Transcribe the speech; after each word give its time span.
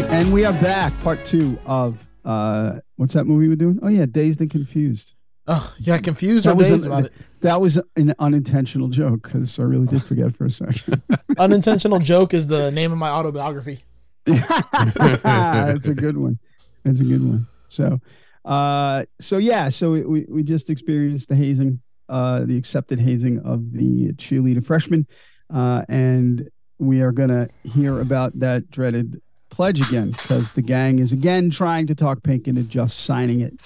Right, 0.00 0.10
and 0.10 0.32
we 0.32 0.44
are 0.44 0.52
back. 0.54 0.92
Part 1.02 1.24
two 1.24 1.58
of 1.66 1.98
uh, 2.24 2.80
what's 2.96 3.14
that 3.14 3.24
movie 3.24 3.48
we're 3.48 3.56
doing? 3.56 3.78
Oh 3.82 3.88
yeah, 3.88 4.06
Dazed 4.06 4.40
and 4.40 4.50
Confused. 4.50 5.14
Oh, 5.48 5.72
yeah, 5.78 5.98
confused 5.98 6.44
or 6.46 6.50
That 6.50 6.56
was 6.56 6.68
dazed 6.70 6.86
an- 6.86 6.92
about 6.92 7.04
it? 7.04 7.12
That 7.42 7.60
was 7.60 7.80
an 7.94 8.14
unintentional 8.18 8.88
joke 8.88 9.22
because 9.22 9.60
I 9.60 9.62
really 9.62 9.86
did 9.86 10.02
forget 10.02 10.36
for 10.36 10.44
a 10.46 10.50
second. 10.50 11.00
Unintentional 11.38 12.00
joke 12.00 12.34
is 12.34 12.48
the 12.48 12.72
name 12.72 12.90
of 12.90 12.98
my 12.98 13.10
autobiography. 13.10 13.84
That's 14.24 15.86
a 15.86 15.94
good 15.94 16.16
one. 16.16 16.40
That's 16.82 16.98
a 16.98 17.04
good 17.04 17.22
one. 17.24 17.46
So, 17.68 18.00
uh, 18.44 19.04
so 19.20 19.38
yeah, 19.38 19.68
so 19.68 19.92
we, 19.92 20.00
we, 20.02 20.26
we 20.28 20.42
just 20.42 20.68
experienced 20.68 21.28
the 21.28 21.36
hazing, 21.36 21.80
uh, 22.08 22.40
the 22.44 22.56
accepted 22.56 22.98
hazing 22.98 23.38
of 23.44 23.72
the 23.72 24.14
cheerleader 24.14 24.66
freshman, 24.66 25.06
uh, 25.54 25.84
and 25.88 26.50
we 26.80 27.02
are 27.02 27.12
gonna 27.12 27.48
hear 27.62 28.00
about 28.00 28.36
that 28.40 28.68
dreaded 28.68 29.20
pledge 29.56 29.80
again 29.88 30.10
because 30.10 30.52
the 30.52 30.60
gang 30.60 30.98
is 30.98 31.12
again 31.12 31.48
trying 31.48 31.86
to 31.86 31.94
talk 31.94 32.22
Pink 32.22 32.46
into 32.46 32.62
just 32.62 33.00
signing 33.00 33.40
it. 33.40 33.58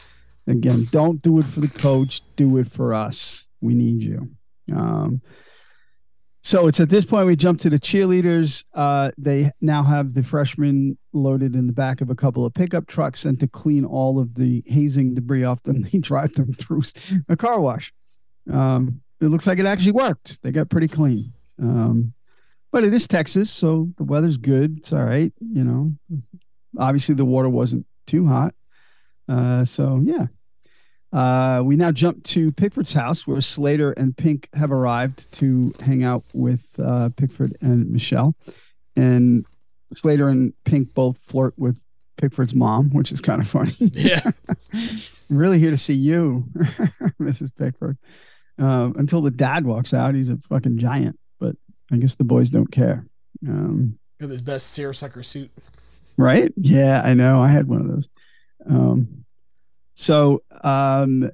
Again, 0.46 0.86
don't 0.92 1.20
do 1.20 1.40
it 1.40 1.44
for 1.44 1.58
the 1.58 1.68
coach, 1.68 2.22
do 2.36 2.58
it 2.58 2.70
for 2.70 2.94
us. 2.94 3.48
We 3.60 3.74
need 3.74 4.00
you. 4.00 4.30
Um, 4.72 5.20
so 6.42 6.68
it's 6.68 6.78
at 6.78 6.90
this 6.90 7.04
point 7.04 7.26
we 7.26 7.34
jump 7.34 7.58
to 7.62 7.70
the 7.70 7.78
cheerleaders. 7.78 8.64
Uh, 8.72 9.10
they 9.18 9.50
now 9.60 9.82
have 9.82 10.14
the 10.14 10.22
freshmen 10.22 10.96
loaded 11.12 11.56
in 11.56 11.66
the 11.66 11.72
back 11.72 12.00
of 12.00 12.08
a 12.08 12.14
couple 12.14 12.46
of 12.46 12.54
pickup 12.54 12.86
trucks, 12.86 13.24
and 13.24 13.40
to 13.40 13.48
clean 13.48 13.84
all 13.84 14.20
of 14.20 14.36
the 14.36 14.62
hazing 14.66 15.14
debris 15.14 15.42
off 15.42 15.60
them, 15.64 15.82
they 15.92 15.98
drive 15.98 16.34
them 16.34 16.52
through 16.52 16.82
a 17.28 17.36
car 17.36 17.60
wash. 17.60 17.92
Um, 18.50 19.00
it 19.20 19.26
looks 19.26 19.48
like 19.48 19.58
it 19.58 19.66
actually 19.66 19.92
worked. 19.92 20.40
They 20.42 20.52
got 20.52 20.70
pretty 20.70 20.88
clean. 20.88 21.32
Um, 21.60 22.14
but 22.72 22.84
it 22.84 22.94
is 22.94 23.08
Texas, 23.08 23.50
so 23.50 23.88
the 23.96 24.04
weather's 24.04 24.38
good. 24.38 24.78
It's 24.78 24.92
all 24.92 25.04
right. 25.04 25.32
You 25.40 25.64
know, 25.64 25.92
obviously 26.78 27.14
the 27.14 27.24
water 27.24 27.48
wasn't 27.48 27.86
too 28.06 28.26
hot. 28.26 28.54
Uh, 29.28 29.64
so 29.64 30.00
yeah. 30.02 30.26
Uh, 31.12 31.60
we 31.64 31.74
now 31.74 31.90
jump 31.90 32.22
to 32.22 32.52
Pickford's 32.52 32.92
house 32.92 33.26
where 33.26 33.40
Slater 33.40 33.90
and 33.92 34.16
Pink 34.16 34.48
have 34.54 34.70
arrived 34.70 35.30
to 35.38 35.72
hang 35.80 36.04
out 36.04 36.22
with 36.32 36.64
uh, 36.78 37.08
Pickford 37.16 37.56
and 37.60 37.90
Michelle. 37.90 38.36
And 38.94 39.44
Slater 39.94 40.28
and 40.28 40.52
Pink 40.64 40.94
both 40.94 41.18
flirt 41.26 41.54
with 41.56 41.80
Pickford's 42.16 42.54
mom, 42.54 42.90
which 42.90 43.10
is 43.12 43.20
kind 43.20 43.40
of 43.40 43.48
funny. 43.48 43.74
Yeah. 43.80 44.30
I'm 44.72 45.00
really 45.36 45.58
here 45.58 45.70
to 45.70 45.76
see 45.76 45.94
you, 45.94 46.44
Mrs. 47.20 47.50
Pickford. 47.56 47.98
Um, 48.58 48.94
until 48.98 49.22
the 49.22 49.30
dad 49.30 49.64
walks 49.64 49.94
out, 49.94 50.14
he's 50.14 50.30
a 50.30 50.36
fucking 50.48 50.78
giant, 50.78 51.18
I 51.92 51.96
guess 51.96 52.14
the 52.14 52.24
boys 52.24 52.50
don't 52.50 52.70
care. 52.70 53.06
Um, 53.46 53.98
Got 54.20 54.30
his 54.30 54.42
best 54.42 54.68
seersucker 54.68 55.22
suit. 55.22 55.50
right? 56.16 56.52
Yeah, 56.56 57.02
I 57.04 57.14
know. 57.14 57.42
I 57.42 57.48
had 57.48 57.66
one 57.68 57.80
of 57.80 57.88
those. 57.88 58.08
Um, 58.68 59.24
so, 59.94 60.42
um, 60.62 61.30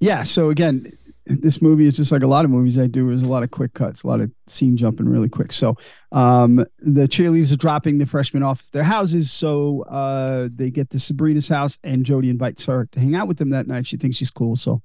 yeah. 0.00 0.22
So 0.22 0.50
again, 0.50 0.92
this 1.26 1.60
movie 1.60 1.86
is 1.86 1.96
just 1.96 2.12
like 2.12 2.22
a 2.22 2.26
lot 2.26 2.44
of 2.44 2.50
movies 2.50 2.78
I 2.78 2.86
do. 2.86 3.10
Is 3.10 3.22
a 3.22 3.28
lot 3.28 3.42
of 3.42 3.50
quick 3.50 3.74
cuts, 3.74 4.02
a 4.02 4.06
lot 4.06 4.20
of 4.20 4.30
scene 4.46 4.76
jumping 4.76 5.08
really 5.08 5.28
quick. 5.28 5.52
So, 5.52 5.76
um, 6.12 6.64
the 6.78 7.06
cheerleaders 7.08 7.52
are 7.52 7.56
dropping 7.56 7.98
the 7.98 8.06
freshmen 8.06 8.42
off 8.42 8.64
their 8.72 8.82
houses. 8.84 9.30
So, 9.30 9.82
uh, 9.82 10.48
they 10.54 10.70
get 10.70 10.88
to 10.90 10.98
Sabrina's 10.98 11.48
house, 11.48 11.78
and 11.84 12.04
Jody 12.06 12.30
invites 12.30 12.64
her 12.66 12.88
to 12.92 13.00
hang 13.00 13.14
out 13.14 13.28
with 13.28 13.36
them 13.38 13.50
that 13.50 13.66
night. 13.66 13.86
She 13.86 13.96
thinks 13.98 14.16
she's 14.16 14.30
cool, 14.30 14.56
so 14.56 14.80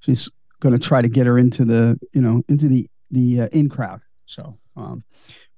she's 0.00 0.30
going 0.60 0.78
to 0.78 0.78
try 0.78 1.00
to 1.00 1.08
get 1.08 1.26
her 1.26 1.38
into 1.38 1.64
the, 1.64 1.98
you 2.12 2.20
know, 2.20 2.42
into 2.48 2.68
the 2.68 2.88
the 3.10 3.42
uh, 3.42 3.48
in 3.52 3.68
crowd. 3.70 4.00
So, 4.26 4.56
um, 4.76 5.02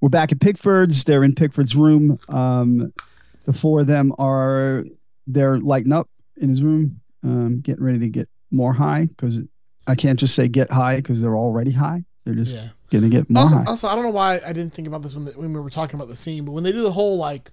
we're 0.00 0.08
back 0.10 0.30
at 0.30 0.40
Pickford's. 0.40 1.04
They're 1.04 1.24
in 1.24 1.34
Pickford's 1.34 1.74
room. 1.74 2.18
Um, 2.28 2.92
the 3.46 3.52
four 3.52 3.80
of 3.80 3.86
them 3.86 4.12
are 4.18 4.84
they're 5.26 5.58
lighting 5.58 5.92
up 5.92 6.08
in 6.36 6.50
his 6.50 6.62
room, 6.62 7.00
um, 7.24 7.60
getting 7.60 7.82
ready 7.82 7.98
to 8.00 8.08
get 8.08 8.28
more 8.50 8.72
high 8.74 9.06
because 9.06 9.38
I 9.86 9.94
can't 9.94 10.18
just 10.20 10.34
say 10.34 10.48
get 10.48 10.70
high 10.70 10.96
because 10.96 11.20
they're 11.20 11.36
already 11.36 11.72
high. 11.72 12.04
They're 12.24 12.34
just 12.34 12.54
Yeah. 12.54 12.68
going 12.90 13.04
to 13.04 13.10
get 13.10 13.28
more 13.30 13.42
Also, 13.44 13.56
high. 13.56 13.64
also, 13.64 13.88
I 13.88 13.94
don't 13.94 14.04
know 14.04 14.10
why 14.10 14.40
I 14.46 14.52
didn't 14.52 14.74
think 14.74 14.86
about 14.86 15.02
this 15.02 15.14
when, 15.14 15.24
the, 15.24 15.32
when 15.32 15.52
we 15.52 15.60
were 15.60 15.70
talking 15.70 15.96
about 15.98 16.08
the 16.08 16.16
scene, 16.16 16.44
but 16.44 16.52
when 16.52 16.62
they 16.62 16.72
do 16.72 16.82
the 16.82 16.92
whole 16.92 17.16
like, 17.16 17.50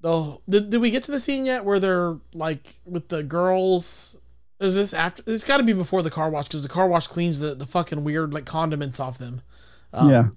the 0.00 0.38
did, 0.48 0.70
did 0.70 0.80
we 0.80 0.90
get 0.90 1.02
to 1.04 1.10
the 1.12 1.20
scene 1.20 1.44
yet 1.44 1.64
where 1.64 1.78
they're 1.80 2.16
like 2.32 2.76
with 2.84 3.08
the 3.08 3.22
girls? 3.22 4.16
Is 4.60 4.74
this 4.76 4.94
after? 4.94 5.22
It's 5.26 5.46
got 5.46 5.56
to 5.58 5.64
be 5.64 5.72
before 5.72 6.02
the 6.02 6.10
car 6.10 6.30
wash 6.30 6.46
because 6.46 6.62
the 6.62 6.68
car 6.68 6.86
wash 6.86 7.08
cleans 7.08 7.40
the, 7.40 7.54
the 7.54 7.66
fucking 7.66 8.04
weird 8.04 8.32
like 8.32 8.44
condiments 8.44 8.98
off 9.00 9.18
them. 9.18 9.42
Um, 9.92 10.10
yeah, 10.10 10.28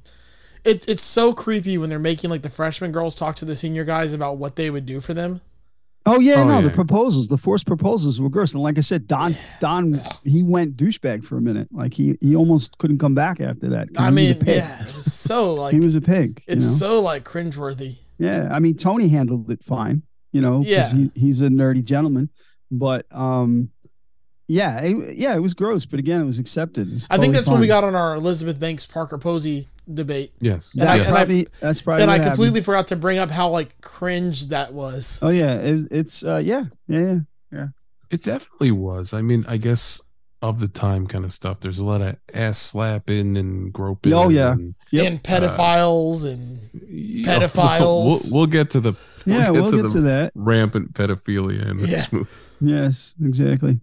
It, 0.63 0.87
it's 0.87 1.03
so 1.03 1.33
creepy 1.33 1.77
when 1.77 1.89
they're 1.89 1.99
making 1.99 2.29
like 2.29 2.41
the 2.41 2.49
freshman 2.49 2.91
girls 2.91 3.15
talk 3.15 3.35
to 3.37 3.45
the 3.45 3.55
senior 3.55 3.83
guys 3.83 4.13
about 4.13 4.37
what 4.37 4.55
they 4.55 4.69
would 4.69 4.85
do 4.85 4.99
for 5.01 5.13
them. 5.13 5.41
Oh 6.07 6.19
yeah, 6.19 6.41
Oh, 6.41 6.47
no, 6.47 6.61
the 6.61 6.69
proposals, 6.69 7.29
the 7.29 7.37
forced 7.37 7.65
proposals 7.65 8.21
were 8.21 8.29
gross. 8.29 8.53
And 8.53 8.61
like 8.61 8.77
I 8.77 8.81
said, 8.81 9.07
Don 9.07 9.35
Don 9.59 9.99
he 10.23 10.43
went 10.43 10.77
douchebag 10.77 11.25
for 11.25 11.37
a 11.37 11.41
minute. 11.41 11.67
Like 11.71 11.95
he 11.95 12.15
he 12.21 12.35
almost 12.35 12.77
couldn't 12.77 12.99
come 12.99 13.15
back 13.15 13.39
after 13.41 13.69
that. 13.69 13.89
I 13.97 14.11
he 14.11 14.11
was 14.11 14.11
a 14.11 14.11
mean, 14.13 14.43
yeah, 14.45 14.87
it 14.87 14.95
was 14.95 15.11
so 15.13 15.53
like 15.61 15.73
he 15.73 15.79
was 15.79 15.95
a 15.95 16.01
pig. 16.01 16.43
you 16.47 16.53
it's 16.57 16.65
know? 16.79 16.87
so 16.89 17.01
like 17.01 17.23
cringeworthy. 17.23 17.97
Yeah, 18.19 18.49
I 18.51 18.59
mean 18.59 18.77
Tony 18.77 19.07
handled 19.09 19.49
it 19.49 19.63
fine, 19.63 20.03
you 20.31 20.41
know, 20.41 20.59
'cause 20.59 20.67
Yeah. 20.67 20.89
he, 20.93 21.11
he's 21.15 21.41
a 21.41 21.47
nerdy 21.47 21.83
gentleman. 21.83 22.29
But 22.69 23.05
um, 23.11 23.69
yeah, 24.47 24.79
it, 24.81 25.17
yeah, 25.17 25.35
it 25.35 25.39
was 25.39 25.53
gross. 25.53 25.85
But 25.85 25.99
again, 25.99 26.21
it 26.21 26.25
was 26.25 26.39
accepted. 26.39 26.87
It 26.87 26.93
was 26.93 27.07
I 27.09 27.15
think 27.17 27.33
totally 27.33 27.33
that's 27.35 27.47
when 27.47 27.59
we 27.61 27.67
got 27.67 27.83
on 27.83 27.95
our 27.95 28.15
Elizabeth 28.15 28.59
Banks 28.59 28.85
Parker 28.85 29.17
Posey 29.17 29.67
debate. 29.91 30.31
Yes. 30.39 30.73
And 30.73 30.81
That 30.83 30.89
I- 30.89 30.95
yes. 30.95 31.05
and 31.07 31.13
I- 31.15 31.19
probably, 31.19 31.47
that's 31.59 31.81
probably 31.81 32.01
and 32.03 32.11
I 32.11 32.13
what 32.15 32.17
happened. 32.21 32.35
completely 32.35 32.61
forgot 32.61 32.87
to 32.87 32.95
bring 32.95 33.17
up 33.17 33.29
how 33.31 33.49
like 33.49 33.81
cringe 33.81 34.47
that 34.47 34.73
was. 34.73 35.19
Oh 35.21 35.29
yeah, 35.29 35.55
it's, 35.55 35.83
it's 35.91 36.23
uh, 36.23 36.37
yeah, 36.43 36.65
yeah, 36.87 37.19
yeah. 37.51 37.67
It 38.11 38.23
definitely 38.23 38.71
was. 38.71 39.13
I 39.13 39.21
mean, 39.21 39.45
I 39.47 39.57
guess 39.57 40.01
of 40.41 40.59
the 40.59 40.67
time 40.67 41.07
kind 41.07 41.25
of 41.25 41.33
stuff. 41.33 41.59
There's 41.61 41.79
a 41.79 41.85
lot 41.85 42.01
of 42.01 42.17
ass 42.33 42.59
slapping 42.59 43.35
and 43.35 43.73
groping. 43.73 44.13
Oh, 44.13 44.29
yeah. 44.29 44.51
and- 44.53 44.75
Yep. 44.91 45.07
And 45.07 45.23
pedophiles 45.23 46.23
and 46.31 46.69
Yeah, 46.87 47.39
Pedophiles. 47.39 48.05
We'll, 48.05 48.19
we'll 48.41 48.45
get 48.47 48.69
to 48.71 48.79
the 48.79 48.93
Yeah, 49.25 49.49
we'll 49.49 49.63
we'll 49.63 49.71
get 49.71 49.77
get 49.77 49.87
to 49.87 49.93
to 49.95 50.01
that. 50.01 50.31
rampant 50.35 50.93
pedophilia 50.93 51.69
in 51.69 51.77
this 51.77 51.89
Yeah. 51.89 52.05
movie. 52.19 52.29
Yes, 52.61 53.13
exactly. 53.21 53.79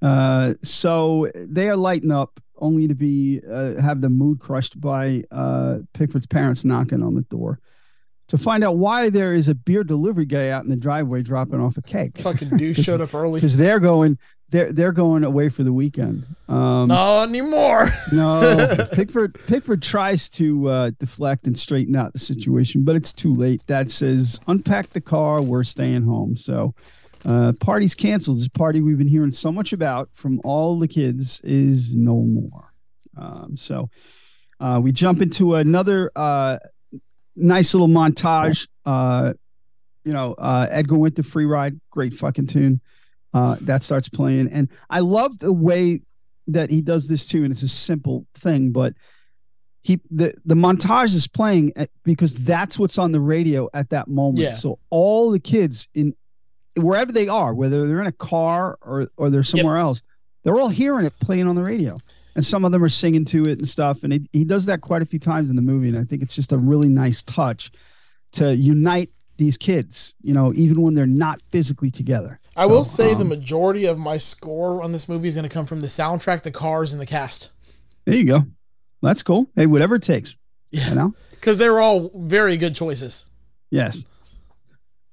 Uh, 0.00 0.54
so 0.62 1.30
they 1.34 1.68
are 1.68 1.76
lighting 1.76 2.12
up, 2.12 2.40
only 2.58 2.88
to 2.88 2.94
be 2.94 3.40
uh, 3.50 3.80
have 3.80 4.00
the 4.00 4.08
mood 4.08 4.40
crushed 4.40 4.80
by 4.80 5.24
uh, 5.30 5.78
Pickford's 5.92 6.26
parents 6.26 6.64
knocking 6.64 7.02
on 7.02 7.14
the 7.14 7.22
door 7.22 7.60
to 8.28 8.38
find 8.38 8.62
out 8.62 8.76
why 8.76 9.08
there 9.10 9.32
is 9.32 9.48
a 9.48 9.54
beer 9.54 9.82
delivery 9.82 10.26
guy 10.26 10.50
out 10.50 10.62
in 10.62 10.68
the 10.70 10.76
driveway 10.76 11.22
dropping 11.22 11.60
off 11.60 11.76
a 11.76 11.82
cake. 11.82 12.18
fucking 12.18 12.48
dude 12.56 12.76
showed 12.76 13.00
up 13.00 13.14
early. 13.14 13.38
Because 13.40 13.56
they're 13.56 13.80
going, 13.80 14.18
they're 14.50 14.72
they're 14.72 14.92
going 14.92 15.24
away 15.24 15.48
for 15.48 15.62
the 15.62 15.72
weekend. 15.72 16.26
Um, 16.48 16.88
Not 16.88 17.28
anymore. 17.28 17.88
No, 18.12 18.86
Pickford 18.92 19.38
Pickford 19.46 19.82
tries 19.82 20.28
to 20.30 20.68
uh, 20.68 20.90
deflect 20.98 21.46
and 21.46 21.58
straighten 21.58 21.94
out 21.96 22.12
the 22.12 22.18
situation, 22.18 22.84
but 22.84 22.96
it's 22.96 23.12
too 23.12 23.34
late. 23.34 23.64
Dad 23.66 23.90
says, 23.90 24.40
"Unpack 24.46 24.88
the 24.90 25.00
car. 25.00 25.42
We're 25.42 25.64
staying 25.64 26.04
home." 26.04 26.36
So, 26.38 26.74
uh, 27.24 27.52
party's 27.60 27.94
canceled. 27.94 28.38
This 28.38 28.48
party 28.48 28.80
we've 28.80 28.98
been 28.98 29.08
hearing 29.08 29.32
so 29.32 29.52
much 29.52 29.72
about 29.72 30.10
from 30.14 30.40
all 30.44 30.78
the 30.78 30.88
kids 30.88 31.40
is 31.42 31.96
no 31.96 32.22
more. 32.22 32.72
Um, 33.16 33.56
so, 33.56 33.90
uh, 34.60 34.80
we 34.82 34.92
jump 34.92 35.20
into 35.20 35.54
another 35.54 36.10
uh, 36.14 36.58
nice 37.36 37.74
little 37.74 37.88
montage. 37.88 38.68
Uh, 38.84 39.34
you 40.04 40.12
know, 40.12 40.34
uh, 40.34 40.66
Edgar 40.70 40.96
Winter 40.96 41.22
Free 41.22 41.44
Ride, 41.44 41.80
great 41.90 42.14
fucking 42.14 42.46
tune. 42.46 42.80
Uh, 43.34 43.56
that 43.60 43.84
starts 43.84 44.08
playing, 44.08 44.48
and 44.48 44.70
I 44.88 45.00
love 45.00 45.38
the 45.38 45.52
way 45.52 46.00
that 46.46 46.70
he 46.70 46.80
does 46.80 47.08
this 47.08 47.26
too, 47.26 47.44
and 47.44 47.52
it's 47.52 47.62
a 47.62 47.68
simple 47.68 48.26
thing, 48.34 48.72
but 48.72 48.94
he 49.82 50.00
the 50.10 50.34
the 50.46 50.54
montage 50.54 51.14
is 51.14 51.28
playing 51.28 51.72
at, 51.76 51.90
because 52.04 52.32
that's 52.32 52.78
what's 52.78 52.98
on 52.98 53.12
the 53.12 53.20
radio 53.20 53.68
at 53.74 53.90
that 53.90 54.08
moment. 54.08 54.38
Yeah. 54.38 54.54
So 54.54 54.78
all 54.88 55.30
the 55.30 55.38
kids 55.38 55.88
in 55.94 56.14
wherever 56.78 57.12
they 57.12 57.28
are, 57.28 57.54
whether 57.54 57.86
they're 57.86 58.00
in 58.00 58.06
a 58.06 58.12
car 58.12 58.78
or 58.80 59.08
or 59.16 59.30
they're 59.30 59.42
somewhere 59.42 59.76
else, 59.76 60.02
they're 60.42 60.58
all 60.58 60.68
hearing 60.68 61.06
it 61.06 61.18
playing 61.20 61.48
on 61.48 61.54
the 61.56 61.62
radio, 61.62 61.98
and 62.34 62.44
some 62.44 62.64
of 62.64 62.72
them 62.72 62.82
are 62.82 62.88
singing 62.88 63.24
to 63.26 63.42
it 63.42 63.58
and 63.58 63.68
stuff. 63.68 64.02
And 64.02 64.12
he, 64.12 64.28
he 64.32 64.44
does 64.44 64.66
that 64.66 64.80
quite 64.80 65.02
a 65.02 65.06
few 65.06 65.18
times 65.18 65.50
in 65.50 65.56
the 65.56 65.62
movie, 65.62 65.88
and 65.88 65.98
I 65.98 66.04
think 66.04 66.22
it's 66.22 66.34
just 66.34 66.52
a 66.52 66.58
really 66.58 66.88
nice 66.88 67.22
touch 67.22 67.70
to 68.32 68.54
unite 68.54 69.10
these 69.36 69.56
kids, 69.56 70.14
you 70.22 70.34
know, 70.34 70.52
even 70.54 70.82
when 70.82 70.94
they're 70.94 71.06
not 71.06 71.40
physically 71.50 71.90
together. 71.90 72.40
I 72.56 72.66
will 72.66 72.84
So, 72.84 73.04
say 73.04 73.14
the 73.14 73.20
um, 73.20 73.28
majority 73.28 73.86
of 73.86 73.96
my 73.96 74.16
score 74.16 74.82
on 74.82 74.90
this 74.92 75.08
movie 75.08 75.28
is 75.28 75.36
going 75.36 75.48
to 75.48 75.52
come 75.52 75.64
from 75.64 75.80
the 75.80 75.86
soundtrack, 75.86 76.42
the 76.42 76.50
cars, 76.50 76.92
and 76.92 77.00
the 77.00 77.06
cast. 77.06 77.50
There 78.04 78.16
you 78.16 78.24
go. 78.24 78.46
That's 79.00 79.22
cool. 79.22 79.46
Hey, 79.54 79.66
whatever 79.66 79.94
it 79.94 80.02
takes. 80.02 80.34
Yeah. 80.70 80.88
You 80.88 80.94
know? 80.94 81.14
Because 81.38 81.58
they 81.58 81.70
were 81.70 81.80
all 81.80 82.10
very 82.16 82.56
good 82.56 82.74
choices. 82.74 83.24
Yes. 83.70 84.02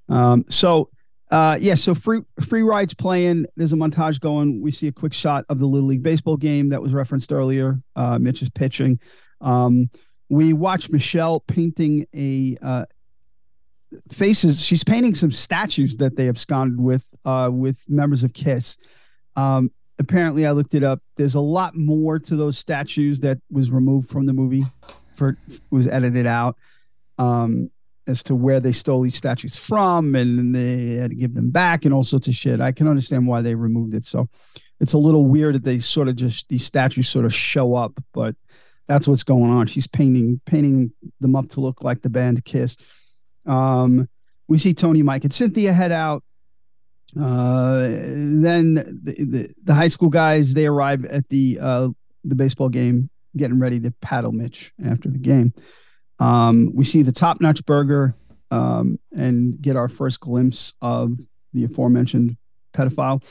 Um, 0.09 0.43
so 0.49 0.89
uh 1.31 1.57
yeah, 1.59 1.75
so 1.75 1.95
free 1.95 2.21
free 2.47 2.61
rides 2.61 2.93
playing. 2.93 3.45
There's 3.55 3.73
a 3.73 3.75
montage 3.75 4.19
going. 4.19 4.61
We 4.61 4.71
see 4.71 4.87
a 4.87 4.91
quick 4.91 5.13
shot 5.13 5.45
of 5.49 5.57
the 5.59 5.65
Little 5.65 5.87
League 5.87 6.03
baseball 6.03 6.37
game 6.37 6.69
that 6.69 6.81
was 6.81 6.93
referenced 6.93 7.33
earlier. 7.33 7.79
Uh 7.95 8.19
Mitch 8.19 8.41
is 8.41 8.49
pitching. 8.49 8.99
Um 9.41 9.89
we 10.29 10.53
watch 10.53 10.89
Michelle 10.89 11.39
painting 11.39 12.05
a 12.15 12.57
uh 12.61 12.85
faces. 14.11 14.63
She's 14.63 14.83
painting 14.83 15.15
some 15.15 15.31
statues 15.31 15.97
that 15.97 16.15
they 16.15 16.27
absconded 16.27 16.79
with 16.79 17.03
uh 17.25 17.49
with 17.51 17.77
members 17.87 18.23
of 18.23 18.33
Kiss. 18.33 18.77
Um 19.35 19.71
apparently 19.97 20.45
I 20.45 20.51
looked 20.51 20.75
it 20.75 20.83
up. 20.83 21.01
There's 21.15 21.35
a 21.35 21.39
lot 21.39 21.75
more 21.75 22.19
to 22.19 22.35
those 22.35 22.57
statues 22.57 23.21
that 23.21 23.39
was 23.49 23.71
removed 23.71 24.09
from 24.09 24.25
the 24.27 24.33
movie 24.33 24.63
for 25.15 25.37
was 25.71 25.87
edited 25.87 26.27
out. 26.27 26.55
Um 27.17 27.71
as 28.07 28.23
to 28.23 28.35
where 28.35 28.59
they 28.59 28.71
stole 28.71 29.01
these 29.01 29.15
statues 29.15 29.57
from 29.57 30.15
and 30.15 30.53
they 30.53 30.95
had 30.95 31.09
to 31.09 31.15
give 31.15 31.33
them 31.33 31.49
back 31.49 31.85
and 31.85 31.93
all 31.93 32.03
sorts 32.03 32.27
of 32.27 32.35
shit. 32.35 32.61
I 32.61 32.71
can 32.71 32.87
understand 32.87 33.27
why 33.27 33.41
they 33.41 33.55
removed 33.55 33.95
it. 33.95 34.05
So 34.05 34.29
it's 34.79 34.93
a 34.93 34.97
little 34.97 35.25
weird 35.25 35.55
that 35.55 35.63
they 35.63 35.79
sort 35.79 36.07
of 36.07 36.15
just 36.15 36.47
these 36.49 36.65
statues 36.65 37.07
sort 37.07 37.25
of 37.25 37.33
show 37.33 37.75
up, 37.75 37.93
but 38.13 38.35
that's 38.87 39.07
what's 39.07 39.23
going 39.23 39.51
on. 39.51 39.67
She's 39.67 39.87
painting 39.87 40.39
painting 40.45 40.91
them 41.19 41.35
up 41.35 41.49
to 41.51 41.61
look 41.61 41.83
like 41.83 42.01
the 42.01 42.09
band 42.09 42.43
Kiss. 42.45 42.77
Um, 43.45 44.07
we 44.47 44.57
see 44.57 44.73
Tony, 44.73 45.01
Mike, 45.01 45.23
and 45.23 45.33
Cynthia 45.33 45.73
head 45.73 45.91
out. 45.91 46.23
Uh, 47.19 47.79
then 47.79 48.75
the, 49.03 49.15
the, 49.17 49.55
the 49.63 49.73
high 49.73 49.87
school 49.87 50.09
guys 50.09 50.53
they 50.53 50.67
arrive 50.67 51.05
at 51.05 51.27
the 51.29 51.57
uh, 51.61 51.89
the 52.23 52.35
baseball 52.35 52.69
game, 52.69 53.09
getting 53.37 53.59
ready 53.59 53.79
to 53.79 53.91
paddle 54.01 54.31
Mitch 54.31 54.73
after 54.85 55.09
the 55.09 55.17
game. 55.17 55.53
Um, 56.19 56.71
we 56.73 56.85
see 56.85 57.01
the 57.01 57.11
top 57.11 57.41
notch 57.41 57.65
burger 57.65 58.15
um, 58.51 58.99
and 59.15 59.61
get 59.61 59.75
our 59.75 59.89
first 59.89 60.19
glimpse 60.19 60.73
of 60.81 61.17
the 61.53 61.65
aforementioned 61.65 62.37
pedophile, 62.73 63.23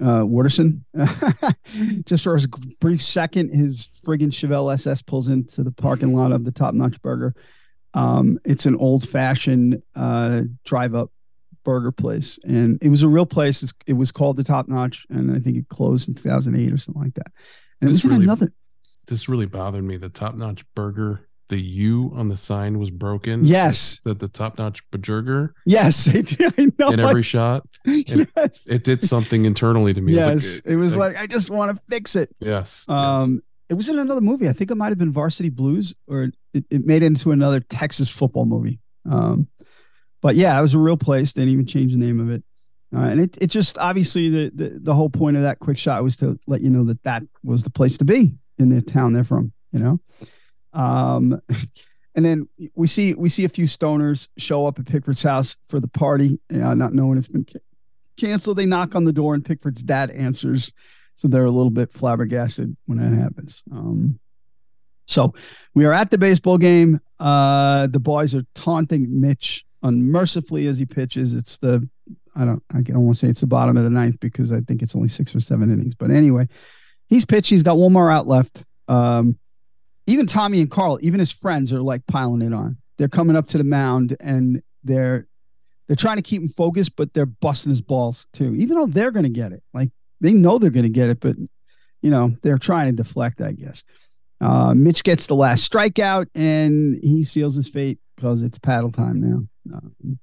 uh, 0.00 0.20
Wooderson. 0.20 0.82
Just 2.04 2.24
for 2.24 2.36
a 2.36 2.40
brief 2.80 3.02
second, 3.02 3.54
his 3.54 3.90
friggin' 4.04 4.30
Chevelle 4.30 4.72
SS 4.72 5.02
pulls 5.02 5.28
into 5.28 5.62
the 5.62 5.72
parking 5.72 6.14
lot 6.14 6.32
of 6.32 6.44
the 6.44 6.52
top 6.52 6.74
notch 6.74 7.00
burger. 7.02 7.34
Um, 7.94 8.38
it's 8.44 8.66
an 8.66 8.76
old 8.76 9.08
fashioned 9.08 9.82
uh, 9.94 10.42
drive 10.64 10.94
up 10.94 11.10
burger 11.64 11.90
place. 11.92 12.38
And 12.44 12.78
it 12.80 12.88
was 12.88 13.02
a 13.02 13.08
real 13.08 13.26
place. 13.26 13.62
It's, 13.62 13.74
it 13.86 13.94
was 13.94 14.12
called 14.12 14.36
the 14.36 14.44
top 14.44 14.68
notch. 14.68 15.04
And 15.10 15.34
I 15.34 15.40
think 15.40 15.56
it 15.56 15.68
closed 15.68 16.08
in 16.08 16.14
2008 16.14 16.72
or 16.72 16.78
something 16.78 17.02
like 17.02 17.14
that. 17.14 17.32
And 17.80 17.90
it 17.90 17.92
was 17.92 18.04
really- 18.04 18.24
another. 18.24 18.52
This 19.06 19.28
really 19.28 19.46
bothered 19.46 19.84
me. 19.84 19.98
The 19.98 20.08
top 20.08 20.34
notch 20.34 20.64
burger, 20.74 21.25
the 21.48 21.60
U 21.60 22.12
on 22.14 22.28
the 22.28 22.36
sign 22.36 22.78
was 22.78 22.90
broken. 22.90 23.44
Yes. 23.44 24.00
That 24.04 24.18
the 24.18 24.28
top 24.28 24.58
notch 24.58 24.82
burger 24.90 25.54
Yes. 25.64 26.08
I 26.14 26.72
know. 26.78 26.90
in 26.90 27.00
every 27.00 27.20
I- 27.20 27.22
shot. 27.22 27.66
yes. 27.84 28.64
It 28.66 28.84
did 28.84 29.02
something 29.02 29.44
internally 29.44 29.94
to 29.94 30.00
me. 30.00 30.14
It 30.14 30.16
was 30.16 30.26
yes. 30.44 30.64
like, 30.64 30.72
it 30.72 30.76
was 30.76 30.96
like, 30.96 31.18
I 31.18 31.26
just 31.26 31.50
want 31.50 31.76
to 31.76 31.82
fix 31.88 32.16
it. 32.16 32.34
yes. 32.40 32.84
yes. 32.88 32.88
Um, 32.88 33.42
it 33.68 33.74
was 33.74 33.88
in 33.88 33.98
another 33.98 34.20
movie. 34.20 34.48
I 34.48 34.52
think 34.52 34.70
it 34.70 34.76
might 34.76 34.90
have 34.90 34.98
been 34.98 35.12
Varsity 35.12 35.48
Blues, 35.48 35.94
or 36.06 36.30
it, 36.54 36.64
it 36.70 36.86
made 36.86 37.02
it 37.02 37.06
into 37.06 37.32
another 37.32 37.58
Texas 37.60 38.08
football 38.08 38.44
movie. 38.44 38.78
Um, 39.10 39.48
but 40.22 40.36
yeah, 40.36 40.56
it 40.56 40.62
was 40.62 40.74
a 40.74 40.78
real 40.78 40.96
place. 40.96 41.32
They 41.32 41.42
didn't 41.42 41.52
even 41.52 41.66
change 41.66 41.92
the 41.92 41.98
name 41.98 42.20
of 42.20 42.30
it. 42.30 42.44
Uh, 42.94 43.00
and 43.00 43.20
it, 43.20 43.36
it 43.40 43.46
just 43.48 43.78
obviously 43.78 44.30
the, 44.30 44.52
the 44.54 44.78
the 44.80 44.94
whole 44.94 45.10
point 45.10 45.36
of 45.36 45.42
that 45.42 45.58
quick 45.58 45.76
shot 45.76 46.04
was 46.04 46.16
to 46.18 46.38
let 46.46 46.60
you 46.60 46.70
know 46.70 46.84
that 46.84 47.02
that 47.02 47.24
was 47.42 47.64
the 47.64 47.70
place 47.70 47.98
to 47.98 48.04
be 48.04 48.34
in 48.58 48.68
the 48.68 48.80
town 48.80 49.12
they're 49.12 49.24
from. 49.24 49.52
You 49.72 49.80
know, 49.80 50.00
um, 50.76 51.40
and 52.14 52.24
then 52.24 52.48
we 52.74 52.86
see 52.86 53.14
we 53.14 53.28
see 53.28 53.44
a 53.44 53.48
few 53.48 53.66
stoners 53.66 54.28
show 54.38 54.66
up 54.66 54.78
at 54.78 54.86
Pickford's 54.86 55.22
house 55.22 55.56
for 55.68 55.80
the 55.80 55.88
party, 55.88 56.38
uh, 56.52 56.74
not 56.74 56.94
knowing 56.94 57.18
it's 57.18 57.28
been 57.28 57.44
ca- 57.44 57.58
canceled. 58.16 58.58
They 58.58 58.66
knock 58.66 58.94
on 58.94 59.04
the 59.04 59.12
door, 59.12 59.34
and 59.34 59.44
Pickford's 59.44 59.82
dad 59.82 60.10
answers 60.10 60.72
so 61.16 61.28
they're 61.28 61.44
a 61.44 61.50
little 61.50 61.70
bit 61.70 61.92
flabbergasted 61.92 62.76
when 62.84 62.98
that 62.98 63.16
happens. 63.16 63.64
Um, 63.72 64.18
so 65.06 65.34
we 65.74 65.84
are 65.86 65.92
at 65.92 66.10
the 66.10 66.18
baseball 66.18 66.58
game. 66.58 67.00
Uh, 67.18 67.86
the 67.86 67.98
boys 67.98 68.34
are 68.34 68.44
taunting 68.54 69.20
Mitch 69.20 69.64
unmercifully 69.82 70.66
as 70.66 70.78
he 70.78 70.84
pitches. 70.84 71.32
It's 71.32 71.58
the 71.58 71.88
I 72.34 72.44
don't 72.44 72.62
I 72.74 72.82
don't 72.82 73.04
want 73.04 73.16
to 73.16 73.20
say 73.20 73.28
it's 73.28 73.40
the 73.40 73.46
bottom 73.46 73.76
of 73.76 73.84
the 73.84 73.90
ninth 73.90 74.20
because 74.20 74.52
I 74.52 74.60
think 74.60 74.82
it's 74.82 74.94
only 74.94 75.08
six 75.08 75.34
or 75.34 75.40
seven 75.40 75.72
innings. 75.72 75.94
But 75.94 76.10
anyway, 76.10 76.48
he's 77.08 77.24
pitched. 77.24 77.50
He's 77.50 77.62
got 77.62 77.78
one 77.78 77.92
more 77.92 78.10
out 78.10 78.28
left. 78.28 78.64
Um, 78.88 79.38
even 80.06 80.26
Tommy 80.26 80.60
and 80.60 80.70
Carl, 80.70 80.98
even 81.02 81.20
his 81.20 81.32
friends, 81.32 81.72
are 81.72 81.82
like 81.82 82.06
piling 82.06 82.42
it 82.42 82.52
on. 82.52 82.78
They're 82.98 83.08
coming 83.08 83.36
up 83.36 83.48
to 83.48 83.58
the 83.58 83.64
mound 83.64 84.16
and 84.20 84.62
they're 84.84 85.26
they're 85.86 85.96
trying 85.96 86.16
to 86.16 86.22
keep 86.22 86.42
him 86.42 86.48
focused, 86.48 86.96
but 86.96 87.14
they're 87.14 87.26
busting 87.26 87.70
his 87.70 87.80
balls 87.80 88.26
too. 88.32 88.54
Even 88.56 88.76
though 88.76 88.86
they're 88.86 89.12
going 89.12 89.24
to 89.24 89.30
get 89.30 89.52
it, 89.52 89.62
like 89.72 89.90
they 90.20 90.32
know 90.32 90.58
they're 90.58 90.70
going 90.70 90.84
to 90.84 90.88
get 90.88 91.10
it, 91.10 91.20
but 91.20 91.36
you 92.02 92.10
know 92.10 92.36
they're 92.42 92.58
trying 92.58 92.86
to 92.94 93.02
deflect. 93.02 93.40
I 93.40 93.52
guess. 93.52 93.84
Uh, 94.40 94.74
Mitch 94.74 95.02
gets 95.02 95.26
the 95.26 95.34
last 95.34 95.70
strikeout 95.70 96.26
and 96.34 96.98
he 97.02 97.24
seals 97.24 97.56
his 97.56 97.68
fate 97.68 97.98
because 98.14 98.42
it's 98.42 98.58
paddle 98.58 98.92
time 98.92 99.20
now. 99.20 99.74
Um, 99.74 100.18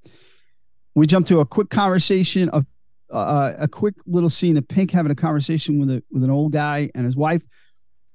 we 0.94 1.08
jump 1.08 1.26
to 1.28 1.40
a 1.40 1.46
quick 1.46 1.70
conversation 1.70 2.50
of 2.50 2.66
uh, 3.12 3.54
a 3.58 3.68
quick 3.68 3.96
little 4.06 4.30
scene 4.30 4.58
of 4.58 4.68
Pink 4.68 4.92
having 4.92 5.12
a 5.12 5.16
conversation 5.16 5.80
with 5.80 5.90
a 5.90 6.04
with 6.12 6.24
an 6.24 6.30
old 6.30 6.52
guy 6.52 6.90
and 6.96 7.06
his 7.06 7.16
wife. 7.16 7.44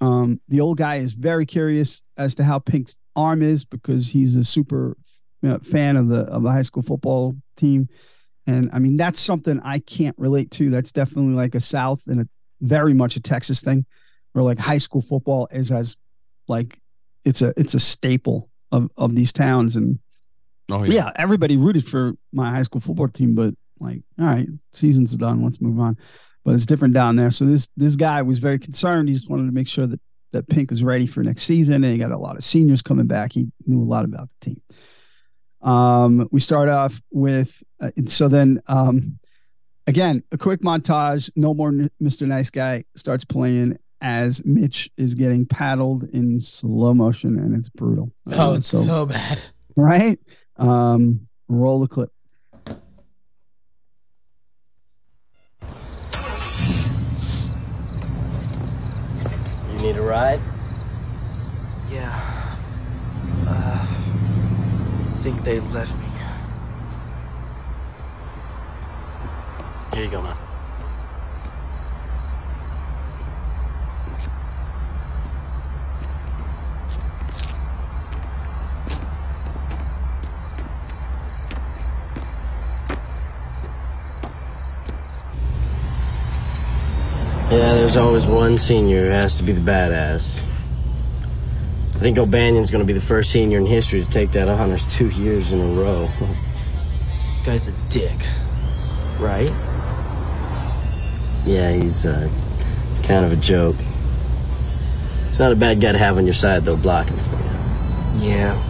Um, 0.01 0.41
the 0.49 0.61
old 0.61 0.79
guy 0.79 0.97
is 0.97 1.15
very 1.15 1.47
curious 1.47 2.03
as 2.17 2.35
to 2.37 2.45
how 2.45 2.59
Pink's 2.59 2.97
arm 3.17 3.43
is 3.43 3.65
because 3.65 4.09
he's 4.09 4.37
a 4.37 4.45
super 4.45 4.97
you 5.43 5.49
know, 5.49 5.59
fan 5.59 5.97
of 5.97 6.09
the 6.09 6.21
of 6.23 6.43
the 6.43 6.51
high 6.51 6.63
school 6.63 6.83
football 6.83 7.37
team, 7.57 7.89
and 8.47 8.71
I 8.73 8.79
mean 8.79 8.97
that's 8.97 9.21
something 9.21 9.61
I 9.61 9.79
can't 9.81 10.17
relate 10.19 10.51
to. 10.53 10.71
That's 10.71 10.93
definitely 10.93 11.35
like 11.35 11.55
a 11.55 11.61
South 11.61 12.03
and 12.07 12.21
a 12.23 12.29
very 12.61 12.95
much 12.95 13.17
a 13.17 13.21
Texas 13.21 13.61
thing, 13.61 13.87
where 14.33 14.45
like 14.45 14.59
high 14.59 14.79
school 14.79 15.03
football 15.03 15.49
is 15.51 15.71
as 15.71 15.97
like 16.49 16.79
it's 17.25 17.43
a 17.43 17.53
it's 17.57 17.75
a 17.75 17.81
staple 17.81 18.49
of 18.73 18.91
of 18.97 19.15
these 19.15 19.33
towns 19.33 19.77
and 19.77 19.99
oh 20.71 20.85
yeah. 20.85 21.13
everybody 21.17 21.57
rooted 21.57 21.87
for 21.87 22.13
my 22.33 22.51
high 22.51 22.63
school 22.63 22.81
football 22.81 23.09
team, 23.09 23.35
but 23.35 23.55
like, 23.81 24.03
all 24.19 24.27
right, 24.27 24.49
season's 24.73 25.17
done. 25.17 25.43
Let's 25.43 25.61
move 25.61 25.79
on. 25.79 25.97
But 26.49 26.55
it's 26.55 26.67
different 26.67 26.95
down 26.95 27.17
there. 27.17 27.31
So 27.31 27.45
this 27.45 27.69
this 27.77 27.95
guy 27.97 28.23
was 28.23 28.39
very 28.39 28.59
concerned. 28.59 29.09
He 29.09 29.15
just 29.15 29.29
wanted 29.29 29.47
to 29.47 29.53
make 29.53 29.69
sure 29.69 29.87
that 29.87 30.01
that 30.33 30.49
Pink 30.49 30.71
was 30.71 30.83
ready 30.83 31.07
for 31.07 31.23
next 31.23 31.43
season, 31.45 31.75
and 31.75 31.93
he 31.93 31.99
got 31.99 32.11
a 32.11 32.17
lot 32.19 32.37
of 32.37 32.45
seniors 32.45 32.81
coming 32.83 33.07
back. 33.07 33.33
He 33.33 33.49
knew 33.67 33.83
a 33.83 33.85
lot 33.85 34.05
about 34.07 34.29
the 34.41 34.47
team. 34.47 34.63
Um, 35.61 36.27
we 36.31 36.41
start 36.41 36.69
off 36.69 37.01
with 37.11 37.63
uh, 37.81 37.91
so 38.07 38.29
then 38.29 38.63
um, 38.67 39.19
again 39.87 40.23
a 40.33 40.39
quick 40.39 40.63
montage. 40.63 41.31
No 41.37 41.53
more 41.55 41.71
Mr. 42.03 42.27
Nice 42.27 42.51
Guy 42.51 42.85
starts 42.97 43.25
playing 43.25 43.79
as 44.01 44.45
Mitch 44.45 44.89
is 44.97 45.15
getting 45.15 45.45
paddled 45.45 46.05
in 46.13 46.41
slow 46.41 46.95
motion, 46.95 47.39
and 47.39 47.55
it's 47.57 47.69
brutal. 47.69 48.11
Oh, 48.29 48.53
Uh, 48.53 48.55
it's 48.55 48.69
so, 48.69 49.07
bad. 49.07 49.39
right? 49.77 50.19
Um, 50.57 51.29
roll 51.49 51.81
the 51.81 51.89
clip. 51.89 52.11
You 59.79 59.85
need 59.85 59.97
a 59.97 60.03
ride? 60.03 60.41
Yeah. 61.89 62.11
Uh, 63.47 63.87
I 63.87 65.11
think 65.23 65.45
they 65.45 65.61
left 65.61 65.95
me. 65.97 66.07
Here 69.95 70.05
you 70.05 70.11
go, 70.11 70.21
man. 70.21 70.48
Yeah, 87.51 87.75
there's 87.77 87.97
always 87.97 88.27
one 88.27 88.59
senior 88.59 89.07
who 89.07 89.11
has 89.11 89.39
to 89.39 89.43
be 89.43 89.53
the 89.53 89.61
badass. 89.63 90.43
I 91.95 91.99
think 91.99 92.19
O'Bannion's 92.19 92.71
gonna 92.71 92.85
be 92.85 92.93
the 92.93 93.01
first 93.01 93.31
senior 93.31 93.57
in 93.57 93.65
history 93.65 94.05
to 94.05 94.11
take 94.11 94.33
that 94.33 94.49
honors 94.51 94.85
two 94.95 95.09
years 95.09 95.53
in 95.53 95.61
a 95.61 95.81
row. 95.81 96.07
Guy's 97.47 97.69
a 97.69 97.73
dick. 97.89 98.19
Right? 99.19 99.51
Yeah, 101.47 101.73
he's 101.73 102.05
uh, 102.05 102.29
kind 103.05 103.25
of 103.25 103.33
a 103.33 103.37
joke. 103.37 103.77
It's 105.31 105.39
not 105.39 105.51
a 105.51 105.57
bad 105.57 105.81
guy 105.81 105.93
to 105.93 105.99
have 105.99 106.19
on 106.19 106.27
your 106.27 106.35
side, 106.35 106.65
though, 106.65 106.77
blocking 106.77 107.17
for 107.17 107.37
you. 107.37 108.29
Yeah. 108.29 108.63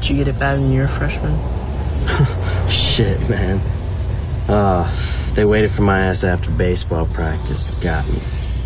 Did 0.00 0.10
you 0.10 0.16
get 0.16 0.28
it 0.28 0.38
bad 0.38 0.60
when 0.60 0.70
you 0.70 0.78
were 0.78 0.84
a 0.84 0.88
freshman? 0.88 1.36
Shit, 2.70 3.18
man. 3.28 3.58
Uh, 4.48 4.88
they 5.34 5.44
waited 5.44 5.70
for 5.70 5.82
my 5.82 6.00
ass 6.00 6.24
after 6.24 6.50
baseball 6.50 7.06
practice. 7.06 7.70
Got 7.82 8.06
me. 8.08 8.20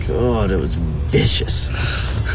God, 0.07 0.51
it 0.51 0.57
was 0.57 0.75
vicious. 0.75 1.69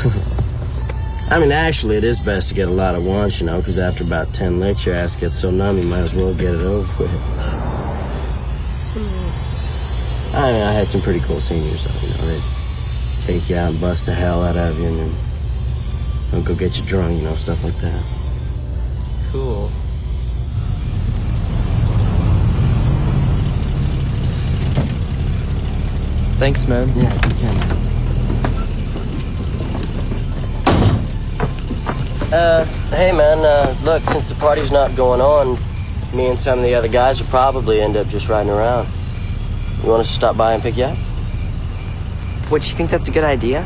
I 1.32 1.40
mean, 1.40 1.52
actually, 1.52 1.98
it 1.98 2.04
is 2.04 2.20
best 2.20 2.50
to 2.50 2.56
get 2.56 2.68
a 2.68 2.72
lot 2.72 2.96
at 2.96 3.02
once, 3.02 3.40
you 3.40 3.46
know, 3.46 3.60
because 3.60 3.78
after 3.78 4.04
about 4.04 4.34
10 4.34 4.60
licks, 4.60 4.86
your 4.86 4.96
ass 4.96 5.16
gets 5.16 5.36
so 5.36 5.52
numb, 5.52 5.78
you 5.78 5.88
might 5.88 6.00
as 6.00 6.16
well 6.16 6.34
get 6.34 6.56
it 6.56 6.62
over 6.62 7.04
with. 7.04 7.12
I 10.34 10.52
mean, 10.52 10.62
I 10.62 10.74
had 10.74 10.88
some 10.88 11.02
pretty 11.02 11.20
cool 11.20 11.40
seniors, 11.40 11.86
though, 11.86 12.08
you 12.08 12.14
know. 12.16 12.26
They'd 12.28 12.44
take 13.22 13.50
you 13.50 13.58
out 13.58 13.72
and 13.72 13.82
bust 13.82 14.08
the 14.08 14.14
hell 14.14 14.44
out 14.44 14.58
of 14.58 14.80
you 14.80 14.88
and 14.88 15.16
then 16.32 16.44
go 16.44 16.56
get 16.56 16.80
you 16.80 16.86
drunk, 16.86 17.18
you 17.18 17.24
know, 17.24 17.36
stuff 17.36 17.64
like 17.64 17.76
that. 17.78 18.04
Cool. 19.32 19.70
Thanks, 26.40 26.66
man. 26.70 26.88
Yeah, 26.96 27.14
you 27.28 27.36
can. 27.36 27.80
Uh, 32.32 32.64
hey 32.92 33.12
man, 33.12 33.40
uh, 33.40 33.76
look, 33.84 34.02
since 34.04 34.30
the 34.30 34.36
party's 34.40 34.72
not 34.72 34.96
going 34.96 35.20
on, 35.20 35.58
me 36.16 36.28
and 36.28 36.40
some 36.40 36.60
of 36.60 36.64
the 36.64 36.74
other 36.74 36.88
guys 36.88 37.20
will 37.20 37.28
probably 37.28 37.82
end 37.82 37.98
up 37.98 38.08
just 38.08 38.30
riding 38.30 38.50
around. 38.50 38.88
You 39.84 39.90
want 39.90 40.00
us 40.00 40.08
to 40.08 40.14
stop 40.14 40.38
by 40.38 40.54
and 40.54 40.64
pick 40.64 40.78
you 40.78 40.86
up? 40.86 40.98
Would 42.52 42.66
you 42.66 42.74
think 42.74 42.90
that's 42.90 43.10
a 43.10 43.12
good 43.12 43.26
idea? 43.26 43.62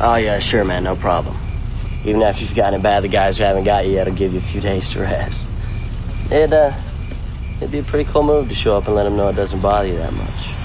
Oh 0.00 0.16
yeah, 0.16 0.38
sure 0.38 0.64
man, 0.64 0.84
no 0.84 0.96
problem. 0.96 1.36
Even 2.06 2.22
after 2.22 2.44
you've 2.44 2.56
gotten 2.56 2.80
it 2.80 2.82
bad, 2.82 3.02
the 3.02 3.08
guys 3.08 3.36
who 3.36 3.44
haven't 3.44 3.64
got 3.64 3.86
you 3.86 3.92
yet 3.92 4.06
will 4.06 4.14
give 4.14 4.32
you 4.32 4.38
a 4.38 4.42
few 4.42 4.62
days 4.62 4.88
to 4.92 5.00
rest. 5.00 6.32
It, 6.32 6.50
uh, 6.50 6.72
it'd 7.58 7.70
be 7.70 7.80
a 7.80 7.82
pretty 7.82 8.10
cool 8.10 8.22
move 8.22 8.48
to 8.48 8.54
show 8.54 8.74
up 8.74 8.86
and 8.86 8.96
let 8.96 9.02
them 9.02 9.18
know 9.18 9.28
it 9.28 9.36
doesn't 9.36 9.60
bother 9.60 9.88
you 9.88 9.98
that 9.98 10.14
much. 10.14 10.55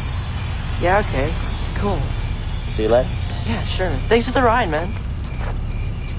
Yeah, 0.81 0.99
okay. 1.07 1.31
Cool. 1.75 1.99
See 2.69 2.83
you 2.83 2.89
later. 2.89 3.09
Yeah, 3.45 3.61
sure. 3.63 3.89
Thanks 4.07 4.25
for 4.25 4.33
the 4.33 4.41
ride, 4.41 4.69
man. 4.69 4.87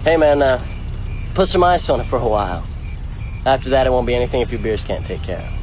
Hey 0.05 0.17
man, 0.17 0.41
uh, 0.41 0.65
put 1.35 1.49
some 1.49 1.65
ice 1.65 1.89
on 1.89 2.01
it 2.01 2.05
for 2.05 2.19
a 2.19 2.29
while. 2.29 2.65
After 3.45 3.71
that, 3.71 3.87
it 3.87 3.91
won't 3.91 4.07
be 4.07 4.15
anything 4.15 4.41
if 4.41 4.53
your 4.53 4.61
beers 4.61 4.85
can't 4.85 5.05
take 5.05 5.23
care 5.23 5.39
of. 5.39 5.63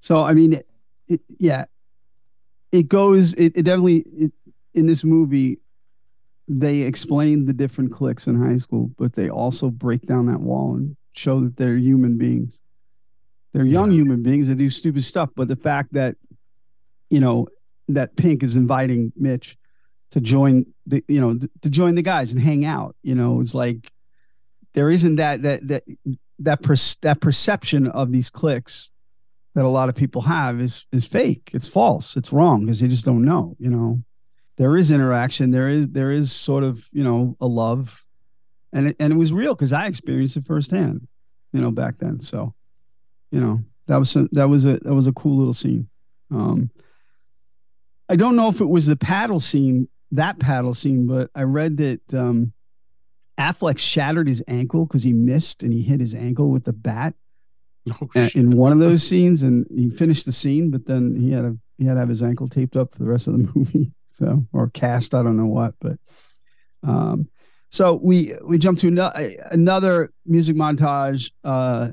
So 0.00 0.24
I 0.24 0.34
mean, 0.34 0.54
it, 0.54 0.66
it, 1.06 1.20
yeah, 1.38 1.66
it 2.72 2.88
goes. 2.88 3.32
It, 3.34 3.56
it 3.56 3.62
definitely 3.62 3.98
it, 3.98 4.32
in 4.74 4.86
this 4.86 5.04
movie, 5.04 5.60
they 6.48 6.80
explain 6.80 7.46
the 7.46 7.52
different 7.52 7.92
cliques 7.92 8.26
in 8.26 8.34
high 8.34 8.58
school, 8.58 8.90
but 8.98 9.12
they 9.12 9.30
also 9.30 9.70
break 9.70 10.02
down 10.02 10.26
that 10.26 10.40
wall 10.40 10.74
and 10.74 10.96
show 11.12 11.40
that 11.40 11.56
they're 11.56 11.76
human 11.76 12.18
beings. 12.18 12.60
They're 13.52 13.64
young 13.64 13.90
human 13.90 14.22
beings 14.22 14.48
that 14.48 14.56
do 14.56 14.70
stupid 14.70 15.04
stuff, 15.04 15.30
but 15.34 15.48
the 15.48 15.56
fact 15.56 15.92
that 15.94 16.16
you 17.08 17.20
know 17.20 17.48
that 17.88 18.16
Pink 18.16 18.42
is 18.42 18.56
inviting 18.56 19.12
Mitch 19.16 19.56
to 20.12 20.20
join 20.20 20.66
the 20.86 21.04
you 21.08 21.20
know 21.20 21.38
to 21.62 21.70
join 21.70 21.94
the 21.94 22.02
guys 22.02 22.32
and 22.32 22.40
hang 22.40 22.64
out, 22.64 22.94
you 23.02 23.14
know, 23.14 23.40
it's 23.40 23.54
like 23.54 23.90
there 24.74 24.90
isn't 24.90 25.16
that 25.16 25.42
that 25.42 25.66
that 25.68 25.82
that 26.40 26.62
per, 26.62 26.76
that 27.02 27.20
perception 27.20 27.86
of 27.88 28.12
these 28.12 28.30
cliques 28.30 28.90
that 29.54 29.64
a 29.64 29.68
lot 29.68 29.88
of 29.88 29.94
people 29.94 30.22
have 30.22 30.60
is 30.60 30.86
is 30.92 31.06
fake. 31.06 31.50
It's 31.52 31.68
false. 31.68 32.16
It's 32.16 32.32
wrong 32.32 32.64
because 32.64 32.80
they 32.80 32.88
just 32.88 33.04
don't 33.04 33.24
know. 33.24 33.56
You 33.58 33.70
know, 33.70 34.02
there 34.56 34.76
is 34.76 34.90
interaction. 34.90 35.50
There 35.50 35.68
is 35.68 35.88
there 35.88 36.12
is 36.12 36.32
sort 36.32 36.64
of 36.64 36.86
you 36.92 37.04
know 37.04 37.36
a 37.40 37.46
love, 37.46 38.04
and 38.72 38.88
it, 38.88 38.96
and 39.00 39.12
it 39.12 39.16
was 39.16 39.32
real 39.32 39.54
because 39.54 39.72
I 39.72 39.86
experienced 39.86 40.36
it 40.36 40.44
firsthand. 40.44 41.06
You 41.52 41.60
know, 41.60 41.72
back 41.72 41.98
then. 41.98 42.20
So, 42.20 42.54
you 43.30 43.40
know, 43.40 43.60
that 43.86 43.96
was 43.96 44.14
a, 44.16 44.28
that 44.32 44.48
was 44.48 44.64
a 44.66 44.78
that 44.82 44.94
was 44.94 45.06
a 45.06 45.12
cool 45.12 45.36
little 45.38 45.52
scene. 45.52 45.88
Um, 46.30 46.70
I 48.08 48.16
don't 48.16 48.36
know 48.36 48.48
if 48.48 48.60
it 48.60 48.68
was 48.68 48.86
the 48.86 48.96
paddle 48.96 49.40
scene, 49.40 49.88
that 50.12 50.38
paddle 50.38 50.74
scene, 50.74 51.06
but 51.06 51.30
I 51.34 51.42
read 51.42 51.76
that 51.78 52.00
um, 52.14 52.52
Affleck 53.38 53.78
shattered 53.78 54.26
his 54.28 54.42
ankle 54.48 54.84
because 54.86 55.02
he 55.04 55.12
missed 55.12 55.62
and 55.62 55.72
he 55.72 55.82
hit 55.82 56.00
his 56.00 56.14
ankle 56.14 56.50
with 56.50 56.64
the 56.64 56.72
bat 56.72 57.14
Oh, 57.90 58.08
shit. 58.14 58.34
in 58.34 58.50
one 58.50 58.72
of 58.72 58.78
those 58.78 59.02
scenes, 59.02 59.42
and 59.42 59.66
he 59.74 59.88
finished 59.90 60.26
the 60.26 60.32
scene, 60.32 60.70
but 60.70 60.84
then 60.86 61.16
he 61.18 61.30
had 61.32 61.44
a 61.44 61.56
he 61.78 61.86
had 61.86 61.94
to 61.94 62.00
have 62.00 62.08
his 62.10 62.22
ankle 62.22 62.46
taped 62.48 62.76
up 62.76 62.92
for 62.92 62.98
the 62.98 63.08
rest 63.08 63.26
of 63.26 63.32
the 63.34 63.50
movie. 63.54 63.90
So 64.12 64.44
or 64.52 64.68
cast, 64.68 65.14
I 65.14 65.22
don't 65.22 65.36
know 65.38 65.46
what, 65.46 65.74
but 65.80 65.98
um, 66.82 67.28
so 67.70 67.94
we 67.94 68.34
we 68.44 68.58
jump 68.58 68.78
to 68.80 68.88
ano- 68.88 69.12
another 69.50 70.12
music 70.26 70.56
montage. 70.56 71.30
Uh, 71.42 71.92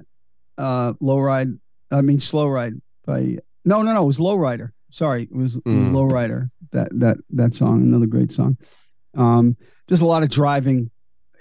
uh, 0.57 0.93
low 0.99 1.19
ride, 1.19 1.49
I 1.91 2.01
mean 2.01 2.19
slow 2.19 2.47
ride 2.47 2.73
by 3.05 3.37
no 3.65 3.81
no 3.81 3.93
no, 3.93 4.03
it 4.03 4.07
was 4.07 4.19
low 4.19 4.35
rider. 4.35 4.73
Sorry, 4.91 5.23
it 5.23 5.35
was 5.35 5.57
it 5.57 5.65
was 5.65 5.87
Mm. 5.89 5.93
low 5.93 6.03
rider. 6.05 6.49
That 6.71 6.89
that 6.99 7.17
that 7.31 7.55
song, 7.55 7.81
another 7.81 8.05
great 8.07 8.31
song. 8.31 8.57
Um, 9.15 9.57
just 9.87 10.01
a 10.01 10.05
lot 10.05 10.23
of 10.23 10.29
driving, 10.29 10.91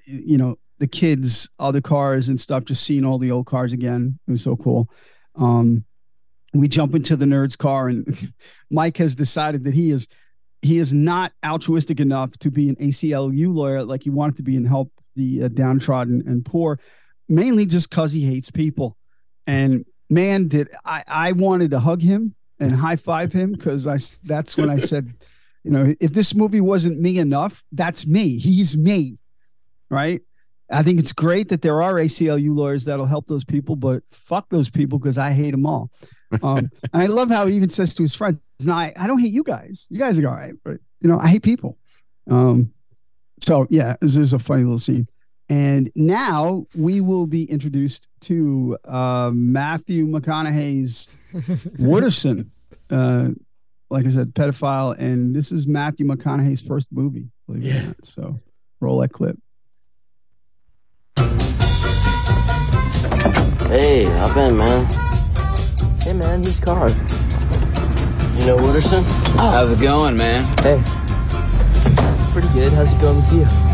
you 0.07 0.39
know, 0.39 0.57
the 0.79 0.87
kids, 0.87 1.49
other 1.59 1.81
cars 1.81 2.29
and 2.29 2.41
stuff, 2.41 2.65
just 2.65 2.85
seeing 2.85 3.05
all 3.05 3.19
the 3.19 3.31
old 3.31 3.47
cars 3.47 3.73
again. 3.73 4.19
It 4.29 4.31
was 4.33 4.43
so 4.43 4.57
cool. 4.57 4.89
Um, 5.35 5.85
we 6.55 6.69
jump 6.69 6.95
into 6.95 7.17
the 7.17 7.27
nerd's 7.27 7.57
car 7.57 7.89
and 7.89 8.33
Mike 8.71 8.97
has 8.99 9.15
decided 9.15 9.65
that 9.65 9.75
he 9.75 9.91
is 9.91 10.09
he 10.63 10.79
is 10.79 10.93
not 10.93 11.33
altruistic 11.45 12.01
enough 12.01 12.33
to 12.39 12.51
be 12.51 12.69
an 12.69 12.77
ACLU 12.77 13.55
lawyer 13.55 13.85
like 13.85 14.03
he 14.05 14.11
wanted 14.11 14.37
to 14.37 14.43
be 14.43 14.57
and 14.57 14.67
help 14.67 14.91
the 15.15 15.45
uh, 15.45 15.49
downtrodden 15.49 16.23
and 16.27 16.45
poor, 16.45 16.79
mainly 17.29 17.67
just 17.67 17.91
because 17.91 18.11
he 18.13 18.25
hates 18.25 18.51
people. 18.51 18.97
And 19.47 19.85
man, 20.11 20.49
did 20.49 20.69
I 20.85 21.05
I 21.07 21.33
wanted 21.33 21.71
to 21.71 21.81
hug 21.81 22.03
him 22.03 22.35
and 22.59 22.73
high 22.73 22.97
five 22.97 23.33
him 23.33 23.53
because 23.53 23.87
I 23.87 23.99
that's 24.25 24.57
when 24.57 24.71
I 24.71 24.77
said, 24.77 25.13
you 25.65 25.71
know, 25.71 25.95
if 26.01 26.13
this 26.13 26.35
movie 26.35 26.61
wasn't 26.61 27.01
me 27.01 27.19
enough, 27.19 27.63
that's 27.73 28.07
me. 28.07 28.39
He's 28.39 28.77
me, 28.77 29.19
right? 29.91 30.21
I 30.71 30.83
think 30.83 30.99
it's 30.99 31.13
great 31.13 31.49
that 31.51 31.63
there 31.63 31.81
are 31.81 31.95
ACLU 31.95 32.55
lawyers 32.55 32.85
that'll 32.85 33.07
help 33.07 33.29
those 33.29 33.45
people, 33.45 33.77
but 33.77 34.03
fuck 34.11 34.49
those 34.49 34.69
people 34.69 34.99
because 34.99 35.17
I 35.17 35.31
hate 35.31 35.53
them 35.53 35.65
all. 35.65 35.91
Um, 36.43 36.71
and 36.93 37.03
I 37.03 37.07
love 37.07 37.29
how 37.29 37.47
he 37.47 37.55
even 37.55 37.69
says 37.69 37.95
to 37.95 38.03
his 38.03 38.15
friends, 38.15 38.41
"No, 38.61 38.73
I, 38.73 38.93
I 38.97 39.07
don't 39.07 39.21
hate 39.21 39.33
you 39.33 39.45
guys. 39.45 39.87
You 39.91 39.99
guys 39.99 40.19
are 40.19 40.29
all 40.29 40.35
right, 40.35 40.55
but 40.65 40.79
you 41.01 41.09
know, 41.09 41.19
I 41.19 41.29
hate 41.29 41.43
people." 41.43 41.79
Um, 42.29 42.73
so 43.41 43.67
yeah, 43.71 43.97
this 44.01 44.17
is 44.17 44.33
a 44.33 44.39
funny 44.39 44.65
little 44.65 44.79
scene. 44.79 45.07
And 45.49 45.91
now 45.95 46.67
we 46.75 47.01
will 47.01 47.27
be 47.27 47.45
introduced 47.45 48.09
to 48.23 48.77
uh, 48.85 49.31
Matthew 49.33 50.07
McConaughey's 50.07 51.09
Wooderson. 51.79 52.51
Uh, 52.91 53.29
like 53.89 54.07
I 54.07 54.09
said, 54.11 54.35
pedophile, 54.35 54.99
and 54.99 55.35
this 55.37 55.53
is 55.53 55.67
Matthew 55.69 56.07
McConaughey's 56.07 56.61
first 56.63 56.89
movie. 56.91 57.29
Believe 57.47 57.65
it 57.65 57.69
Yeah. 57.69 57.83
or 57.83 57.87
not. 57.87 58.05
So 58.07 58.41
roll 58.81 58.99
that 59.01 59.13
clip. 59.13 59.39
Hey, 63.69 64.05
hop 64.05 64.37
in, 64.37 64.57
man. 64.57 64.85
Hey, 66.01 66.13
man, 66.13 66.43
who's 66.43 66.59
car? 66.61 66.89
You 66.89 68.47
know 68.47 68.57
Wooderson? 68.59 69.03
How's 69.37 69.73
it 69.73 69.81
going, 69.81 70.17
man? 70.17 70.45
Hey. 70.63 70.81
Pretty 72.33 72.49
good. 72.53 72.73
How's 72.73 72.93
it 72.93 73.01
going 73.01 73.17
with 73.17 73.33
you? 73.33 73.66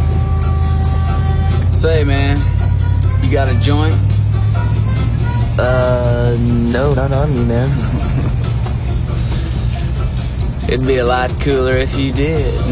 Say, 1.82 2.04
man, 2.04 2.38
you 3.24 3.32
got 3.32 3.48
a 3.48 3.58
joint? 3.58 3.96
Uh, 5.58 6.36
no, 6.38 6.94
not 6.94 7.10
on 7.10 7.34
me, 7.34 7.44
man. 7.44 7.68
It'd 10.68 10.86
be 10.86 10.98
a 10.98 11.04
lot 11.04 11.32
cooler 11.40 11.76
if 11.78 11.98
you 11.98 12.12
did. 12.12 12.54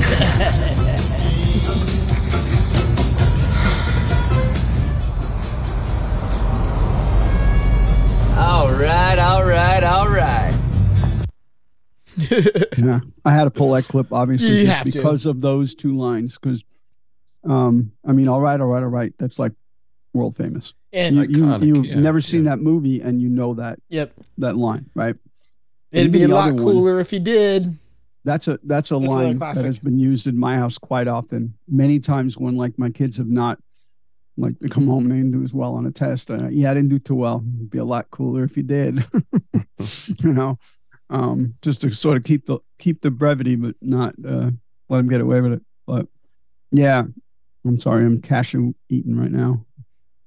all 8.39 8.71
right, 8.73 9.19
all 9.19 9.45
right, 9.45 9.83
all 9.83 10.09
right. 10.09 10.55
Yeah, 12.79 13.01
I 13.25 13.33
had 13.33 13.45
to 13.45 13.51
pull 13.51 13.73
that 13.73 13.87
clip 13.87 14.13
obviously 14.13 14.61
You 14.61 14.67
just 14.67 14.77
have 14.77 14.87
to. 14.87 14.93
because 14.93 15.27
of 15.27 15.41
those 15.41 15.75
two 15.75 15.97
lines. 15.99 16.39
Because, 16.39 16.63
um, 17.45 17.93
I 18.07 18.13
mean, 18.13 18.29
all 18.29 18.41
right, 18.41 18.61
all 18.61 18.67
right, 18.67 18.83
all 18.83 18.89
right. 18.89 19.13
That's 19.19 19.39
like 19.39 19.53
world 20.13 20.37
famous. 20.37 20.75
And 20.93 21.17
You, 21.17 21.23
you 21.23 21.45
Iconic, 21.45 21.67
you've 21.67 21.87
yeah, 21.87 22.01
never 22.01 22.21
seen 22.21 22.45
yeah. 22.45 22.51
that 22.51 22.61
movie, 22.61 23.01
and 23.01 23.21
you 23.23 23.29
know 23.29 23.55
that 23.55 23.79
yep, 23.89 24.13
that 24.39 24.57
line, 24.57 24.91
right? 24.95 25.17
it'd 25.93 26.13
be 26.13 26.23
a 26.23 26.29
lot 26.29 26.51
other 26.51 26.63
one- 26.63 26.75
cooler 26.75 27.01
if 27.01 27.13
you 27.13 27.21
did. 27.21 27.77
That's 28.23 28.49
a 28.49 28.61
that's 28.63 28.91
a 28.91 28.99
That's 28.99 29.09
line 29.09 29.39
that 29.39 29.57
has 29.57 29.79
been 29.79 29.99
used 29.99 30.27
in 30.27 30.37
my 30.39 30.57
house 30.57 30.77
quite 30.77 31.09
often. 31.09 31.55
Many 31.67 32.01
times 32.01 32.37
when 32.37 32.55
like 32.55 32.79
my 32.79 32.91
kids 32.91 33.17
have 33.17 33.29
not 33.29 33.59
like 34.37 34.59
they 34.59 34.69
come 34.69 34.87
home 34.89 35.05
and 35.05 35.13
they 35.13 35.17
didn't 35.17 35.33
do 35.33 35.43
as 35.43 35.55
well 35.55 35.75
on 35.75 35.87
a 35.87 35.91
test. 35.91 36.31
Uh, 36.31 36.49
yeah, 36.49 36.71
I 36.71 36.75
didn't 36.75 36.91
do 36.91 36.99
too 36.99 37.15
well. 37.15 37.43
It'd 37.57 37.71
be 37.71 37.79
a 37.79 37.85
lot 37.85 38.11
cooler 38.11 38.45
if 38.45 38.57
you 38.59 38.63
did. 38.63 39.07
you 40.19 40.33
know, 40.33 40.59
um, 41.09 41.55
just 41.63 41.81
to 41.81 41.91
sort 41.93 42.19
of 42.19 42.25
keep 42.25 42.47
the 42.47 42.59
keep 42.79 43.01
the 43.01 43.11
brevity, 43.11 43.57
but 43.57 43.75
not 43.81 44.15
uh, 44.27 44.51
let 44.91 44.99
them 44.99 45.09
get 45.09 45.23
away 45.23 45.41
with 45.41 45.55
it. 45.55 45.63
But 45.87 46.07
yeah, 46.71 47.05
I'm 47.65 47.79
sorry, 47.79 48.05
I'm 48.05 48.21
cashew 48.21 48.73
eating 48.89 49.17
right 49.17 49.31
now. 49.31 49.65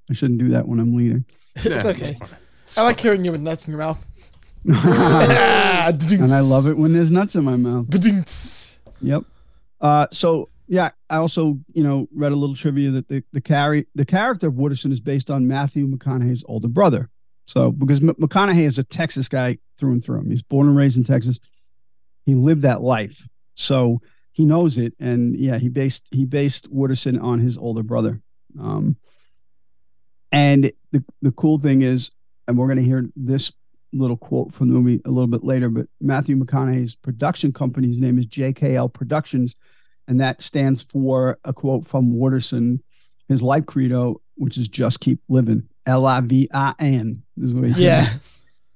I 0.09 0.13
shouldn't 0.13 0.39
do 0.39 0.49
that 0.49 0.67
when 0.67 0.79
I'm 0.79 0.95
leading. 0.95 1.25
it's 1.55 1.85
okay. 1.85 2.13
fine. 2.13 2.29
It's 2.61 2.77
I 2.77 2.83
like 2.83 2.97
fine. 2.97 3.03
hearing 3.03 3.25
you 3.25 3.31
with 3.31 3.41
nuts 3.41 3.65
in 3.65 3.71
your 3.71 3.79
mouth. 3.79 4.05
and 4.65 4.75
and 6.11 6.33
I 6.33 6.39
love 6.39 6.67
it 6.67 6.77
when 6.77 6.93
there's 6.93 7.11
nuts 7.11 7.35
in 7.35 7.43
my 7.43 7.55
mouth. 7.55 7.87
Yep. 9.01 9.23
Uh, 9.81 10.07
so 10.11 10.49
yeah, 10.67 10.91
I 11.09 11.17
also 11.17 11.59
you 11.73 11.83
know 11.83 12.07
read 12.13 12.31
a 12.31 12.35
little 12.35 12.55
trivia 12.55 12.91
that 12.91 13.07
the 13.07 13.23
the 13.33 13.41
carry 13.41 13.87
the 13.95 14.05
character 14.05 14.47
of 14.47 14.53
Wooderson 14.53 14.91
is 14.91 14.99
based 14.99 15.29
on 15.29 15.47
Matthew 15.47 15.87
McConaughey's 15.87 16.43
older 16.47 16.67
brother. 16.67 17.09
So 17.45 17.71
because 17.71 18.01
M- 18.01 18.15
McConaughey 18.15 18.65
is 18.65 18.79
a 18.79 18.83
Texas 18.83 19.27
guy 19.27 19.57
through 19.77 19.93
and 19.93 20.03
through. 20.03 20.23
He's 20.29 20.41
born 20.41 20.67
and 20.67 20.77
raised 20.77 20.97
in 20.97 21.03
Texas. 21.03 21.39
He 22.25 22.35
lived 22.35 22.61
that 22.61 22.81
life, 22.81 23.27
so 23.55 24.01
he 24.33 24.45
knows 24.45 24.77
it. 24.77 24.93
And 24.99 25.37
yeah, 25.37 25.57
he 25.57 25.69
based 25.69 26.07
he 26.11 26.25
based 26.25 26.73
Wooderson 26.73 27.21
on 27.21 27.39
his 27.39 27.57
older 27.57 27.83
brother. 27.83 28.21
Um, 28.59 28.97
and 30.31 30.71
the 30.91 31.03
the 31.21 31.31
cool 31.31 31.59
thing 31.59 31.83
is, 31.83 32.11
and 32.47 32.57
we're 32.57 32.67
going 32.67 32.77
to 32.77 32.83
hear 32.83 33.05
this 33.15 33.53
little 33.93 34.17
quote 34.17 34.53
from 34.53 34.67
the 34.67 34.73
movie 34.73 35.01
a 35.05 35.09
little 35.09 35.27
bit 35.27 35.43
later, 35.43 35.69
but 35.69 35.87
Matthew 36.01 36.35
McConaughey's 36.35 36.95
production 36.95 37.51
company's 37.53 37.99
name 37.99 38.17
is 38.17 38.25
JKL 38.25 38.91
Productions, 38.91 39.55
and 40.07 40.19
that 40.19 40.41
stands 40.41 40.81
for 40.81 41.37
a 41.45 41.53
quote 41.53 41.85
from 41.85 42.13
Wooderson, 42.13 42.79
his 43.29 43.43
life 43.43 43.67
credo, 43.67 44.19
which 44.35 44.57
is 44.57 44.67
just 44.67 44.99
keep 44.99 45.19
living. 45.29 45.69
L 45.85 46.07
I 46.07 46.21
V 46.21 46.49
I 46.51 46.73
N 46.79 47.21
is 47.39 47.53
what 47.53 47.65
he 47.65 47.73
said. 47.73 47.81
Yeah. 47.81 48.09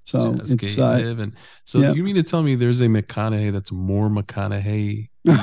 So 0.08 0.36
Just 0.36 0.54
it's 0.54 0.76
keep 0.76 0.84
uh, 0.84 0.94
living. 0.96 1.34
So 1.66 1.80
yeah. 1.80 1.92
you 1.92 2.02
mean 2.02 2.16
to 2.16 2.24
tell 2.24 2.42
me 2.42 2.56
there's 2.56 2.80
a 2.80 2.86
McConaughey 2.86 3.52
that's 3.52 3.74
more 3.74 4.08
McConaughey 4.08 5.10
than 5.26 5.36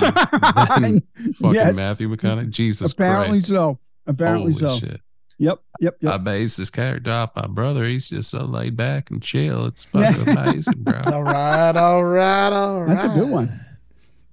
fucking 1.35 1.55
yes, 1.55 1.77
Matthew 1.77 2.09
McConaughey? 2.09 2.49
Jesus 2.49 2.93
apparently 2.93 3.41
Christ. 3.41 3.49
so. 3.49 3.79
Apparently 4.07 4.53
Holy 4.55 4.69
so. 4.69 4.79
shit. 4.79 5.01
Yep, 5.37 5.59
yep, 5.81 5.97
I 6.07 6.13
yep. 6.13 6.25
base 6.25 6.57
this 6.57 6.71
character 6.71 7.11
off 7.11 7.37
my 7.37 7.47
brother. 7.47 7.85
He's 7.85 8.09
just 8.09 8.31
so 8.31 8.45
laid 8.45 8.75
back 8.77 9.11
and 9.11 9.23
chill. 9.23 9.67
It's 9.67 9.85
fucking 9.85 10.29
amazing, 10.29 10.83
bro. 10.83 10.99
All 11.07 11.15
All 11.15 11.23
right, 11.25 11.77
all 11.77 12.05
right, 12.05 12.51
all 12.53 12.83
right. 12.85 12.89
That's 12.97 13.05
a 13.05 13.09
good 13.19 13.31
one. 13.31 13.49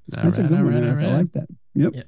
That's 0.07 0.37
a 0.37 0.43
right, 0.43 0.49
good 0.49 0.57
all 0.59 0.63
one. 0.63 0.73
right. 0.75 0.83
I 0.85 0.93
right. 0.93 1.11
like 1.17 1.31
that. 1.33 1.47
Yep. 1.75 1.93
Yeah. 1.95 2.03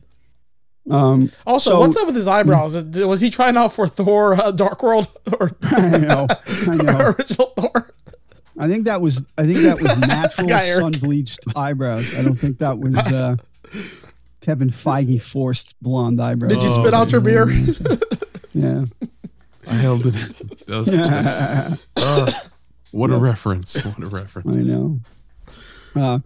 Um, 0.92 1.32
Also, 1.48 1.72
So- 1.72 1.80
what's 1.80 1.98
up 1.98 2.06
with 2.08 2.16
his 2.16 2.28
eyebrows? 2.28 2.76
Was 2.86 3.20
he 3.20 3.30
trying 3.30 3.58
out 3.58 3.74
for 3.74 3.88
Thor: 3.88 4.36
uh, 4.36 4.52
Dark 4.52 4.84
World 4.84 5.08
or 5.40 5.52
I 5.64 5.98
know, 5.98 6.28
I 6.70 6.76
know. 6.76 6.98
original 7.18 7.54
Thor? 7.58 7.93
I 8.58 8.68
think 8.68 8.86
that 8.86 9.02
was 9.02 9.24
I 9.38 9.46
think 9.46 9.60
that 9.60 9.82
was 9.82 9.98
natural 10.08 10.60
sun 10.60 10.92
bleached 11.02 11.40
eyebrows. 11.56 12.18
I 12.18 12.24
don't 12.24 12.36
think 12.36 12.60
that 12.60 12.78
was 12.80 12.96
uh, 12.96 13.36
Kevin 14.42 14.70
Feige 14.70 15.22
forced 15.22 15.76
blonde 15.82 16.22
eyebrows. 16.22 16.54
Did 16.54 16.64
you 16.64 16.70
Oh, 16.70 16.82
spit 16.84 16.94
out 16.94 17.12
your 17.12 17.22
beer? 17.22 17.48
Yeah. 18.54 18.86
I 19.70 19.74
held 19.76 20.06
it. 20.06 20.16
in. 20.16 20.48
That 20.68 20.78
was- 20.78 20.96
I 20.96 21.78
Ugh. 21.98 22.34
what 22.92 23.10
a 23.12 23.18
reference. 23.18 23.84
What 23.84 24.04
a 24.04 24.08
reference. 24.08 24.58
I 24.58 24.60
know. 24.62 25.00
Uh, 25.96 26.20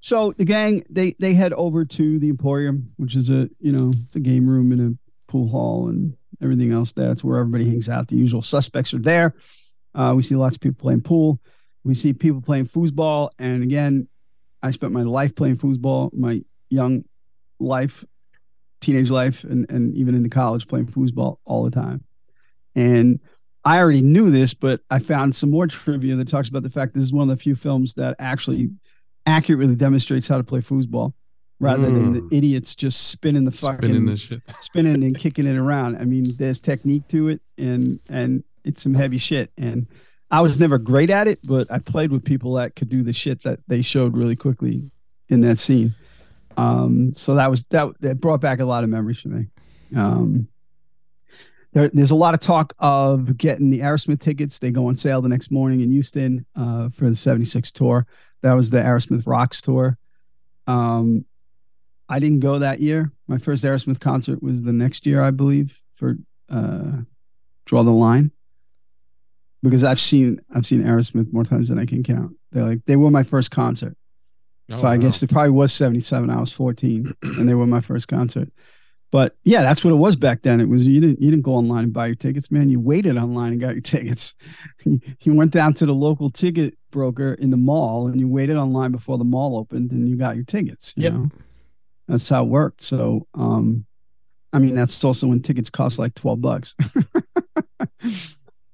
so 0.00 0.32
the 0.36 0.44
gang 0.44 0.84
they 0.90 1.14
they 1.18 1.34
head 1.34 1.52
over 1.54 1.84
to 1.84 2.18
the 2.18 2.28
Emporium, 2.28 2.92
which 2.96 3.16
is 3.16 3.30
a 3.30 3.48
you 3.60 3.72
know 3.72 3.92
it's 4.06 4.16
a 4.16 4.20
game 4.20 4.46
room 4.48 4.72
and 4.72 4.80
a 4.94 5.30
pool 5.30 5.48
hall 5.48 5.88
and 5.88 6.14
everything 6.42 6.72
else. 6.72 6.92
That's 6.92 7.24
where 7.24 7.38
everybody 7.38 7.68
hangs 7.70 7.88
out. 7.88 8.08
The 8.08 8.16
usual 8.16 8.42
suspects 8.42 8.92
are 8.94 8.98
there. 8.98 9.34
Uh, 9.94 10.12
we 10.16 10.22
see 10.22 10.34
lots 10.36 10.56
of 10.56 10.60
people 10.60 10.80
playing 10.82 11.02
pool. 11.02 11.40
We 11.84 11.94
see 11.94 12.12
people 12.12 12.40
playing 12.40 12.66
foosball. 12.68 13.30
And 13.38 13.62
again, 13.62 14.08
I 14.62 14.70
spent 14.70 14.92
my 14.92 15.02
life 15.02 15.34
playing 15.34 15.56
foosball, 15.56 16.12
my 16.14 16.42
young 16.70 17.04
life, 17.58 18.04
teenage 18.80 19.10
life, 19.10 19.44
and, 19.44 19.68
and 19.70 19.94
even 19.94 20.14
into 20.14 20.28
college 20.28 20.66
playing 20.68 20.86
foosball 20.86 21.36
all 21.44 21.64
the 21.64 21.70
time. 21.70 22.04
And 22.74 23.20
I 23.64 23.78
already 23.78 24.02
knew 24.02 24.30
this, 24.30 24.54
but 24.54 24.80
I 24.90 24.98
found 24.98 25.34
some 25.36 25.50
more 25.50 25.66
trivia 25.66 26.16
that 26.16 26.28
talks 26.28 26.48
about 26.48 26.62
the 26.62 26.70
fact 26.70 26.94
this 26.94 27.04
is 27.04 27.12
one 27.12 27.30
of 27.30 27.36
the 27.36 27.42
few 27.42 27.54
films 27.54 27.94
that 27.94 28.16
actually 28.18 28.70
accurately 29.26 29.76
demonstrates 29.76 30.26
how 30.26 30.36
to 30.36 30.42
play 30.44 30.60
foosball 30.60 31.12
rather 31.60 31.84
than 31.84 32.12
the 32.12 32.20
Mm. 32.22 32.32
idiots 32.32 32.74
just 32.74 33.08
spinning 33.08 33.44
the 33.44 33.52
fucking 33.52 33.78
Spinning 33.78 34.06
this 34.06 34.20
shit. 34.20 34.42
spinning 34.60 35.04
and 35.04 35.16
kicking 35.16 35.46
it 35.46 35.56
around. 35.56 35.96
I 35.96 36.04
mean, 36.04 36.34
there's 36.36 36.58
technique 36.60 37.06
to 37.08 37.28
it, 37.28 37.40
and 37.56 38.00
and 38.08 38.42
it's 38.64 38.82
some 38.82 38.94
heavy 38.94 39.18
shit. 39.18 39.52
And 39.56 39.86
I 40.32 40.40
was 40.40 40.58
never 40.58 40.78
great 40.78 41.10
at 41.10 41.28
it, 41.28 41.40
but 41.44 41.70
I 41.70 41.78
played 41.78 42.10
with 42.10 42.24
people 42.24 42.54
that 42.54 42.74
could 42.74 42.88
do 42.88 43.02
the 43.02 43.12
shit 43.12 43.42
that 43.42 43.60
they 43.68 43.82
showed 43.82 44.16
really 44.16 44.34
quickly 44.34 44.90
in 45.28 45.42
that 45.42 45.58
scene. 45.58 45.94
Um, 46.56 47.12
so 47.14 47.34
that 47.34 47.50
was 47.50 47.64
that 47.64 47.88
that 48.00 48.18
brought 48.18 48.40
back 48.40 48.58
a 48.58 48.64
lot 48.64 48.82
of 48.82 48.88
memories 48.88 49.20
for 49.20 49.28
me. 49.28 49.48
Um, 49.94 50.48
there, 51.74 51.90
there's 51.92 52.10
a 52.10 52.16
lot 52.16 52.32
of 52.32 52.40
talk 52.40 52.72
of 52.78 53.36
getting 53.36 53.68
the 53.68 53.80
Aerosmith 53.80 54.20
tickets. 54.20 54.58
They 54.58 54.70
go 54.70 54.88
on 54.88 54.96
sale 54.96 55.20
the 55.20 55.28
next 55.28 55.50
morning 55.50 55.82
in 55.82 55.90
Houston 55.90 56.46
uh, 56.56 56.88
for 56.88 57.10
the 57.10 57.16
76 57.16 57.70
tour. 57.70 58.06
That 58.40 58.54
was 58.54 58.70
the 58.70 58.78
Aerosmith 58.78 59.26
Rocks 59.26 59.60
tour. 59.60 59.98
Um, 60.66 61.26
I 62.08 62.18
didn't 62.20 62.40
go 62.40 62.58
that 62.58 62.80
year. 62.80 63.12
My 63.26 63.38
first 63.38 63.64
Aerosmith 63.64 64.00
concert 64.00 64.42
was 64.42 64.62
the 64.62 64.72
next 64.72 65.06
year, 65.06 65.22
I 65.22 65.30
believe, 65.30 65.78
for 65.94 66.16
uh, 66.50 67.02
Draw 67.66 67.82
the 67.82 67.90
Line. 67.90 68.32
Because 69.62 69.84
I've 69.84 70.00
seen 70.00 70.40
I've 70.54 70.66
seen 70.66 70.82
Aerosmith 70.82 71.32
more 71.32 71.44
times 71.44 71.68
than 71.68 71.78
I 71.78 71.86
can 71.86 72.02
count. 72.02 72.32
They're 72.50 72.64
like 72.66 72.80
they 72.86 72.96
were 72.96 73.10
my 73.10 73.22
first 73.22 73.50
concert. 73.50 73.96
so 74.74 74.86
Oh, 74.86 74.90
I 74.90 74.96
wow. 74.96 75.02
guess 75.02 75.22
it 75.22 75.30
probably 75.30 75.50
was 75.50 75.72
77. 75.72 76.30
I 76.30 76.40
was 76.40 76.50
14 76.50 77.12
and 77.22 77.48
they 77.48 77.54
were 77.54 77.66
my 77.66 77.80
first 77.80 78.08
concert. 78.08 78.48
But 79.12 79.36
yeah, 79.44 79.60
that's 79.62 79.84
what 79.84 79.92
it 79.92 79.96
was 79.96 80.16
back 80.16 80.40
then. 80.42 80.58
It 80.60 80.68
was 80.68 80.88
you 80.88 81.00
didn't 81.00 81.20
you 81.20 81.30
didn't 81.30 81.44
go 81.44 81.52
online 81.54 81.84
and 81.84 81.92
buy 81.92 82.06
your 82.06 82.14
tickets, 82.16 82.50
man. 82.50 82.70
You 82.70 82.80
waited 82.80 83.16
online 83.18 83.52
and 83.52 83.60
got 83.60 83.74
your 83.74 83.82
tickets. 83.82 84.34
you 84.84 85.34
went 85.34 85.50
down 85.52 85.74
to 85.74 85.86
the 85.86 85.94
local 85.94 86.28
ticket 86.30 86.76
broker 86.90 87.34
in 87.34 87.50
the 87.50 87.56
mall 87.56 88.08
and 88.08 88.18
you 88.18 88.26
waited 88.26 88.56
online 88.56 88.90
before 88.90 89.18
the 89.18 89.24
mall 89.24 89.56
opened 89.58 89.92
and 89.92 90.08
you 90.08 90.16
got 90.16 90.34
your 90.34 90.44
tickets. 90.44 90.92
You 90.96 91.04
Yep. 91.04 91.12
know? 91.12 91.28
That's 92.08 92.28
how 92.28 92.42
it 92.42 92.48
worked. 92.48 92.82
So 92.82 93.26
um 93.34 93.84
I 94.52 94.58
mean 94.58 94.74
that's 94.74 95.04
also 95.04 95.26
when 95.28 95.40
tickets 95.42 95.70
cost 95.70 95.98
like 96.00 96.14
12 96.14 96.40
bucks. 96.40 96.74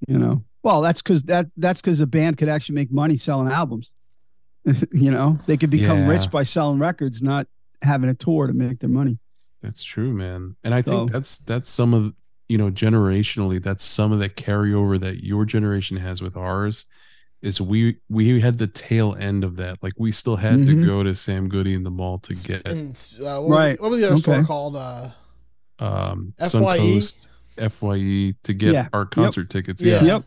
you 0.06 0.18
know. 0.18 0.44
Well, 0.62 0.80
that's 0.82 1.00
because 1.02 1.22
that 1.24 1.46
that's 1.56 1.80
because 1.80 2.00
a 2.00 2.06
band 2.06 2.36
could 2.38 2.48
actually 2.48 2.74
make 2.76 2.90
money 2.90 3.16
selling 3.16 3.48
albums. 3.50 3.92
you 4.92 5.10
know, 5.10 5.38
they 5.46 5.56
could 5.56 5.70
become 5.70 5.98
Yeah. 6.00 6.08
rich 6.08 6.30
by 6.30 6.42
selling 6.42 6.78
records, 6.78 7.22
not 7.22 7.46
having 7.82 8.10
a 8.10 8.14
tour 8.14 8.46
to 8.48 8.52
make 8.52 8.80
their 8.80 8.90
money. 8.90 9.18
That's 9.62 9.82
true, 9.82 10.12
man. 10.12 10.56
And 10.64 10.74
I 10.74 10.82
So- 10.82 10.90
think 10.90 11.12
that's 11.12 11.38
that's 11.38 11.70
some 11.70 11.94
of 11.94 12.12
you 12.48 12.58
know 12.58 12.70
generationally 12.70 13.62
that's 13.62 13.84
some 13.84 14.10
of 14.12 14.18
the 14.20 14.28
carryover 14.28 14.98
that 15.00 15.24
your 15.24 15.44
generation 15.44 15.96
has 15.98 16.20
with 16.20 16.36
ours 16.36 16.86
is 17.40 17.60
we 17.60 17.98
we 18.08 18.40
had 18.40 18.58
the 18.58 18.66
tail 18.66 19.16
end 19.18 19.44
of 19.44 19.56
that. 19.56 19.80
Like 19.82 19.92
we 19.96 20.10
still 20.10 20.36
had 20.36 20.58
Mhm. 20.60 20.66
to 20.66 20.86
go 20.86 21.02
to 21.04 21.14
Sam 21.14 21.48
Goody 21.48 21.72
in 21.74 21.84
the 21.84 21.90
mall 21.90 22.18
to 22.18 22.34
get 22.34 22.66
And, 22.66 22.90
uh, 23.24 23.38
what, 23.40 23.48
Right. 23.56 23.76
the, 23.76 23.82
what 23.82 23.90
was 23.92 24.00
the 24.00 24.06
other 24.08 24.16
store 24.16 24.42
called? 24.44 24.74
Uh, 24.76 25.10
um 25.78 26.32
FYE? 26.38 26.46
Suncoast, 26.48 27.28
FYE 27.56 28.34
to 28.42 28.52
get 28.54 28.72
Yeah. 28.74 28.88
our 28.92 29.02
Yep. 29.02 29.10
concert 29.12 29.50
tickets. 29.50 29.80
Yeah. 29.80 30.02
Yeah. 30.02 30.14
Yep. 30.14 30.24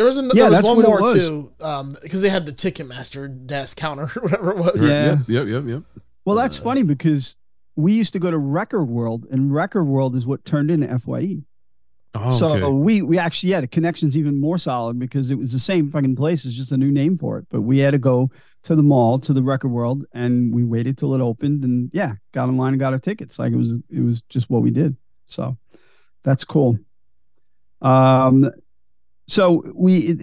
There 0.00 0.06
was 0.06 0.16
an, 0.16 0.30
Yeah, 0.32 0.44
there 0.44 0.50
was 0.50 0.52
that's 0.54 0.66
one 0.68 0.76
what 0.78 0.84
it 0.86 0.88
more 0.88 1.02
was. 1.02 1.26
too, 1.26 1.52
um, 1.60 1.96
because 2.00 2.22
they 2.22 2.30
had 2.30 2.46
the 2.46 2.52
Ticketmaster 2.52 3.46
desk 3.46 3.76
counter, 3.76 4.04
or 4.16 4.22
whatever 4.22 4.50
it 4.52 4.56
was. 4.56 4.80
Right, 4.80 4.88
Yeah. 4.88 5.10
Yep. 5.12 5.28
Yep. 5.28 5.46
Yep. 5.48 5.64
Yep. 5.66 5.82
Well, 6.24 6.36
that's 6.36 6.58
Uh, 6.58 6.62
funny 6.62 6.82
because 6.84 7.36
we 7.76 7.92
used 7.92 8.14
to 8.14 8.18
go 8.18 8.30
to 8.30 8.38
Record 8.38 8.84
World, 8.86 9.26
and 9.30 9.52
Record 9.52 9.84
World 9.84 10.16
is 10.16 10.24
what 10.24 10.42
turned 10.46 10.70
into 10.70 10.88
FYE. 10.98 11.42
Oh, 12.14 12.30
so 12.30 12.52
okay. 12.54 12.64
we 12.66 13.02
we 13.02 13.18
actually 13.18 13.52
had 13.52 13.62
a 13.62 13.66
connection's 13.66 14.16
even 14.16 14.40
more 14.40 14.56
solid 14.56 14.98
because 14.98 15.30
it 15.30 15.36
was 15.36 15.52
the 15.52 15.58
same 15.60 15.90
fucking 15.90 16.16
place. 16.16 16.46
It's 16.46 16.54
just 16.54 16.72
a 16.72 16.78
new 16.78 16.90
name 16.90 17.18
for 17.18 17.38
it. 17.38 17.46
But 17.50 17.60
we 17.60 17.78
had 17.78 17.90
to 17.90 17.98
go 17.98 18.30
to 18.64 18.74
the 18.74 18.82
mall 18.82 19.18
to 19.20 19.32
the 19.34 19.42
Record 19.42 19.68
World, 19.68 20.06
and 20.14 20.52
we 20.54 20.64
waited 20.64 20.96
till 20.96 21.14
it 21.14 21.20
opened, 21.20 21.62
and 21.62 21.90
yeah, 21.92 22.14
got 22.32 22.48
in 22.48 22.56
line 22.56 22.72
and 22.72 22.80
got 22.80 22.94
our 22.94 22.98
tickets. 22.98 23.38
Like 23.38 23.52
it 23.52 23.56
was 23.56 23.78
it 23.90 24.00
was 24.00 24.22
just 24.22 24.48
what 24.48 24.62
we 24.62 24.70
did. 24.70 24.96
So 25.26 25.56
that's 26.24 26.44
cool. 26.44 26.78
Um, 27.82 28.50
so 29.30 29.62
we 29.74 30.14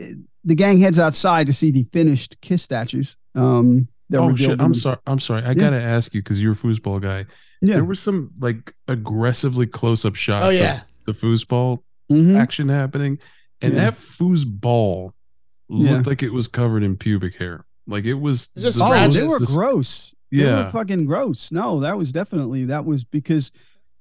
the 0.43 0.55
gang 0.55 0.79
heads 0.79 0.99
outside 0.99 1.47
to 1.47 1.53
see 1.53 1.71
the 1.71 1.85
finished 1.91 2.37
Kiss 2.41 2.61
statues. 2.61 3.17
Um, 3.35 3.87
that 4.09 4.19
oh 4.19 4.27
were 4.31 4.37
shit! 4.37 4.61
I'm 4.61 4.73
sorry. 4.73 4.97
I'm 5.05 5.19
sorry. 5.19 5.41
I 5.43 5.49
Yeah. 5.49 5.53
gotta 5.55 5.81
ask 5.81 6.13
you 6.13 6.21
because 6.21 6.41
you're 6.41 6.53
a 6.53 6.55
foosball 6.55 7.01
guy. 7.01 7.25
Yeah. 7.61 7.75
There 7.75 7.85
were 7.85 7.95
some 7.95 8.31
like 8.39 8.73
aggressively 8.87 9.65
close 9.65 10.05
up 10.05 10.15
shots. 10.15 10.45
Oh 10.45 10.49
of 10.49 10.55
yeah, 10.55 10.81
the 11.05 11.11
foosball 11.13 11.79
Mhm. 12.11 12.35
action 12.37 12.69
happening, 12.69 13.19
and 13.61 13.73
Yeah. 13.73 13.85
that 13.91 13.97
foosball 13.99 15.11
Yeah. 15.69 15.93
looked 15.95 16.07
like 16.07 16.23
it 16.23 16.31
was 16.33 16.47
covered 16.47 16.83
in 16.83 16.95
pubic 16.95 17.35
hair. 17.35 17.65
Like 17.87 18.05
it 18.05 18.13
was. 18.15 18.49
It's 18.55 18.63
just 18.65 18.77
the 18.79 18.85
Oh, 18.85 19.07
they 19.09 19.23
were 19.27 19.39
the- 19.39 19.45
gross. 19.47 20.13
They 20.31 20.43
were 20.43 20.49
Yeah. 20.49 20.71
fucking 20.71 21.05
gross. 21.05 21.51
No, 21.51 21.79
that 21.81 21.97
was 21.97 22.11
definitely 22.11 22.65
that 22.65 22.85
was 22.85 23.03
because 23.03 23.51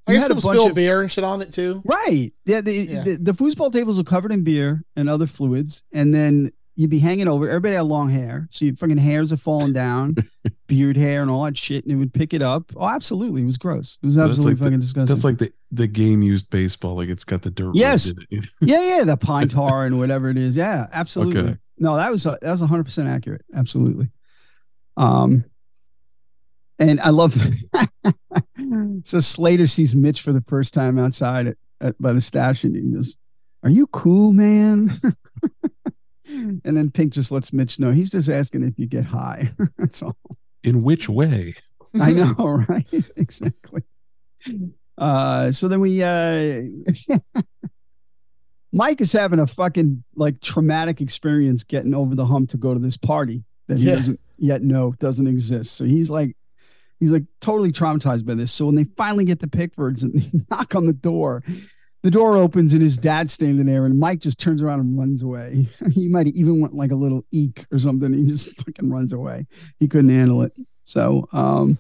I 0.07 0.13
you 0.13 0.17
guess 0.17 0.23
had 0.23 0.31
a 0.31 0.35
people 0.37 0.51
spill 0.53 0.67
of 0.69 0.75
beer 0.75 1.01
and 1.03 1.11
shit 1.11 1.25
on 1.25 1.43
it 1.43 1.53
too. 1.53 1.83
right. 1.85 2.33
Yeah, 2.45 2.61
the, 2.61 2.73
Yeah. 2.73 3.03
the 3.03 3.17
the 3.17 3.33
foosball 3.33 3.73
tables 3.73 3.99
were 3.99 4.05
covered 4.05 4.33
in 4.33 4.43
beer 4.45 4.83
and 4.97 5.09
other 5.11 5.27
fluids, 5.27 5.83
and 5.93 6.15
then 6.15 6.53
you'd 6.77 6.91
be 6.91 6.99
hanging 6.99 7.27
over. 7.27 7.49
Everybody 7.49 7.75
had 7.75 7.83
long 7.87 8.11
hair, 8.11 8.49
so 8.51 8.65
your 8.67 8.77
fucking 8.77 8.99
hairs 8.99 9.33
are 9.33 9.37
falling 9.39 9.73
down, 9.73 10.15
beard 10.69 10.97
hair 10.97 11.23
and 11.23 11.31
all 11.31 11.43
that 11.45 11.57
shit, 11.57 11.85
and 11.85 11.93
it 11.93 11.97
would 11.97 12.13
pick 12.13 12.35
it 12.35 12.43
up. 12.43 12.71
Oh, 12.77 12.87
absolutely, 12.87 13.43
it 13.43 13.47
was 13.47 13.57
gross. 13.57 13.99
It 14.03 14.07
was 14.07 14.15
So 14.17 14.25
absolutely 14.25 14.53
like 14.53 14.59
the- 14.59 14.65
fucking 14.67 14.81
disgusting. 14.81 15.15
That's 15.15 15.25
like 15.25 15.39
the 15.39 15.53
the 15.73 15.87
game 15.89 16.23
used 16.23 16.51
baseball. 16.51 16.95
Like 16.97 17.09
it's 17.09 17.25
got 17.25 17.43
the 17.43 17.51
dirt. 17.51 17.75
Yes. 17.75 18.13
it. 18.31 18.45
yeah, 18.61 18.99
yeah, 18.99 19.05
the 19.05 19.17
pine 19.17 19.49
tar 19.59 19.87
and 19.87 19.99
whatever 19.99 20.29
it 20.29 20.37
is. 20.37 20.57
Yeah, 20.57 20.87
absolutely. 20.93 21.41
Okay. 21.41 21.57
No, 21.79 21.97
that 21.97 22.11
was 22.13 22.23
that 22.25 22.41
was 22.43 22.61
hundred 22.61 22.85
percent 22.85 23.09
accurate. 23.09 23.45
Absolutely. 23.55 24.11
Um, 24.97 25.45
and 26.79 27.01
I 27.01 27.11
love. 27.11 27.35
so 29.05 29.21
Slater 29.21 29.67
sees 29.67 29.95
Mitch 29.95 30.21
for 30.23 30.33
the 30.33 30.45
first 30.49 30.75
time 30.75 30.99
outside 30.99 31.47
at, 31.49 31.57
at 31.81 32.01
by 32.03 32.13
the 32.13 32.21
stash, 32.21 32.65
and 32.65 32.75
he 32.77 32.83
goes, 32.83 33.17
"Are 33.63 33.71
you 33.71 33.87
cool, 33.89 34.33
man?" 34.33 35.01
and 36.27 36.61
then 36.65 36.91
Pink 36.91 37.13
just 37.13 37.31
lets 37.31 37.53
Mitch 37.53 37.79
know 37.79 37.93
he's 37.93 38.11
just 38.11 38.29
asking 38.29 38.65
if 38.65 38.75
you 38.79 38.87
get 38.87 39.05
high. 39.05 39.53
That's 39.79 40.03
all. 40.03 40.17
In 40.63 40.83
which 40.83 41.09
way? 41.09 41.55
I 42.01 42.13
know, 42.13 42.65
right? 42.69 42.87
exactly. 43.17 43.83
Uh, 44.99 45.53
so 45.53 45.69
then 45.69 45.81
we, 45.81 46.03
uh, 46.03 46.63
Mike 48.73 49.01
is 49.01 49.13
having 49.13 49.39
a 49.39 49.47
fucking 49.47 50.03
like 50.15 50.41
traumatic 50.41 51.01
experience 51.01 51.65
getting 51.65 51.95
over 51.95 52.15
the 52.15 52.27
hump 52.27 52.51
to 52.51 52.57
go 52.59 52.75
to 52.75 52.81
this 52.81 52.97
party 52.97 53.45
that 53.69 53.79
he 53.79 53.85
Yeah. 53.87 53.95
doesn't 53.95 54.21
yet 54.39 54.63
know 54.63 54.93
doesn't 54.99 55.27
exist. 55.27 55.75
So 55.77 55.85
he's 55.85 56.11
like, 56.11 56.37
he's 57.01 57.11
like 57.11 57.25
totally 57.41 57.73
traumatized 57.73 58.27
by 58.27 58.35
this. 58.35 58.53
So 58.53 58.67
when 58.67 58.75
they 58.75 58.85
finally 58.97 59.25
get 59.25 59.41
to 59.41 59.49
Pickford's 59.49 60.03
and 60.03 60.15
they 60.21 60.41
knock 60.51 60.75
on 60.75 60.87
the 60.87 60.93
door, 60.93 61.43
the 62.03 62.11
door 62.11 62.37
opens 62.37 62.73
and 62.73 62.83
his 62.83 62.99
dad's 62.99 63.33
standing 63.33 63.67
there, 63.67 63.85
and 63.85 63.99
Mike 63.99 64.21
just 64.21 64.39
turns 64.39 64.63
around 64.63 64.81
and 64.81 64.99
runs 64.99 65.23
away. 65.23 65.69
He 65.93 66.09
might 66.09 66.27
have 66.27 66.37
even 66.37 66.61
went 66.61 66.75
like 66.75 66.93
a 66.93 66.97
little 66.97 67.25
eek 67.31 67.67
or 67.73 67.79
something. 67.79 68.13
He 68.13 68.27
just 68.27 68.57
fucking 68.65 68.91
runs 68.91 69.13
away. 69.13 69.47
He 69.81 69.89
couldn't 69.89 70.11
handle 70.11 70.43
it. 70.43 70.53
So, 70.85 71.29
um, 71.33 71.79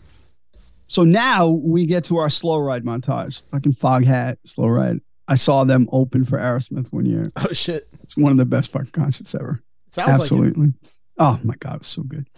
so 0.88 1.04
now 1.04 1.48
we 1.48 1.86
get 1.86 2.04
to 2.06 2.16
our 2.18 2.28
slow 2.28 2.58
ride 2.58 2.84
montage. 2.84 3.44
Fucking 3.52 3.74
Foghat, 3.74 4.38
slow 4.44 4.68
ride. 4.68 5.00
I 5.28 5.34
saw 5.34 5.64
them 5.64 5.88
open 5.90 6.24
for 6.24 6.38
Aerosmith 6.38 6.92
one 6.92 7.06
year. 7.06 7.30
Oh 7.36 7.52
shit! 7.52 7.88
It's 8.02 8.16
one 8.16 8.30
of 8.30 8.38
the 8.38 8.44
best 8.44 8.70
fucking 8.70 8.92
concerts 8.92 9.34
ever. 9.34 9.62
Sounds 9.90 10.08
like. 10.08 10.20
Absolutely. 10.20 10.72
Oh 11.18 11.40
my 11.42 11.54
god, 11.56 11.76
it 11.76 11.80
was 11.80 11.88
so 11.88 12.02
good. 12.02 12.28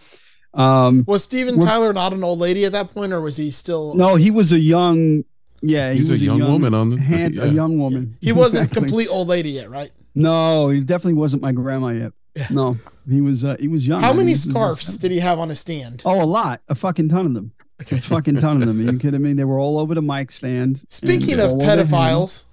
Um, 0.55 1.05
Was 1.07 1.25
Steven 1.25 1.61
Tyler 1.61 1.93
not 1.93 2.13
an 2.13 2.25
old 2.25 2.39
lady 2.39 2.65
at 2.65 2.73
that 2.73 2.93
point, 2.93 3.13
or 3.13 3.21
was 3.21 3.37
he 3.37 3.51
still? 3.51 3.95
no, 3.95 4.15
he 4.17 4.31
was 4.31 4.53
a 4.53 4.59
young. 4.59 5.25
Yeah, 5.61 5.93
he 5.93 5.99
was 5.99 6.11
a 6.11 6.13
was 6.15 6.23
young 6.23 6.41
woman 6.41 6.73
on 6.75 6.91
the- 6.91 7.01
hand, 7.01 7.35
yeah. 7.37 7.45
a 7.45 7.47
young 7.49 7.79
woman. 7.79 8.17
He 8.21 8.33
wasn't 8.33 8.65
Exactly. 8.65 8.81
complete 8.89 9.09
old 9.09 9.29
lady 9.29 9.51
yet, 9.51 9.69
right? 9.71 9.91
No, 10.15 10.69
he 10.69 10.81
definitely 10.81 11.15
wasn't 11.15 11.43
my 11.43 11.53
grandma 11.53 11.89
yet. 11.89 12.13
No, 12.51 12.77
he 13.09 13.21
was. 13.21 13.45
Uh, 13.45 13.57
he 13.59 13.67
was 13.69 13.87
young. 13.87 14.01
How 14.01 14.11
I 14.11 14.15
many 14.15 14.33
this 14.33 14.49
scarves 14.49 14.97
did 14.99 15.11
he 15.11 15.19
have 15.19 15.39
on 15.41 15.49
his 15.49 15.59
stand? 15.61 16.03
Oh, 16.05 16.23
a 16.23 16.25
lot. 16.25 16.61
A 16.69 16.75
fucking 16.77 17.09
ton 17.09 17.27
of 17.27 17.35
them. 17.35 17.53
A 17.81 18.01
fucking 18.01 18.37
ton 18.37 18.61
of 18.63 18.67
them. 18.69 18.79
Are 18.89 18.93
you 18.93 18.99
kidding 19.01 19.23
me? 19.23 19.33
They 19.35 19.45
were 19.45 19.59
all 19.59 19.79
over 19.79 19.95
the 19.95 20.03
mic 20.03 20.31
stand. 20.31 20.81
Speaking 20.89 21.39
of 21.41 21.51
all 21.51 21.63
over 21.63 21.65
him. 21.73 21.87
pedophiles, 21.87 22.45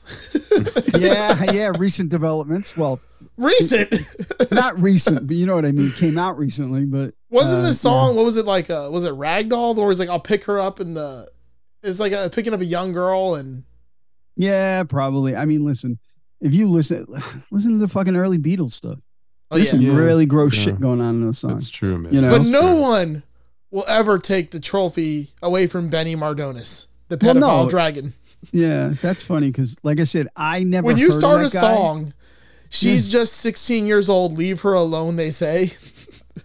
yeah, 1.00 1.52
yeah, 1.52 1.72
recent 1.78 2.10
developments. 2.10 2.76
Well, 2.78 3.00
recent 3.38 3.94
not 4.52 4.80
recent, 4.82 5.28
but 5.28 5.36
you 5.36 5.46
know 5.46 5.56
what 5.56 5.66
I 5.66 5.72
mean. 5.72 5.92
Came 5.98 6.18
out 6.18 6.38
recently, 6.38 6.86
but 6.86 7.14
wasn't 7.30 7.64
uh, 7.64 7.68
this 7.68 7.80
song? 7.82 8.16
What 8.16 8.26
was 8.26 8.38
it 8.38 8.46
like? 8.46 8.70
Uh, 8.70 8.90
was 8.92 9.06
it 9.06 9.14
Ragdoll, 9.14 9.78
or 9.78 9.88
was 9.88 10.00
it 10.00 10.04
like 10.04 10.10
I'll 10.10 10.20
pick 10.20 10.44
her 10.46 10.60
up 10.60 10.80
in 10.80 10.94
the? 10.94 11.30
It's 11.84 12.00
like 12.00 12.14
uh 12.14 12.30
picking 12.30 12.54
up 12.54 12.62
a 12.62 12.66
young 12.66 12.92
girl 12.94 13.36
and 13.36 13.64
Yeah, 14.36 14.84
probably. 14.84 15.36
I 15.36 15.46
mean, 15.46 15.64
listen, 15.66 16.00
if 16.42 16.54
you 16.54 16.70
listen, 16.70 17.06
listen 17.52 17.74
to 17.74 17.78
the 17.78 17.88
fucking 17.88 18.16
early 18.16 18.38
Beatles 18.40 18.72
stuff. 18.74 19.00
oh 19.52 19.56
There's 19.56 19.68
yeah. 19.68 19.72
some 19.80 19.82
Yeah. 19.82 19.96
really 19.98 20.26
gross 20.26 20.56
Yeah. 20.56 20.64
shit 20.64 20.80
going 20.80 21.02
on 21.02 21.16
in 21.16 21.26
those 21.26 21.40
songs. 21.40 21.66
That's 21.66 21.70
true, 21.70 21.98
man. 21.98 22.14
You 22.14 22.22
know? 22.22 22.30
But 22.30 22.38
That's 22.40 22.50
no 22.50 22.62
fair. 22.62 22.82
one 22.82 23.24
will 23.72 23.86
ever 23.88 24.18
take 24.18 24.52
the 24.52 24.60
trophy 24.60 25.30
away 25.44 25.68
from 25.68 25.90
Benny 25.90 26.16
Mardones, 26.16 26.88
the 27.10 27.18
Well, 27.22 27.36
no. 27.36 27.70
dragon. 27.70 28.14
Yeah, 28.52 28.90
that's 29.02 29.24
funny 29.24 29.50
because, 29.52 29.76
like 29.84 30.00
I 30.00 30.04
said, 30.04 30.28
I 30.36 30.64
never. 30.64 30.86
When 30.86 30.98
you 30.98 31.12
heard 31.12 31.20
start 31.20 31.42
a 31.42 31.50
guy. 31.50 31.60
song, 31.62 32.14
she's 32.76 33.06
hmm. 33.08 33.12
just 33.12 33.34
16 33.38 33.88
years 33.88 34.10
old. 34.10 34.38
Leave 34.38 34.62
her 34.62 34.74
alone. 34.74 35.16
They 35.16 35.32
say. 35.32 35.72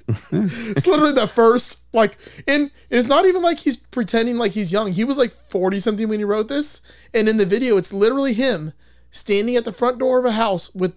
it's 0.33 0.87
literally 0.87 1.13
the 1.13 1.27
first 1.27 1.83
like 1.93 2.17
and 2.47 2.71
it's 2.91 3.09
not 3.09 3.27
even 3.27 3.43
like 3.43 3.59
he's 3.59 3.77
pretending 3.77 4.37
like 4.37 4.53
he's 4.53 4.73
young. 4.73 4.93
He 4.93 5.05
was 5.05 5.19
like 5.19 5.33
40 5.33 5.81
something 5.81 6.09
when 6.09 6.21
he 6.21 6.25
wrote 6.25 6.49
this 6.49 6.81
and 7.13 7.29
in 7.29 7.37
the 7.37 7.47
video 7.47 7.77
it's 7.77 7.93
literally 7.93 8.33
him 8.33 8.73
standing 9.11 9.57
at 9.57 9.65
the 9.65 9.73
front 9.73 9.99
door 9.99 10.19
of 10.19 10.25
a 10.25 10.33
house 10.33 10.73
with 10.75 10.95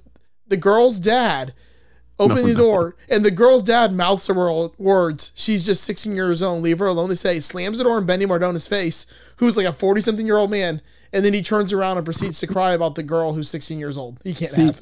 the 0.48 0.58
girl's 0.58 1.00
dad 1.00 1.54
opening 2.20 2.46
the 2.46 2.56
door 2.56 2.96
and 3.10 3.26
the 3.26 3.32
girl's 3.32 3.64
dad 3.64 3.92
mouths 3.94 4.28
the 4.28 4.72
words. 4.78 5.32
She's 5.36 5.66
just 5.66 5.84
16 5.84 6.16
years 6.16 6.44
old. 6.44 6.62
Leave 6.62 6.80
her 6.80 6.88
alone 6.88 7.10
they 7.10 7.16
say. 7.16 7.40
Slams 7.40 7.80
the 7.80 7.84
door 7.84 7.98
in 7.98 8.06
Benny 8.06 8.26
Mardones' 8.26 8.70
face 8.70 9.08
who's 9.38 9.58
like 9.58 9.66
a 9.66 9.74
40 9.74 10.02
something 10.02 10.26
year 10.26 10.38
old 10.38 10.52
man 10.52 10.82
and 11.12 11.26
then 11.26 11.34
he 11.34 11.42
turns 11.42 11.74
around 11.74 11.98
and 11.98 12.06
proceeds 12.06 12.40
to 12.40 12.48
cry 12.48 12.74
about 12.74 12.96
the 12.96 13.04
girl 13.04 13.34
who's 13.34 13.50
16 13.50 13.80
years 13.80 13.98
old. 13.98 14.20
He 14.24 14.34
can't 14.34 14.52
See, 14.52 14.66
have 14.68 14.82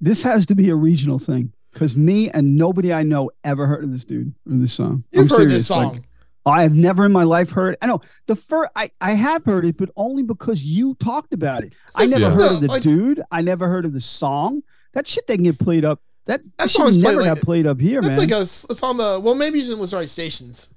This 0.00 0.22
has 0.22 0.46
to 0.46 0.54
be 0.54 0.68
a 0.70 0.74
regional 0.76 1.18
thing 1.18 1.52
because 1.72 1.96
me 1.96 2.30
and 2.30 2.56
nobody 2.56 2.92
I 2.92 3.02
know 3.02 3.30
ever 3.44 3.66
heard 3.66 3.84
of 3.84 3.90
this 3.92 4.04
dude 4.04 4.34
or 4.48 4.56
this 4.56 4.72
song. 4.72 5.04
you've 5.12 5.30
I'm 5.30 5.38
heard 5.38 5.48
this 5.50 5.66
serious, 5.66 5.70
like, 5.70 5.94
song 5.96 6.04
I 6.46 6.62
have 6.62 6.74
never 6.74 7.04
in 7.04 7.12
my 7.12 7.24
life 7.24 7.50
heard. 7.50 7.76
I 7.82 7.86
know 7.86 8.00
the 8.26 8.36
first. 8.36 8.70
I 8.74 8.90
I 9.00 9.12
have 9.14 9.44
heard 9.44 9.64
it, 9.66 9.76
but 9.76 9.90
only 9.96 10.22
because 10.22 10.62
you 10.62 10.94
talked 10.94 11.34
about 11.34 11.62
it. 11.64 11.74
I 11.94 12.06
never 12.06 12.22
Yeah. 12.22 12.30
heard 12.30 12.52
of 12.52 12.60
the 12.62 12.68
like- 12.68 12.80
dude. 12.82 13.20
I 13.30 13.42
never 13.42 13.68
heard 13.68 13.84
of 13.84 13.92
the 13.92 14.00
song. 14.00 14.62
That 14.94 15.06
shit 15.06 15.26
they 15.26 15.34
can 15.36 15.44
get 15.44 15.58
played 15.58 15.84
up. 15.84 16.00
That, 16.26 16.42
That 16.42 16.56
that 16.58 16.70
song's 16.70 16.94
shit 16.94 17.02
played 17.04 17.12
never 17.16 17.22
like- 17.28 17.34
got 17.38 17.44
played 17.44 17.66
up 17.66 17.80
here, 17.80 18.00
that's 18.00 18.16
man. 18.16 18.28
like 18.28 18.30
a 18.38 18.40
it's 18.42 18.82
on 18.82 18.96
the 18.96 19.20
well 19.22 19.34
maybe 19.34 19.58
you 19.58 19.64
didn't 19.64 19.80
listen 19.80 19.90
to 19.90 19.96
the 19.96 20.00
right 20.02 20.08
stations 20.10 20.70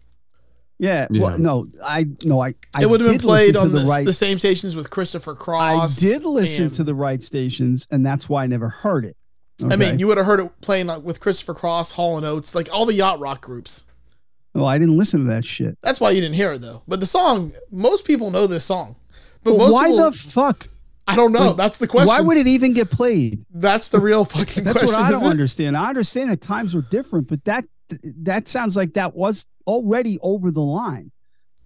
yeah, 0.81 1.07
Yeah. 1.11 1.21
Well, 1.21 1.37
no, 1.39 1.67
I 1.83 2.07
no, 2.23 2.41
I. 2.41 2.55
I 2.73 2.81
it 2.81 2.89
would 2.89 3.01
have 3.01 3.09
been 3.09 3.19
played 3.19 3.55
on 3.55 3.71
the, 3.71 3.81
the 3.81 3.85
right. 3.85 4.05
the 4.05 4.13
same 4.13 4.39
stations 4.39 4.75
with 4.75 4.89
Christopher 4.89 5.35
Cross. 5.35 5.97
I 5.97 6.01
did 6.01 6.25
listen 6.25 6.65
and- 6.65 6.73
to 6.73 6.83
the 6.83 6.95
right 6.95 7.21
stations, 7.21 7.85
and 7.91 8.03
that's 8.05 8.27
why 8.27 8.43
I 8.43 8.47
never 8.47 8.67
heard 8.69 9.05
it. 9.05 9.15
I 9.69 9.75
mean, 9.75 9.99
you 9.99 10.07
would 10.07 10.17
have 10.17 10.25
heard 10.25 10.39
it 10.39 10.49
playing 10.61 10.87
like, 10.87 11.03
with 11.03 11.19
Christopher 11.19 11.53
Cross, 11.53 11.91
Hall 11.91 12.17
and 12.17 12.25
Oates, 12.25 12.55
like 12.55 12.73
all 12.73 12.87
the 12.87 12.95
yacht 12.95 13.19
rock 13.19 13.41
groups. 13.41 13.83
well, 14.55 14.65
I 14.65 14.79
didn't 14.79 14.97
listen 14.97 15.19
to 15.19 15.27
that 15.27 15.45
shit. 15.45 15.77
That's 15.83 16.01
why 16.01 16.09
you 16.09 16.19
didn't 16.19 16.33
hear 16.35 16.53
it 16.53 16.61
though. 16.61 16.81
But 16.87 16.99
the 16.99 17.05
song, 17.05 17.53
most 17.69 18.03
people 18.05 18.31
know 18.31 18.47
this 18.47 18.63
song. 18.65 18.95
But 19.43 19.51
But 19.51 19.57
most 19.59 19.73
why 19.73 19.87
people, 19.89 20.09
the 20.09 20.17
fuck? 20.17 20.65
I 21.07 21.15
don't 21.15 21.31
know. 21.31 21.49
like, 21.49 21.57
that's 21.57 21.77
the 21.77 21.87
question. 21.87 22.07
Why 22.07 22.21
would 22.21 22.37
it 22.37 22.47
even 22.47 22.73
get 22.73 22.89
played? 22.89 23.45
That's 23.53 23.89
the 23.89 23.99
real 23.99 24.25
fucking 24.35 24.63
That's 24.63 24.79
question. 24.79 24.95
what 24.95 25.05
I 25.05 25.11
don't 25.11 25.19
isn't 25.21 25.27
it? 25.27 25.31
understand. 25.31 25.77
I 25.77 25.89
understand 25.89 26.31
that 26.31 26.41
times 26.41 26.73
were 26.73 26.81
different, 26.89 27.27
but 27.27 27.43
that 27.45 27.65
that 28.23 28.47
sounds 28.47 28.75
like 28.75 28.93
that 28.93 29.15
was 29.15 29.45
already 29.67 30.17
over 30.21 30.51
the 30.51 30.61
line. 30.61 31.11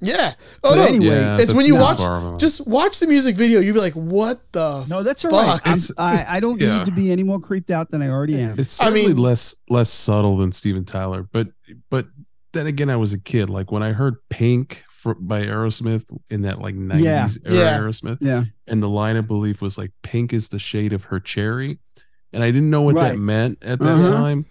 Yeah. 0.02 0.34
Oh 0.64 0.72
But 0.72 0.76
no. 0.76 0.86
anyway, 0.88 1.06
Yeah, 1.16 1.38
it's 1.40 1.54
when 1.54 1.66
you 1.66 1.78
watch, 1.78 1.98
far 1.98 2.18
of 2.18 2.36
a- 2.36 2.38
just 2.38 2.68
watch 2.68 3.00
the 3.00 3.08
music 3.08 3.36
video. 3.36 3.60
You'd 3.62 3.74
be 3.74 3.80
like, 3.80 3.94
"What 3.94 4.42
the?" 4.52 4.86
No, 4.88 5.04
that's 5.04 5.24
all 5.24 5.32
right. 5.32 5.60
Fuck. 5.62 5.68
I'm- 5.68 5.80
I, 5.98 6.26
I 6.38 6.40
don't 6.42 6.60
yeah. 6.62 6.78
need 6.78 6.86
to 6.86 6.92
be 6.92 7.12
any 7.12 7.24
more 7.24 7.40
creeped 7.40 7.72
out 7.72 7.92
than 7.92 8.02
I 8.02 8.10
already 8.10 8.40
am. 8.40 8.60
It's 8.60 8.80
I 8.80 8.86
certainly 8.86 9.08
mean- 9.08 9.18
less 9.18 9.56
less 9.70 9.90
subtle 9.90 10.38
than 10.38 10.52
Steven 10.52 10.84
Tyler, 10.86 11.24
but 11.32 11.48
but 11.90 12.08
then 12.52 12.68
again, 12.68 12.90
I 12.90 12.98
was 12.98 13.14
a 13.14 13.20
kid. 13.20 13.50
Like 13.50 13.72
when 13.72 13.84
I 13.84 13.94
heard 13.94 14.16
"Pink" 14.30 14.84
for, 14.90 15.16
by 15.16 15.44
Aerosmith 15.44 16.06
in 16.30 16.42
that 16.44 16.60
like 16.60 16.76
nineties 16.76 17.38
era 17.46 17.56
Yeah. 17.56 17.80
Aerosmith, 17.80 18.18
Yeah. 18.22 18.44
and 18.68 18.84
the 18.84 18.90
line 18.90 19.16
of 19.16 19.28
belief 19.28 19.62
was 19.62 19.78
like 19.78 19.92
"Pink 20.04 20.34
is 20.34 20.50
the 20.50 20.60
shade 20.60 20.92
of 20.94 21.06
her 21.06 21.20
cherry," 21.22 21.80
and 22.34 22.44
I 22.44 22.52
didn't 22.52 22.70
know 22.70 22.82
what 22.82 22.96
Right. 22.96 23.14
that 23.14 23.18
meant 23.18 23.60
at 23.64 23.80
that 23.80 23.88
Uh-huh. 23.88 24.10
time. 24.12 24.46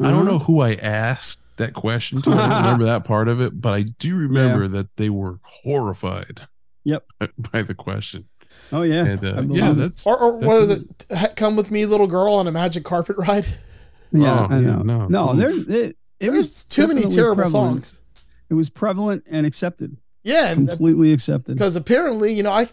I 0.00 0.10
don't 0.10 0.22
Uh-huh. 0.22 0.30
know 0.32 0.38
who 0.40 0.60
I 0.60 0.74
asked 0.74 1.42
that 1.56 1.72
question 1.74 2.20
to. 2.22 2.30
I 2.30 2.34
don't 2.48 2.62
remember 2.62 2.84
that 2.92 3.04
part 3.04 3.28
of 3.28 3.40
it, 3.40 3.60
but 3.60 3.72
I 3.74 3.82
do 3.82 4.16
remember 4.16 4.68
that 4.68 4.96
they 4.96 5.08
were 5.10 5.40
horrified. 5.42 6.46
Yep. 6.84 7.04
By 7.52 7.62
the 7.62 7.74
question, 7.74 8.28
Oh 8.72 8.82
yeah. 8.82 9.04
and 9.06 9.24
uh, 9.24 9.42
yeah, 9.48 9.72
that's 9.72 10.06
Or, 10.06 10.16
or 10.18 10.40
that 10.40 10.46
what 10.46 10.62
is 10.62 10.68
doesn't- 10.68 11.04
it? 11.10 11.36
Come 11.36 11.56
with 11.56 11.70
me, 11.70 11.84
little 11.86 12.06
girl, 12.06 12.34
on 12.34 12.46
a 12.46 12.52
magic 12.52 12.84
carpet 12.84 13.16
ride. 13.18 13.44
yeah. 14.12 14.46
Oh, 14.50 14.54
I 14.54 14.58
yeah, 14.60 14.76
know. 14.76 14.82
no. 14.82 15.06
No, 15.08 15.30
Oof. 15.32 15.36
there 15.38 15.50
it, 15.50 15.68
it 15.70 15.96
There's 16.20 16.36
was 16.36 16.64
too 16.64 16.86
many 16.86 17.02
terrible 17.10 17.42
prevalent. 17.42 17.86
songs. 17.86 18.00
It 18.48 18.54
was 18.54 18.70
prevalent 18.70 19.24
and 19.28 19.44
accepted. 19.46 19.96
Yeah, 20.22 20.50
and 20.52 20.68
Completely 20.68 21.12
accepted. 21.12 21.54
because 21.56 21.74
apparently, 21.76 22.32
you 22.32 22.42
know, 22.42 22.52
I, 22.52 22.68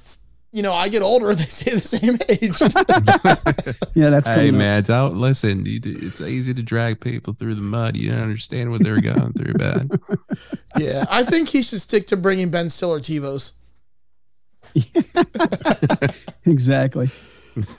you 0.53 0.61
know, 0.61 0.71
I 0.71 0.87
get 0.87 1.01
older 1.01 1.31
and 1.31 1.39
they 1.39 1.45
stay 1.45 1.71
the 1.71 1.81
same 1.81 2.19
age. 2.29 2.61
Yeah, 3.95 4.09
that's 4.09 4.27
Hey, 4.27 4.47
coming 4.47 4.57
man, 4.57 4.83
don't 4.83 5.15
listen. 5.15 5.65
You, 5.65 5.79
it's 5.83 6.19
easy 6.21 6.53
to 6.53 6.63
drag 6.63 6.99
people 6.99 7.33
through 7.33 7.55
the 7.55 7.61
mud. 7.61 7.95
You 7.95 8.11
don't 8.11 8.21
understand 8.21 8.71
what 8.71 8.83
they're 8.83 9.01
going 9.01 9.33
through, 9.33 9.53
man. 9.57 9.89
yeah, 10.77 11.05
I 11.09 11.23
think 11.23 11.49
he 11.49 11.61
should 11.61 11.81
stick 11.81 12.07
to 12.07 12.17
bringing 12.17 12.49
Ben 12.49 12.69
Stiller 12.69 12.99
TiVos. 12.99 13.53
exactly. 16.45 17.09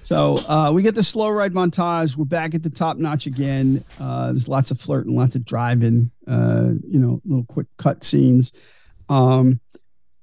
So 0.02 0.36
uh, 0.48 0.70
we 0.72 0.82
get 0.82 0.94
the 0.94 1.02
slow 1.02 1.30
ride 1.30 1.52
montage. 1.52 2.16
We're 2.16 2.26
back 2.26 2.54
at 2.54 2.62
the 2.62 2.70
top 2.70 2.96
notch 2.96 3.26
again. 3.26 3.84
Uh, 3.98 4.26
there's 4.26 4.48
lots 4.48 4.70
of 4.70 4.80
flirting, 4.80 5.16
lots 5.16 5.34
of 5.34 5.44
driving. 5.44 6.10
Uh, 6.28 6.74
you 6.88 7.00
know, 7.00 7.20
little 7.24 7.44
quick 7.44 7.66
cut 7.76 8.04
scenes. 8.04 8.52
Um, 9.08 9.60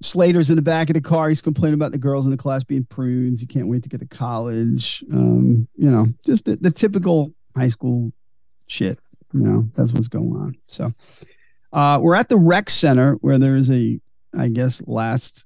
Slater's 0.01 0.49
in 0.49 0.55
the 0.55 0.61
back 0.61 0.89
of 0.89 0.95
the 0.95 1.01
car. 1.01 1.29
He's 1.29 1.41
complaining 1.41 1.75
about 1.75 1.91
the 1.91 1.97
girls 1.97 2.25
in 2.25 2.31
the 2.31 2.37
class 2.37 2.63
being 2.63 2.85
prunes. 2.85 3.39
He 3.39 3.45
can't 3.45 3.67
wait 3.67 3.83
to 3.83 3.89
get 3.89 3.99
to 3.99 4.07
college. 4.07 5.03
Um, 5.11 5.67
you 5.75 5.89
know, 5.89 6.07
just 6.25 6.45
the, 6.45 6.55
the 6.55 6.71
typical 6.71 7.33
high 7.55 7.69
school 7.69 8.11
shit. 8.67 8.99
You 9.33 9.41
know, 9.41 9.69
that's 9.75 9.91
what's 9.91 10.07
going 10.07 10.35
on. 10.35 10.57
So 10.67 10.91
uh, 11.71 11.99
we're 12.01 12.15
at 12.15 12.29
the 12.29 12.37
rec 12.37 12.69
center 12.69 13.13
where 13.15 13.39
there 13.39 13.55
is 13.55 13.69
a, 13.69 13.99
I 14.37 14.49
guess, 14.49 14.81
last 14.87 15.45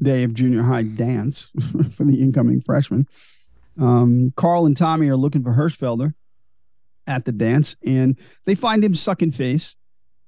day 0.00 0.22
of 0.22 0.34
junior 0.34 0.62
high 0.62 0.82
dance 0.82 1.50
for 1.96 2.04
the 2.04 2.22
incoming 2.22 2.62
freshmen. 2.62 3.06
Um, 3.80 4.32
Carl 4.36 4.66
and 4.66 4.76
Tommy 4.76 5.08
are 5.08 5.16
looking 5.16 5.42
for 5.42 5.52
Hirschfelder 5.52 6.14
at 7.06 7.24
the 7.24 7.32
dance, 7.32 7.76
and 7.84 8.16
they 8.44 8.54
find 8.54 8.84
him 8.84 8.94
sucking 8.94 9.32
face, 9.32 9.76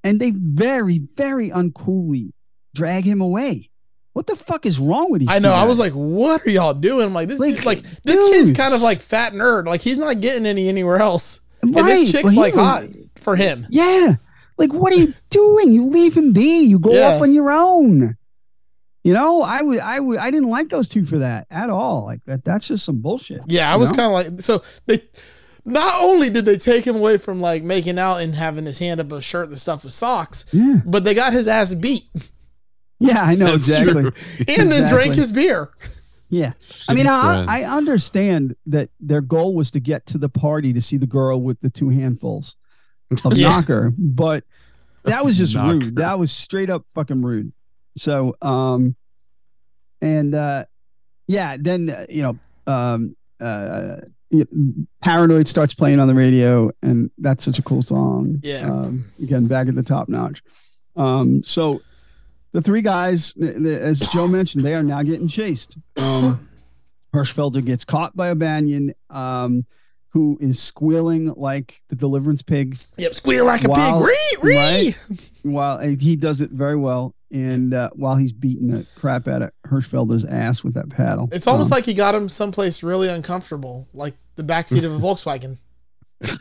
and 0.03 0.19
they 0.19 0.31
very, 0.31 0.99
very 1.15 1.51
uncoolly 1.51 2.33
drag 2.75 3.05
him 3.05 3.21
away. 3.21 3.71
What 4.13 4.27
the 4.27 4.37
fuck 4.37 4.67
is 4.67 4.79
wrong 4.79 5.11
with 5.11 5.21
these? 5.21 5.29
I 5.31 5.39
know. 5.41 5.53
I 5.53 5.65
was 5.65 5.79
like, 5.79 5.93
"What 5.93 6.47
are 6.47 6.51
y'all 6.51 6.75
doing?" 6.75 7.07
I'm 7.07 7.15
like 7.15 7.29
this, 7.29 7.41
Like, 7.41 7.57
dude, 7.57 7.65
like 7.65 7.83
this 8.05 8.31
kid's 8.31 8.53
kind 8.53 8.73
of 8.75 8.81
like 8.83 9.01
fat 9.01 9.33
nerd. 9.33 9.67
Like 9.67 9.81
he's 9.81 9.99
not 9.99 10.21
getting 10.21 10.47
any 10.47 10.69
anywhere 10.69 10.99
else. 10.99 11.41
And 11.63 11.75
Right, 11.75 11.85
this 12.01 12.13
chick's 12.13 12.31
he 12.33 12.37
like 12.39 12.55
was- 12.55 12.65
hot 12.65 12.85
for 13.17 13.35
him. 13.37 13.67
Yeah. 13.71 14.17
Like, 14.57 14.73
what 14.73 14.93
are 14.93 14.97
you 14.97 15.13
doing? 15.31 15.73
You 15.73 15.87
leave 15.89 16.17
him 16.17 16.33
be. 16.33 16.61
You 16.61 16.79
go 16.79 16.93
Yeah. 16.93 17.09
up 17.09 17.23
on 17.23 17.33
your 17.33 17.51
own. 17.51 18.17
You 19.03 19.13
know, 19.13 19.43
I 19.43 19.61
would, 19.63 19.81
I 19.81 19.99
would, 20.01 20.19
I 20.19 20.31
didn't 20.31 20.49
like 20.49 20.69
those 20.71 20.89
two 20.89 21.05
for 21.05 21.19
that 21.19 21.47
at 21.51 21.69
all. 21.69 22.05
Like 22.05 22.21
that, 22.27 22.45
that's 22.45 22.69
just 22.69 22.85
some 22.85 23.01
bullshit. 23.01 23.41
Yeah, 23.49 23.71
I 23.73 23.77
was 23.77 23.91
kind 23.91 24.03
of 24.03 24.13
like 24.13 24.41
so 24.43 24.63
they. 24.87 25.03
Not 25.67 26.03
only 26.03 26.29
did 26.31 26.45
they 26.45 26.57
take 26.59 26.87
him 26.87 26.95
away 26.97 27.17
from 27.17 27.41
like 27.41 27.63
making 27.63 27.99
out 27.99 28.19
and 28.19 28.35
having 28.35 28.67
his 28.67 28.79
hand 28.79 29.01
up 29.01 29.11
a 29.11 29.21
shirt 29.21 29.49
and 29.49 29.59
stuff 29.59 29.83
with 29.83 29.93
socks, 29.95 30.45
Yeah. 30.53 30.81
but 30.85 31.05
they 31.05 31.15
got 31.15 31.33
his 31.33 31.49
ass 31.49 31.73
beat 31.75 32.05
Yeah, 33.09 33.23
I 33.23 33.35
know 33.35 33.57
That's 33.57 33.69
exactly. 33.69 34.05
and 34.59 34.73
then 34.73 34.89
drank 34.89 35.15
his 35.15 35.31
beer. 35.33 35.71
Yeah. 36.31 36.53
I 36.89 36.95
mean, 36.95 37.07
I, 37.07 37.45
I 37.47 37.63
understand 37.65 38.57
that 38.67 38.89
their 38.99 39.21
goal 39.21 39.55
was 39.55 39.71
to 39.73 39.81
get 39.81 40.07
to 40.07 40.19
the 40.19 40.29
party 40.29 40.73
to 40.73 40.81
see 40.81 40.97
the 40.97 41.07
girl 41.07 41.41
with 41.41 41.61
the 41.61 41.71
two 41.71 41.91
handfuls 41.91 42.57
of 43.25 43.33
Yeah. 43.37 43.49
knocker, 43.49 43.93
but 43.97 44.45
that 45.05 45.25
was 45.25 45.37
just 45.37 45.55
Knocker. 45.55 45.75
rude. 45.79 45.97
That 45.97 46.19
was 46.19 46.33
straight 46.33 46.71
up 46.71 46.85
fucking 46.95 47.23
rude. 47.23 47.53
So, 47.97 48.37
um, 48.43 48.97
and 50.01 50.35
uh, 50.35 50.65
yeah, 51.29 51.57
then 51.61 51.91
uh, 51.91 52.07
you 52.09 52.23
know, 52.23 52.39
um, 52.67 53.17
uh, 53.41 53.97
Paranoid 55.03 55.47
starts 55.47 55.75
playing 55.75 56.01
on 56.01 56.09
the 56.09 56.15
radio, 56.15 56.71
and 56.83 57.11
that's 57.19 57.45
such 57.45 57.59
a 57.59 57.63
cool 57.63 57.83
song. 57.83 58.41
Yeah. 58.43 58.69
Um, 58.71 59.05
again, 59.23 59.47
back 59.47 59.69
at 59.69 59.75
the 59.75 59.83
top 59.83 60.09
notch. 60.09 60.43
Um, 60.97 61.43
so 61.45 61.83
the 62.55 62.63
three 62.63 62.81
guys, 62.81 63.35
th- 63.35 63.57
th- 63.57 63.67
as 63.81 64.01
Joe 64.13 64.27
mentioned, 64.27 64.65
they 64.65 64.75
are 64.75 64.83
now 64.83 65.03
getting 65.03 65.29
chased. 65.29 65.77
Um, 65.99 66.49
Hirschfelder 67.15 67.63
gets 67.65 67.85
caught 67.85 68.17
by 68.17 68.31
O'Bannion, 68.31 68.95
um, 69.11 69.67
who 70.11 70.39
is 70.41 70.61
squealing 70.63 71.35
like 71.37 71.83
the 71.89 71.97
deliverance 71.97 72.41
pig 72.43 72.77
Yep, 72.97 73.15
squeal 73.15 73.45
like 73.45 73.65
a 73.65 73.69
pig. 73.69 73.95
Ree, 74.01 74.37
ree. 74.41 74.57
Right. 74.57 74.95
while 75.43 75.79
he 75.81 76.17
does 76.17 76.41
it 76.41 76.51
very 76.51 76.77
well. 76.77 77.15
And 77.33 77.75
uh, 77.75 77.91
while 77.95 78.15
he's 78.15 78.33
beating 78.33 78.69
the 78.69 78.87
crap 78.97 79.27
out 79.27 79.43
of 79.43 79.51
Hirschfelder's 79.67 80.25
ass 80.25 80.63
with 80.63 80.75
that 80.75 80.89
paddle, 80.89 81.29
It's 81.33 81.49
almost 81.49 81.73
Um, 81.73 81.77
like 81.77 81.85
he 81.85 81.93
got 81.95 82.15
him 82.15 82.29
someplace 82.29 82.85
really 82.85 83.09
uncomfortable, 83.09 83.89
like 83.93 84.15
the 84.37 84.45
backseat 84.45 84.85
of 84.85 84.95
a 84.95 84.99
Volkswagen. 85.05 85.59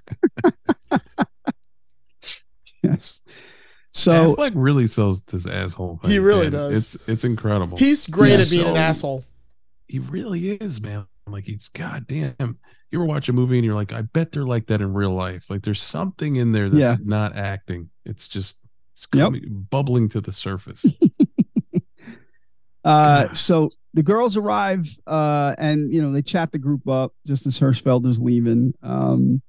yes. 2.84 3.22
So 3.94 4.36
Affleck 4.36 4.54
really 4.56 4.88
sells 4.88 5.22
this 5.24 5.46
asshole. 5.48 6.00
He 6.04 6.18
really 6.20 6.44
man. 6.50 6.52
does. 6.54 6.96
It's 6.96 7.08
it's 7.08 7.24
incredible. 7.24 7.78
He's 7.78 8.08
great 8.08 8.32
Yeah, 8.34 8.40
at 8.40 8.50
being 8.50 8.68
an 8.68 8.76
asshole. 8.78 9.24
he 9.88 10.00
really 10.00 10.50
is, 10.52 10.82
man. 10.82 11.06
Like 11.28 11.46
he's 11.46 11.70
goddamn. 11.70 12.36
You 12.40 13.00
ever 13.00 13.06
watch 13.06 13.30
a 13.30 13.34
movie 13.34 13.58
and 13.58 13.66
you're 13.66 13.76
like, 13.76 13.94
I 13.94 14.02
bet 14.02 14.32
they're 14.32 14.46
like 14.46 14.68
that 14.68 14.82
in 14.82 14.94
real 14.94 15.12
life. 15.14 15.46
Like 15.50 15.62
there's 15.64 15.82
something 15.82 16.36
in 16.38 16.52
there 16.52 16.70
that's 16.70 17.00
Yeah. 17.00 17.06
not 17.08 17.36
acting. 17.36 17.90
It's 18.06 18.28
just 18.28 18.58
it's 18.94 19.08
Yep. 19.14 19.24
coming, 19.26 19.68
bubbling 19.70 20.10
to 20.10 20.22
the 20.22 20.34
surface. 20.34 20.86
Uh, 22.86 23.32
so 23.34 23.70
the 23.94 24.04
girls 24.04 24.36
arrive, 24.36 24.86
uh, 25.08 25.56
and 25.58 25.90
you 25.94 26.02
know 26.02 26.12
they 26.12 26.22
chat 26.22 26.52
the 26.52 26.58
group 26.58 26.86
up 26.90 27.14
just 27.26 27.48
as 27.48 27.58
Hirschfeld 27.58 28.06
is 28.08 28.20
leaving. 28.20 28.74
Um, 28.84 29.42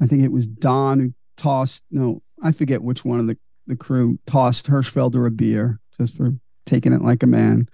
I 0.00 0.06
think 0.06 0.22
it 0.22 0.30
was 0.30 0.46
Don 0.46 1.00
who 1.00 1.12
tossed. 1.36 1.82
No, 1.90 2.22
I 2.40 2.52
forget 2.52 2.80
which 2.80 3.04
one 3.04 3.18
of 3.18 3.26
the 3.26 3.36
the 3.68 3.76
crew 3.76 4.18
tossed 4.26 4.66
Hirschfelder 4.68 5.26
a 5.26 5.30
beer 5.30 5.78
just 5.96 6.16
for 6.16 6.32
taking 6.66 6.92
it 6.92 7.02
like 7.02 7.22
a 7.22 7.26
man. 7.26 7.68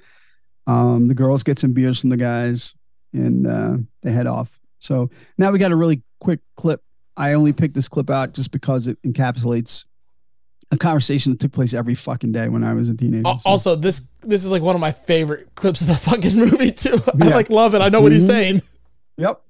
Um, 0.66 1.08
the 1.08 1.14
girls 1.14 1.42
get 1.42 1.58
some 1.58 1.72
beers 1.72 2.00
from 2.00 2.10
the 2.10 2.16
guys, 2.16 2.74
and 3.12 3.46
uh, 3.46 3.76
they 4.02 4.12
head 4.12 4.26
off. 4.26 4.50
So 4.80 5.08
now 5.38 5.50
we 5.50 5.58
got 5.58 5.72
a 5.72 5.76
really 5.76 6.02
quick 6.20 6.40
clip. 6.56 6.82
I 7.16 7.32
only 7.34 7.52
picked 7.52 7.74
this 7.74 7.88
clip 7.88 8.10
out 8.10 8.34
just 8.34 8.50
because 8.50 8.86
it 8.86 9.00
encapsulates 9.02 9.84
a 10.70 10.76
conversation 10.76 11.30
that 11.32 11.38
took 11.40 11.52
place 11.52 11.72
every 11.74 11.94
fucking 11.94 12.32
day 12.32 12.48
when 12.48 12.64
I 12.64 12.74
was 12.74 12.88
a 12.88 12.94
teenager. 12.94 13.22
So- 13.24 13.38
Also, 13.44 13.76
this 13.76 14.08
this 14.22 14.44
is 14.44 14.50
like 14.50 14.62
one 14.62 14.74
of 14.74 14.80
my 14.80 14.90
favorite 14.92 15.54
clips 15.54 15.80
of 15.82 15.86
the 15.86 15.94
fucking 15.94 16.34
movie 16.38 16.72
too. 16.72 16.98
I 17.20 17.28
Yeah. 17.28 17.34
like 17.36 17.50
love 17.50 17.74
it. 17.74 17.80
I 17.82 17.88
know 17.90 18.00
what 18.00 18.12
he's 18.12 18.24
Mhm. 18.24 18.28
saying. 18.28 18.62
yep. 19.18 19.40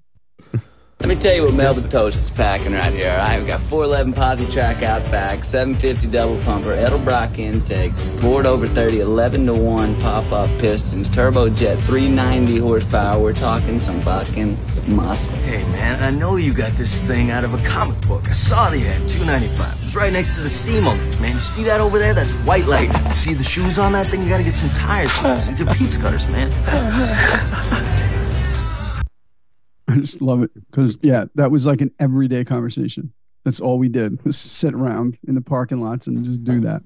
Let 1.01 1.09
me 1.09 1.17
tell 1.17 1.35
you 1.35 1.43
what 1.45 1.53
Melba 1.53 1.87
Toast 1.89 2.31
is 2.31 2.35
packing 2.35 2.73
right 2.73 2.93
here. 2.93 3.13
We 3.39 3.47
got 3.47 3.61
411 3.63 4.15
posi 4.15 4.51
track 4.51 4.83
out 4.83 5.03
back, 5.11 5.45
750 5.45 6.07
double 6.07 6.41
pumper, 6.45 6.75
Edelbrock 6.75 7.39
intakes, 7.39 8.11
Ford 8.21 8.47
over 8.47 8.67
30, 8.67 9.01
11 9.01 9.45
to 9.47 9.55
1 9.55 10.01
pop 10.01 10.33
up 10.33 10.49
pistons, 10.61 11.11
turbojet 11.11 11.77
390 11.83 12.59
horsepower. 12.59 13.23
We're 13.23 13.35
talking 13.35 13.81
some 13.81 14.01
fucking 14.01 14.57
muscle. 14.87 15.35
Hey 15.43 15.63
man, 15.73 16.03
I 16.03 16.11
know 16.11 16.37
you 16.37 16.55
got 16.55 16.73
this 16.73 17.01
thing 17.03 17.31
out 17.31 17.45
of 17.45 17.53
a 17.53 17.63
comic 17.67 18.01
book. 18.09 18.29
I 18.31 18.33
saw 18.33 18.71
the 18.71 18.87
ad, 18.87 19.07
295. 19.07 19.85
It's 19.85 19.95
right 19.95 20.13
next 20.13 20.37
to 20.37 20.41
the 20.41 20.49
sea 20.49 20.81
monkeys, 20.81 21.21
man. 21.21 21.35
You 21.35 21.41
see 21.41 21.65
that 21.65 21.83
over 21.83 21.99
there? 21.99 22.15
That's 22.15 22.33
white 22.47 22.65
light. 22.65 22.89
See 23.13 23.35
the 23.35 23.45
shoes 23.45 23.79
on 23.79 23.93
that 23.93 24.07
thing? 24.07 24.23
You 24.23 24.31
gotta 24.31 24.45
get 24.45 24.57
some 24.57 24.71
tires. 24.71 25.13
These 25.49 25.61
are 25.61 25.75
pizza 25.75 25.99
cutters, 25.99 26.27
man. 26.29 26.51
I 29.95 30.01
just 30.01 30.21
love 30.21 30.43
it 30.43 30.51
because 30.71 30.99
yeah, 31.03 31.27
that 31.37 31.51
was 31.51 31.67
like 31.67 31.81
an 31.81 31.93
everyday 31.99 32.45
conversation. 32.45 33.13
That's 33.45 33.61
all 33.61 33.79
we 33.79 33.89
did 33.89 34.25
was 34.25 34.37
sit 34.39 34.75
around 34.75 35.19
in 35.29 35.35
the 35.35 35.41
parking 35.41 35.81
lots 35.81 36.07
and 36.07 36.25
just 36.25 36.45
do 36.45 36.61
that. 36.61 36.83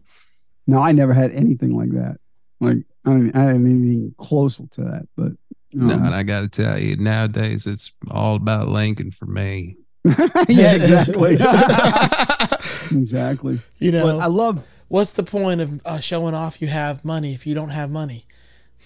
Now 0.66 0.82
I 0.82 0.92
never 0.92 1.14
had 1.14 1.30
anything 1.32 1.76
like 1.76 1.90
that. 1.90 2.18
Like 2.60 2.78
I 3.04 3.10
mean, 3.10 3.32
I 3.34 3.46
didn't 3.52 3.66
even 3.66 4.14
close 4.18 4.56
to 4.56 4.80
that. 4.82 5.08
But 5.16 5.32
no, 5.72 5.94
um, 5.94 6.04
and 6.06 6.14
I 6.14 6.22
got 6.22 6.40
to 6.40 6.48
tell 6.48 6.78
you, 6.78 6.96
nowadays 6.96 7.66
it's 7.66 7.92
all 8.10 8.36
about 8.36 8.68
Lincoln 8.68 9.10
for 9.10 9.26
me. 9.26 9.76
yeah, 10.48 10.74
exactly, 10.74 11.34
exactly. 12.90 13.60
you 13.78 13.92
know, 13.92 14.18
But 14.18 14.20
I 14.20 14.26
love 14.26 14.66
what's 14.88 15.12
the 15.12 15.22
point 15.22 15.60
of 15.60 15.80
uh, 15.84 16.00
showing 16.00 16.34
off 16.34 16.60
you 16.60 16.68
have 16.68 17.04
money 17.04 17.34
if 17.34 17.46
you 17.46 17.54
don't 17.54 17.70
have 17.70 17.90
money? 17.90 18.26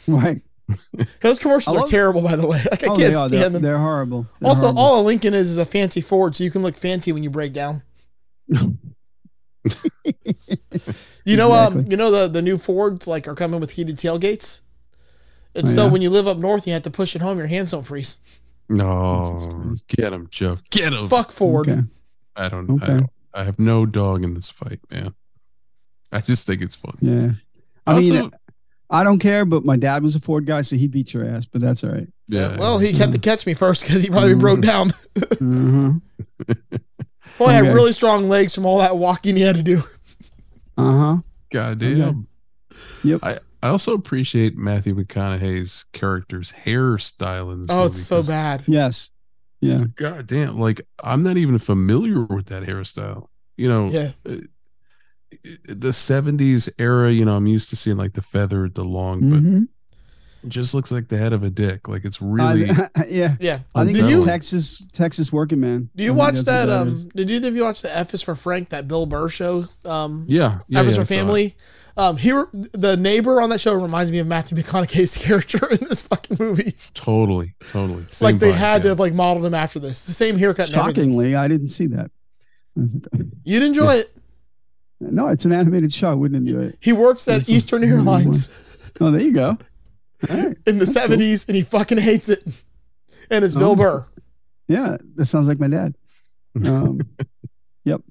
right. 0.07 0.43
Those 1.21 1.39
commercials 1.39 1.75
are 1.77 1.81
love- 1.81 1.89
terrible, 1.91 2.23
by 2.23 2.37
the 2.37 2.47
way. 2.47 2.61
Like 2.71 2.83
I 2.85 2.87
Oh, 2.89 2.95
can't 2.95 2.99
they 2.99 3.15
are. 3.15 3.29
They're, 3.29 3.41
stand 3.41 3.55
them. 3.55 3.63
they're 3.63 3.79
horrible. 3.79 4.27
They're 4.41 4.49
also, 4.49 4.63
horrible. 4.63 4.81
all 4.83 5.01
a 5.01 5.03
Lincoln 5.03 5.35
is 5.35 5.51
is 5.51 5.59
a 5.59 5.65
fancy 5.67 6.01
Ford, 6.01 6.35
so 6.37 6.45
you 6.45 6.51
can 6.51 6.63
look 6.63 6.77
fancy 6.77 7.13
when 7.13 7.23
you 7.23 7.31
break 7.31 7.53
down. 7.53 7.83
you 11.25 11.37
know, 11.37 11.53
um, 11.53 11.85
you 11.89 11.97
know 11.97 12.11
the 12.11 12.29
the 12.29 12.43
new 12.43 12.59
Fords 12.59 13.07
like 13.07 13.29
are 13.29 13.35
coming 13.35 13.61
with 13.61 13.73
heated 13.73 13.97
tailgates. 13.97 14.61
And 15.55 15.71
so 15.71 15.83
Oh, 15.83 15.85
yeah? 15.87 15.93
when 15.93 16.03
you 16.03 16.11
live 16.11 16.27
up 16.27 16.39
north, 16.39 16.67
you 16.67 16.73
have 16.73 16.83
to 16.83 16.91
push 16.91 17.15
it 17.15 17.21
home. 17.23 17.37
Your 17.39 17.47
hands 17.47 17.73
don't 17.73 17.83
freeze. 17.83 18.17
No, 18.69 19.39
get 19.89 20.13
him, 20.13 20.29
Joe. 20.31 20.59
Get 20.71 20.93
him. 20.95 21.09
Fuck 21.09 21.31
Ford. 21.31 21.69
Okay. 21.69 21.83
I 22.37 22.49
don't. 22.49 22.71
I 22.71 22.75
Okay. 22.75 22.87
don't. 22.95 23.11
I 23.35 23.45
have 23.45 23.59
no 23.59 23.85
dog 23.87 24.25
in 24.25 24.35
this 24.35 24.49
fight, 24.49 24.81
man. 24.91 25.15
I 26.11 26.21
just 26.21 26.47
think 26.47 26.63
it's 26.63 26.75
fun. 26.75 26.97
Yeah. 27.01 27.31
I 27.87 27.95
Also, 27.95 28.13
mean, 28.15 28.31
I 28.93 29.03
don't 29.05 29.19
care, 29.19 29.45
but 29.47 29.65
my 29.65 29.77
dad 29.77 30.03
was 30.03 30.15
a 30.15 30.21
Ford 30.21 30.45
guy, 30.47 30.61
so 30.63 30.77
he 30.77 30.87
beat 30.87 31.13
your 31.15 31.25
ass. 31.29 31.47
But 31.47 31.63
that's 31.63 31.83
all 31.83 31.91
right. 31.91 32.07
yeah. 32.29 32.57
Well, 32.59 32.79
he 32.79 32.93
had 32.93 33.11
to 33.13 33.19
catch 33.19 33.47
me 33.47 33.55
first 33.55 33.83
because 33.85 34.03
he 34.03 34.11
probably 34.11 34.35
broke 34.35 34.61
down. 34.61 34.93
Uh 35.41 35.95
Probably 37.37 37.57
Okay. 37.57 37.67
had 37.67 37.75
really 37.75 37.93
strong 37.93 38.29
legs 38.29 38.55
from 38.55 38.67
all 38.67 38.79
that 38.79 38.97
walking 38.97 39.37
he 39.37 39.43
had 39.43 39.57
to 39.57 39.63
do. 39.63 39.79
huh. 40.77 40.83
Uh 40.83 40.99
huh. 40.99 41.17
Goddamn. 41.53 42.27
Yep. 43.05 43.21
I, 43.23 43.39
I 43.63 43.69
also 43.69 43.95
appreciate 43.95 44.57
Matthew 44.57 44.95
McConaughey's 44.95 45.85
character's 45.93 46.53
hairstyle 46.53 47.53
in 47.53 47.61
this 47.63 47.71
Oh, 47.71 47.77
movie, 47.85 47.87
it's 47.87 48.03
so 48.03 48.23
bad. 48.23 48.65
Yes. 48.67 49.11
Yeah. 49.61 49.85
God 49.97 50.27
damn. 50.27 50.59
like 50.59 50.81
I'm 51.03 51.23
not 51.23 51.37
even 51.39 51.59
familiar 51.59 52.21
with 52.23 52.47
that 52.47 52.65
hairstyle. 52.65 53.29
You 53.57 53.69
know, 53.69 53.89
Yeah. 53.89 54.11
The 55.65 55.91
'70s 55.91 56.71
era. 56.79 57.11
You 57.11 57.25
know, 57.25 57.37
I'm 57.37 57.47
used 57.47 57.71
to 57.71 57.77
seeing 57.77 57.97
like 57.97 58.15
the 58.15 58.23
feathered, 58.23 58.75
the 58.75 58.85
long, 58.85 59.31
but 59.31 59.69
it 60.45 60.49
just 60.49 60.75
looks 60.75 60.91
like 60.91 61.09
the 61.09 61.17
head 61.17 61.33
of 61.33 61.45
a 61.45 61.51
dick. 61.51 61.89
Like 61.89 62.05
it's 62.05 62.21
really. 62.21 62.69
Uh, 62.69 62.89
yeah. 63.09 63.37
Yeah. 63.39 63.61
I 63.75 63.85
think 63.85 63.99
it's 63.99 64.25
Texas 64.25 64.89
Texas 64.93 65.33
working 65.33 65.61
man. 65.61 65.91
do 65.95 66.03
you 66.03 66.13
I 66.13 66.17
watch 66.17 66.35
that's 66.35 66.45
that? 66.45 66.69
Um, 66.69 67.09
did 67.15 67.31
either 67.31 67.49
of 67.49 67.57
you 67.57 67.63
watch 67.63 67.83
the 67.83 67.97
F 67.97 68.13
is 68.15 68.23
for 68.23 68.35
Frank, 68.35 68.71
that 68.71 68.89
Bill 68.89 69.07
Burr 69.07 69.29
show? 69.29 69.67
Um, 69.85 70.25
yeah, 70.29 70.61
yeah, 70.69 70.81
F 70.81 70.87
is 70.87 70.93
yeah, 70.93 70.97
for 70.97 71.01
I 71.03 71.05
saw 71.05 71.15
it. 71.15 71.19
Family. 71.19 71.57
Um, 71.95 72.17
here, 72.17 72.49
the 72.53 72.97
neighbor 72.97 73.41
on 73.41 73.51
that 73.51 73.61
show 73.61 73.75
reminds 73.75 74.11
me 74.11 74.19
of 74.19 74.27
Matthew 74.27 74.57
McConaughey's 74.57 75.17
character 75.23 75.67
in 75.71 75.79
this 75.89 76.03
fucking 76.03 76.39
movie. 76.41 76.75
Totally, 76.95 77.55
totally. 77.71 78.05
It's 78.05 78.23
like 78.23 78.39
they 78.39 78.51
vibe, 78.51 78.55
had 78.55 78.83
to 78.83 78.89
have 78.89 78.99
like 79.01 79.13
modeled 79.13 79.45
him 79.45 79.55
after 79.55 79.79
this. 79.79 80.07
The 80.07 80.13
same 80.13 80.39
haircut. 80.39 80.67
and. 80.67 80.75
Shockingly, 80.75 81.37
I 81.37 81.49
didn't 81.49 81.69
see 81.69 81.87
that. 81.89 82.11
I 82.77 82.81
was 82.81 82.95
like, 82.95 83.27
You'd 83.45 83.63
enjoy 83.63 83.97
it. 83.97 84.07
No, 85.11 85.29
it's 85.29 85.45
an 85.45 85.53
animated 85.53 85.93
show. 85.93 86.11
I 86.11 86.15
wouldn't 86.15 86.47
enjoy 86.49 86.65
it. 86.67 86.79
He 86.81 86.93
works 86.93 87.27
at 87.29 87.49
Eastern 87.49 87.83
Airlines 87.85 88.93
Oh, 89.01 89.11
there 89.11 89.21
you 89.23 89.33
go. 89.33 89.57
Right. 90.29 90.57
in 90.67 90.79
the 90.79 90.85
That's 90.85 91.07
cool. 91.07 91.17
70s 91.17 91.49
and 91.49 91.57
he 91.57 91.63
fucking 91.63 91.99
hates 91.99 92.29
it. 92.29 92.43
And 93.31 93.45
it's 93.45 93.55
Bill 93.57 93.71
Oh. 93.73 93.77
Burr. 93.77 94.07
Yeah, 94.69 94.97
that 95.17 95.25
sounds 95.25 95.49
like 95.49 95.59
my 95.59 95.69
dad. 95.69 95.95
Um, 96.67 97.01
yep. 97.85 98.03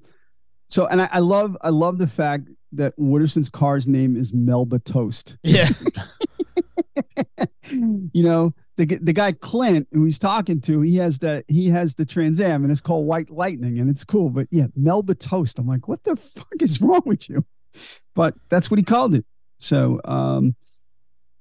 So, 0.69 0.87
and 0.87 1.01
I, 1.01 1.09
I 1.11 1.19
love, 1.19 1.55
I 1.61 1.69
love 1.69 1.97
the 1.97 2.07
fact 2.07 2.49
that 2.73 2.93
Wooderson's 2.97 3.49
car's 3.49 3.87
name 3.87 4.17
is 4.17 4.33
Melba 4.33 4.79
Toast. 4.79 5.37
Yeah. 5.43 5.69
you 7.71 8.23
know, 8.23 8.53
the 8.85 8.99
the 9.01 9.13
guy 9.13 9.31
Clint 9.31 9.87
who 9.91 10.05
he's 10.05 10.19
talking 10.19 10.61
to, 10.61 10.81
he 10.81 10.97
has 10.97 11.19
the 11.19 11.43
he 11.47 11.69
has 11.69 11.95
the 11.95 12.05
Trans 12.05 12.39
Am 12.39 12.63
and 12.63 12.71
it's 12.71 12.81
called 12.81 13.05
White 13.05 13.29
Lightning 13.29 13.79
and 13.79 13.89
it's 13.89 14.03
cool. 14.03 14.29
But 14.29 14.47
yeah, 14.51 14.67
Melba 14.75 15.15
Toast. 15.15 15.59
I'm 15.59 15.67
like, 15.67 15.87
what 15.87 16.03
the 16.03 16.15
fuck 16.15 16.47
is 16.59 16.81
wrong 16.81 17.03
with 17.05 17.29
you? 17.29 17.45
But 18.15 18.35
that's 18.49 18.69
what 18.71 18.77
he 18.79 18.83
called 18.83 19.15
it. 19.15 19.25
So, 19.59 20.01
um, 20.05 20.55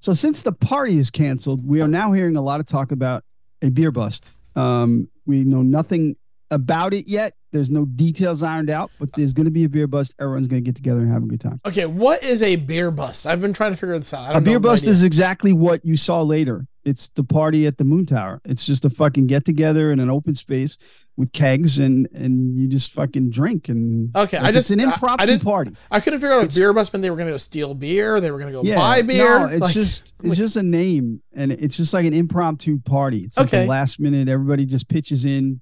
so 0.01 0.15
since 0.15 0.43
the 0.43 0.53
party 0.53 0.99
is 0.99 1.11
canceled, 1.11 1.67
we 1.67 1.81
are 1.83 1.89
now 1.89 2.13
hearing 2.13 2.37
a 2.37 2.43
lot 2.43 2.61
of 2.61 2.67
talk 2.67 2.93
about 2.93 3.25
a 3.63 3.71
beer 3.71 3.91
bust. 3.91 4.31
Um, 4.55 5.09
we 5.27 5.45
know 5.45 5.63
nothing 5.63 6.17
about 6.51 6.93
it 6.95 7.09
yet. 7.09 7.35
There's 7.53 7.71
no 7.71 7.85
details 7.85 8.43
ironed 8.43 8.71
out, 8.71 8.91
but 9.01 9.13
there's 9.13 9.33
going 9.33 9.47
to 9.47 9.51
be 9.51 9.65
a 9.65 9.69
beer 9.69 9.87
bust. 9.87 10.15
Everyone's 10.21 10.47
going 10.47 10.63
to 10.63 10.69
get 10.69 10.77
together 10.77 11.01
and 11.01 11.13
have 11.13 11.23
a 11.23 11.27
good 11.27 11.41
time. 11.41 11.61
Okay, 11.67 11.87
what 11.87 12.23
is 12.23 12.43
a 12.43 12.57
beer 12.57 12.91
bust? 12.91 13.27
I've 13.27 13.41
been 13.41 13.53
trying 13.53 13.73
to 13.73 13.77
figure 13.77 13.99
this 13.99 14.15
out. 14.15 14.35
I 14.35 14.39
A 14.39 14.41
beer 14.41 14.61
bust 14.61 14.85
idea. 14.85 14.91
is 14.93 15.03
exactly 15.05 15.53
what 15.53 15.85
you 15.85 15.97
saw 15.97 16.23
later. 16.23 16.67
It's 16.85 17.09
the 17.11 17.25
party 17.25 17.67
at 17.67 17.77
the 17.79 17.85
Moon 17.85 18.07
Tower. 18.07 18.41
It's 18.45 18.65
just 18.65 18.85
a 18.85 18.91
fucking 18.91 19.27
get 19.27 19.45
together 19.45 19.93
in 19.93 20.01
an 20.01 20.09
open 20.11 20.35
space 20.35 20.79
with 21.17 21.31
kegs 21.33 21.79
and 21.79 22.09
and 22.15 22.59
you 22.59 22.67
just 22.69 22.93
fucking 22.93 23.29
drink 23.31 23.69
and 23.69 24.15
Okay, 24.17 24.39
I 24.39 24.51
just- 24.53 24.71
it's 24.71 24.71
an 24.71 24.81
I- 24.81 24.85
I 24.85 24.95
impromptu 24.95 25.27
didn't- 25.27 25.43
party. 25.43 25.73
I 25.91 26.01
couldn't 26.01 26.21
figure 26.21 26.33
out 26.35 26.39
if 26.39 26.45
It's- 26.47 26.55
beer 26.57 26.73
bust 26.73 26.93
meant 26.95 27.03
they 27.03 27.11
were 27.11 27.17
going 27.17 27.27
to 27.27 27.35
go 27.35 27.39
steal 27.39 27.75
beer, 27.75 28.21
they 28.21 28.31
were 28.31 28.39
going 28.39 28.53
to 28.53 28.59
go 28.59 28.67
Yeah, 28.67 28.77
buy 28.77 29.03
beer. 29.03 29.39
No, 29.41 29.47
it's 29.47 29.61
Like- 29.61 29.75
just 29.75 30.15
it's 30.21 30.25
like- 30.25 30.39
just 30.39 30.57
a 30.57 30.63
name 30.63 31.21
and 31.35 31.53
it's 31.53 31.77
just 31.77 31.93
like 31.93 32.07
an 32.07 32.15
impromptu 32.15 32.79
party. 32.79 33.25
It's 33.25 33.37
like 33.37 33.49
Okay. 33.49 33.65
a 33.67 33.69
last 33.69 34.01
minute. 34.01 34.29
Everybody 34.29 34.65
just 34.65 34.89
pitches 34.89 35.25
in. 35.27 35.61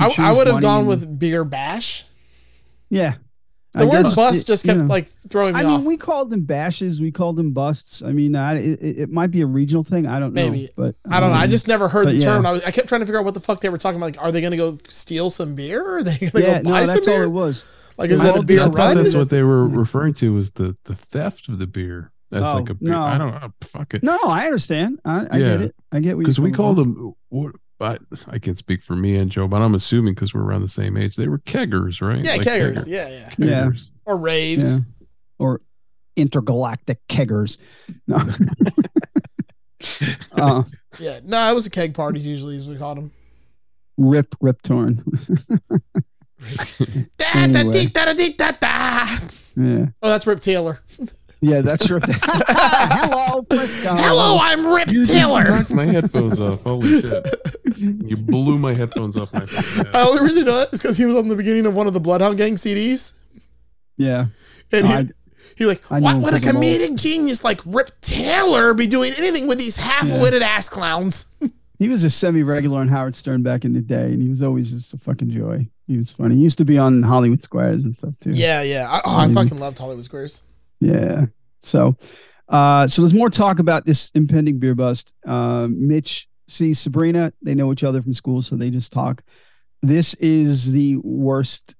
I, 0.00 0.12
I 0.18 0.32
would 0.32 0.48
have 0.48 0.60
gone 0.60 0.86
with 0.86 1.18
beer 1.18 1.44
bash. 1.44 2.04
yeah. 2.90 3.14
The 3.76 3.82
I 3.82 3.84
word 3.84 4.02
guess 4.04 4.14
bust 4.16 4.40
it- 4.40 4.46
just 4.46 4.64
you 4.64 4.70
kept 4.72 4.80
know. 4.80 4.86
like 4.86 5.06
throwing 5.28 5.54
me 5.54 5.60
I 5.60 5.64
off. 5.64 5.80
mean, 5.80 5.86
we 5.86 5.96
called 5.98 6.30
them 6.30 6.40
bashes. 6.42 7.00
We 7.00 7.12
called 7.12 7.36
them 7.36 7.52
busts. 7.52 8.02
I 8.02 8.10
mean, 8.12 8.34
I, 8.34 8.54
it, 8.56 8.82
it 8.82 8.98
it 9.00 9.10
might 9.10 9.30
be 9.30 9.42
a 9.42 9.46
regional 9.46 9.84
thing. 9.84 10.06
I 10.06 10.18
don't 10.18 10.32
know. 10.32 10.42
Maybe. 10.50 10.70
but 10.76 10.94
I 11.08 11.20
don't 11.20 11.30
know. 11.30 11.36
I 11.36 11.44
um, 11.44 11.50
just 11.50 11.68
never 11.68 11.86
heard 11.88 12.06
but 12.06 12.12
the 12.12 12.18
yeah. 12.18 12.24
term. 12.24 12.46
I, 12.46 12.52
was, 12.52 12.62
I 12.62 12.70
kept 12.70 12.88
trying 12.88 13.00
to 13.02 13.06
figure 13.06 13.18
out 13.18 13.24
what 13.26 13.34
the 13.34 13.40
fuck 13.40 13.60
they 13.60 13.68
were 13.68 13.78
talking 13.78 13.96
about. 13.98 14.06
Like, 14.06 14.20
are 14.22 14.32
they 14.32 14.40
going 14.40 14.52
to 14.52 14.56
go 14.56 14.78
steal 14.88 15.28
some 15.30 15.54
beer? 15.54 15.82
Or 15.86 15.98
are 15.98 16.02
they 16.02 16.16
going 16.18 16.30
to 16.32 16.40
yeah. 16.40 16.62
go 16.62 16.70
No, 16.70 16.74
buy 16.76 16.86
some 16.86 16.94
that's 16.94 17.06
all 17.08 17.14
beer? 17.14 17.24
it 17.24 17.28
was. 17.30 17.64
Like, 17.98 18.10
is 18.10 18.18
My 18.18 18.24
that 18.32 18.42
a 18.42 18.46
beer 18.46 18.60
I 18.60 18.64
thought 18.64 18.74
run? 18.76 18.96
that's 18.96 19.14
what 19.14 19.28
they 19.30 19.42
were 19.42 19.66
referring 19.68 20.14
to 20.14 20.32
was 20.34 20.52
the 20.52 20.76
the 20.84 20.94
theft 20.94 21.48
of 21.48 21.58
the 21.58 21.66
beer. 21.66 22.12
That's 22.30 22.46
Oh, 22.48 22.54
like 22.54 22.70
a 22.70 22.74
beer. 22.74 22.90
no. 22.92 23.02
I 23.02 23.18
don't 23.18 23.30
know. 23.30 23.52
Fuck 23.62 23.94
it. 23.94 24.02
No, 24.02 24.18
I 24.24 24.46
understand. 24.46 25.00
I, 25.04 25.26
I 25.30 25.36
Yeah. 25.36 25.48
get 25.56 25.60
it. 25.60 25.74
I 25.92 26.00
get 26.00 26.16
what 26.16 26.20
Because 26.24 26.40
we 26.40 26.48
you're 26.48 26.56
called 26.56 26.76
them. 26.78 27.14
What? 27.28 27.54
I, 27.80 27.98
I 28.28 28.38
can't 28.38 28.56
speak 28.58 28.82
for 28.82 28.94
me 28.94 29.16
and 29.16 29.30
Joe, 29.30 29.46
but 29.48 29.60
I'm 29.62 29.74
assuming 29.74 30.14
because 30.14 30.32
we're 30.34 30.42
around 30.42 30.62
the 30.62 30.68
same 30.68 30.96
age, 30.96 31.16
they 31.16 31.28
were 31.28 31.38
keggers, 31.38 32.00
right? 32.00 32.24
yeah, 32.24 32.32
Like 32.32 32.40
keggers. 32.42 32.76
kegger- 32.78 32.86
Yeah, 32.86 33.08
yeah. 33.08 33.34
Yeah. 33.38 33.70
Or 34.06 34.16
raves. 34.16 34.74
Yeah. 34.76 34.80
Or 35.38 35.60
intergalactic 36.16 37.06
keggers. 37.08 37.58
No. 38.06 38.16
uh, 40.36 40.62
Yeah. 40.98 41.20
No, 41.24 41.50
it 41.50 41.54
was 41.54 41.66
a 41.66 41.70
keg 41.70 41.94
parties 41.94 42.26
usually, 42.26 42.56
as 42.56 42.66
we 42.68 42.76
called 42.78 42.96
them. 42.98 43.12
rip, 43.98 44.34
rip 44.40 44.62
torn. 44.62 45.04
Anyway. 47.34 47.86
yeah. 49.56 49.86
Oh, 50.02 50.08
that's 50.08 50.26
Rip 50.26 50.40
Taylor. 50.40 50.80
Yeah, 51.48 51.60
that's 51.60 51.88
rip. 51.90 52.02
Hello, 52.22 53.42
Briscoe. 53.42 53.94
Hello, 53.96 54.38
I'm 54.40 54.66
Rip 54.66 54.90
You 54.90 55.04
just 55.04 55.12
Taylor. 55.12 55.44
knocked 55.44 55.70
my 55.70 55.84
headphones 55.84 56.40
off. 56.40 56.60
Holy 56.62 57.00
shit! 57.00 57.26
You 57.76 58.16
blew 58.16 58.58
my 58.58 58.74
headphones 58.74 59.16
off 59.16 59.32
my. 59.32 59.46
fucking 59.46 59.92
I 59.94 59.98
head. 59.98 60.06
only 60.08 60.22
reason 60.22 60.38
you 60.38 60.44
know 60.44 60.56
that 60.58 60.72
is 60.72 60.80
because 60.82 60.96
he 60.96 61.04
was 61.06 61.16
on 61.16 61.28
the 61.28 61.36
beginning 61.36 61.66
of 61.66 61.74
one 61.74 61.86
of 61.86 61.92
the 61.94 62.00
Bloodhound 62.00 62.36
Gang 62.38 62.54
CDs. 62.54 63.12
Yeah. 63.96 64.26
And 64.72 64.86
he, 64.86 64.92
I- 64.92 65.08
he 65.56 65.64
like, 65.66 65.80
I 65.90 66.00
what 66.00 66.16
him 66.16 66.22
would 66.22 66.34
a 66.34 66.38
'cause 66.40 66.48
I'm 66.48 66.56
old." 66.56 66.64
comedic 66.64 66.96
genius 67.00 67.42
like 67.44 67.60
Rip 67.64 67.90
Taylor 68.00 68.74
be 68.74 68.86
doing 68.86 69.12
anything 69.16 69.46
with 69.46 69.58
these 69.58 69.76
half-witted 69.76 70.42
ass 70.42 70.68
clowns? 70.68 71.26
He 71.78 71.90
was 71.90 72.04
a 72.04 72.10
semi-regular 72.10 72.80
on 72.80 72.88
Howard 72.88 73.14
Stern 73.14 73.42
back 73.42 73.66
in 73.66 73.74
the 73.74 73.82
day, 73.82 74.06
and 74.06 74.22
he 74.22 74.30
was 74.30 74.40
always 74.40 74.70
just 74.70 74.94
a 74.94 74.96
fucking 74.96 75.28
joy. 75.28 75.68
He 75.86 75.98
was 75.98 76.10
funny. 76.10 76.34
He 76.36 76.40
used 76.40 76.56
to 76.56 76.64
be 76.64 76.78
on 76.78 77.02
Hollywood 77.02 77.42
Squares 77.42 77.84
and 77.84 77.94
stuff 77.94 78.14
too. 78.18 78.30
Yeah, 78.30 78.62
yeah. 78.62 78.88
I, 78.90 79.02
oh, 79.04 79.16
I 79.18 79.26
Mhm. 79.26 79.34
fucking 79.34 79.58
loved 79.58 79.78
Hollywood 79.78 80.02
Squares. 80.02 80.42
Yeah. 80.80 81.26
So, 81.66 81.96
uh, 82.48 82.86
so 82.88 83.02
there's 83.02 83.14
more 83.14 83.30
talk 83.30 83.58
about 83.58 83.84
this 83.84 84.10
impending 84.14 84.58
beer 84.58 84.74
bust. 84.74 85.12
Uh, 85.26 85.68
Mitch 85.70 86.28
sees 86.48 86.78
Sabrina. 86.78 87.32
They 87.42 87.54
know 87.54 87.72
each 87.72 87.84
other 87.84 88.02
from 88.02 88.14
school, 88.14 88.42
so 88.42 88.56
they 88.56 88.70
just 88.70 88.92
talk. 88.92 89.22
This 89.82 90.14
is 90.14 90.72
the 90.72 90.96
worst 90.96 91.75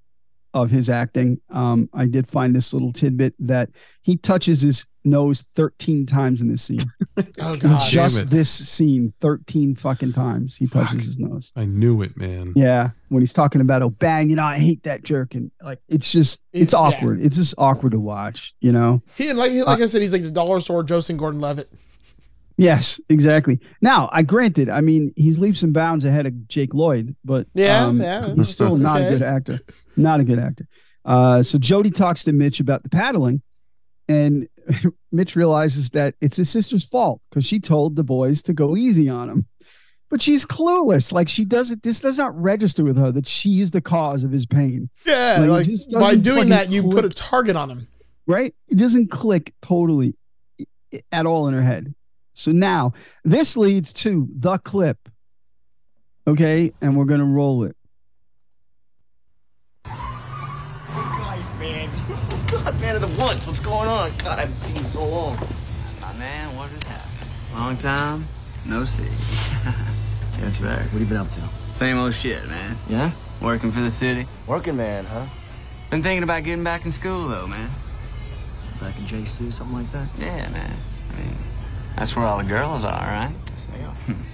of 0.54 0.70
his 0.70 0.88
acting. 0.88 1.40
Um, 1.50 1.88
I 1.92 2.06
did 2.06 2.28
find 2.28 2.54
this 2.54 2.72
little 2.72 2.92
tidbit 2.92 3.34
that 3.40 3.68
he 4.02 4.16
touches 4.16 4.62
his 4.62 4.86
nose 5.04 5.42
13 5.54 6.04
times 6.06 6.40
in 6.40 6.48
this 6.48 6.62
scene. 6.62 6.80
Oh 7.38 7.54
god. 7.56 7.80
just 7.80 8.28
this 8.28 8.50
scene, 8.50 9.12
13 9.22 9.74
fucking 9.74 10.12
times 10.12 10.54
he 10.56 10.66
touches 10.66 10.90
Fuck. 10.98 11.00
his 11.06 11.18
nose. 11.18 11.50
I 11.56 11.64
knew 11.64 12.02
it, 12.02 12.14
man. 12.16 12.52
Yeah, 12.54 12.90
when 13.08 13.22
he's 13.22 13.32
talking 13.32 13.60
about 13.62 13.80
oh 13.82 13.88
bang, 13.90 14.28
you 14.28 14.36
know 14.36 14.42
I 14.44 14.58
hate 14.58 14.82
that 14.82 15.02
jerk, 15.02 15.34
and 15.34 15.50
like 15.62 15.80
it's 15.88 16.12
just 16.12 16.42
it's 16.52 16.72
Yeah. 16.74 16.80
awkward. 16.80 17.22
It's 17.24 17.36
just 17.36 17.54
awkward 17.56 17.92
to 17.92 18.00
watch, 18.00 18.54
you 18.60 18.70
know. 18.72 19.00
He 19.16 19.32
like 19.32 19.52
like 19.52 19.80
I 19.80 19.86
said, 19.86 20.02
he's 20.02 20.12
like 20.12 20.24
the 20.24 20.30
dollar 20.30 20.60
store 20.60 20.82
Joseph 20.82 21.10
and 21.10 21.18
Gordon-Levitt. 21.18 21.70
Yes, 22.58 23.00
exactly. 23.10 23.60
Now, 23.82 24.08
I 24.12 24.22
granted, 24.22 24.68
I 24.70 24.80
mean, 24.80 25.12
he's 25.16 25.38
leaps 25.38 25.62
and 25.62 25.72
bounds 25.74 26.04
ahead 26.04 26.26
of 26.26 26.48
Jake 26.48 26.72
Lloyd, 26.74 27.14
but 27.24 27.46
Yeah, 27.54 27.84
um, 27.86 28.00
yeah, 28.00 28.34
he's 28.34 28.48
still 28.48 28.76
not 28.76 29.00
a 29.02 29.08
good 29.10 29.22
actor. 29.22 29.58
Not 29.96 30.20
a 30.20 30.24
good 30.24 30.38
actor. 30.38 30.66
Uh, 31.04 31.42
so 31.42 31.58
Jody 31.58 31.90
talks 31.90 32.24
to 32.24 32.32
Mitch 32.32 32.60
about 32.60 32.82
the 32.82 32.88
paddling, 32.88 33.42
and 34.08 34.48
Mitch 35.12 35.36
realizes 35.36 35.90
that 35.90 36.14
it's 36.20 36.36
his 36.36 36.50
sister's 36.50 36.84
fault 36.84 37.20
because 37.30 37.44
she 37.46 37.60
told 37.60 37.96
the 37.96 38.04
boys 38.04 38.42
to 38.42 38.52
go 38.52 38.76
easy 38.76 39.08
on 39.08 39.28
him. 39.30 39.46
But 40.08 40.22
she's 40.22 40.44
clueless. 40.44 41.12
Like 41.12 41.28
she 41.28 41.44
doesn't. 41.44 41.82
This 41.82 42.00
does 42.00 42.18
not 42.18 42.36
register 42.40 42.84
with 42.84 42.96
her 42.96 43.10
that 43.12 43.26
she 43.26 43.60
is 43.60 43.72
the 43.72 43.80
cause 43.80 44.22
of 44.24 44.30
his 44.30 44.46
pain. 44.46 44.88
Yeah, 45.04 45.38
Like, 45.48 45.66
like 45.66 45.78
by 45.92 46.14
doing 46.16 46.48
that, 46.50 46.70
you 46.70 46.82
put 46.84 47.04
a 47.04 47.08
target 47.08 47.56
on 47.56 47.70
him. 47.70 47.88
right? 48.26 48.54
It 48.68 48.78
doesn't 48.78 49.10
click 49.10 49.52
totally 49.62 50.14
at 51.10 51.26
all 51.26 51.48
in 51.48 51.54
her 51.54 51.62
head. 51.62 51.92
So 52.34 52.52
now 52.52 52.92
this 53.24 53.56
leads 53.56 53.92
to 53.94 54.28
the 54.32 54.58
clip. 54.58 55.08
Okay, 56.28 56.72
and 56.80 56.96
we're 56.96 57.04
gonna 57.04 57.24
roll 57.24 57.64
it. 57.64 57.76
God, 63.06 63.12
man 63.12 63.12
of 63.12 63.16
the 63.16 63.22
woods. 63.22 63.46
What's 63.46 63.60
going 63.60 63.88
on? 63.88 64.12
God, 64.18 64.38
I 64.38 64.42
haven't 64.42 64.60
seen 64.60 64.76
you 64.76 64.82
so 64.84 65.06
long. 65.06 65.38
My 66.00 66.12
man, 66.14 66.56
what 66.56 66.70
has 66.70 66.82
happened? 66.84 67.30
Long 67.54 67.76
time, 67.76 68.24
no 68.64 68.84
see. 68.84 69.04
That's 70.40 70.60
right. 70.60 70.78
What 70.78 70.90
have 70.90 71.00
you 71.00 71.06
been 71.06 71.16
up 71.16 71.30
to? 71.32 71.40
Same 71.74 71.98
old 71.98 72.14
shit, 72.14 72.46
man. 72.48 72.78
Yeah? 72.88 73.12
Working 73.40 73.72
for 73.72 73.80
the 73.80 73.90
city. 73.90 74.26
Working 74.46 74.76
man, 74.76 75.04
huh? 75.04 75.26
Been 75.90 76.02
thinking 76.02 76.22
about 76.22 76.42
getting 76.44 76.64
back 76.64 76.84
in 76.84 76.92
school, 76.92 77.28
though, 77.28 77.46
man. 77.46 77.70
Back 78.80 78.98
in 78.98 79.04
JC, 79.04 79.48
or 79.48 79.52
something 79.52 79.76
like 79.76 79.92
that? 79.92 80.08
Yeah, 80.18 80.48
man. 80.50 80.76
I 81.12 81.16
mean, 81.16 81.36
that's 81.96 82.14
where 82.16 82.26
all 82.26 82.38
the 82.38 82.44
girls 82.44 82.84
are, 82.84 82.90
right? 82.90 83.32
Yes, 83.50 83.66
they 83.66 83.82
are. 83.82 84.16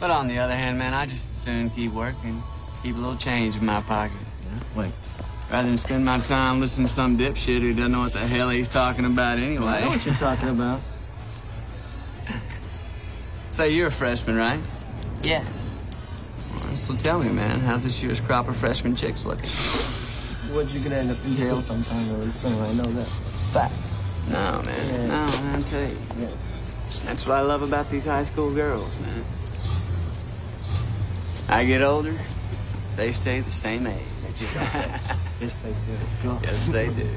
But 0.00 0.10
on 0.10 0.28
the 0.28 0.38
other 0.38 0.56
hand, 0.56 0.78
man, 0.78 0.94
I 0.94 1.04
just 1.04 1.28
as 1.28 1.42
soon 1.42 1.68
keep 1.68 1.92
working, 1.92 2.42
keep 2.82 2.96
a 2.96 2.98
little 2.98 3.16
change 3.16 3.58
in 3.58 3.66
my 3.66 3.82
pocket. 3.82 4.16
Yeah? 4.46 4.80
Wait. 4.80 4.92
Rather 5.50 5.66
than 5.66 5.76
spend 5.78 6.04
my 6.04 6.18
time 6.18 6.60
listening 6.60 6.86
to 6.86 6.92
some 6.92 7.18
dipshit 7.18 7.60
who 7.60 7.74
doesn't 7.74 7.90
know 7.90 8.00
what 8.00 8.12
the 8.12 8.20
hell 8.20 8.50
he's 8.50 8.68
talking 8.68 9.04
about 9.04 9.38
anyway. 9.38 9.66
I 9.66 9.80
know 9.80 9.88
what 9.88 10.06
you're 10.06 10.14
talking 10.14 10.48
about. 10.50 10.80
Say 13.50 13.70
you're 13.70 13.88
a 13.88 13.92
freshman, 13.92 14.36
right? 14.36 14.60
Yeah. 15.22 15.44
Well, 16.62 16.76
So 16.76 16.94
tell 16.94 17.18
me, 17.18 17.30
man, 17.30 17.58
how's 17.60 17.82
this 17.82 18.00
year's 18.00 18.20
crop 18.20 18.48
of 18.48 18.56
freshman 18.56 18.94
chicks 18.94 19.26
looking? 19.26 19.50
What 20.54 20.72
you 20.72 20.80
gonna 20.80 20.96
end 20.96 21.10
up 21.10 21.24
in 21.24 21.34
jail 21.34 21.60
sometime 21.60 22.12
really 22.12 22.30
soon. 22.30 22.60
I 22.60 22.72
know 22.72 22.84
that. 22.92 23.06
Fact. 23.52 23.74
No, 24.28 24.62
man. 24.64 24.90
Yeah. 24.90 25.06
No, 25.06 25.42
man, 25.42 25.56
I 25.56 25.62
tell 25.62 25.82
you. 25.82 25.96
Yeah. 26.18 26.28
That's 27.04 27.26
what 27.26 27.38
I 27.38 27.40
love 27.40 27.62
about 27.62 27.90
these 27.90 28.04
high 28.04 28.22
school 28.22 28.52
girls, 28.52 28.96
man. 29.00 29.24
I 31.48 31.64
get 31.64 31.82
older, 31.82 32.14
they 32.94 33.10
stay 33.10 33.40
the 33.40 33.50
same 33.50 33.88
age. 33.88 33.98
Yes, 35.40 35.58
they 35.60 35.70
do. 35.70 35.76
Go. 36.22 36.38
yes, 36.42 36.66
they 36.68 36.88
do. 36.88 37.08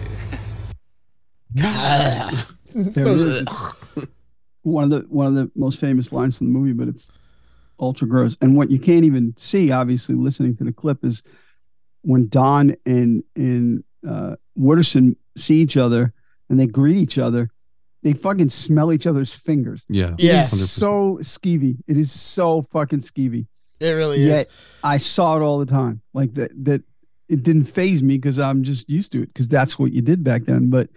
There 1.53 2.91
So- 2.91 3.11
it 3.11 3.19
is. 3.19 3.45
One 4.65 4.85
of 4.85 4.89
the 4.91 4.99
one 5.09 5.27
of 5.27 5.33
the 5.35 5.51
most 5.59 5.77
famous 5.77 6.13
lines 6.13 6.37
from 6.37 6.47
the 6.47 6.57
movie, 6.57 6.71
but 6.71 6.87
it's 6.87 7.11
ultra 7.81 8.07
gross. 8.07 8.37
And 8.39 8.55
what 8.55 8.71
you 8.71 8.79
can't 8.79 9.03
even 9.03 9.33
see, 9.35 9.71
obviously, 9.71 10.15
listening 10.15 10.55
to 10.55 10.63
the 10.63 10.71
clip 10.71 11.03
is 11.03 11.21
when 12.03 12.29
Don 12.29 12.73
and 12.85 13.25
and 13.35 13.83
uh, 14.07 14.37
Wooderson 14.57 15.17
see 15.35 15.57
each 15.57 15.75
other 15.75 16.13
and 16.49 16.57
they 16.57 16.65
greet 16.65 16.95
each 16.95 17.17
other, 17.17 17.49
they 18.03 18.13
fucking 18.13 18.47
smell 18.47 18.93
each 18.93 19.05
other's 19.05 19.33
fingers. 19.35 19.85
Yeah. 19.89 20.15
Yeah. 20.17 20.39
It's 20.39 20.69
so 20.71 21.17
skeevy. 21.21 21.75
It 21.85 21.97
is 21.97 22.09
so 22.13 22.61
fucking 22.71 23.01
skeevy. 23.01 23.47
It 23.81 23.89
really 23.89 24.21
is. 24.23 24.45
I 24.81 24.95
saw 24.95 25.35
it 25.35 25.41
all 25.41 25.59
the 25.59 25.65
time. 25.65 26.01
Like 26.13 26.35
that 26.35 26.51
that 26.63 26.83
it 27.29 27.43
didn't 27.43 27.65
phase 27.65 28.03
me 28.03 28.17
because 28.17 28.39
I'm 28.39 28.63
just 28.63 28.89
used 28.89 29.11
to 29.13 29.23
it 29.23 29.27
because 29.27 29.47
that's 29.47 29.77
what 29.79 29.91
you 29.93 30.01
did 30.01 30.23
back 30.23 30.43
then. 30.45 30.69
But 30.69 30.89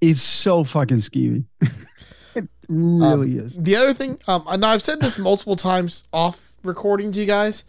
it's 0.00 0.22
so 0.22 0.64
fucking 0.64 0.98
skeevy. 0.98 1.44
it 2.34 2.48
really 2.68 3.38
Um, 3.38 3.46
is. 3.46 3.56
The 3.56 3.76
other 3.76 3.94
thing, 3.94 4.18
um, 4.28 4.44
and 4.48 4.64
I've 4.64 4.82
said 4.82 5.00
this 5.00 5.18
multiple 5.18 5.56
times 5.56 6.06
off 6.12 6.52
recording 6.62 7.12
to 7.12 7.20
you 7.20 7.26
guys, 7.26 7.64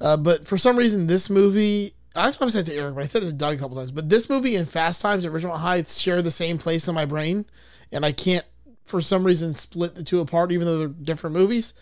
uh, 0.00 0.16
but 0.16 0.46
for 0.46 0.58
some 0.58 0.76
reason, 0.76 1.06
this 1.06 1.30
movie, 1.30 1.94
I 2.14 2.30
probably 2.30 2.50
said 2.50 2.68
it 2.68 2.72
to 2.72 2.76
Eric, 2.78 2.94
but 2.94 3.04
I 3.04 3.06
said 3.06 3.22
it 3.22 3.26
to 3.26 3.32
Doug 3.32 3.56
a 3.56 3.58
couple 3.58 3.76
times, 3.76 3.90
but 3.90 4.08
this 4.08 4.28
movie 4.28 4.56
and 4.56 4.68
Fast 4.68 5.00
Times 5.00 5.24
at 5.24 5.32
Original 5.32 5.56
Heights 5.56 5.98
share 5.98 6.22
the 6.22 6.30
same 6.30 6.58
place 6.58 6.86
in 6.88 6.94
my 6.94 7.04
brain, 7.04 7.46
and 7.92 8.04
I 8.04 8.12
can't, 8.12 8.44
for 8.84 9.00
some 9.00 9.24
reason, 9.24 9.54
split 9.54 9.94
the 9.94 10.02
two 10.02 10.20
apart, 10.20 10.52
even 10.52 10.66
though 10.66 10.78
they're 10.78 10.88
different 10.88 11.34
movies. 11.34 11.74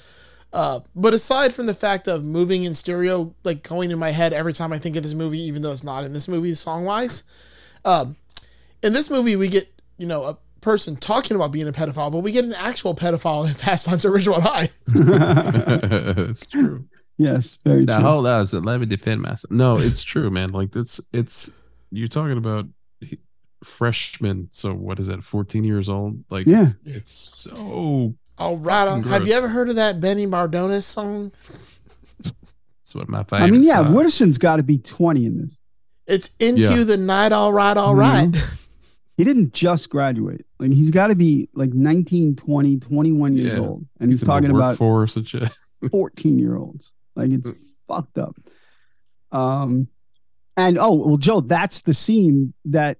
Uh, 0.54 0.80
but 0.94 1.12
aside 1.12 1.52
from 1.52 1.66
the 1.66 1.74
fact 1.74 2.06
of 2.08 2.22
moving 2.24 2.62
in 2.62 2.74
stereo, 2.76 3.34
like 3.42 3.62
going 3.64 3.90
in 3.90 3.98
my 3.98 4.10
head 4.12 4.32
every 4.32 4.52
time 4.52 4.72
I 4.72 4.78
think 4.78 4.94
of 4.96 5.02
this 5.02 5.12
movie, 5.12 5.40
even 5.40 5.62
though 5.62 5.72
it's 5.72 5.82
not 5.84 6.04
in 6.04 6.12
this 6.12 6.28
movie 6.28 6.54
song 6.54 6.84
wise, 6.84 7.24
um, 7.84 8.14
in 8.82 8.92
this 8.92 9.10
movie 9.10 9.34
we 9.36 9.48
get 9.48 9.68
you 9.98 10.06
know 10.06 10.22
a 10.24 10.38
person 10.60 10.94
talking 10.96 11.34
about 11.34 11.50
being 11.52 11.66
a 11.68 11.72
pedophile, 11.72 12.10
but 12.12 12.20
we 12.20 12.30
get 12.32 12.44
an 12.44 12.54
actual 12.54 12.94
pedophile 12.94 13.46
in 13.46 13.52
Fast 13.54 13.86
Times 13.86 14.04
at 14.04 14.12
Ridgemont 14.12 14.42
High. 14.42 14.68
it's 16.30 16.46
true. 16.46 16.84
yes, 17.18 17.58
very 17.64 17.84
Now 17.84 17.98
true. 17.98 18.06
hold 18.08 18.26
on, 18.26 18.46
so 18.46 18.58
let 18.60 18.80
me 18.80 18.86
defend 18.86 19.22
myself. 19.22 19.50
No, 19.50 19.76
it's 19.76 20.02
true, 20.02 20.30
man. 20.30 20.50
Like 20.50 20.70
this, 20.72 21.00
it's 21.12 21.54
you're 21.90 22.08
talking 22.08 22.38
about 22.38 22.66
he- 23.00 23.18
freshmen. 23.62 24.48
So 24.52 24.72
what 24.74 24.98
is 25.00 25.08
that? 25.08 25.22
14 25.24 25.64
years 25.64 25.88
old? 25.88 26.24
Like 26.30 26.46
Yeah. 26.46 26.62
it's, 26.62 26.76
it's 26.84 27.12
so. 27.12 28.14
All 28.38 28.56
right, 28.56 28.86
Fucking 28.86 29.04
have 29.04 29.26
you 29.26 29.34
ever 29.34 29.48
heard 29.48 29.68
of 29.68 29.76
that 29.76 30.00
Benny 30.00 30.26
Mardones 30.26 30.82
song? 30.82 31.32
It's 32.82 32.94
what 32.94 33.08
my 33.08 33.22
favorite. 33.24 33.46
I 33.46 33.50
mean, 33.50 33.62
yeah, 33.62 33.82
song. 33.84 33.94
Wooderson's 33.94 34.38
got 34.38 34.56
to 34.56 34.62
be 34.62 34.78
20 34.78 35.24
in 35.26 35.38
this. 35.38 35.56
It's 36.06 36.30
into 36.38 36.62
Yeah. 36.62 36.82
the 36.84 36.96
night, 36.96 37.32
all 37.32 37.52
right, 37.52 37.76
all 37.76 37.94
right. 37.94 38.28
He 39.16 39.22
didn't 39.24 39.54
just 39.54 39.88
graduate. 39.90 40.44
Like 40.58 40.72
he's 40.72 40.90
got 40.90 41.06
to 41.06 41.14
be 41.14 41.48
like 41.54 41.72
19, 41.72 42.34
20, 42.36 42.78
21 42.80 43.36
years 43.36 43.52
Yeah. 43.52 43.58
old. 43.60 43.86
And 44.00 44.10
he's, 44.10 44.22
in 44.22 44.26
the 44.26 44.32
talking 44.32 44.50
about 44.50 44.70
workforce 44.72 45.16
and 45.16 45.26
shit. 45.26 45.48
14 45.90 46.38
year 46.38 46.56
olds. 46.56 46.92
Like 47.14 47.30
it's 47.30 47.50
fucked 47.86 48.18
up. 48.18 48.36
Um, 49.30 49.86
and 50.56 50.78
oh, 50.78 50.92
well, 50.94 51.16
Joe, 51.16 51.40
that's 51.40 51.82
the 51.82 51.94
scene 51.94 52.52
that 52.66 52.98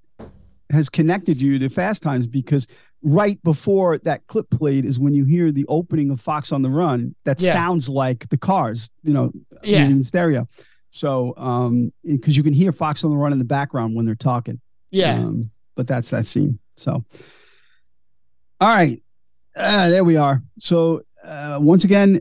has 0.70 0.88
connected 0.88 1.42
you 1.42 1.58
to 1.58 1.68
Fast 1.68 2.02
Times 2.02 2.26
because 2.26 2.66
right 3.06 3.40
before 3.44 3.98
that 3.98 4.26
clip 4.26 4.48
played 4.50 4.84
is 4.86 4.98
when 4.98 5.14
you 5.14 5.24
hear 5.24 5.52
the 5.52 5.66
opening 5.68 6.10
of 6.10 6.20
Fox 6.20 6.50
on 6.52 6.62
the 6.62 6.70
Run 6.70 7.14
that 7.24 7.40
Yeah. 7.40 7.52
sounds 7.52 7.88
like 7.88 8.28
the 8.30 8.38
cars, 8.38 8.90
you 9.02 9.12
know, 9.12 9.30
Yeah. 9.62 9.86
in 9.86 10.02
stereo. 10.02 10.48
So, 10.90 11.36
um, 11.36 11.92
because 12.04 12.36
you 12.36 12.42
can 12.42 12.52
hear 12.54 12.72
Fox 12.72 13.04
on 13.04 13.10
the 13.10 13.16
Run 13.16 13.32
in 13.32 13.38
the 13.38 13.44
background 13.44 13.94
when 13.94 14.06
they're 14.06 14.14
talking. 14.14 14.60
Yeah. 14.90 15.18
Um, 15.20 15.50
but 15.76 15.86
that's 15.86 16.10
that 16.10 16.26
scene. 16.26 16.58
So, 16.76 17.04
all 18.60 18.74
right, 18.74 19.02
uh, 19.56 19.90
there 19.90 20.04
we 20.04 20.16
are. 20.16 20.42
So, 20.60 21.02
uh, 21.22 21.58
once 21.60 21.84
again, 21.84 22.20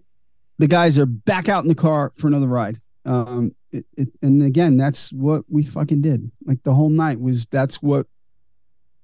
the 0.60 0.68
guys 0.68 0.98
are 1.00 1.06
back 1.06 1.50
out 1.50 1.64
in 1.64 1.70
the 1.70 1.76
car 1.76 2.12
for 2.18 2.28
another 2.28 2.48
ride. 2.48 2.80
Um, 3.06 3.56
it, 3.72 3.86
it, 3.98 4.10
and 4.22 4.44
again, 4.44 4.78
that's 4.78 5.12
what 5.14 5.44
we 5.50 5.64
fucking 5.64 6.02
did. 6.02 6.32
Like 6.46 6.62
the 6.64 6.74
whole 6.74 6.90
night 6.90 7.20
was 7.20 7.46
that's 7.48 7.82
what 7.82 8.08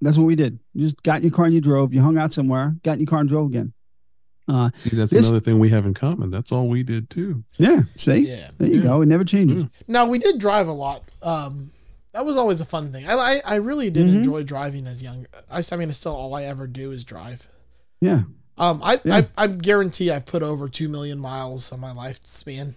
that's 0.02 0.18
what 0.18 0.26
we 0.26 0.36
did. 0.36 0.60
You 0.74 0.86
just 0.86 1.02
got 1.04 1.18
in 1.18 1.24
your 1.24 1.32
car 1.32 1.46
and 1.46 1.54
you 1.54 1.62
drove. 1.62 1.94
You 1.94 2.02
hung 2.02 2.18
out 2.18 2.34
somewhere, 2.34 2.76
got 2.84 2.94
in 2.94 3.00
your 3.02 3.08
car 3.08 3.20
and 3.20 3.30
drove 3.30 3.48
again. 3.48 3.74
Uh, 4.48 4.72
See, 4.78 4.90
that's 4.96 5.12
This- 5.12 5.30
another 5.30 5.44
thing 5.44 5.60
we 5.60 5.70
have 5.70 5.86
in 5.86 5.94
common. 5.94 6.32
That's 6.32 6.52
all 6.52 6.68
we 6.70 6.82
did 6.84 7.10
too. 7.10 7.44
yeah. 7.58 7.84
See, 7.96 8.28
yeah. 8.28 8.50
there 8.58 8.68
you 8.68 8.78
Yeah. 8.78 8.82
go. 8.84 9.02
It 9.02 9.06
never 9.08 9.24
changes. 9.24 9.66
Now 9.88 10.08
we 10.08 10.18
did 10.18 10.40
drive 10.40 10.68
a 10.68 10.72
lot. 10.74 11.04
Um, 11.22 11.70
that 12.14 12.26
was 12.26 12.36
always 12.38 12.60
a 12.60 12.66
fun 12.66 12.92
thing. 12.92 13.08
I 13.08 13.14
I, 13.14 13.42
I 13.46 13.56
really 13.58 13.92
did 13.92 14.08
Mhm. 14.08 14.16
enjoy 14.16 14.44
driving 14.44 14.88
as 14.88 15.04
young. 15.04 15.28
I, 15.52 15.62
I 15.72 15.76
mean, 15.76 15.90
it's 15.90 16.00
still 16.00 16.16
all 16.16 16.34
I 16.34 16.44
ever 16.46 16.66
do 16.66 16.92
is 16.92 17.04
drive. 17.04 17.48
Yeah. 18.02 18.24
Um, 18.58 18.82
I, 18.84 19.00
Yeah. 19.04 19.18
I 19.38 19.44
I 19.44 19.48
guarantee 19.48 20.10
I've 20.10 20.26
put 20.26 20.42
over 20.42 20.68
two 20.68 20.90
million 20.90 21.20
miles 21.20 21.72
on 21.72 21.80
my 21.80 21.94
lifespan. 21.94 22.74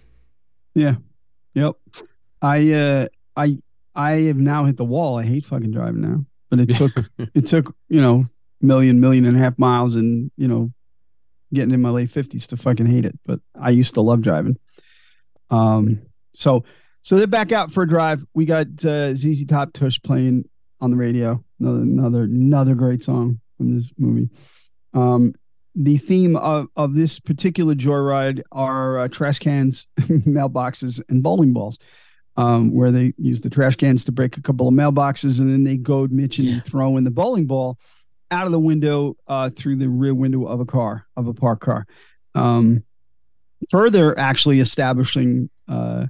Yeah. 0.75 0.95
Yep. 1.55 1.73
I 2.41 2.71
uh 2.73 3.07
I 3.35 3.57
I 3.95 4.11
have 4.21 4.37
now 4.37 4.65
hit 4.65 4.77
the 4.77 4.85
wall. 4.85 5.17
I 5.17 5.23
hate 5.23 5.45
fucking 5.45 5.71
driving 5.71 6.01
now. 6.01 6.25
But 6.53 6.69
it 6.69 6.75
took 6.75 6.91
it 7.33 7.47
took, 7.47 7.75
you 7.89 7.99
know, 7.99 8.25
million, 8.61 8.99
million 8.99 9.25
and 9.25 9.35
a 9.35 9.39
half 9.39 9.57
miles 9.57 9.95
and, 9.95 10.29
you 10.37 10.47
know, 10.47 10.71
getting 11.51 11.73
in 11.73 11.81
my 11.81 11.89
late 11.89 12.11
fifties 12.11 12.45
to 12.47 12.57
fucking 12.57 12.85
hate 12.85 13.05
it. 13.05 13.17
But 13.25 13.39
I 13.59 13.71
used 13.71 13.95
to 13.95 14.01
love 14.01 14.21
driving. 14.21 14.59
Um 15.49 16.03
so 16.35 16.63
so 17.01 17.17
they're 17.17 17.25
back 17.25 17.51
out 17.51 17.71
for 17.71 17.81
a 17.81 17.89
drive. 17.89 18.23
We 18.35 18.45
got 18.45 18.67
uh 18.85 19.15
ZZ 19.15 19.45
Top 19.45 19.73
Tush 19.73 19.99
playing 20.03 20.47
on 20.79 20.91
the 20.91 20.97
radio. 20.97 21.43
Another 21.59 21.81
another 21.81 22.23
another 22.23 22.75
great 22.75 23.03
song 23.03 23.39
from 23.57 23.75
this 23.75 23.91
movie. 23.97 24.29
Um 24.93 25.33
the 25.73 25.97
theme 25.97 26.35
of, 26.35 26.67
of 26.75 26.93
this 26.93 27.19
particular 27.19 27.73
joyride 27.73 28.43
are 28.51 28.99
uh, 28.99 29.07
trash 29.07 29.39
cans, 29.39 29.87
mailboxes, 30.01 31.01
and 31.09 31.23
bowling 31.23 31.51
balls, 31.51 31.79
um, 32.35 32.73
where 32.73 32.91
they 32.91 33.13
use 33.17 33.41
the 33.41 33.49
trash 33.49 33.75
cans 33.75 34.05
to 34.05 34.11
break 34.11 34.37
a 34.37 34.41
couple 34.41 34.67
of 34.67 34.73
mailboxes, 34.73 35.39
and 35.39 35.51
then 35.51 35.63
they 35.63 35.77
goad 35.77 36.11
Mitch 36.11 36.39
and 36.39 36.63
throw 36.65 36.97
in 36.97 37.03
the 37.03 37.11
bowling 37.11 37.45
ball 37.45 37.77
out 38.31 38.45
of 38.45 38.51
the 38.51 38.59
window 38.59 39.15
uh, 39.27 39.49
through 39.51 39.75
the 39.75 39.87
rear 39.87 40.13
window 40.13 40.45
of 40.45 40.59
a 40.59 40.65
car, 40.65 41.05
of 41.15 41.27
a 41.27 41.33
parked 41.33 41.61
car. 41.61 41.85
Um, 42.33 42.83
further, 43.69 44.17
actually 44.17 44.59
establishing 44.59 45.49
uh, 45.67 46.07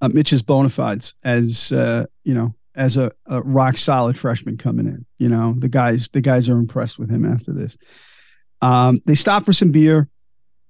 uh, 0.00 0.08
Mitch's 0.08 0.42
bona 0.42 0.70
fides 0.70 1.14
as 1.22 1.72
uh, 1.72 2.06
you 2.24 2.34
know 2.34 2.54
as 2.74 2.96
a, 2.96 3.12
a 3.26 3.42
rock 3.42 3.76
solid 3.76 4.18
freshman 4.18 4.56
coming 4.56 4.86
in. 4.86 5.04
You 5.18 5.28
know 5.28 5.54
the 5.58 5.68
guys 5.68 6.08
the 6.08 6.20
guys 6.20 6.48
are 6.48 6.58
impressed 6.58 6.98
with 6.98 7.10
him 7.10 7.30
after 7.30 7.52
this. 7.52 7.76
Um, 8.62 9.02
they 9.06 9.14
stop 9.14 9.44
for 9.44 9.52
some 9.52 9.72
beer, 9.72 10.08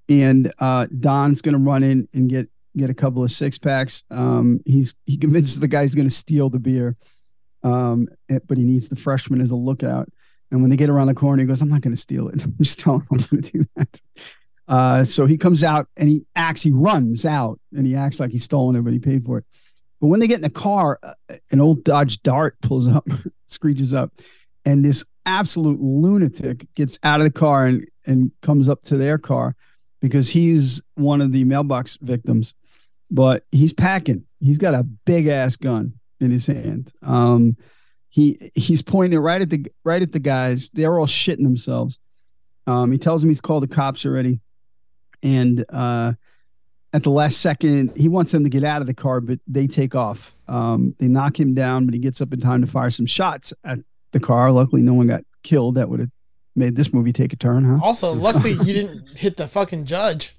and 0.09 0.53
uh, 0.59 0.87
Don's 0.99 1.43
going 1.43 1.55
to 1.55 1.59
run 1.59 1.83
in 1.83 2.09
and 2.13 2.29
get 2.29 2.49
get 2.77 2.91
a 2.91 2.95
couple 2.95 3.23
of 3.23 3.33
six 3.33 3.59
packs. 3.59 4.05
Um, 4.11 4.61
he's 4.65 4.95
he 5.07 5.17
convinces 5.17 5.59
the 5.59 5.69
guy 5.69 5.83
he's 5.83 5.95
going 5.95 6.09
to 6.09 6.15
steal 6.15 6.51
the 6.51 6.59
beer, 6.59 6.97
um, 7.63 8.09
eh, 8.29 8.39
but 8.47 8.59
he 8.59 8.65
needs 8.65 8.89
the 8.89 8.97
freshman 8.97 9.41
as 9.41 9.51
a 9.51 9.57
lookout. 9.57 10.09
And 10.51 10.61
when 10.61 10.71
they 10.71 10.77
get 10.77 10.91
around 10.91 11.07
the 11.07 11.15
corner, 11.15 11.43
he 11.43 11.47
goes, 11.47 11.63
"I'm 11.63 11.69
not 11.69 11.81
going 11.81 11.95
to 11.95 12.01
steal 12.01 12.29
it. 12.29 12.43
I'm 12.45 12.57
just 12.61 12.79
telling 12.79 13.01
him 13.03 13.09
I'm 13.13 13.19
going 13.19 13.43
to 13.43 13.53
do 13.53 13.67
that." 13.77 14.01
Uh, 14.69 15.05
so 15.05 15.27
he 15.27 15.37
comes 15.37 15.65
out 15.65 15.89
and 15.97 16.09
he 16.09 16.25
acts. 16.37 16.63
He 16.63 16.71
runs 16.71 17.27
out 17.27 17.59
and 17.77 17.87
he 17.87 17.97
acts 17.97 18.21
like 18.21 18.31
he's 18.31 18.45
stolen 18.45 18.77
it, 18.77 18.83
but 18.83 18.93
he 18.93 18.99
paid 18.99 19.25
for 19.25 19.39
it. 19.39 19.45
But 20.01 20.07
when 20.07 20.21
they 20.21 20.27
get 20.27 20.37
in 20.37 20.43
the 20.43 20.51
car, 20.51 20.99
uh, 21.03 21.15
an 21.51 21.61
old 21.61 21.85
Dodge 21.85 22.23
Dart 22.23 22.57
pulls 22.63 22.89
up, 22.89 23.07
screeches 23.47 23.93
up, 23.93 24.13
and 24.65 24.85
this 24.85 25.05
absolute 25.27 25.81
lunatic 25.81 26.67
gets 26.75 26.99
out 27.03 27.21
of 27.21 27.25
the 27.25 27.33
car 27.33 27.67
and, 27.67 27.87
and 28.07 28.31
comes 28.43 28.69
up 28.69 28.83
to 28.83 28.97
their 28.97 29.19
car 29.19 29.55
because 30.01 30.29
he's 30.29 30.81
one 30.95 31.21
of 31.21 31.33
the 31.33 31.45
mailbox 31.45 31.99
victims. 32.01 32.55
But 33.11 33.45
he's 33.51 33.73
packing. 33.73 34.25
He's 34.41 34.59
got 34.59 34.75
a 34.75 34.83
big 34.83 35.27
ass 35.27 35.57
gun 35.57 35.95
in 36.21 36.31
his 36.31 36.47
hand. 36.47 36.93
Um, 37.03 37.57
he 38.09 38.51
he's 38.55 38.83
pointing 38.83 39.17
it 39.17 39.21
right 39.21 39.41
at 39.41 39.51
the 39.51 39.67
right 39.85 40.03
at 40.03 40.13
the 40.13 40.19
guys. 40.19 40.71
They're 40.73 40.99
all 40.99 41.07
shitting 41.07 41.45
themselves. 41.45 41.99
Um, 42.67 42.93
he 42.93 42.99
tells 42.99 43.23
him 43.23 43.31
he's 43.31 43.41
called 43.41 43.63
the 43.63 43.69
cops 43.69 44.05
already, 44.05 44.41
and 45.23 45.65
uh, 45.69 46.13
at 46.93 47.05
the 47.05 47.11
last 47.11 47.41
second, 47.41 47.97
he 47.97 48.09
wants 48.09 48.33
them 48.33 48.45
to 48.45 48.51
get 48.51 48.65
out 48.65 48.81
of 48.81 48.87
the 48.87 48.95
car, 48.95 49.21
but 49.21 49.39
they 49.47 49.67
take 49.67 49.95
off. 49.95 50.35
Um, 50.49 50.95
they 50.99 51.07
knock 51.07 51.39
him 51.39 51.55
down, 51.55 51.87
but 51.87 51.95
he 51.95 52.01
gets 52.01 52.21
up 52.21 52.33
in 52.33 52.41
time 52.41 52.61
to 52.63 52.67
fire 52.67 52.91
some 52.91 53.07
shots 53.07 53.53
at 53.65 53.79
the 54.13 54.21
car. 54.21 54.51
Luckily, 54.51 54.83
no 54.83 54.95
one 54.95 55.07
got 55.07 55.23
killed. 55.43 55.77
That 55.77 55.89
would 55.89 56.01
have 56.01 56.11
made 56.57 56.77
this 56.77 56.93
movie 56.93 57.13
take 57.13 57.33
a 57.33 57.37
turn, 57.37 57.65
huh? 57.65 57.79
Also, 57.83 58.13
luckily 58.13 58.55
he 58.55 58.73
didn't 58.73 59.19
hit 59.19 59.37
the 59.37 59.47
fucking 59.47 59.85
judge. 59.85 60.35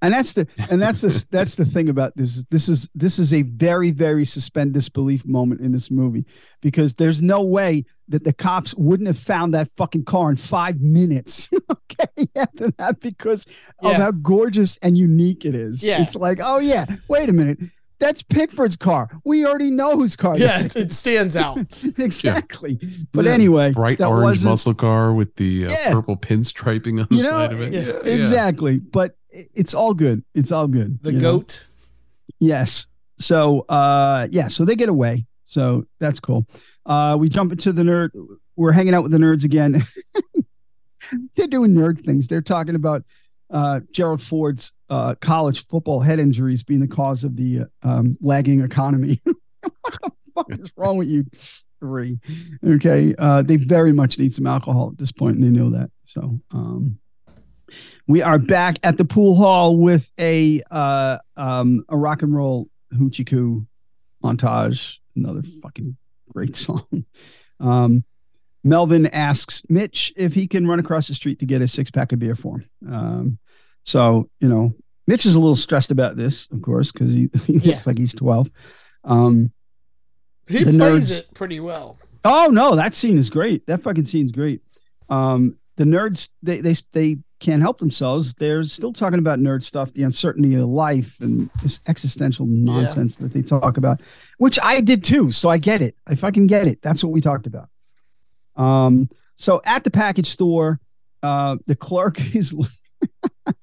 And 0.00 0.14
that's 0.14 0.32
the 0.34 0.46
and 0.70 0.80
that's 0.80 1.00
the 1.00 1.24
that's 1.30 1.56
the 1.56 1.64
thing 1.64 1.88
about 1.88 2.16
this. 2.16 2.44
This 2.50 2.68
is 2.68 2.88
this 2.94 3.18
is 3.18 3.32
a 3.34 3.42
very 3.42 3.90
very 3.90 4.24
suspend 4.24 4.72
disbelief 4.74 5.24
moment 5.26 5.60
in 5.60 5.72
this 5.72 5.90
movie 5.90 6.24
because 6.60 6.94
there's 6.94 7.20
no 7.20 7.42
way 7.42 7.84
that 8.06 8.22
the 8.22 8.32
cops 8.32 8.74
wouldn't 8.76 9.08
have 9.08 9.18
found 9.18 9.54
that 9.54 9.68
fucking 9.76 10.04
car 10.04 10.30
in 10.30 10.36
five 10.36 10.80
minutes. 10.80 11.50
okay, 11.70 12.26
after 12.36 12.70
that 12.78 13.00
because 13.00 13.44
of 13.80 13.94
how 13.94 14.12
gorgeous 14.12 14.76
and 14.82 14.96
unique 14.96 15.44
it 15.44 15.56
is. 15.56 15.82
Yeah. 15.82 16.00
it's 16.02 16.14
like 16.14 16.38
oh 16.44 16.60
yeah, 16.60 16.86
wait 17.08 17.28
a 17.28 17.32
minute. 17.32 17.58
That's 18.00 18.22
Pickford's 18.22 18.76
car. 18.76 19.10
We 19.24 19.44
already 19.44 19.72
know 19.72 19.96
whose 19.96 20.14
car. 20.14 20.38
Yeah, 20.38 20.62
that 20.62 20.76
it, 20.76 20.82
it 20.82 20.92
stands 20.92 21.36
out. 21.36 21.58
is. 21.82 21.98
exactly. 21.98 22.78
But 23.12 23.24
Yeah, 23.24 23.32
anyway, 23.32 23.72
bright 23.72 23.98
that 23.98 24.06
orange 24.06 24.22
wasn't- 24.22 24.50
muscle 24.52 24.74
car 24.74 25.12
with 25.12 25.34
the 25.34 25.66
uh, 25.66 25.70
Yeah. 25.72 25.92
purple 25.94 26.16
pinstriping 26.16 27.00
on 27.00 27.08
the 27.10 27.16
You 27.16 27.22
know, 27.24 27.30
side 27.30 27.52
of 27.52 27.60
it. 27.60 27.72
yeah, 27.72 27.80
Yeah, 27.80 27.92
yeah. 28.04 28.12
Exactly. 28.14 28.78
But 28.78 29.10
it- 29.10 29.17
it's 29.30 29.74
all 29.74 29.94
good. 29.94 30.24
It's 30.34 30.52
all 30.52 30.66
good. 30.66 31.02
The 31.02 31.12
you 31.12 31.18
know? 31.18 31.38
goat. 31.38 31.66
Yes. 32.38 32.86
so 33.18 33.60
uh, 33.62 34.28
yeah, 34.30 34.48
so 34.48 34.64
they 34.64 34.76
get 34.76 34.88
away. 34.88 35.26
So 35.44 35.86
that's 35.98 36.20
cool. 36.20 36.46
Uh, 36.84 37.16
we 37.18 37.28
jump 37.28 37.52
into 37.52 37.72
the 37.72 37.82
nerd. 37.82 38.10
We're 38.56 38.72
hanging 38.72 38.94
out 38.94 39.02
with 39.02 39.12
the 39.12 39.18
nerds 39.18 39.44
again. 39.44 39.86
They're 41.36 41.46
doing 41.46 41.74
nerd 41.74 42.04
things. 42.04 42.28
They're 42.28 42.42
talking 42.42 42.74
about 42.74 43.04
uh, 43.50 43.80
Gerald 43.92 44.22
Ford's 44.22 44.72
uh, 44.90 45.14
college 45.20 45.66
football 45.66 46.00
head 46.00 46.20
injuries 46.20 46.62
being 46.62 46.80
the 46.80 46.88
cause 46.88 47.24
of 47.24 47.36
the 47.36 47.62
um, 47.82 48.14
lagging 48.20 48.60
economy. 48.60 49.20
what 49.24 50.02
the 50.02 50.10
fuck 50.34 50.46
is 50.50 50.72
wrong 50.76 50.98
with 50.98 51.08
you 51.08 51.24
three? 51.80 52.18
Okay. 52.66 53.14
Uh, 53.18 53.42
they 53.42 53.56
very 53.56 53.92
much 53.92 54.18
need 54.18 54.34
some 54.34 54.46
alcohol 54.46 54.90
at 54.92 54.98
this 54.98 55.12
point, 55.12 55.36
and 55.36 55.44
they 55.44 55.50
know 55.50 55.70
that. 55.70 55.90
So 56.04 56.40
um, 56.50 56.98
we 58.08 58.22
are 58.22 58.38
back 58.38 58.78
at 58.82 58.96
the 58.96 59.04
pool 59.04 59.36
hall 59.36 59.76
with 59.76 60.10
a 60.18 60.60
uh, 60.70 61.18
um, 61.36 61.84
a 61.88 61.96
rock 61.96 62.22
and 62.22 62.34
roll 62.34 62.68
hoochie 62.94 63.26
koo 63.26 63.66
montage. 64.24 64.96
Another 65.14 65.42
fucking 65.62 65.96
great 66.32 66.56
song. 66.56 66.84
Um, 67.60 68.04
Melvin 68.62 69.06
asks 69.06 69.62
Mitch 69.68 70.12
if 70.16 70.32
he 70.32 70.46
can 70.46 70.68
run 70.68 70.78
across 70.78 71.08
the 71.08 71.14
street 71.16 71.40
to 71.40 71.44
get 71.44 71.60
a 71.60 71.66
six 71.66 71.90
pack 71.90 72.12
of 72.12 72.20
beer 72.20 72.36
for 72.36 72.60
him. 72.60 72.68
Um, 72.94 73.38
so, 73.82 74.30
you 74.38 74.46
know, 74.48 74.76
Mitch 75.08 75.26
is 75.26 75.34
a 75.34 75.40
little 75.40 75.56
stressed 75.56 75.90
about 75.90 76.14
this, 76.16 76.46
of 76.52 76.62
course, 76.62 76.92
because 76.92 77.12
he, 77.12 77.28
he 77.46 77.54
Yeah. 77.54 77.72
looks 77.72 77.86
like 77.88 77.98
he's 77.98 78.14
12. 78.14 78.48
Um, 79.02 79.50
He 80.46 80.62
plays 80.62 80.76
nerds- 80.78 81.18
it 81.18 81.34
pretty 81.34 81.58
well. 81.58 81.98
oh, 82.24 82.46
no, 82.52 82.76
that 82.76 82.94
scene 82.94 83.18
is 83.18 83.28
great. 83.28 83.66
That 83.66 83.82
fucking 83.82 84.04
scene's 84.06 84.30
great. 84.30 84.62
Um, 85.08 85.56
the 85.78 85.82
nerds, 85.84 86.28
they, 86.44 86.60
they, 86.60 86.74
they 86.92 87.18
can't 87.40 87.62
help 87.62 87.78
themselves. 87.78 88.34
They're 88.34 88.64
still 88.64 88.92
talking 88.92 89.18
about 89.18 89.38
nerd 89.38 89.64
stuff, 89.64 89.92
the 89.92 90.02
uncertainty 90.02 90.54
of 90.54 90.68
life 90.68 91.16
and 91.20 91.50
this 91.62 91.80
existential 91.86 92.46
nonsense 92.46 93.16
that 93.16 93.32
they 93.32 93.42
talk 93.42 93.76
about, 93.76 94.00
which 94.38 94.58
I 94.62 94.80
did 94.80 95.04
too. 95.04 95.30
So 95.30 95.48
I 95.48 95.58
get 95.58 95.82
it. 95.82 95.96
If 96.10 96.24
I 96.24 96.30
can 96.30 96.46
get 96.46 96.66
it, 96.66 96.82
that's 96.82 97.02
what 97.02 97.12
we 97.12 97.20
talked 97.20 97.46
about. 97.46 97.68
Um, 98.56 99.08
so 99.36 99.60
at 99.64 99.84
the 99.84 99.90
package 99.90 100.26
store, 100.26 100.80
uh, 101.22 101.56
the 101.66 101.76
clerk 101.76 102.20
is 102.34 102.54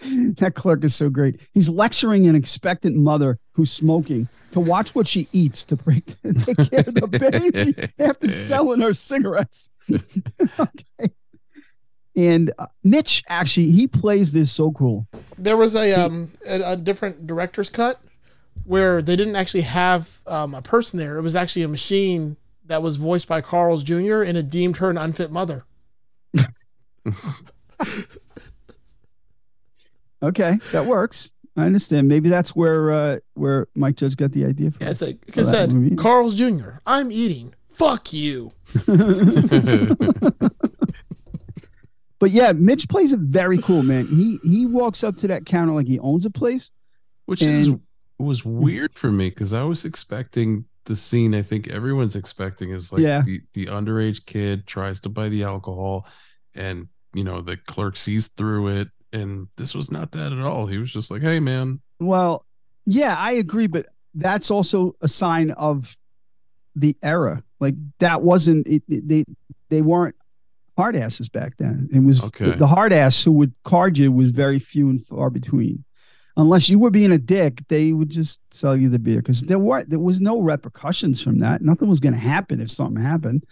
that 0.02 0.54
clerk 0.56 0.84
is 0.84 0.96
so 0.96 1.10
great. 1.10 1.40
He's 1.54 1.70
lecturing 1.70 2.28
an 2.28 2.36
expectant 2.36 2.96
mother 2.96 3.40
who's 3.52 3.72
smoking 3.72 4.28
to 4.52 4.60
watch 4.60 4.96
what 4.96 5.08
she 5.08 5.28
eats 5.34 5.66
to 5.66 5.76
break 5.76 6.06
take 6.24 6.58
care 6.70 6.80
of 6.80 6.96
the 6.96 7.08
baby 7.08 7.90
after 8.00 8.30
selling 8.30 8.82
her 8.82 8.94
cigarettes. 8.94 9.70
okay. 9.92 11.14
And 12.16 12.52
uh, 12.58 12.68
Mitch 12.84 13.24
actually 13.28 13.72
he 13.72 13.88
plays 13.88 14.32
this 14.32 14.52
so 14.52 14.72
cool. 14.72 15.08
There 15.38 15.58
was 15.58 15.76
a 15.76 15.94
um 15.94 16.32
a, 16.48 16.74
a 16.74 16.78
different 16.78 17.28
director's 17.28 17.70
cut 17.70 18.00
where 18.64 19.02
they 19.02 19.16
didn't 19.16 19.36
actually 19.36 19.62
have 19.62 20.22
um, 20.26 20.56
a 20.56 20.62
person 20.62 20.98
there. 20.98 21.18
It 21.18 21.22
was 21.22 21.36
actually 21.36 21.64
a 21.64 21.68
machine 21.68 22.38
that 22.66 22.82
was 22.82 22.96
voiced 22.96 23.28
by 23.28 23.42
Carl's 23.42 23.84
Jr. 23.84 24.22
and 24.24 24.38
it 24.38 24.50
deemed 24.50 24.78
her 24.78 24.90
an 24.90 24.98
unfit 24.98 25.32
mother. 25.32 25.66
Okay, 30.26 30.58
that 30.72 30.86
works. 30.86 31.32
I 31.56 31.66
understand. 31.66 32.08
Maybe 32.08 32.30
that's 32.30 32.56
where 32.56 32.92
uh, 32.92 33.18
where 33.36 33.68
Mike 33.76 33.96
Judge 33.96 34.18
got 34.18 34.32
the 34.32 34.46
idea 34.46 34.72
from. 34.72 34.84
Yeah, 34.84 34.92
it's 34.92 35.02
like 35.02 35.18
it 35.28 35.36
that 35.36 35.46
said 35.46 35.72
movie. 35.72 35.96
Carl's 35.96 36.36
Jr. 36.36 36.80
I'm 36.86 37.12
eating. 37.12 37.54
Fuck 37.70 38.12
you. 38.12 38.52
But 42.26 42.32
yeah, 42.32 42.54
Mitch 42.54 42.90
plays 42.90 43.14
it 43.14 43.20
very 43.20 43.60
cool, 43.60 43.84
man. 43.84 44.08
He 44.08 44.40
he 44.44 44.66
walks 44.66 45.04
up 45.04 45.16
to 45.18 45.28
that 45.28 45.46
counter 45.46 45.74
like 45.74 45.86
he 45.86 46.00
owns 46.00 46.26
a 46.26 46.32
place. 46.32 46.72
Which 47.28 47.44
is 47.44 47.70
was 48.18 48.44
weird 48.44 48.96
for 48.96 49.12
me 49.12 49.30
because 49.30 49.54
I 49.54 49.62
was 49.62 49.86
expecting 49.86 50.66
the 50.86 50.96
scene 50.96 51.36
I 51.36 51.44
think 51.44 51.68
everyone's 51.68 52.16
expecting 52.16 52.72
is 52.72 52.92
like 52.92 53.04
Yeah. 53.04 53.22
the, 53.22 53.42
the 53.54 53.68
underage 53.68 54.26
kid 54.26 54.66
tries 54.66 55.00
to 55.02 55.10
buy 55.10 55.30
the 55.30 55.44
alcohol 55.44 56.08
and 56.56 56.88
you 57.14 57.24
know 57.24 57.42
the 57.42 57.58
clerk 57.58 57.96
sees 57.96 58.30
through 58.30 58.70
it 58.70 58.88
and 59.14 59.48
this 59.58 59.76
was 59.76 59.92
not 59.92 60.12
that 60.14 60.32
at 60.34 60.40
all. 60.40 60.66
He 60.66 60.80
was 60.80 60.92
just 60.92 61.12
like, 61.12 61.22
Hey 61.22 61.40
man, 61.40 61.80
Well, 62.00 62.44
yeah, 62.88 63.16
I 63.20 63.34
agree, 63.34 63.68
but 63.68 63.86
that's 64.16 64.50
also 64.50 64.96
a 65.02 65.08
sign 65.08 65.52
of 65.52 65.96
the 66.76 66.98
era. 67.04 67.44
Like 67.60 67.76
that 68.00 68.24
wasn't 68.24 68.66
it, 68.68 68.82
it- 68.90 69.08
they 69.08 69.26
they 69.70 69.84
weren't 69.84 70.16
hard 70.78 70.96
asses 70.96 71.30
back 71.30 71.58
then. 71.58 71.90
It 71.94 72.00
was 72.00 72.24
Okay. 72.24 72.52
the, 72.52 72.58
the 72.58 72.68
hard 72.68 72.92
ass 72.94 73.24
who 73.24 73.32
would 73.34 73.54
card 73.64 73.98
you 73.98 74.12
was 74.12 74.30
very 74.32 74.60
few 74.60 74.90
and 74.90 75.06
far 75.06 75.30
between. 75.30 75.84
Unless 76.38 76.68
you 76.70 76.80
were 76.80 76.92
being 76.92 77.14
a 77.14 77.18
dick, 77.18 77.62
they 77.70 77.94
would 77.94 78.10
just 78.10 78.42
sell 78.54 78.76
you 78.76 78.90
the 78.90 79.00
beer 79.00 79.22
because 79.22 79.42
there 79.44 79.58
were 79.60 79.86
there 79.86 80.00
was 80.00 80.20
no 80.20 80.42
repercussions 80.42 81.22
from 81.22 81.40
that. 81.40 81.62
Nothing 81.62 81.88
was 81.88 82.02
going 82.02 82.14
to 82.14 82.20
happen 82.20 82.60
if 82.60 82.70
something 82.70 83.02
happened. 83.02 83.46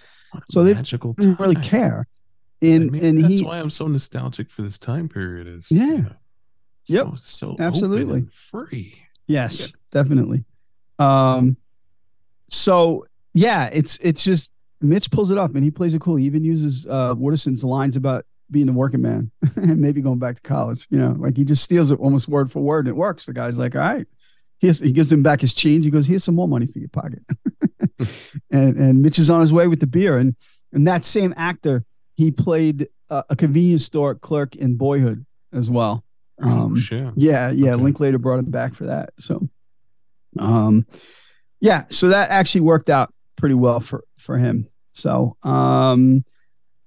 So 0.50 0.64
they 0.66 0.74
magical 0.74 1.14
Didn't 1.14 1.40
really 1.40 1.56
time. 1.56 1.64
care. 1.64 2.08
I 2.62 2.66
And 2.66 2.92
mean, 2.92 3.04
and 3.06 3.18
that's 3.24 3.34
he 3.34 3.44
why 3.46 3.60
I'm 3.60 3.70
so 3.70 3.88
nostalgic 3.88 4.50
for 4.52 4.64
this 4.64 4.78
time 4.78 5.08
period 5.08 5.48
is 5.48 5.68
Yeah. 5.72 5.86
you 5.86 5.98
know, 6.04 6.16
Yep. 6.88 7.08
so, 7.08 7.16
so 7.16 7.56
Absolutely. 7.60 8.26
free. 8.34 8.96
Yes, 9.28 9.72
definitely. 9.92 10.44
Um, 11.00 11.56
so 12.50 13.06
yeah, 13.34 13.70
it's 13.72 13.98
it's 14.02 14.24
just 14.24 14.52
Mitch 14.84 15.10
pulls 15.12 15.32
it 15.32 15.38
up 15.38 15.56
and 15.56 15.64
he 15.64 15.72
plays 15.72 15.94
it 15.94 16.02
cool. 16.02 16.16
He 16.16 16.26
even 16.26 16.44
uses 16.44 16.86
uh 16.88 17.16
Wooderson's 17.16 17.64
lines 17.64 17.96
about 17.96 18.26
being 18.52 18.70
a 18.70 18.74
working 18.74 19.02
man 19.02 19.32
and 19.56 19.80
maybe 19.80 20.02
going 20.02 20.20
back 20.20 20.36
to 20.36 20.42
college. 20.42 20.88
You 20.90 21.00
know, 21.00 21.16
like 21.18 21.38
he 21.38 21.46
just 21.46 21.64
steals 21.64 21.92
it 21.92 22.00
almost 22.00 22.28
word 22.28 22.52
for 22.52 22.62
word 22.62 22.86
and 22.86 22.90
it 22.90 22.98
works. 22.98 23.26
The 23.26 23.34
guy's 23.34 23.58
like, 23.58 23.76
all 23.76 23.82
right. 23.82 24.08
Here's, 24.60 24.80
he 24.80 24.94
gives 24.94 25.12
him 25.12 25.24
back 25.24 25.42
his 25.42 25.54
change. 25.54 25.84
He 25.84 25.92
goes, 25.92 26.08
here's 26.08 26.24
some 26.24 26.36
more 26.36 26.48
money 26.48 26.68
for 26.68 26.80
your 26.80 26.90
pocket. 26.90 27.20
and 28.52 28.78
and 28.78 29.02
Mitch 29.02 29.20
is 29.20 29.30
on 29.30 29.42
his 29.42 29.52
way 29.52 29.68
with 29.68 29.80
the 29.82 29.88
beer. 29.88 30.18
And 30.18 30.36
and 30.72 30.88
that 30.88 31.04
same 31.04 31.34
actor, 31.36 31.84
he 32.16 32.32
played 32.32 32.88
a, 33.10 33.24
a 33.32 33.36
convenience 33.36 33.86
store 33.86 34.16
clerk 34.16 34.56
in 34.56 34.76
Boyhood 34.76 35.26
as 35.52 35.70
well. 35.70 36.04
Um, 36.42 36.74
oh 36.74 36.76
shit. 36.78 37.14
yeah, 37.16 37.50
yeah. 37.52 37.74
Okay. 37.74 37.84
Linklater 37.84 38.18
brought 38.18 38.40
him 38.40 38.52
back 38.52 38.74
for 38.74 38.86
that. 38.86 39.12
So, 39.20 39.48
um, 40.40 40.86
yeah. 41.60 41.84
So 41.90 42.10
that 42.10 42.32
actually 42.32 42.62
worked 42.62 42.90
out 42.90 43.14
pretty 43.36 43.56
well 43.56 43.80
for 43.80 44.04
for 44.18 44.38
him. 44.38 44.68
So, 44.94 45.36
um, 45.44 46.24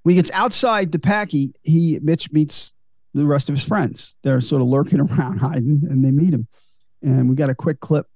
when 0.03 0.15
he 0.15 0.17
gets 0.17 0.31
outside 0.31 0.93
the 0.93 0.99
packy, 0.99 1.53
he 1.63 1.99
Mitch 2.01 2.33
meets 2.33 2.73
the 3.13 3.27
rest 3.27 3.49
of 3.49 3.57
his 3.57 3.65
friends. 3.65 4.17
They're 4.23 4.41
sort 4.41 4.63
of 4.63 4.69
lurking 4.69 5.01
around, 5.11 5.39
hiding, 5.39 5.83
and 5.91 6.05
they 6.05 6.13
meet 6.13 6.33
him. 6.33 6.47
And 7.03 7.29
we 7.29 7.35
got 7.35 7.51
a 7.51 7.55
quick 7.55 7.81
clip, 7.81 8.07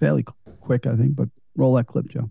fairly 0.00 0.24
quick, 0.60 0.86
I 0.86 0.96
think, 0.96 1.16
but 1.16 1.28
roll 1.56 1.74
that 1.74 1.86
clip, 1.86 2.08
Joe. 2.08 2.30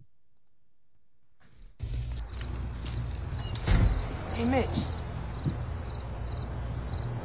Hey, 4.33 4.45
Mitch. 4.45 4.67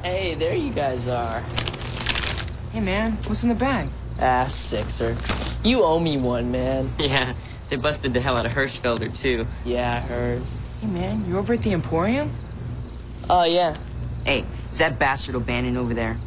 Hey, 0.02 0.34
there 0.34 0.54
you 0.54 0.72
guys 0.72 1.08
are. 1.08 1.40
Hey, 2.70 2.80
man. 2.80 3.12
What's 3.26 3.42
in 3.42 3.48
the 3.48 3.54
bag? 3.54 3.88
Ah, 4.20 4.46
Sixer. 4.48 5.16
You 5.64 5.82
owe 5.82 6.00
me 6.00 6.16
one, 6.16 6.50
man. 6.50 6.90
Yeah, 6.98 7.34
they 7.72 7.78
busted 7.78 8.12
the 8.12 8.20
hell 8.20 8.36
out 8.36 8.44
of 8.44 8.52
Hirschfelder 8.52 9.16
too. 9.16 9.46
Yeah, 9.64 9.96
I 9.96 10.00
heard. 10.00 10.42
Hey, 10.82 10.88
man. 10.88 11.24
You 11.26 11.38
over 11.38 11.54
at 11.54 11.62
the 11.62 11.72
Emporium? 11.72 12.30
Oh, 13.30 13.44
yeah. 13.44 13.74
Hey, 14.26 14.44
is 14.70 14.78
that 14.78 14.98
bastard 14.98 15.36
O'Bannion 15.36 15.78
over 15.78 15.94
there? 15.94 16.18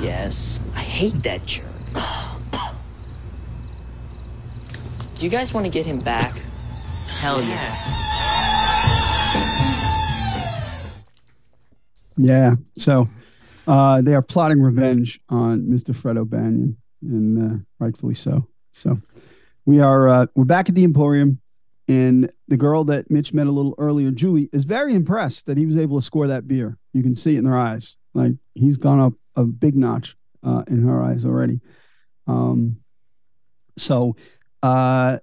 Yes. 0.00 0.58
I 0.74 0.80
hate 0.80 1.22
that 1.22 1.46
jerk. 1.46 1.66
Do 5.14 5.24
you 5.24 5.30
guys 5.30 5.54
want 5.54 5.66
to 5.66 5.70
get 5.70 5.86
him 5.86 6.00
back? 6.00 6.36
Hell 7.20 7.40
yes. 7.40 7.86
Yeah. 12.16 12.56
So 12.78 13.08
uh, 13.68 14.00
they 14.00 14.14
are 14.14 14.22
plotting 14.22 14.60
revenge 14.60 15.20
on 15.28 15.68
Mr. 15.68 15.94
Fred 15.94 16.16
O'Bannion, 16.16 16.76
and 17.02 17.38
uh, 17.38 17.58
rightfully 17.78 18.14
so. 18.14 18.48
So 18.72 18.98
we 19.66 19.80
are 19.80 20.08
uh, 20.08 20.26
we're 20.34 20.44
back 20.44 20.68
at 20.68 20.74
the 20.74 20.84
Emporium, 20.84 21.40
and 21.88 22.30
the 22.48 22.56
girl 22.56 22.84
that 22.84 23.10
Mitch 23.10 23.32
met 23.32 23.46
a 23.46 23.50
little 23.50 23.74
earlier, 23.78 24.10
Julie, 24.10 24.48
is 24.52 24.64
very 24.64 24.94
impressed 24.94 25.46
that 25.46 25.56
he 25.56 25.66
was 25.66 25.76
able 25.76 25.98
to 25.98 26.04
score 26.04 26.26
that 26.26 26.46
beer. 26.46 26.78
You 26.92 27.02
can 27.02 27.14
see 27.14 27.36
it 27.36 27.38
in 27.38 27.44
their 27.44 27.58
eyes. 27.58 27.96
Like 28.12 28.32
he's 28.54 28.78
gone 28.78 29.00
up 29.00 29.14
a 29.36 29.44
big 29.44 29.76
notch 29.76 30.16
uh, 30.42 30.64
in 30.68 30.82
her 30.82 31.02
eyes 31.02 31.24
already. 31.24 31.60
Um, 32.26 32.78
so 33.76 34.16
uh, 34.62 35.18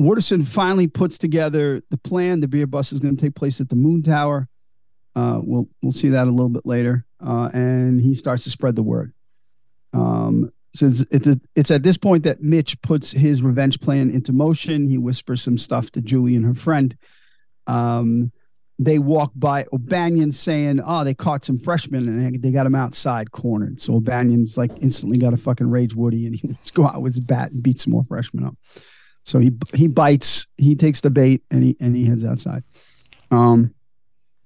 Wooderson 0.00 0.46
finally 0.46 0.86
puts 0.86 1.18
together 1.18 1.82
the 1.90 1.98
plan. 1.98 2.40
The 2.40 2.48
beer 2.48 2.66
bus 2.66 2.92
is 2.92 3.00
going 3.00 3.16
to 3.16 3.22
take 3.22 3.34
place 3.34 3.60
at 3.60 3.68
the 3.68 3.76
Moon 3.76 4.02
Tower. 4.02 4.48
Uh, 5.14 5.40
we'll 5.42 5.68
we'll 5.82 5.92
see 5.92 6.10
that 6.10 6.26
a 6.26 6.30
little 6.30 6.48
bit 6.48 6.66
later. 6.66 7.04
Uh, 7.24 7.50
and 7.52 8.00
he 8.00 8.14
starts 8.14 8.44
to 8.44 8.50
spread 8.50 8.76
the 8.76 8.82
word. 8.82 9.12
Um, 9.92 10.51
since 10.74 11.04
it's, 11.10 11.70
at 11.70 11.82
this 11.82 11.96
point 11.96 12.24
that 12.24 12.42
Mitch 12.42 12.80
puts 12.80 13.10
his 13.10 13.42
revenge 13.42 13.80
plan 13.80 14.10
into 14.10 14.32
motion. 14.32 14.88
He 14.88 14.98
whispers 14.98 15.42
some 15.42 15.58
stuff 15.58 15.90
to 15.92 16.00
Julie 16.00 16.34
and 16.34 16.44
her 16.44 16.54
friend. 16.54 16.96
Um, 17.66 18.32
they 18.78 18.98
walk 18.98 19.32
by 19.36 19.66
O'Bannion 19.72 20.32
saying, 20.32 20.80
"Oh, 20.84 21.04
they 21.04 21.14
caught 21.14 21.44
some 21.44 21.58
freshmen 21.58 22.08
and 22.08 22.42
they 22.42 22.50
got 22.50 22.66
him 22.66 22.74
outside 22.74 23.30
cornered." 23.30 23.80
So 23.80 23.96
O'Bannion's 23.96 24.56
like 24.56 24.72
instantly 24.80 25.18
got 25.18 25.34
a 25.34 25.36
fucking 25.36 25.70
rage 25.70 25.94
Woody, 25.94 26.26
and 26.26 26.34
he 26.34 26.46
wants 26.46 26.70
to 26.70 26.74
go 26.74 26.86
out 26.86 27.02
with 27.02 27.14
his 27.14 27.20
bat 27.20 27.52
and 27.52 27.62
beat 27.62 27.80
some 27.80 27.92
more 27.92 28.04
freshmen 28.04 28.44
up. 28.44 28.56
So 29.24 29.38
he 29.38 29.52
he 29.74 29.88
bites, 29.88 30.46
he 30.56 30.74
takes 30.74 31.02
the 31.02 31.10
bait, 31.10 31.42
and 31.50 31.62
he 31.62 31.76
and 31.80 31.94
he 31.94 32.06
heads 32.06 32.24
outside. 32.24 32.64
Um, 33.30 33.74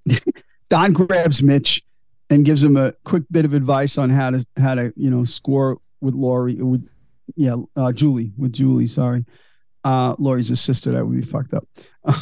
Don 0.69 0.93
grabs 0.93 1.43
Mitch 1.43 1.83
and 2.29 2.45
gives 2.45 2.63
him 2.63 2.77
a 2.77 2.93
quick 3.05 3.23
bit 3.31 3.45
of 3.45 3.55
advice 3.55 3.97
on 3.97 4.11
how 4.11 4.31
to 4.31 4.45
how 4.57 4.75
to 4.75 4.93
you 4.97 5.09
know 5.09 5.25
score 5.25 5.79
with 6.01 6.15
Laurie 6.15 6.57
with 6.57 6.89
yeah 7.35 7.57
uh, 7.77 7.93
Julie 7.93 8.33
with 8.37 8.53
Julie. 8.53 8.87
Sorry, 8.87 9.25
uh, 9.85 10.15
Laurie's 10.19 10.51
a 10.51 10.57
sister. 10.57 10.93
That 10.93 11.07
would 11.07 11.17
be 11.17 11.23
fucked 11.23 11.55
up. 11.55 11.67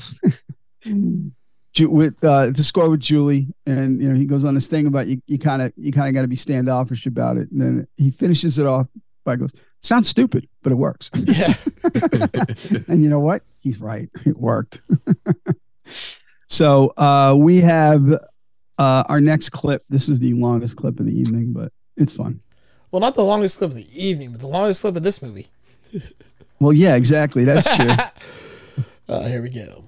With 1.76 2.22
uh, 2.22 2.52
to 2.52 2.62
score 2.62 2.88
with 2.88 3.00
Julie, 3.00 3.48
and 3.66 4.00
you 4.00 4.08
know 4.08 4.14
he 4.14 4.26
goes 4.26 4.44
on 4.44 4.54
this 4.54 4.68
thing 4.68 4.86
about 4.86 5.08
you. 5.08 5.20
You 5.26 5.40
kind 5.40 5.60
of 5.60 5.72
you 5.76 5.90
kind 5.90 6.06
of 6.06 6.14
got 6.14 6.22
to 6.22 6.28
be 6.28 6.36
standoffish 6.36 7.04
about 7.04 7.36
it, 7.36 7.50
and 7.50 7.60
then 7.60 7.88
he 7.96 8.12
finishes 8.12 8.60
it 8.60 8.66
off 8.66 8.86
by 9.24 9.34
goes, 9.34 9.50
"Sounds 9.82 10.08
stupid, 10.08 10.46
but 10.62 10.70
it 10.70 10.76
works." 10.76 11.10
Yeah. 11.24 11.54
and 12.86 13.02
you 13.02 13.08
know 13.08 13.18
what? 13.18 13.42
He's 13.58 13.80
right. 13.80 14.08
It 14.24 14.36
worked. 14.36 14.82
so 16.46 16.92
uh, 16.96 17.34
we 17.36 17.60
have 17.62 18.08
uh, 18.78 19.04
our 19.08 19.20
next 19.20 19.50
clip. 19.50 19.82
This 19.88 20.08
is 20.08 20.20
the 20.20 20.32
longest 20.34 20.76
clip 20.76 21.00
of 21.00 21.06
the 21.06 21.18
evening, 21.18 21.52
but 21.52 21.72
it's 21.96 22.12
fun. 22.12 22.40
Well, 22.95 23.01
not 23.01 23.16
the 23.16 23.24
longest 23.24 23.59
clip 23.59 23.70
of 23.70 23.76
the 23.76 23.88
evening, 23.92 24.30
but 24.30 24.40
the 24.40 24.47
longest 24.47 24.82
clip 24.82 24.95
of 24.95 25.03
this 25.03 25.20
movie. 25.20 25.49
Well, 26.61 26.72
yeah, 26.72 26.95
exactly. 26.95 27.42
That's 27.45 27.68
true. 27.76 27.90
Uh, 29.09 29.28
here 29.28 29.42
we 29.42 29.51
go. 29.51 29.84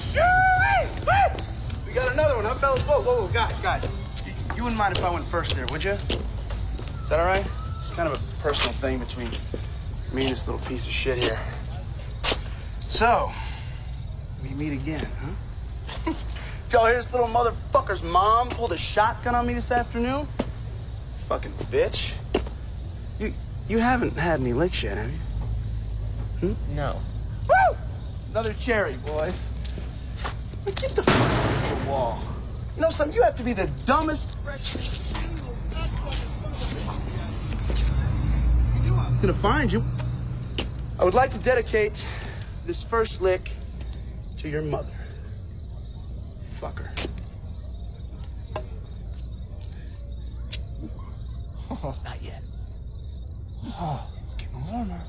We 0.00 1.92
got 1.92 2.10
another 2.12 2.36
one, 2.36 2.44
huh, 2.46 2.54
fellas? 2.54 2.82
Whoa, 2.84 3.02
whoa, 3.02 3.26
whoa, 3.26 3.28
guys, 3.28 3.60
guys. 3.60 3.86
You, 4.24 4.32
you 4.56 4.62
wouldn't 4.62 4.78
mind 4.78 4.96
if 4.96 5.04
I 5.04 5.10
went 5.10 5.26
first 5.26 5.54
there, 5.54 5.66
would 5.66 5.84
you? 5.84 5.90
Is 5.90 7.08
that 7.10 7.20
all 7.20 7.26
right? 7.26 7.44
It's 7.74 7.90
kind 7.90 8.08
of 8.08 8.14
a 8.14 8.40
personal 8.40 8.72
thing 8.74 8.98
between 8.98 9.28
me 10.14 10.22
and 10.22 10.30
this 10.30 10.48
little 10.48 10.64
piece 10.66 10.86
of 10.86 10.92
shit 10.92 11.18
here. 11.18 11.38
So, 12.80 13.30
we 14.42 14.50
meet 14.50 14.72
again, 14.80 15.06
huh? 15.20 16.14
Y'all 16.72 16.86
hear 16.86 16.96
this 16.96 17.12
little 17.12 17.28
motherfucker's 17.28 18.02
mom 18.02 18.48
pulled 18.48 18.72
a 18.72 18.78
shotgun 18.78 19.34
on 19.34 19.46
me 19.46 19.52
this 19.52 19.70
afternoon? 19.70 20.26
Fucking 21.28 21.52
bitch. 21.70 22.14
You 23.18 23.34
you 23.68 23.78
haven't 23.80 24.16
had 24.16 24.40
any 24.40 24.54
licks 24.54 24.82
yet, 24.82 24.96
have 24.96 25.10
you? 25.10 25.18
Hmm? 26.40 26.74
No. 26.74 27.02
Woo! 27.46 27.76
Another 28.30 28.54
cherry, 28.54 28.96
boys. 29.04 29.38
But 30.64 30.80
get 30.80 30.96
the 30.96 31.02
fuck 31.02 31.50
against 31.50 31.68
the 31.68 31.90
wall. 31.90 32.22
You 32.76 32.80
know 32.80 32.88
something? 32.88 33.14
You 33.14 33.22
have 33.24 33.36
to 33.36 33.42
be 33.42 33.52
the 33.52 33.66
dumbest. 33.84 34.38
I'm 38.86 39.20
gonna 39.20 39.34
find 39.34 39.70
you. 39.70 39.84
I 40.98 41.04
would 41.04 41.12
like 41.12 41.30
to 41.32 41.38
dedicate 41.40 42.02
this 42.64 42.82
first 42.82 43.20
lick 43.20 43.50
to 44.38 44.48
your 44.48 44.62
mother. 44.62 44.94
Fucker. 46.58 46.88
Oh, 51.82 51.94
not 52.04 52.22
yet. 52.22 52.42
Oh, 53.64 54.06
it's 54.20 54.34
getting 54.34 54.66
warmer. 54.66 55.00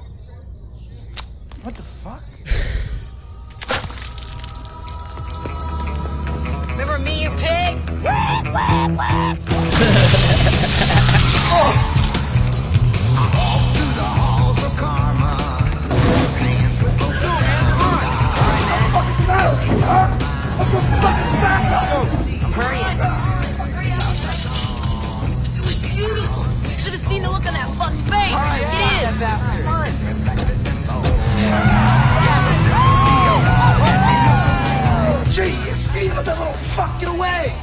What 1.64 1.76
the 1.76 1.84
fuck? 1.84 2.24
Remember 6.72 7.00
me, 7.00 7.24
you 7.24 7.30
pig? 7.32 7.78
I'm 22.42 22.54
hurrying. 22.54 23.29
Should 26.80 26.94
have 26.94 27.02
seen 27.02 27.22
the 27.22 27.30
look 27.30 27.46
on 27.46 27.54
that 27.54 27.68
fuck's 27.76 28.02
face. 28.04 28.32
Get 28.32 28.80
in. 29.04 29.20
Jesus, 35.30 35.90
Steve, 35.92 36.16
let 36.16 36.26
that 36.26 36.40
little 36.40 36.54
fuck 36.76 36.98
get 37.02 37.10
away! 37.10 37.54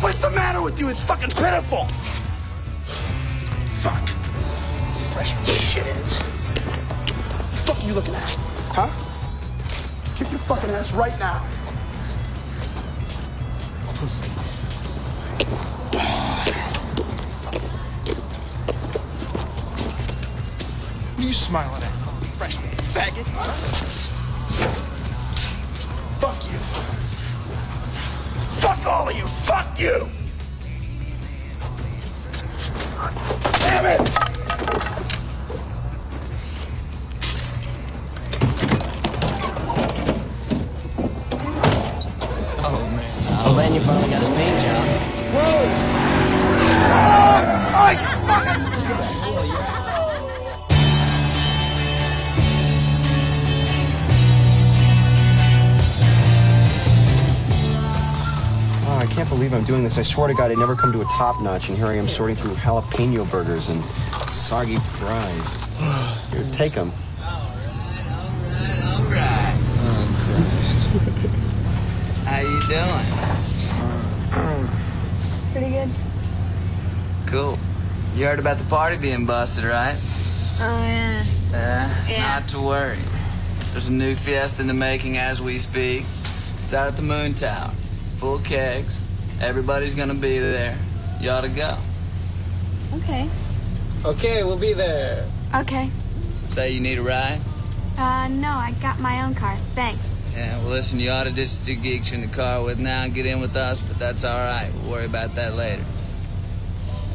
What's 0.00 0.20
the 0.20 0.30
matter 0.30 0.62
with 0.62 0.80
you? 0.80 0.88
It's 0.88 1.04
fucking 1.04 1.30
pitiful! 1.30 1.86
Fuck. 3.82 4.08
Fresh 5.12 5.34
shit. 5.46 5.84
Fuck 7.66 7.84
you 7.84 7.92
looking 7.92 8.14
at? 8.14 8.36
Huh? 8.72 8.88
Kick 10.16 10.30
your 10.30 10.40
fucking 10.40 10.70
ass 10.70 10.94
right 10.94 11.18
now. 11.18 11.44
Pussy. 13.96 14.31
What 21.22 21.26
are 21.26 21.28
you 21.28 21.34
smiling 21.34 21.82
at? 21.84 21.92
Freshman 22.34 22.68
faggot. 22.90 23.24
Fuck 26.18 26.44
you. 26.50 26.58
Fuck 28.50 28.86
all 28.86 29.08
of 29.08 29.14
you. 29.14 29.24
Fuck 29.28 29.78
you. 29.78 30.08
Damn 33.60 34.00
it. 34.00 34.21
Doing 59.72 59.84
this. 59.84 59.96
I 59.96 60.02
swear 60.02 60.28
to 60.28 60.34
God, 60.34 60.50
I'd 60.50 60.58
never 60.58 60.76
come 60.76 60.92
to 60.92 61.00
a 61.00 61.04
top 61.06 61.40
notch, 61.40 61.70
and 61.70 61.78
here 61.78 61.86
I 61.86 61.94
am 61.94 62.06
sorting 62.06 62.36
through 62.36 62.52
jalapeno 62.56 63.30
burgers 63.30 63.70
and 63.70 63.82
soggy 64.28 64.76
fries. 64.76 65.64
Here, 66.30 66.44
take 66.52 66.74
them. 66.74 66.92
How 72.26 72.40
you 72.40 72.60
doing? 72.68 73.06
Pretty 75.52 75.70
good. 75.70 75.88
Cool. 77.26 77.58
You 78.14 78.26
heard 78.26 78.38
about 78.40 78.58
the 78.58 78.64
party 78.64 78.98
being 78.98 79.24
busted, 79.24 79.64
right? 79.64 79.96
Oh, 80.60 80.82
yeah. 80.84 81.24
Uh, 81.54 82.04
Yeah. 82.10 82.28
Not 82.28 82.48
to 82.50 82.60
worry. 82.60 82.98
There's 83.72 83.88
a 83.88 83.92
new 83.92 84.14
fiesta 84.16 84.60
in 84.60 84.68
the 84.68 84.74
making 84.74 85.16
as 85.16 85.40
we 85.40 85.56
speak. 85.56 86.02
It's 86.02 86.74
out 86.74 86.88
at 86.88 86.96
the 86.96 87.02
Moon 87.02 87.32
Tower. 87.32 87.70
Full 88.18 88.38
kegs. 88.40 89.01
Everybody's 89.42 89.94
gonna 89.94 90.14
be 90.14 90.38
there. 90.38 90.76
You 91.20 91.30
ought 91.30 91.42
to 91.42 91.48
go. 91.48 91.76
Okay. 92.94 93.28
Okay, 94.04 94.44
we'll 94.44 94.58
be 94.58 94.72
there. 94.72 95.24
Okay. 95.54 95.90
Say 96.48 96.70
you 96.70 96.80
need 96.80 96.98
a 96.98 97.02
ride? 97.02 97.40
Uh, 97.98 98.28
no, 98.28 98.50
I 98.50 98.72
got 98.80 99.00
my 99.00 99.22
own 99.22 99.34
car. 99.34 99.56
Thanks. 99.74 100.00
Yeah, 100.34 100.56
well, 100.58 100.70
listen, 100.70 100.98
you 101.00 101.10
ought 101.10 101.24
to 101.24 101.30
ditch 101.30 101.58
the 101.58 101.74
two 101.74 101.80
geeks 101.80 102.10
you're 102.10 102.22
in 102.22 102.30
the 102.30 102.34
car 102.34 102.62
with 102.62 102.78
now 102.78 103.02
and 103.02 103.12
get 103.12 103.26
in 103.26 103.40
with 103.40 103.56
us, 103.56 103.82
but 103.82 103.98
that's 103.98 104.24
all 104.24 104.38
right. 104.38 104.70
We'll 104.74 104.92
worry 104.92 105.06
about 105.06 105.34
that 105.34 105.54
later. 105.54 105.82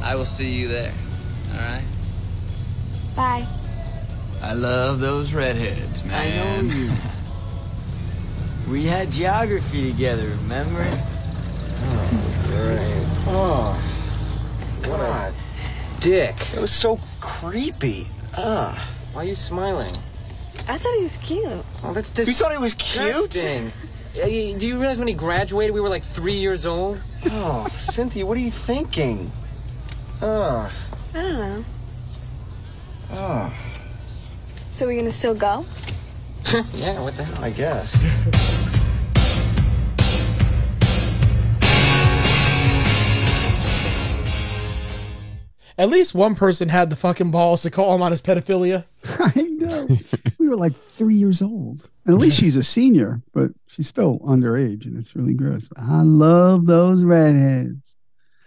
I 0.04 0.16
will 0.16 0.26
see 0.26 0.50
you 0.50 0.68
there. 0.68 0.94
All 1.54 1.60
right? 1.60 1.84
Bye. 3.16 3.48
I 4.44 4.54
love 4.54 5.00
those 5.00 5.34
redheads, 5.34 6.06
man. 6.06 6.62
I 6.62 6.68
know 6.68 6.74
you. 6.74 6.92
We 8.70 8.84
had 8.84 9.10
geography 9.12 9.90
together, 9.94 10.28
remember? 10.42 10.86
Oh, 13.30 13.80
God. 14.84 15.34
Dick. 16.00 16.36
It 16.56 16.60
was 16.62 16.72
so 16.72 17.00
creepy. 17.20 18.08
Ah. 18.38 18.78
Why 19.14 19.22
are 19.24 19.26
you 19.26 19.36
smiling? 19.36 19.92
I 20.70 20.78
thought 20.78 20.96
he 20.98 21.04
was 21.04 21.18
cute. 21.18 21.48
Oh, 21.84 21.94
that's 21.94 22.10
You 22.18 22.26
dis- 22.26 22.40
thought 22.40 22.52
he 22.52 22.58
was 22.58 22.74
cute? 22.76 23.32
Do 23.32 24.68
you 24.68 24.80
realize 24.80 24.98
when 24.98 25.08
he 25.08 25.14
graduated, 25.14 25.74
we 25.74 25.82
were 25.82 25.90
like 25.90 26.04
three 26.04 26.34
years 26.34 26.66
old? 26.66 27.02
Oh, 27.28 27.68
Cynthia, 27.78 28.26
what 28.26 28.38
are 28.38 28.42
you 28.42 28.52
thinking? 28.52 29.32
Ah. 30.22 30.70
I 31.14 31.22
don't 31.22 31.34
know. 31.34 31.66
Oh, 33.12 33.54
So 34.72 34.86
we're 34.86 34.98
gonna 34.98 35.12
still 35.12 35.34
go? 35.36 35.66
yeah, 36.74 37.00
what 37.02 37.16
the 37.16 37.24
hell? 37.24 37.44
I 37.44 37.50
guess. 37.52 37.96
At 45.78 45.90
least 45.90 46.16
one 46.16 46.34
person 46.34 46.70
had 46.70 46.90
the 46.90 46.96
fucking 46.96 47.30
balls 47.32 47.62
to 47.62 47.70
call 47.72 47.94
him 47.94 48.02
on 48.02 48.12
his 48.12 48.22
pedophilia. 48.22 48.86
I 49.06 49.42
know. 49.42 49.88
we 50.40 50.48
were 50.48 50.56
like 50.58 50.76
three 50.76 51.16
years 51.16 51.42
old. 51.42 51.88
And 52.06 52.16
at 52.16 52.20
least 52.22 52.40
she's 52.40 52.56
a 52.56 52.64
senior, 52.64 53.22
but 53.34 53.52
she's 53.68 53.88
still 53.88 54.20
underage, 54.20 54.86
and 54.86 54.98
it's 54.98 55.16
really 55.16 55.34
gross. 55.34 55.70
I 55.76 56.02
love 56.02 56.66
those 56.66 57.04
redheads. 57.04 57.98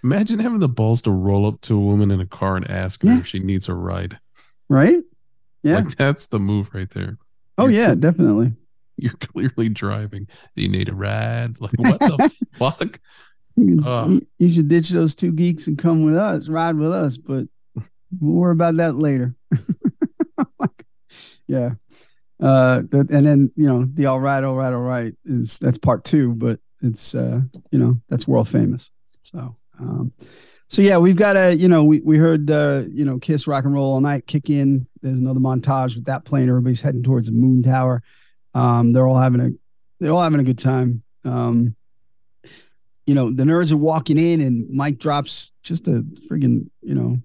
Imagine 0.03 0.39
having 0.39 0.61
the 0.61 0.69
balls 0.69 1.03
to 1.03 1.11
roll 1.11 1.47
up 1.47 1.61
to 1.63 1.77
a 1.77 1.81
woman 1.81 2.11
in 2.11 2.21
a 2.21 2.27
car 2.27 2.57
and 2.57 2.69
ask 2.71 3.03
her 3.03 3.13
if 3.19 3.27
she 3.27 3.39
needs 3.39 3.69
a 3.69 3.75
ride. 3.75 4.19
Right? 4.69 5.03
Yeah. 5.63 5.81
Like 5.81 5.97
that's 5.97 6.29
the 6.29 6.41
move 6.41 6.71
right 6.73 6.91
there. 6.91 7.19
oh 7.59 7.67
yeah, 7.69 7.95
definitely. 7.95 8.55
You're 8.97 9.13
clearly 9.13 9.69
driving. 9.69 10.27
Do 10.57 10.63
you 10.63 10.69
need 10.69 10.89
a 10.89 10.95
ride? 10.95 11.61
Like 11.61 11.73
what 11.77 12.01
the 12.01 12.31
fuck? 12.55 12.99
You, 13.57 13.83
Ugh. 13.85 14.11
you- 14.11 14.27
you 14.39 14.53
should 14.55 14.69
ditch 14.69 14.89
those 14.91 15.15
two 15.15 15.33
geeks 15.33 15.67
and 15.67 15.77
come 15.79 16.05
with 16.05 16.17
us, 16.17 16.49
ride 16.49 16.77
with 16.77 16.93
us, 16.93 17.17
but 17.19 17.47
we'll 18.21 18.35
worry 18.35 18.53
about 18.53 18.77
that 18.77 18.97
later. 18.97 19.35
yeah. 21.47 21.71
Uh 22.41 22.83
that, 22.91 23.11
and 23.11 23.27
then 23.27 23.53
you 23.55 23.67
know 23.67 23.85
the 23.85 24.07
all 24.07 24.19
right, 24.21 24.43
all 24.43 24.55
right, 24.57 24.73
all 24.73 24.81
right 24.81 25.15
is 25.27 25.59
that's 25.59 25.77
part 25.79 26.05
two, 26.05 26.35
but 26.35 26.59
it's 26.81 27.15
uh 27.15 27.41
you 27.71 27.79
know 27.79 28.01
that's 28.09 28.27
world 28.27 28.49
famous. 28.49 28.91
So 29.21 29.57
um 29.79 30.13
so 30.69 30.81
yeah, 30.81 30.97
we've 30.97 31.17
got 31.17 31.37
a 31.37 31.55
you 31.55 31.69
know 31.69 31.85
we 31.85 32.01
we 32.01 32.17
heard 32.17 32.51
uh 32.51 32.85
you 32.89 33.05
know 33.05 33.19
Kiss 33.19 33.47
Rock 33.47 33.65
and 33.67 33.75
Roll 33.75 33.93
All 33.93 34.01
Night 34.01 34.27
kick 34.27 34.49
in. 34.49 34.87
There's 35.03 35.19
another 35.21 35.41
montage 35.41 35.97
with 35.97 36.07
that 36.07 36.25
playing. 36.25 36.49
Everybody's 36.49 36.81
heading 36.81 37.03
towards 37.03 37.27
the 37.27 37.33
moon 37.33 37.63
tower. 37.63 38.03
Um, 38.55 38.93
they're 38.93 39.07
all 39.07 39.19
having 39.19 39.41
a 39.41 39.51
they're 39.99 40.13
all 40.13 40.23
having 40.23 40.41
a 40.41 40.45
good 40.45 40.59
time. 40.59 41.03
Um, 41.25 41.77
you 43.11 43.17
know, 43.17 43.29
the 43.29 43.43
nerds 43.43 43.73
are 43.73 43.77
walking 43.77 44.19
in 44.19 44.41
and 44.41 44.71
Mike 44.71 44.99
drops 44.99 45.51
just 45.65 45.89
a 45.89 46.05
friggin', 46.29 46.71
you 46.81 46.95
know, 46.95 47.19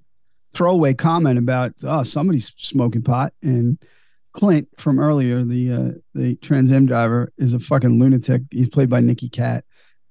throwaway 0.51 0.95
comment 0.95 1.38
about 1.38 1.73
oh, 1.83 2.01
somebody's 2.01 2.51
smoking 2.57 3.03
pot. 3.03 3.33
And 3.43 3.77
Clint 4.33 4.67
from 4.79 4.99
earlier, 4.99 5.43
the 5.43 5.71
uh 5.71 5.91
the 6.15 6.38
Trans 6.38 6.71
Am 6.71 6.88
driver, 6.88 7.31
is 7.38 7.53
a 7.53 7.59
fucking 7.59 7.99
lunatic. 7.99 8.41
He's 8.49 8.67
played 8.67 8.89
by 8.89 8.99
Nicky 8.99 9.29
Katt. 9.29 9.63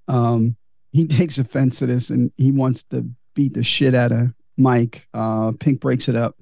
Um, 0.07 0.55
he 0.93 1.07
takes 1.09 1.39
offense 1.39 1.81
to 1.81 1.87
this 1.87 2.09
and 2.09 2.31
he 2.37 2.53
wants 2.53 2.85
to 2.91 3.11
beat 3.35 3.55
the 3.55 3.64
shit 3.64 3.97
out 3.97 4.12
of 4.12 4.33
Mike. 4.57 5.09
Uh 5.12 5.55
Pink 5.59 5.81
breaks 5.81 6.09
it 6.09 6.14
up. 6.14 6.37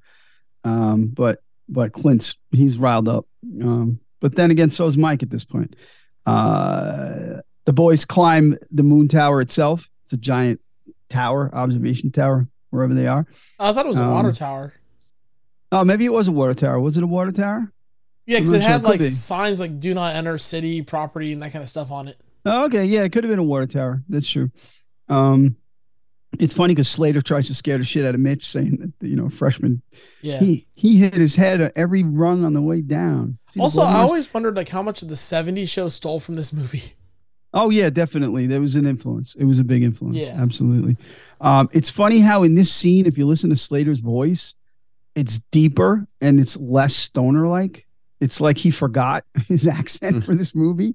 Um, 0.62 1.06
but 1.06 1.38
but 1.70 1.94
Clint's 1.94 2.34
he's 2.50 2.76
riled 2.76 3.08
up. 3.08 3.24
Um, 3.62 3.98
but 4.20 4.36
then 4.36 4.50
again, 4.50 4.68
so 4.68 4.84
is 4.84 4.98
Mike 4.98 5.22
at 5.22 5.30
this 5.30 5.46
point. 5.46 5.74
Uh, 6.26 7.40
the 7.64 7.72
boys 7.72 8.04
climb 8.04 8.56
the 8.70 8.82
moon 8.82 9.08
tower 9.08 9.40
itself. 9.40 9.88
It's 10.04 10.12
a 10.12 10.16
giant 10.16 10.60
tower, 11.08 11.50
observation 11.54 12.10
tower, 12.10 12.48
wherever 12.70 12.94
they 12.94 13.06
are. 13.06 13.26
I 13.58 13.72
thought 13.72 13.86
it 13.86 13.90
was 13.90 14.00
a 14.00 14.04
Um, 14.04 14.10
water 14.10 14.32
tower. 14.32 14.74
Oh, 15.70 15.84
maybe 15.84 16.04
it 16.04 16.12
was 16.12 16.28
a 16.28 16.32
water 16.32 16.54
tower. 16.54 16.80
Was 16.80 16.96
it 16.96 17.02
a 17.02 17.06
water 17.06 17.32
tower? 17.32 17.72
Yeah, 18.26 18.38
because 18.38 18.52
it 18.52 18.60
sure. 18.60 18.68
had 18.68 18.82
like 18.82 19.00
be. 19.00 19.06
signs 19.06 19.58
like 19.58 19.80
"Do 19.80 19.94
not 19.94 20.14
enter 20.14 20.38
city 20.38 20.82
property" 20.82 21.32
and 21.32 21.42
that 21.42 21.52
kind 21.52 21.62
of 21.62 21.68
stuff 21.68 21.90
on 21.90 22.08
it. 22.08 22.16
Oh, 22.44 22.64
okay, 22.66 22.84
yeah, 22.84 23.02
it 23.02 23.10
could 23.12 23.24
have 23.24 23.30
been 23.30 23.38
a 23.38 23.44
water 23.44 23.66
tower. 23.66 24.02
That's 24.08 24.28
true. 24.28 24.50
Um, 25.08 25.56
it's 26.38 26.54
funny 26.54 26.74
because 26.74 26.88
Slater 26.88 27.20
tries 27.20 27.46
to 27.48 27.54
scare 27.54 27.78
the 27.78 27.84
shit 27.84 28.04
out 28.04 28.14
of 28.14 28.20
Mitch, 28.20 28.46
saying 28.46 28.94
that 29.00 29.06
you 29.08 29.16
know 29.16 29.28
freshman. 29.28 29.82
Yeah. 30.22 30.38
He 30.38 30.66
he 30.74 30.98
hit 30.98 31.14
his 31.14 31.36
head 31.36 31.72
every 31.74 32.02
rung 32.04 32.44
on 32.44 32.52
the 32.52 32.62
way 32.62 32.80
down. 32.80 33.38
See 33.50 33.60
Also, 33.60 33.80
I 33.80 34.00
always 34.00 34.32
wondered 34.32 34.56
like 34.56 34.68
how 34.68 34.82
much 34.82 35.02
of 35.02 35.08
the 35.08 35.14
'70s 35.14 35.68
show 35.68 35.88
stole 35.88 36.20
from 36.20 36.36
this 36.36 36.52
movie. 36.52 36.94
Oh 37.54 37.70
yeah, 37.70 37.90
definitely. 37.90 38.46
There 38.46 38.60
was 38.60 38.74
an 38.74 38.86
influence. 38.86 39.34
It 39.34 39.44
was 39.44 39.58
a 39.58 39.64
big 39.64 39.82
influence. 39.82 40.16
Yeah. 40.16 40.36
absolutely. 40.38 40.96
Um, 41.40 41.68
it's 41.72 41.90
funny 41.90 42.20
how 42.20 42.42
in 42.42 42.54
this 42.54 42.72
scene, 42.72 43.06
if 43.06 43.18
you 43.18 43.26
listen 43.26 43.50
to 43.50 43.56
Slater's 43.56 44.00
voice, 44.00 44.54
it's 45.14 45.38
deeper 45.50 46.06
and 46.20 46.40
it's 46.40 46.56
less 46.56 46.94
stoner 46.94 47.46
like. 47.46 47.86
It's 48.20 48.40
like 48.40 48.56
he 48.56 48.70
forgot 48.70 49.24
his 49.48 49.66
accent 49.66 50.24
for 50.24 50.34
this 50.34 50.54
movie 50.54 50.94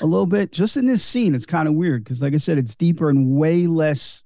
a 0.00 0.06
little 0.06 0.26
bit. 0.26 0.52
Just 0.52 0.76
in 0.76 0.86
this 0.86 1.02
scene, 1.02 1.34
it's 1.34 1.46
kind 1.46 1.68
of 1.68 1.74
weird 1.74 2.04
because, 2.04 2.22
like 2.22 2.34
I 2.34 2.38
said, 2.38 2.58
it's 2.58 2.74
deeper 2.74 3.10
and 3.10 3.36
way 3.36 3.66
less. 3.66 4.24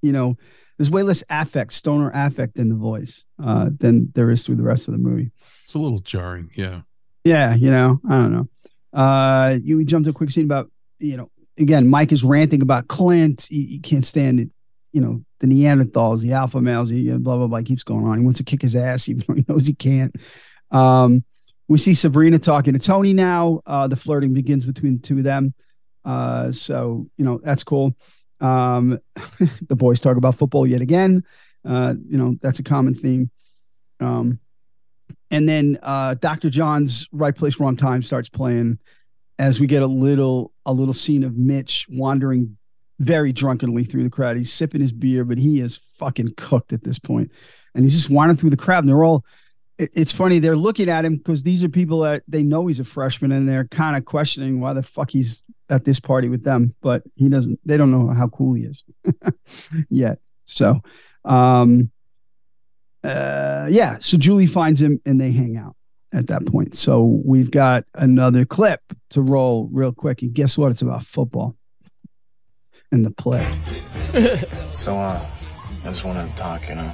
You 0.00 0.12
know, 0.12 0.36
there's 0.78 0.90
way 0.90 1.02
less 1.02 1.24
affect, 1.28 1.72
stoner 1.72 2.10
affect 2.14 2.56
in 2.56 2.68
the 2.68 2.74
voice 2.76 3.24
uh, 3.42 3.68
than 3.78 4.12
there 4.14 4.30
is 4.30 4.44
through 4.44 4.56
the 4.56 4.62
rest 4.62 4.86
of 4.86 4.92
the 4.92 4.98
movie. 4.98 5.32
It's 5.64 5.74
a 5.74 5.78
little 5.78 5.98
jarring. 5.98 6.50
Yeah. 6.54 6.82
Yeah, 7.24 7.54
you 7.54 7.70
know, 7.70 8.00
I 8.08 8.16
don't 8.16 8.32
know. 8.32 8.48
Uh, 8.98 9.58
you 9.62 9.76
we 9.76 9.84
jumped 9.84 10.04
to 10.06 10.10
a 10.10 10.14
quick 10.14 10.30
scene 10.30 10.44
about, 10.44 10.70
you 10.98 11.16
know, 11.16 11.30
again, 11.58 11.88
Mike 11.88 12.12
is 12.12 12.24
ranting 12.24 12.62
about 12.62 12.88
Clint. 12.88 13.46
He, 13.50 13.66
he 13.66 13.78
can't 13.78 14.06
stand 14.06 14.40
it. 14.40 14.50
You 14.92 15.00
know, 15.00 15.24
the 15.40 15.46
Neanderthals, 15.46 16.20
the 16.20 16.32
alpha 16.32 16.60
males, 16.60 16.90
he, 16.90 17.10
blah, 17.10 17.36
blah, 17.36 17.46
blah, 17.46 17.62
keeps 17.62 17.84
going 17.84 18.06
on. 18.06 18.18
He 18.18 18.24
wants 18.24 18.38
to 18.38 18.44
kick 18.44 18.62
his 18.62 18.74
ass, 18.74 19.08
even 19.08 19.24
though 19.26 19.34
he 19.34 19.44
knows 19.48 19.66
he 19.66 19.74
can't. 19.74 20.14
Um, 20.70 21.24
we 21.68 21.78
see 21.78 21.94
Sabrina 21.94 22.38
talking 22.38 22.72
to 22.72 22.78
Tony 22.78 23.12
now. 23.12 23.60
Uh, 23.66 23.86
the 23.86 23.96
flirting 23.96 24.32
begins 24.32 24.64
between 24.64 24.96
the 24.96 25.02
two 25.02 25.18
of 25.18 25.24
them. 25.24 25.54
Uh, 26.04 26.50
so, 26.50 27.06
you 27.18 27.24
know, 27.24 27.40
that's 27.44 27.64
cool. 27.64 27.94
Um, 28.40 28.98
the 29.68 29.76
boys 29.76 30.00
talk 30.00 30.16
about 30.16 30.36
football 30.36 30.66
yet 30.66 30.80
again. 30.80 31.24
Uh, 31.68 31.94
you 32.08 32.16
know, 32.16 32.36
that's 32.40 32.60
a 32.60 32.62
common 32.62 32.94
theme. 32.94 33.30
Um, 34.00 34.40
and 35.30 35.46
then 35.46 35.78
uh, 35.82 36.14
Dr. 36.14 36.48
John's 36.48 37.06
Right 37.12 37.36
Place 37.36 37.60
Wrong 37.60 37.76
Time 37.76 38.02
starts 38.02 38.30
playing 38.30 38.78
as 39.38 39.60
we 39.60 39.66
get 39.66 39.82
a 39.82 39.86
little 39.86 40.52
a 40.66 40.72
little 40.72 40.94
scene 40.94 41.22
of 41.24 41.36
Mitch 41.36 41.86
wandering 41.90 42.56
very 43.00 43.32
drunkenly 43.32 43.84
through 43.84 44.02
the 44.02 44.10
crowd. 44.10 44.36
He's 44.36 44.52
sipping 44.52 44.80
his 44.80 44.92
beer, 44.92 45.24
but 45.24 45.38
he 45.38 45.60
is 45.60 45.76
fucking 45.76 46.34
cooked 46.36 46.72
at 46.72 46.82
this 46.84 46.98
point. 46.98 47.30
and 47.74 47.84
he's 47.84 47.94
just 47.94 48.10
wandering 48.10 48.36
through 48.36 48.50
the 48.50 48.56
crowd. 48.56 48.80
And 48.80 48.88
they're 48.88 49.04
all. 49.04 49.24
it- 49.78 49.90
It's 49.94 50.12
funny 50.12 50.40
they're 50.40 50.56
looking 50.56 50.88
at 50.90 51.04
him 51.04 51.16
because 51.18 51.42
these 51.44 51.62
are 51.62 51.68
people 51.68 52.00
that 52.00 52.24
they 52.26 52.42
know 52.42 52.66
he's 52.66 52.80
a 52.80 52.84
freshman, 52.84 53.30
and 53.32 53.48
they're 53.48 53.66
kind 53.68 53.96
of 53.96 54.04
questioning 54.04 54.60
why 54.60 54.72
the 54.72 54.82
fuck 54.82 55.10
he's 55.10 55.44
at 55.70 55.84
this 55.84 56.00
party 56.00 56.28
with 56.28 56.42
them. 56.42 56.74
But 56.80 57.02
he 57.14 57.28
doesn't. 57.28 57.60
They 57.64 57.76
don't 57.76 57.92
know 57.92 58.08
how 58.08 58.26
cool 58.28 58.54
he 58.54 58.64
is 58.64 58.84
yet. 59.90 60.18
So, 60.46 60.80
um, 61.24 61.90
uh, 63.04 63.68
yeah. 63.70 63.98
So 64.00 64.18
Julie 64.18 64.46
finds 64.46 64.82
him 64.82 65.00
and 65.06 65.20
they 65.20 65.30
hang 65.30 65.56
out 65.56 65.76
at 66.12 66.28
that 66.28 66.46
point. 66.46 66.74
So 66.74 67.20
we've 67.24 67.50
got 67.50 67.84
another 67.94 68.44
clip 68.44 68.80
to 69.10 69.22
roll 69.22 69.68
real 69.72 69.92
quick. 69.92 70.22
And 70.22 70.32
guess 70.32 70.56
what? 70.56 70.70
It's 70.70 70.82
about 70.82 71.02
football 71.02 71.56
and 72.90 73.04
the 73.04 73.10
play. 73.10 73.46
So, 74.72 74.96
uh, 74.96 75.20
I 75.82 75.88
just 75.88 76.04
wanted 76.04 76.30
to 76.30 76.36
talk, 76.36 76.68
you 76.68 76.76
know, 76.76 76.92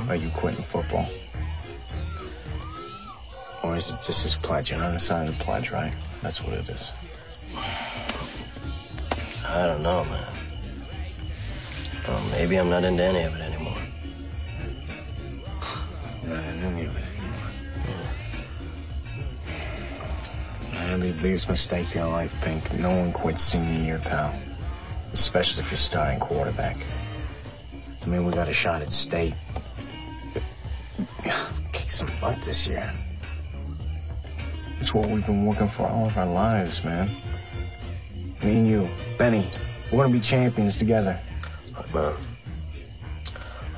about 0.00 0.20
you 0.20 0.28
quitting 0.30 0.62
football. 0.62 1.08
Or 3.64 3.76
is 3.76 3.90
it 3.90 3.96
just 4.04 4.22
this 4.22 4.36
pledge? 4.36 4.70
You're 4.70 4.78
not 4.78 5.00
signing 5.00 5.32
the 5.32 5.44
pledge, 5.44 5.72
right? 5.72 5.92
That's 6.22 6.42
what 6.44 6.52
it 6.52 6.68
is. 6.68 6.92
I 9.46 9.66
don't 9.66 9.82
know, 9.82 10.04
man. 10.04 10.32
Well, 12.06 12.24
maybe 12.30 12.56
I'm 12.56 12.70
not 12.70 12.84
into 12.84 13.02
any 13.02 13.22
of 13.22 13.34
it 13.34 13.40
anymore. 13.40 13.78
Not 16.24 16.44
in 16.44 16.60
any 16.60 16.84
of 16.84 16.96
it 16.96 17.11
anymore. 20.72 20.88
That'd 20.88 21.02
be 21.02 21.10
the 21.10 21.22
biggest 21.22 21.48
mistake 21.48 21.86
of 21.88 21.94
your 21.94 22.06
life, 22.06 22.42
Pink. 22.44 22.72
No 22.78 22.90
one 22.90 23.12
quits 23.12 23.42
senior 23.42 23.84
year, 23.84 23.98
pal. 23.98 24.34
Especially 25.12 25.62
if 25.62 25.70
you're 25.70 25.78
starting 25.78 26.20
quarterback. 26.20 26.76
I 28.02 28.06
mean, 28.06 28.24
we 28.24 28.32
got 28.32 28.48
a 28.48 28.52
shot 28.52 28.82
at 28.82 28.90
state. 28.90 29.34
Kick 31.72 31.90
some 31.90 32.10
butt 32.20 32.40
this 32.42 32.66
year. 32.66 32.92
It's 34.78 34.92
what 34.92 35.06
we've 35.06 35.24
been 35.24 35.46
working 35.46 35.68
for 35.68 35.86
all 35.86 36.06
of 36.06 36.18
our 36.18 36.26
lives, 36.26 36.82
man. 36.84 37.08
Me 38.42 38.56
and 38.56 38.66
you, 38.66 38.88
Benny, 39.16 39.46
we're 39.92 40.02
gonna 40.02 40.12
be 40.12 40.20
champions 40.20 40.78
together. 40.78 41.18
Look. 41.94 42.18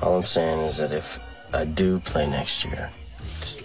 All 0.01 0.17
I'm 0.17 0.23
saying 0.23 0.59
is 0.61 0.77
that 0.77 0.91
if 0.91 1.19
I 1.53 1.65
do 1.65 1.99
play 1.99 2.27
next 2.27 2.65
year, 2.65 2.89
it's, 3.37 3.61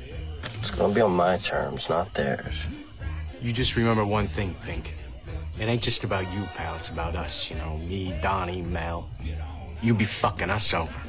it's 0.58 0.70
gonna 0.70 0.92
be 0.92 1.00
on 1.00 1.12
my 1.12 1.38
terms, 1.38 1.88
not 1.88 2.12
theirs. 2.12 2.66
You 3.42 3.52
just 3.52 3.74
remember 3.74 4.04
one 4.04 4.28
thing, 4.28 4.54
Pink. 4.62 4.94
It 5.58 5.64
ain't 5.66 5.82
just 5.82 6.04
about 6.04 6.30
you, 6.32 6.44
pal. 6.54 6.76
It's 6.76 6.90
about 6.90 7.16
us, 7.16 7.50
you 7.50 7.56
know, 7.56 7.78
me, 7.78 8.14
Donnie, 8.22 8.62
Mel. 8.62 9.08
You 9.82 9.94
be 9.94 10.04
fucking 10.04 10.50
us 10.50 10.74
over. 10.74 11.00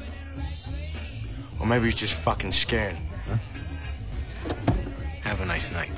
Or 1.60 1.66
maybe 1.66 1.84
you're 1.84 1.92
just 1.92 2.14
fucking 2.14 2.52
scared. 2.52 2.96
Have 5.20 5.40
a 5.40 5.46
nice 5.46 5.70
night. 5.70 5.90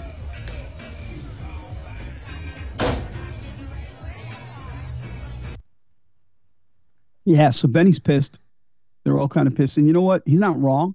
Yeah. 7.25 7.51
So 7.51 7.69
Benny's 7.69 7.99
pissed. 7.99 8.39
They're 9.05 9.19
all 9.19 9.29
kind 9.29 9.49
of 9.49 9.55
pissed. 9.55 9.79
And 9.79 9.87
you 9.87 9.93
know 9.93 10.03
what? 10.03 10.23
He's 10.27 10.41
not 10.41 10.61
wrong 10.61 10.95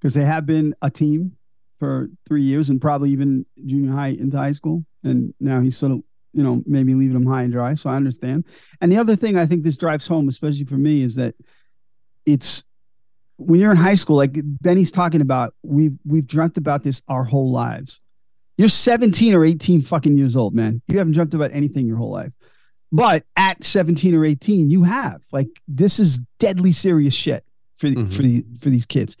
because 0.00 0.14
they 0.14 0.24
have 0.24 0.46
been 0.46 0.74
a 0.82 0.90
team 0.90 1.36
for 1.82 2.08
three 2.28 2.42
years 2.44 2.70
and 2.70 2.80
probably 2.80 3.10
even 3.10 3.44
junior 3.66 3.90
high 3.90 4.10
into 4.10 4.36
high 4.36 4.52
school. 4.52 4.84
And 5.02 5.34
now 5.40 5.60
he's 5.60 5.76
sort 5.76 5.90
of, 5.90 5.98
you 6.32 6.44
know, 6.44 6.62
maybe 6.64 6.94
leaving 6.94 7.14
them 7.14 7.26
high 7.26 7.42
and 7.42 7.52
dry. 7.52 7.74
So 7.74 7.90
I 7.90 7.96
understand. 7.96 8.44
And 8.80 8.92
the 8.92 8.98
other 8.98 9.16
thing 9.16 9.36
I 9.36 9.46
think 9.46 9.64
this 9.64 9.76
drives 9.76 10.06
home, 10.06 10.28
especially 10.28 10.62
for 10.64 10.76
me, 10.76 11.02
is 11.02 11.16
that 11.16 11.34
it's 12.24 12.62
when 13.36 13.58
you're 13.58 13.72
in 13.72 13.76
high 13.76 13.96
school, 13.96 14.14
like 14.16 14.34
Benny's 14.40 14.92
talking 14.92 15.20
about, 15.22 15.54
we've 15.64 15.98
we've 16.06 16.24
dreamt 16.26 16.56
about 16.56 16.84
this 16.84 17.02
our 17.08 17.24
whole 17.24 17.50
lives. 17.50 17.98
You're 18.56 18.68
17 18.68 19.34
or 19.34 19.44
18 19.44 19.82
fucking 19.82 20.16
years 20.16 20.36
old, 20.36 20.54
man. 20.54 20.82
You 20.86 20.98
haven't 20.98 21.14
dreamt 21.14 21.34
about 21.34 21.50
anything 21.52 21.86
your 21.88 21.96
whole 21.96 22.12
life. 22.12 22.30
But 22.92 23.24
at 23.36 23.64
17 23.64 24.14
or 24.14 24.24
18, 24.24 24.70
you 24.70 24.84
have. 24.84 25.20
Like 25.32 25.48
this 25.66 25.98
is 25.98 26.20
deadly 26.38 26.70
serious 26.70 27.14
shit 27.14 27.44
for 27.78 27.88
Mm-hmm. 27.88 28.06
for 28.10 28.22
the 28.22 28.44
for 28.60 28.70
these 28.70 28.86
kids. 28.86 29.16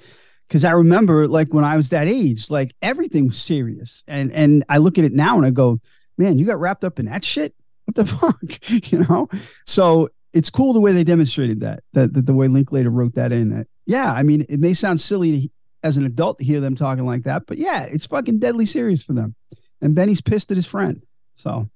Cause 0.52 0.66
I 0.66 0.72
remember 0.72 1.26
like 1.26 1.54
when 1.54 1.64
I 1.64 1.76
was 1.76 1.88
that 1.88 2.06
age, 2.06 2.50
like 2.50 2.74
everything 2.82 3.24
was 3.26 3.38
serious. 3.38 4.04
And 4.06 4.30
and 4.32 4.64
I 4.68 4.76
look 4.76 4.98
at 4.98 5.04
it 5.04 5.12
now 5.12 5.38
and 5.38 5.46
I 5.46 5.50
go, 5.50 5.80
man, 6.18 6.38
you 6.38 6.44
got 6.44 6.60
wrapped 6.60 6.84
up 6.84 6.98
in 6.98 7.06
that 7.06 7.24
shit? 7.24 7.54
What 7.86 7.94
the 7.94 8.04
fuck? 8.06 8.70
you 8.92 8.98
know? 8.98 9.30
So 9.66 10.10
it's 10.34 10.50
cool 10.50 10.74
the 10.74 10.80
way 10.80 10.92
they 10.92 11.04
demonstrated 11.04 11.60
that, 11.60 11.82
that, 11.94 12.12
that 12.12 12.26
the 12.26 12.34
way 12.34 12.48
Linklater 12.48 12.90
wrote 12.90 13.14
that 13.14 13.32
in. 13.32 13.48
That 13.50 13.66
yeah, 13.86 14.12
I 14.12 14.22
mean, 14.22 14.44
it 14.48 14.60
may 14.60 14.74
sound 14.74 15.00
silly 15.00 15.40
to, 15.40 15.48
as 15.82 15.96
an 15.96 16.04
adult 16.04 16.38
to 16.38 16.44
hear 16.44 16.60
them 16.60 16.74
talking 16.74 17.06
like 17.06 17.24
that, 17.24 17.46
but 17.46 17.58
yeah, 17.58 17.84
it's 17.84 18.06
fucking 18.06 18.38
deadly 18.38 18.66
serious 18.66 19.02
for 19.02 19.14
them. 19.14 19.34
And 19.80 19.94
Benny's 19.94 20.20
pissed 20.20 20.50
at 20.50 20.56
his 20.56 20.66
friend. 20.66 21.02
So, 21.34 21.68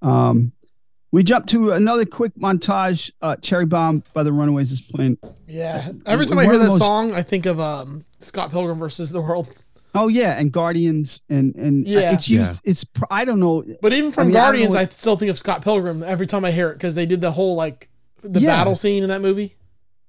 um, 0.00 0.52
we 1.16 1.22
jump 1.24 1.46
to 1.46 1.72
another 1.72 2.04
quick 2.04 2.32
montage. 2.38 3.10
Uh, 3.22 3.36
Cherry 3.36 3.64
Bomb 3.64 4.02
by 4.12 4.22
the 4.22 4.30
Runaways 4.34 4.70
is 4.70 4.82
playing. 4.82 5.16
Yeah. 5.46 5.88
Every 6.04 6.26
time 6.26 6.36
I 6.36 6.44
hear 6.44 6.58
that 6.58 6.66
most- 6.66 6.78
song, 6.78 7.14
I 7.14 7.22
think 7.22 7.46
of 7.46 7.58
um, 7.58 8.04
Scott 8.18 8.50
Pilgrim 8.50 8.78
versus 8.78 9.10
the 9.12 9.22
World. 9.22 9.48
Oh 9.94 10.08
yeah, 10.08 10.38
and 10.38 10.52
Guardians 10.52 11.22
and 11.30 11.54
and 11.56 11.88
Yeah. 11.88 12.12
it's 12.12 12.28
used. 12.28 12.60
It's 12.64 12.84
I 13.10 13.24
don't 13.24 13.40
know, 13.40 13.64
But 13.80 13.94
even 13.94 14.12
from 14.12 14.24
I 14.24 14.26
mean, 14.26 14.36
I 14.36 14.40
don't 14.40 14.42
know 14.42 14.46
Guardians, 14.48 14.74
I, 14.74 14.82
what- 14.82 14.92
still 14.92 15.16
think 15.16 15.30
of 15.30 15.38
Scott 15.38 15.62
Pilgrim 15.64 16.02
every 16.02 16.26
time 16.26 16.44
I 16.44 16.50
hear 16.50 16.68
it 16.68 16.74
because 16.74 16.94
they 16.94 17.06
did 17.06 17.22
the 17.22 17.32
whole 17.32 17.54
like 17.54 17.88
the 18.22 18.40
Yeah. 18.40 18.48
battle 18.58 18.76
scene 18.76 19.02
in 19.02 19.08
that 19.08 19.22
movie. 19.22 19.54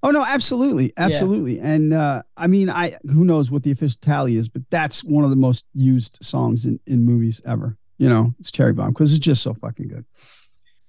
Oh 0.03 0.11
no, 0.11 0.25
absolutely, 0.27 0.91
absolutely. 0.97 1.61
And 1.61 1.93
uh, 1.93 2.23
I 2.35 2.47
mean, 2.47 2.69
I 2.69 2.97
who 3.09 3.23
knows 3.23 3.49
what 3.49 3.63
the 3.63 3.71
official 3.71 3.99
tally 4.01 4.35
is, 4.35 4.49
but 4.49 4.63
that's 4.69 5.05
one 5.05 5.23
of 5.23 5.29
the 5.29 5.37
most 5.37 5.63
used 5.73 6.19
songs 6.21 6.65
in, 6.65 6.81
in 6.85 7.05
movies 7.05 7.39
ever. 7.45 7.77
You 7.97 8.09
know, 8.09 8.33
it's 8.41 8.51
Cherry 8.51 8.73
Bomb 8.73 8.89
because 8.89 9.11
it's 9.13 9.23
just 9.25 9.41
so 9.41 9.53
fucking 9.53 9.87
good. 9.87 10.03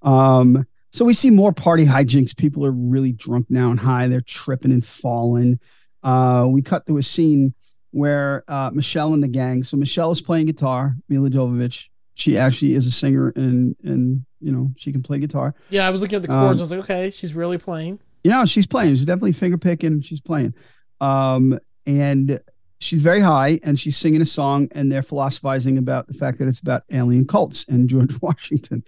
Um, 0.01 0.65
so 0.91 1.05
we 1.05 1.13
see 1.13 1.29
more 1.29 1.51
party 1.53 1.85
hijinks. 1.85 2.35
People 2.35 2.65
are 2.65 2.71
really 2.71 3.11
drunk 3.11 3.47
now 3.49 3.69
and 3.69 3.79
high. 3.79 4.07
They're 4.07 4.21
tripping 4.21 4.71
and 4.71 4.85
falling. 4.85 5.59
Uh, 6.03 6.45
we 6.49 6.61
cut 6.61 6.87
to 6.87 6.97
a 6.97 7.03
scene 7.03 7.53
where 7.91 8.43
uh, 8.47 8.69
Michelle 8.73 9.13
and 9.13 9.21
the 9.23 9.27
gang. 9.27 9.63
So 9.63 9.77
Michelle 9.77 10.11
is 10.11 10.21
playing 10.21 10.45
guitar. 10.47 10.95
Milla 11.09 11.29
Jovovich. 11.29 11.87
She 12.15 12.37
actually 12.37 12.73
is 12.75 12.85
a 12.85 12.91
singer 12.91 13.29
and 13.35 13.75
and 13.83 14.25
you 14.41 14.51
know 14.51 14.71
she 14.77 14.91
can 14.91 15.01
play 15.01 15.19
guitar. 15.19 15.55
Yeah, 15.69 15.87
I 15.87 15.89
was 15.89 16.01
looking 16.01 16.17
at 16.17 16.23
the 16.23 16.33
Um, 16.33 16.39
chords. 16.47 16.59
I 16.59 16.63
was 16.63 16.71
like, 16.71 16.79
okay, 16.81 17.11
she's 17.11 17.33
really 17.33 17.57
playing. 17.57 17.99
you 18.23 18.31
know, 18.31 18.45
she's 18.45 18.67
playing. 18.67 18.95
She's 18.95 19.05
definitely 19.05 19.31
finger 19.31 19.57
picking. 19.57 20.01
She's 20.01 20.19
playing. 20.19 20.53
Um, 20.99 21.57
and 21.85 22.39
she's 22.79 23.01
very 23.01 23.21
high 23.21 23.59
and 23.63 23.79
she's 23.79 23.95
singing 23.95 24.21
a 24.21 24.25
song 24.25 24.67
and 24.73 24.91
they're 24.91 25.01
philosophizing 25.03 25.77
about 25.77 26.07
the 26.07 26.13
fact 26.13 26.39
that 26.39 26.47
it's 26.47 26.59
about 26.59 26.83
alien 26.91 27.25
cults 27.25 27.65
and 27.69 27.87
George 27.89 28.13
Washington. 28.21 28.83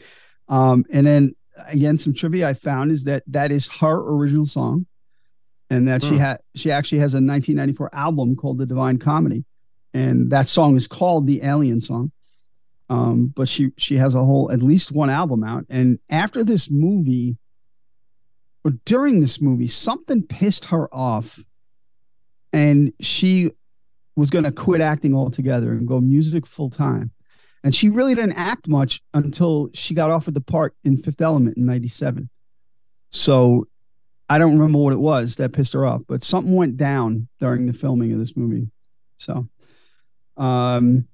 Um, 0.47 0.85
and 0.91 1.05
then 1.07 1.35
again, 1.67 1.97
some 1.97 2.13
trivia 2.13 2.47
I 2.49 2.53
found 2.53 2.91
is 2.91 3.03
that 3.05 3.23
that 3.27 3.51
is 3.51 3.67
her 3.79 3.95
original 3.99 4.45
song 4.45 4.85
and 5.69 5.87
that 5.87 6.03
she 6.03 6.11
Hmm. 6.11 6.17
had, 6.17 6.39
she 6.55 6.71
actually 6.71 6.99
has 6.99 7.13
a 7.13 7.17
1994 7.21 7.89
album 7.93 8.35
called 8.35 8.57
The 8.57 8.65
Divine 8.65 8.97
Comedy. 8.97 9.45
And 9.93 10.31
that 10.31 10.47
song 10.47 10.75
is 10.75 10.87
called 10.87 11.27
the 11.27 11.43
Alien 11.43 11.79
Song. 11.81 12.11
Um, 12.89 13.27
but 13.35 13.47
she, 13.47 13.71
she 13.77 13.97
has 13.97 14.15
a 14.15 14.23
whole, 14.23 14.51
at 14.51 14.61
least 14.61 14.91
one 14.91 15.09
album 15.09 15.43
out. 15.43 15.65
And 15.69 15.99
after 16.09 16.43
this 16.43 16.69
movie, 16.69 17.37
or 18.63 18.71
during 18.85 19.21
this 19.21 19.41
movie, 19.41 19.67
something 19.67 20.23
pissed 20.23 20.65
her 20.65 20.93
off, 20.93 21.39
and 22.53 22.93
she 22.99 23.51
was 24.15 24.29
going 24.29 24.43
to 24.43 24.51
quit 24.51 24.81
acting 24.81 25.15
altogether 25.15 25.71
and 25.71 25.87
go 25.87 25.99
music 26.01 26.45
full 26.45 26.69
time. 26.69 27.11
And 27.64 27.76
she 27.76 27.89
really 27.89 28.16
didn't 28.16 28.34
act 28.34 28.68
much 28.68 29.01
until 29.14 29.70
she 29.74 29.93
got 29.93 30.09
offered 30.09 30.34
the 30.34 30.41
part 30.41 30.76
in 30.84 30.97
Fifth 30.97 31.22
Element 31.22 31.57
in 31.57 31.66
'97. 31.66 32.30
So 33.12 33.68
I 34.32 34.39
don't 34.39 34.53
remember 34.53 34.80
what 34.80 34.93
it 34.93 34.99
was 34.99 35.36
that 35.36 35.51
pissed 35.51 35.74
her 35.74 35.86
off, 35.86 36.03
but 36.07 36.24
something 36.24 36.55
went 36.55 36.78
down 36.78 37.28
during 37.39 37.66
the 37.66 37.74
filming 37.74 38.14
of 38.14 38.20
this 38.20 38.38
movie. 38.38 38.70
So, 39.18 39.49
um, 40.38 41.05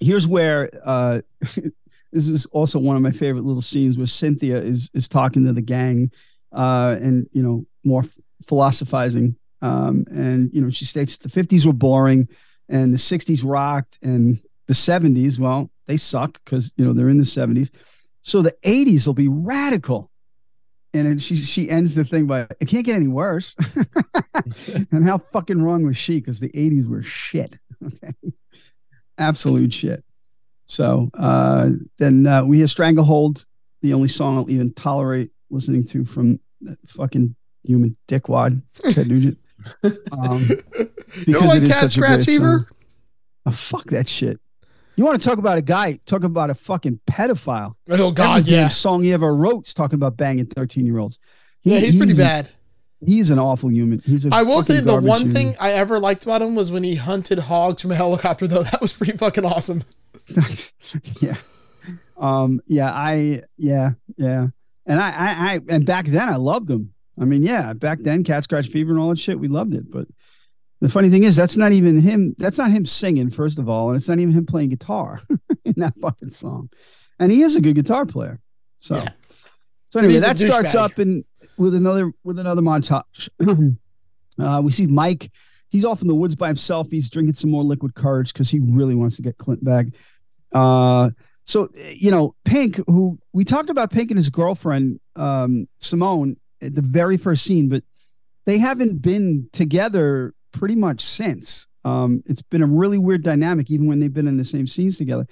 here's 0.00 0.26
where 0.26 0.68
uh, 0.84 1.20
this 2.12 2.28
is 2.28 2.46
also 2.46 2.80
one 2.80 2.96
of 2.96 3.02
my 3.02 3.12
favorite 3.12 3.44
little 3.44 3.62
scenes 3.62 3.96
where 3.96 4.08
Cynthia 4.08 4.60
is 4.60 4.90
is 4.94 5.08
talking 5.08 5.44
to 5.46 5.52
the 5.52 5.62
gang, 5.62 6.10
uh, 6.52 6.96
and 7.00 7.28
you 7.32 7.42
know 7.42 7.66
more 7.84 8.04
philosophizing, 8.44 9.36
um, 9.62 10.04
and 10.10 10.50
you 10.52 10.60
know 10.60 10.70
she 10.70 10.86
states 10.86 11.16
the 11.16 11.28
50s 11.28 11.64
were 11.64 11.72
boring, 11.72 12.28
and 12.68 12.92
the 12.92 12.98
60s 12.98 13.42
rocked, 13.44 13.96
and 14.02 14.40
the 14.66 14.74
70s, 14.74 15.38
well, 15.38 15.70
they 15.86 15.96
suck 15.96 16.40
because 16.44 16.72
you 16.76 16.84
know 16.84 16.92
they're 16.92 17.08
in 17.10 17.18
the 17.18 17.24
70s, 17.24 17.70
so 18.22 18.40
the 18.42 18.54
80s 18.62 19.06
will 19.06 19.14
be 19.14 19.28
radical. 19.28 20.10
And 20.94 21.06
then 21.08 21.18
she 21.18 21.34
she 21.36 21.68
ends 21.68 21.94
the 21.94 22.04
thing 22.04 22.26
by 22.26 22.46
it 22.60 22.68
can't 22.68 22.86
get 22.86 22.94
any 22.94 23.08
worse. 23.08 23.56
and 24.92 25.04
how 25.04 25.18
fucking 25.32 25.60
wrong 25.60 25.84
was 25.84 25.96
she? 25.96 26.20
Because 26.20 26.38
the 26.40 26.50
80s 26.50 26.86
were 26.88 27.02
shit. 27.02 27.58
Okay. 27.84 28.12
Absolute 29.18 29.74
shit. 29.74 30.02
So 30.66 31.10
uh, 31.18 31.70
then 31.98 32.26
uh, 32.26 32.44
we 32.44 32.56
hear 32.58 32.66
Stranglehold, 32.66 33.44
the 33.82 33.92
only 33.92 34.08
song 34.08 34.38
I'll 34.38 34.50
even 34.50 34.72
tolerate 34.72 35.30
listening 35.50 35.86
to 35.88 36.04
from 36.06 36.40
that 36.62 36.78
fucking 36.86 37.34
human 37.62 37.96
dickwad, 38.08 38.62
Ted 38.90 39.08
Nugent. 39.08 39.38
Um, 40.12 40.46
You 41.26 41.34
don't 41.34 41.46
like 41.46 41.66
Cat 41.66 41.90
Scratch 41.90 42.24
Fever? 42.24 42.60
song. 42.60 42.76
Oh, 43.46 43.50
fuck 43.50 43.84
that 43.86 44.08
shit. 44.08 44.40
You 44.96 45.04
want 45.04 45.20
to 45.20 45.28
talk 45.28 45.38
about 45.38 45.58
a 45.58 45.62
guy, 45.62 45.98
talk 46.06 46.22
about 46.22 46.50
a 46.50 46.54
fucking 46.54 47.00
pedophile. 47.06 47.74
Oh, 47.88 48.10
God, 48.12 48.40
Every 48.40 48.52
yeah. 48.52 48.68
song 48.68 49.02
he 49.02 49.12
ever 49.12 49.34
wrote 49.34 49.66
is 49.66 49.74
talking 49.74 49.96
about 49.96 50.16
banging 50.16 50.46
13 50.46 50.86
year 50.86 50.98
olds. 50.98 51.18
Yeah, 51.62 51.78
he's 51.78 51.96
pretty 51.96 52.14
bad. 52.14 52.48
He's 53.04 53.30
an 53.30 53.38
awful 53.38 53.70
human. 53.70 53.98
He's 54.00 54.24
a 54.24 54.30
I 54.32 54.42
will 54.42 54.62
say 54.62 54.80
the 54.80 55.00
one 55.00 55.22
human. 55.22 55.34
thing 55.34 55.56
I 55.60 55.72
ever 55.72 55.98
liked 55.98 56.24
about 56.24 56.42
him 56.42 56.54
was 56.54 56.70
when 56.70 56.84
he 56.84 56.94
hunted 56.94 57.38
hogs 57.38 57.82
from 57.82 57.90
a 57.92 57.96
helicopter, 57.96 58.46
though. 58.46 58.62
That 58.70 58.80
was 58.80 58.92
pretty 58.92 59.16
fucking 59.16 59.44
awesome. 59.44 59.82
yeah. 61.20 61.36
Um, 62.16 62.60
yeah, 62.66 62.90
I, 62.92 63.42
yeah, 63.58 63.92
yeah. 64.16 64.48
And 64.86 65.00
I, 65.00 65.10
I, 65.10 65.54
I, 65.54 65.60
and 65.68 65.84
back 65.84 66.06
then 66.06 66.28
I 66.28 66.36
loved 66.36 66.70
him. 66.70 66.92
I 67.20 67.24
mean, 67.24 67.42
yeah, 67.42 67.72
back 67.72 67.98
then, 68.00 68.24
Cat 68.24 68.44
Scratch 68.44 68.68
Fever 68.68 68.92
and 68.92 69.00
all 69.00 69.08
that 69.10 69.18
shit, 69.18 69.38
we 69.38 69.48
loved 69.48 69.74
it. 69.74 69.90
But 69.90 70.06
the 70.84 70.90
funny 70.90 71.08
thing 71.08 71.24
is, 71.24 71.34
that's 71.34 71.56
not 71.56 71.72
even 71.72 71.98
him. 71.98 72.34
That's 72.36 72.58
not 72.58 72.70
him 72.70 72.84
singing, 72.84 73.30
first 73.30 73.58
of 73.58 73.70
all. 73.70 73.88
And 73.88 73.96
it's 73.96 74.06
not 74.06 74.18
even 74.18 74.34
him 74.34 74.44
playing 74.44 74.68
guitar 74.68 75.22
in 75.64 75.72
that 75.78 75.94
fucking 75.98 76.28
song. 76.28 76.68
And 77.18 77.32
he 77.32 77.40
is 77.40 77.56
a 77.56 77.62
good 77.62 77.74
guitar 77.74 78.04
player. 78.04 78.38
So, 78.80 79.02
so 79.88 79.98
anyway, 79.98 80.18
that 80.18 80.36
starts 80.36 80.74
douchebag. 80.74 80.84
up 80.84 80.98
in 80.98 81.24
with 81.56 81.74
another, 81.74 82.12
with 82.22 82.38
another 82.38 82.60
montage. 82.60 83.30
uh, 84.38 84.60
we 84.62 84.72
see 84.72 84.86
Mike. 84.86 85.30
He's 85.70 85.86
off 85.86 86.02
in 86.02 86.08
the 86.08 86.14
woods 86.14 86.34
by 86.34 86.48
himself. 86.48 86.88
He's 86.90 87.08
drinking 87.08 87.36
some 87.36 87.50
more 87.50 87.64
liquid 87.64 87.94
courage 87.94 88.34
because 88.34 88.50
he 88.50 88.60
really 88.60 88.94
wants 88.94 89.16
to 89.16 89.22
get 89.22 89.38
Clint 89.38 89.64
back. 89.64 89.86
Uh, 90.52 91.12
so 91.46 91.66
you 91.94 92.10
know, 92.10 92.34
Pink, 92.44 92.76
who 92.86 93.18
we 93.32 93.46
talked 93.46 93.70
about 93.70 93.90
Pink 93.90 94.10
and 94.10 94.18
his 94.18 94.28
girlfriend 94.28 95.00
um, 95.16 95.66
Simone 95.78 96.36
at 96.60 96.74
the 96.74 96.82
very 96.82 97.16
first 97.16 97.42
scene, 97.42 97.70
but 97.70 97.84
they 98.44 98.58
haven't 98.58 99.00
been 99.00 99.48
together 99.52 100.34
pretty 100.54 100.74
much 100.74 101.00
since. 101.00 101.66
Um, 101.84 102.22
it's 102.26 102.42
been 102.42 102.62
a 102.62 102.66
really 102.66 102.98
weird 102.98 103.22
dynamic, 103.22 103.70
even 103.70 103.86
when 103.86 104.00
they've 104.00 104.12
been 104.12 104.28
in 104.28 104.38
the 104.38 104.44
same 104.44 104.66
scenes 104.66 104.96
together. 104.96 105.26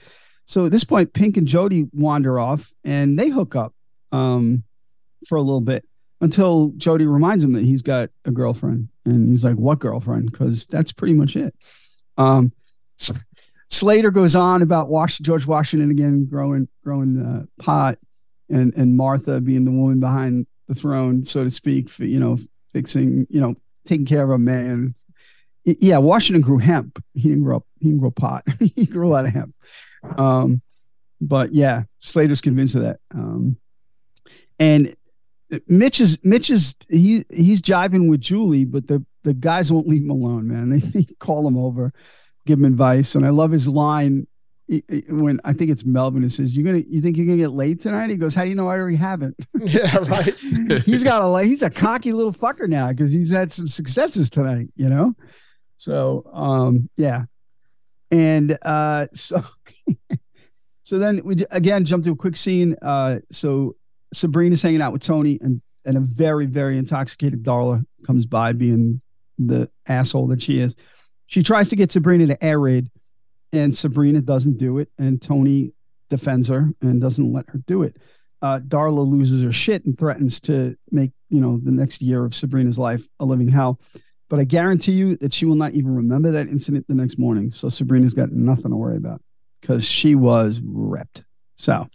So 0.45 0.66
at 0.66 0.73
this 0.73 0.85
point, 0.85 1.14
Pink 1.14 1.37
and 1.37 1.47
Jody 1.47 1.87
wander 1.93 2.39
off 2.39 2.73
and 2.85 3.18
they 3.18 3.31
hook 3.31 3.57
up 3.57 3.73
um, 4.11 4.64
for 5.27 5.37
a 5.37 5.43
little 5.43 5.61
bit 5.61 5.87
until 6.20 6.73
Jody 6.77 7.07
reminds 7.07 7.43
him 7.43 7.53
that 7.53 7.64
he's 7.64 7.83
got 7.83 8.11
a 8.25 8.31
girlfriend, 8.31 8.89
and 9.05 9.29
he's 9.29 9.45
like, 9.45 9.57
"What 9.57 9.79
girlfriend?" 9.79 10.31
Because 10.31 10.66
that's 10.66 10.93
pretty 10.93 11.14
much 11.14 11.37
it. 11.37 11.55
Um, 12.16 12.53
Slater 13.68 14.11
goes 14.11 14.37
on 14.37 14.62
about 14.62 14.91
George 15.23 15.47
Washington 15.47 15.91
again, 15.91 16.27
growing 16.27 16.68
growing 16.85 17.18
uh, 17.20 17.62
pot, 17.62 17.99
and 18.51 18.73
and 18.77 18.97
Martha 18.97 19.41
being 19.41 19.64
the 19.64 19.70
woman 19.70 19.99
behind 19.99 20.47
the 20.68 20.75
throne, 20.75 21.25
so 21.25 21.45
to 21.45 21.51
speak, 21.51 21.89
for, 21.89 22.05
you 22.05 22.20
know, 22.20 22.39
fixing, 22.73 23.27
you 23.29 23.41
know, 23.41 23.55
taking 23.85 24.07
care 24.07 24.25
of 24.25 24.31
a 24.31 24.39
man. 24.39 24.95
Yeah, 25.64 25.98
Washington 25.98 26.42
grew 26.42 26.58
hemp. 26.58 27.02
He 27.14 27.28
didn't 27.28 27.44
grow 27.44 27.58
up. 27.58 27.66
He 27.78 27.86
didn't 27.86 28.00
grow 28.00 28.10
pot. 28.10 28.44
he 28.58 28.84
grew 28.86 29.06
a 29.08 29.10
lot 29.10 29.26
of 29.26 29.32
hemp. 29.32 29.54
Um, 30.18 30.60
but 31.20 31.52
yeah, 31.54 31.84
Slater's 32.00 32.40
convinced 32.40 32.74
of 32.74 32.82
that. 32.82 32.98
Um, 33.14 33.56
and 34.58 34.94
Mitch 35.68 36.00
is 36.00 36.18
Mitch 36.24 36.50
is 36.50 36.74
he 36.88 37.24
he's 37.30 37.60
jiving 37.62 38.08
with 38.08 38.20
Julie, 38.20 38.64
but 38.64 38.86
the 38.88 39.04
the 39.24 39.34
guys 39.34 39.70
won't 39.70 39.86
leave 39.86 40.02
him 40.02 40.10
alone, 40.10 40.48
man. 40.48 40.70
They, 40.92 41.00
they 41.02 41.06
call 41.20 41.46
him 41.46 41.56
over, 41.56 41.92
give 42.46 42.58
him 42.58 42.64
advice, 42.64 43.14
and 43.14 43.24
I 43.24 43.30
love 43.30 43.50
his 43.52 43.68
line. 43.68 44.26
he- 44.66 44.82
he- 44.88 45.04
when 45.12 45.40
I 45.44 45.52
think 45.52 45.70
it's 45.70 45.84
Melvin 45.84 46.22
who 46.22 46.28
says, 46.28 46.56
"You're 46.56 46.64
gonna, 46.64 46.82
you 46.88 47.00
think 47.02 47.16
you're 47.16 47.26
gonna 47.26 47.38
get 47.38 47.52
laid 47.52 47.80
tonight?" 47.80 48.10
He 48.10 48.16
goes, 48.16 48.34
"How 48.34 48.42
do 48.44 48.48
you 48.50 48.56
know 48.56 48.68
I 48.68 48.78
already 48.78 48.96
haven't?" 48.96 49.36
Yeah, 49.60 49.98
right. 49.98 50.34
he's 50.84 51.04
got 51.04 51.22
a 51.22 51.44
he's 51.44 51.62
a 51.62 51.70
cocky 51.70 52.12
little 52.12 52.32
fucker 52.32 52.68
now 52.68 52.88
because 52.88 53.12
he's 53.12 53.30
had 53.30 53.52
some 53.52 53.66
successes 53.68 54.28
tonight, 54.30 54.68
you 54.74 54.88
know. 54.88 55.14
So, 55.83 56.30
um, 56.33 56.89
yeah, 56.97 57.24
and 58.12 58.57
uh, 58.62 59.09
so, 59.14 59.45
so 60.85 60.99
then 61.01 61.22
we 61.24 61.45
again 61.51 61.85
jump 61.85 62.05
to 62.05 62.12
a 62.12 62.16
quick 62.16 62.37
scene. 62.37 62.76
Uh, 62.80 63.18
so 63.33 63.74
Sabrina's 64.14 64.62
hanging 64.62 64.80
out 64.80 64.93
with 64.93 65.03
Tony, 65.03 65.41
and 65.43 65.61
and 65.85 65.97
a 65.97 66.01
very 66.01 66.47
very 66.47 66.78
intoxicated 66.78 67.43
Darla 67.43 67.85
comes 68.07 68.26
by, 68.26 68.53
being 68.53 69.01
the 69.41 69.68
asshole 69.89 70.28
that 70.28 70.41
she 70.41 70.61
is. 70.61 70.76
She 71.26 71.43
tries 71.43 71.68
to 71.70 71.76
get 71.76 71.91
Sabrina 71.91 72.28
to 72.28 72.45
air 72.45 72.61
raid, 72.61 72.89
and 73.53 73.76
Sabrina 73.76 74.20
doesn't 74.20 74.59
do 74.59 74.78
it, 74.78 74.89
and 74.99 75.20
Tony 75.20 75.72
defends 76.11 76.47
her 76.47 76.70
and 76.80 77.01
doesn't 77.01 77.33
let 77.33 77.51
her 77.51 77.59
do 77.66 77.83
it. 77.83 77.97
Uh, 78.41 78.61
Darla 78.61 79.05
loses 79.05 79.43
her 79.43 79.51
shit 79.51 79.85
and 79.85 79.99
threatens 79.99 80.39
to 80.43 80.76
make 80.93 81.11
you 81.28 81.41
know 81.41 81.59
the 81.61 81.72
next 81.72 82.03
year 82.03 82.24
of 82.24 82.37
Sabrina's 82.37 82.78
life 82.78 83.03
a 83.18 83.24
living 83.24 83.49
hell. 83.49 83.80
But 84.33 84.41
I 84.41 84.45
guarantee 84.45 84.93
you 84.93 85.18
that 85.18 85.35
she 85.35 85.45
will 85.45 85.57
not 85.57 85.74
even 85.74 85.95
remember 85.95 86.30
that 86.30 86.49
incident 86.49 86.89
the 86.89 86.95
next 86.95 87.18
morning. 87.18 87.53
So 87.53 87.68
Sabrina's 87.68 88.14
got 88.14 88.33
nothing 88.33 88.70
to 88.70 88.76
worry 88.78 88.97
about 88.97 89.20
because 89.61 89.85
she 89.85 90.14
was 90.14 90.59
ripped. 90.64 91.26
So 91.57 91.87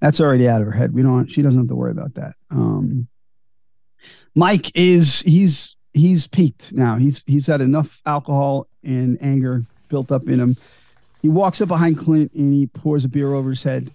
that's 0.00 0.18
already 0.18 0.48
out 0.48 0.62
of 0.62 0.68
her 0.68 0.72
head. 0.72 0.94
We 0.94 1.02
don't. 1.02 1.26
She 1.26 1.42
doesn't 1.42 1.60
have 1.60 1.68
to 1.68 1.74
worry 1.74 1.90
about 1.90 2.14
that. 2.14 2.34
Um, 2.50 3.08
Mike 4.34 4.74
is 4.74 5.20
he's 5.20 5.76
he's 5.92 6.26
peaked 6.26 6.72
now. 6.72 6.96
He's 6.96 7.22
he's 7.26 7.46
had 7.46 7.60
enough 7.60 8.00
alcohol 8.06 8.68
and 8.82 9.18
anger 9.20 9.66
built 9.90 10.10
up 10.10 10.28
in 10.28 10.40
him. 10.40 10.56
He 11.20 11.28
walks 11.28 11.60
up 11.60 11.68
behind 11.68 11.98
Clint 11.98 12.32
and 12.32 12.54
he 12.54 12.68
pours 12.68 13.04
a 13.04 13.08
beer 13.10 13.34
over 13.34 13.50
his 13.50 13.62
head. 13.62 13.90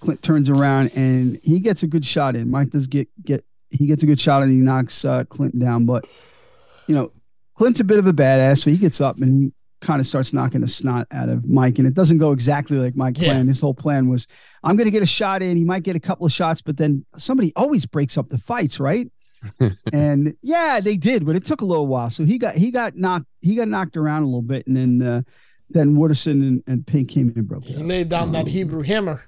Clint 0.00 0.22
turns 0.22 0.48
around 0.48 0.92
and 0.96 1.36
he 1.44 1.60
gets 1.60 1.82
a 1.82 1.88
good 1.88 2.06
shot 2.06 2.36
in. 2.36 2.50
Mike 2.50 2.70
does 2.70 2.86
get 2.86 3.06
get 3.22 3.44
he 3.68 3.86
gets 3.86 4.02
a 4.02 4.06
good 4.06 4.18
shot 4.18 4.42
and 4.42 4.50
he 4.50 4.56
knocks 4.56 5.04
uh, 5.04 5.24
Clint 5.24 5.58
down. 5.58 5.84
But 5.84 6.06
you 6.86 6.94
know, 6.94 7.12
Clint's 7.58 7.80
a 7.80 7.84
bit 7.84 7.98
of 7.98 8.06
a 8.06 8.12
badass, 8.12 8.62
so 8.62 8.70
he 8.70 8.76
gets 8.76 9.00
up 9.00 9.18
and 9.18 9.52
kind 9.80 10.00
of 10.00 10.06
starts 10.06 10.32
knocking 10.32 10.60
the 10.60 10.68
snot 10.68 11.08
out 11.10 11.28
of 11.28 11.48
Mike. 11.48 11.78
And 11.78 11.88
it 11.88 11.94
doesn't 11.94 12.18
go 12.18 12.30
exactly 12.30 12.76
like 12.76 12.94
Mike 12.94 13.16
planned. 13.16 13.48
His 13.48 13.60
whole 13.60 13.74
plan 13.74 14.08
was, 14.08 14.28
I'm 14.62 14.76
going 14.76 14.84
to 14.84 14.92
get 14.92 15.02
a 15.02 15.06
shot 15.06 15.42
in. 15.42 15.56
He 15.56 15.64
might 15.64 15.82
get 15.82 15.96
a 15.96 16.00
couple 16.00 16.24
of 16.24 16.30
shots, 16.30 16.62
but 16.62 16.76
then 16.76 17.04
somebody 17.16 17.52
always 17.56 17.84
breaks 17.84 18.16
up 18.16 18.28
the 18.28 18.38
fights, 18.38 18.78
right? 18.78 19.10
and 19.92 20.36
yeah, 20.40 20.78
they 20.78 20.96
did, 20.96 21.26
but 21.26 21.34
it 21.34 21.44
took 21.44 21.60
a 21.60 21.64
little 21.64 21.88
while. 21.88 22.10
So 22.10 22.24
he 22.24 22.38
got 22.38 22.54
he 22.54 22.70
got 22.70 22.94
knocked 22.94 23.26
he 23.40 23.56
got 23.56 23.66
knocked 23.66 23.96
around 23.96 24.22
a 24.22 24.26
little 24.26 24.40
bit, 24.42 24.66
and 24.68 24.76
then 24.76 25.02
uh, 25.02 25.22
then 25.68 25.96
Wooderson 25.96 26.42
and, 26.46 26.62
and 26.68 26.86
Pink 26.86 27.08
came 27.08 27.28
in 27.28 27.38
and 27.38 27.48
broke 27.48 27.66
it. 27.66 27.76
He 27.76 27.82
laid 27.82 28.08
down 28.08 28.32
that 28.32 28.46
Hebrew 28.46 28.82
hammer. 28.82 29.24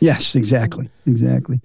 Yes, 0.00 0.34
exactly, 0.34 0.88
exactly. 1.06 1.60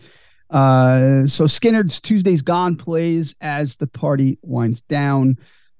Uh, 0.49 1.25
so 1.25 1.45
Skynyrd's 1.45 1.99
Tuesday's 1.99 2.41
Gone 2.43 2.75
plays 2.75 3.35
as 3.41 3.75
the 3.75 3.87
party 3.87 4.37
winds 4.43 4.81
down. 4.81 5.37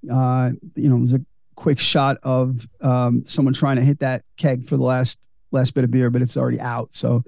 Uh, 0.10 0.52
you 0.76 0.90
know, 0.90 0.98
there's 0.98 1.14
a 1.14 1.26
quick 1.56 1.80
shot 1.80 2.18
of 2.24 2.68
um, 2.82 3.24
someone 3.26 3.54
trying 3.54 3.78
to 3.78 3.82
hit 3.82 4.00
that 4.00 4.24
keg 4.38 4.68
for 4.68 4.78
the 4.78 4.84
last 4.84 5.20
last 5.52 5.74
bit 5.74 5.84
of 5.84 5.92
beer, 5.92 6.10
but 6.10 6.22
it's 6.22 6.38
already 6.38 6.60
out. 6.60 6.90
So, 6.94 7.24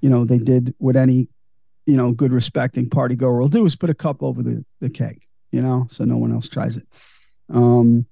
you 0.00 0.08
know, 0.08 0.24
they 0.24 0.38
did 0.38 0.74
what 0.78 0.96
any 0.96 1.28
you 1.86 1.96
know 1.96 2.12
good 2.12 2.32
respecting 2.32 2.88
party 2.88 3.14
goer 3.14 3.40
will 3.40 3.48
do 3.48 3.64
is 3.66 3.76
put 3.76 3.90
a 3.90 3.94
cup 3.94 4.22
over 4.22 4.42
the 4.42 4.64
the 4.80 4.90
keg. 4.90 5.22
You 5.50 5.60
know, 5.60 5.88
so 5.90 6.04
no 6.04 6.16
one 6.16 6.32
else 6.32 6.48
tries 6.48 6.76
it. 6.76 6.86
Um, 7.50 8.06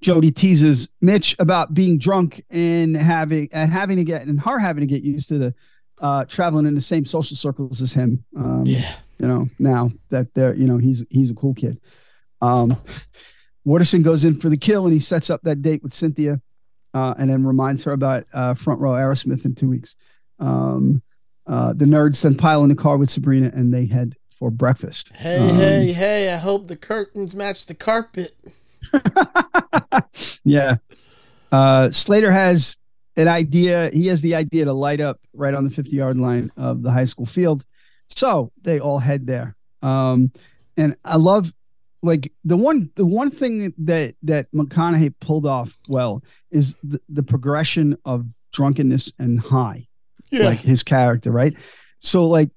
Jody 0.00 0.30
teases 0.30 0.88
Mitch 1.00 1.36
about 1.38 1.74
being 1.74 1.98
drunk 1.98 2.44
and 2.50 2.96
having 2.96 3.48
and 3.52 3.70
having 3.70 3.96
to 3.96 4.04
get 4.04 4.26
and 4.26 4.40
her 4.40 4.58
having 4.58 4.80
to 4.80 4.86
get 4.86 5.02
used 5.02 5.28
to 5.28 5.38
the 5.38 5.54
uh, 6.00 6.24
traveling 6.24 6.66
in 6.66 6.74
the 6.74 6.80
same 6.80 7.04
social 7.04 7.36
circles 7.36 7.82
as 7.82 7.92
him. 7.92 8.24
Um, 8.36 8.64
Yeah. 8.66 8.94
You 9.18 9.28
know, 9.28 9.48
now 9.58 9.90
that 10.08 10.32
they're 10.32 10.54
you 10.54 10.66
know 10.66 10.78
he's 10.78 11.04
he's 11.10 11.30
a 11.30 11.34
cool 11.34 11.54
kid. 11.54 11.78
Um, 12.40 12.76
Wooderson 13.66 14.02
goes 14.02 14.24
in 14.24 14.38
for 14.40 14.48
the 14.48 14.56
kill 14.56 14.84
and 14.84 14.92
he 14.92 15.00
sets 15.00 15.30
up 15.30 15.42
that 15.42 15.62
date 15.62 15.82
with 15.82 15.92
Cynthia, 15.94 16.40
uh, 16.94 17.14
and 17.18 17.28
then 17.30 17.44
reminds 17.44 17.82
her 17.84 17.92
about 17.92 18.24
uh, 18.32 18.54
front 18.54 18.80
row 18.80 18.92
Aerosmith 18.92 19.44
in 19.44 19.54
two 19.54 19.68
weeks. 19.68 19.96
Um, 20.38 21.02
uh, 21.46 21.72
the 21.74 21.84
nerds 21.84 22.22
then 22.22 22.36
pile 22.36 22.62
in 22.62 22.68
the 22.70 22.74
car 22.76 22.96
with 22.96 23.10
Sabrina 23.10 23.50
and 23.54 23.72
they 23.74 23.86
head 23.86 24.14
for 24.30 24.50
breakfast. 24.50 25.12
Hey, 25.14 25.38
Um, 25.38 25.54
hey, 25.56 25.92
hey! 25.92 26.32
I 26.32 26.36
hope 26.38 26.68
the 26.68 26.76
curtains 26.76 27.34
match 27.34 27.66
the 27.66 27.74
carpet. 27.74 28.32
Yeah. 30.44 30.76
Uh, 31.52 31.90
Slater 31.90 32.30
has 32.32 32.76
an 33.16 33.28
idea. 33.28 33.90
He 33.92 34.06
has 34.06 34.20
the 34.20 34.34
idea 34.34 34.64
to 34.64 34.72
light 34.72 35.00
up 35.00 35.20
right 35.34 35.54
on 35.54 35.64
the 35.64 35.70
50 35.70 35.90
yard 35.94 36.16
line 36.18 36.50
of 36.56 36.82
the 36.82 36.90
high 36.90 37.04
school 37.04 37.26
field. 37.26 37.64
So 38.06 38.50
they 38.62 38.80
all 38.80 38.98
head 38.98 39.26
there. 39.26 39.56
Um, 39.82 40.32
and 40.76 40.96
I 41.04 41.16
love 41.16 41.52
like 42.02 42.32
the 42.44 42.56
one 42.56 42.90
the 42.94 43.06
one 43.06 43.30
thing 43.30 43.74
that 43.78 44.14
that 44.22 44.50
McConaughey 44.52 45.14
pulled 45.20 45.46
off 45.46 45.78
well 45.88 46.22
is 46.50 46.76
the, 46.82 47.00
the 47.08 47.22
progression 47.22 47.96
of 48.04 48.26
drunkenness 48.52 49.12
and 49.18 49.40
high. 49.40 49.86
Yeah. 50.30 50.44
Like 50.44 50.60
his 50.60 50.82
character, 50.82 51.30
right? 51.30 51.56
So 51.98 52.24
like 52.24 52.50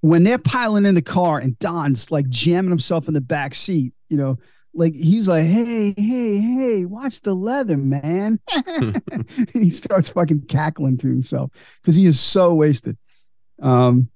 when 0.00 0.24
they're 0.24 0.38
piling 0.38 0.86
in 0.86 0.94
the 0.94 1.02
car 1.02 1.38
and 1.38 1.58
Don's 1.58 2.10
like 2.10 2.28
jamming 2.28 2.70
himself 2.70 3.08
in 3.08 3.14
the 3.14 3.20
back 3.20 3.54
seat, 3.54 3.92
you 4.08 4.16
know, 4.16 4.38
like 4.74 4.94
he's 4.94 5.26
like, 5.26 5.46
hey, 5.46 5.94
hey, 5.96 6.38
hey, 6.38 6.84
watch 6.84 7.22
the 7.22 7.34
leather, 7.34 7.76
man. 7.76 8.38
and 8.80 9.28
he 9.52 9.70
starts 9.70 10.10
fucking 10.10 10.42
cackling 10.42 10.98
to 10.98 11.08
himself 11.08 11.50
because 11.80 11.96
he 11.96 12.06
is 12.06 12.20
so 12.20 12.54
wasted. 12.54 12.98
Um, 13.62 14.10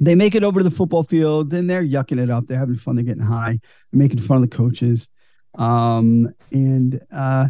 they 0.00 0.14
make 0.14 0.34
it 0.34 0.42
over 0.42 0.60
to 0.60 0.64
the 0.64 0.74
football 0.74 1.04
field, 1.04 1.50
then 1.50 1.66
they're 1.66 1.84
yucking 1.84 2.20
it 2.20 2.30
up. 2.30 2.46
They're 2.46 2.58
having 2.58 2.76
fun, 2.76 2.96
they're 2.96 3.04
getting 3.04 3.22
high, 3.22 3.60
making 3.92 4.20
fun 4.20 4.42
of 4.42 4.50
the 4.50 4.56
coaches. 4.56 5.08
Um, 5.54 6.32
and 6.50 7.00
uh 7.12 7.48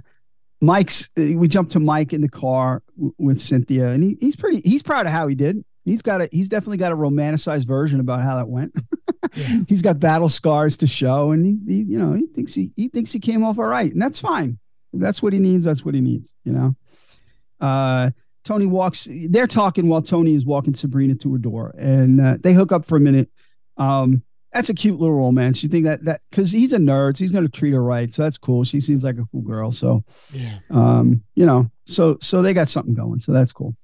Mike's 0.61 1.09
we 1.17 1.49
jump 1.49 1.71
to 1.71 1.81
Mike 1.81 2.13
in 2.13 2.21
the 2.21 2.29
car 2.29 2.83
w- 2.97 3.15
with 3.19 3.41
Cynthia, 3.41 3.89
and 3.89 4.03
he, 4.03 4.17
he's 4.21 4.37
pretty 4.37 4.61
he's 4.61 4.83
proud 4.83 5.07
of 5.07 5.13
how 5.13 5.27
he 5.27 5.35
did. 5.35 5.65
He's 5.85 6.03
got 6.03 6.21
a 6.21 6.29
he's 6.31 6.49
definitely 6.49 6.77
got 6.77 6.93
a 6.93 6.97
romanticized 6.97 7.67
version 7.67 7.99
about 7.99 8.23
how 8.23 8.37
that 8.37 8.49
went. 8.49 8.75
he's 9.69 9.81
got 9.81 9.99
battle 9.99 10.29
scars 10.29 10.77
to 10.79 10.87
show, 10.87 11.31
and 11.31 11.47
he, 11.47 11.61
he 11.67 11.83
you 11.83 11.99
know 11.99 12.13
he 12.13 12.27
thinks 12.27 12.55
he 12.55 12.73
he 12.77 12.89
thinks 12.89 13.11
he 13.13 13.21
came 13.21 13.43
off 13.43 13.59
all 13.59 13.65
right, 13.65 13.91
and 13.91 14.01
that's 14.01 14.21
fine. 14.21 14.59
If 14.93 15.01
that's 15.01 15.23
what 15.23 15.33
he 15.33 15.39
needs. 15.39 15.65
That's 15.65 15.85
what 15.85 15.95
he 15.95 16.01
needs. 16.01 16.35
You 16.45 16.53
know. 16.53 16.77
Uh, 17.67 18.11
Tony 18.51 18.67
walks. 18.67 19.07
They're 19.29 19.47
talking 19.47 19.87
while 19.89 20.03
Tony 20.03 20.35
is 20.35 20.45
walking 20.45 20.75
Sabrina 20.75 21.15
to 21.15 21.33
her 21.33 21.39
door, 21.39 21.73
and 21.79 22.21
uh, 22.21 22.37
they 22.41 22.53
hook 22.53 22.73
up 22.73 22.85
for 22.85 22.97
a 22.97 23.01
minute. 23.01 23.31
Um, 23.77 24.25
that's 24.53 24.69
a 24.69 24.75
cute 24.75 24.99
little 24.99 25.15
romance. 25.15 25.63
You 25.63 25.69
think 25.69 25.85
that 25.85 26.05
that 26.07 26.21
because 26.31 26.51
he's 26.51 26.73
a 26.73 26.79
nerd, 26.79 27.17
so 27.17 27.23
he's 27.23 27.31
going 27.31 27.45
to 27.45 27.49
treat 27.51 27.73
her 27.73 27.83
right. 27.83 28.13
So 28.13 28.25
that's 28.25 28.39
cool. 28.39 28.65
She 28.65 28.81
seems 28.81 29.05
like 29.05 29.19
a 29.19 29.25
cool 29.31 29.43
girl. 29.43 29.71
So 29.71 30.03
Yeah. 30.33 30.59
um, 30.71 31.23
you 31.37 31.47
know, 31.47 31.71
so 31.87 32.19
so 32.21 32.43
they 32.43 32.53
got 32.53 32.69
something 32.69 32.93
going, 32.93 33.21
so 33.21 33.31
that's 33.33 33.53
cool. 33.53 33.77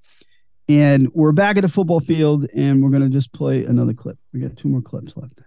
And 0.67 1.07
we're 1.13 1.31
back 1.31 1.55
at 1.55 1.61
the 1.61 1.69
football 1.69 2.01
field, 2.01 2.45
and 2.53 2.83
we're 2.83 2.89
gonna 2.89 3.07
just 3.07 3.31
play 3.31 3.63
another 3.63 3.93
clip. 3.93 4.17
We 4.33 4.41
got 4.41 4.57
two 4.57 4.67
more 4.67 4.81
clips 4.81 5.15
left. 5.15 5.39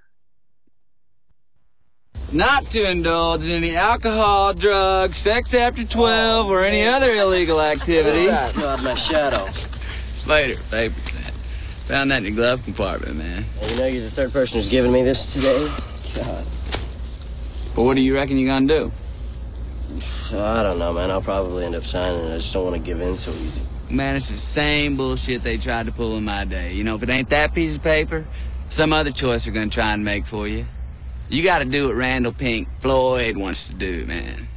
Not 2.33 2.67
to 2.67 2.89
indulge 2.89 3.45
in 3.45 3.51
any 3.51 3.75
alcohol, 3.75 4.55
drugs, 4.55 5.19
sex 5.19 5.53
after 5.53 5.85
12, 5.85 6.49
or 6.49 6.63
any 6.63 6.85
other 6.85 7.13
illegal 7.13 7.61
activity. 7.61 8.27
That? 8.27 8.55
God, 8.55 8.85
my 8.85 8.95
shadow. 8.95 9.49
Later, 10.27 10.61
paper. 10.71 10.95
Found 11.91 12.13
that 12.13 12.19
in 12.19 12.25
the 12.25 12.31
glove 12.31 12.63
compartment, 12.65 13.17
man. 13.17 13.45
You 13.69 13.77
know 13.79 13.87
you're 13.87 14.03
the 14.03 14.11
third 14.11 14.33
person 14.33 14.59
who's 14.59 14.69
given 14.69 14.93
me 14.93 15.03
this 15.03 15.33
today. 15.33 15.59
God. 16.15 16.45
But 17.75 17.85
what 17.85 17.97
do 17.97 18.01
you 18.01 18.15
reckon 18.15 18.39
you're 18.39 18.47
gonna 18.47 18.69
do? 18.69 18.93
So 20.01 20.45
I 20.45 20.63
don't 20.63 20.79
know, 20.79 20.93
man. 20.93 21.11
I'll 21.11 21.21
probably 21.21 21.65
end 21.65 21.75
up 21.75 21.85
signing 21.85 22.27
it. 22.27 22.35
I 22.35 22.37
just 22.37 22.53
don't 22.53 22.65
want 22.65 22.77
to 22.77 22.83
give 22.83 23.01
in 23.01 23.17
so 23.17 23.33
easy. 23.33 23.63
Man, 23.93 24.15
it's 24.15 24.29
the 24.29 24.37
same 24.37 24.97
bullshit 24.97 25.43
they 25.43 25.57
tried 25.57 25.87
to 25.87 25.93
pull 25.93 26.17
in 26.17 26.25
my 26.25 26.45
day. 26.45 26.75
You 26.75 26.85
know, 26.85 26.95
if 26.95 27.03
it 27.03 27.11
ain't 27.11 27.29
that 27.31 27.55
piece 27.55 27.75
of 27.75 27.83
paper, 27.83 28.25
some 28.69 28.93
other 28.93 29.11
choice 29.11 29.45
they're 29.47 29.53
gonna 29.53 29.69
try 29.69 29.93
and 29.93 30.05
make 30.05 30.27
for 30.27 30.47
you. 30.47 30.65
You 31.31 31.45
gotta 31.45 31.65
do 31.65 31.87
what 31.87 31.95
Randall 31.95 32.33
Pink 32.33 32.67
Floyd 32.81 33.37
wants 33.37 33.69
to 33.69 33.75
do, 33.75 34.05
man. 34.05 34.49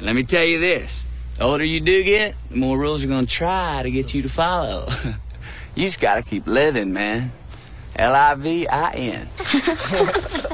Let 0.00 0.14
me 0.14 0.22
tell 0.22 0.44
you 0.44 0.60
this. 0.60 1.04
The 1.38 1.42
older 1.42 1.64
you 1.64 1.80
do 1.80 2.04
get, 2.04 2.36
the 2.50 2.56
more 2.56 2.78
rules 2.78 3.02
are 3.02 3.08
gonna 3.08 3.26
try 3.26 3.82
to 3.82 3.90
get 3.90 4.14
you 4.14 4.22
to 4.22 4.28
follow. 4.28 4.86
you 5.74 5.84
just 5.84 6.00
gotta 6.00 6.22
keep 6.22 6.46
living, 6.46 6.92
man. 6.92 7.32
L-I-V-I-N. 7.98 9.28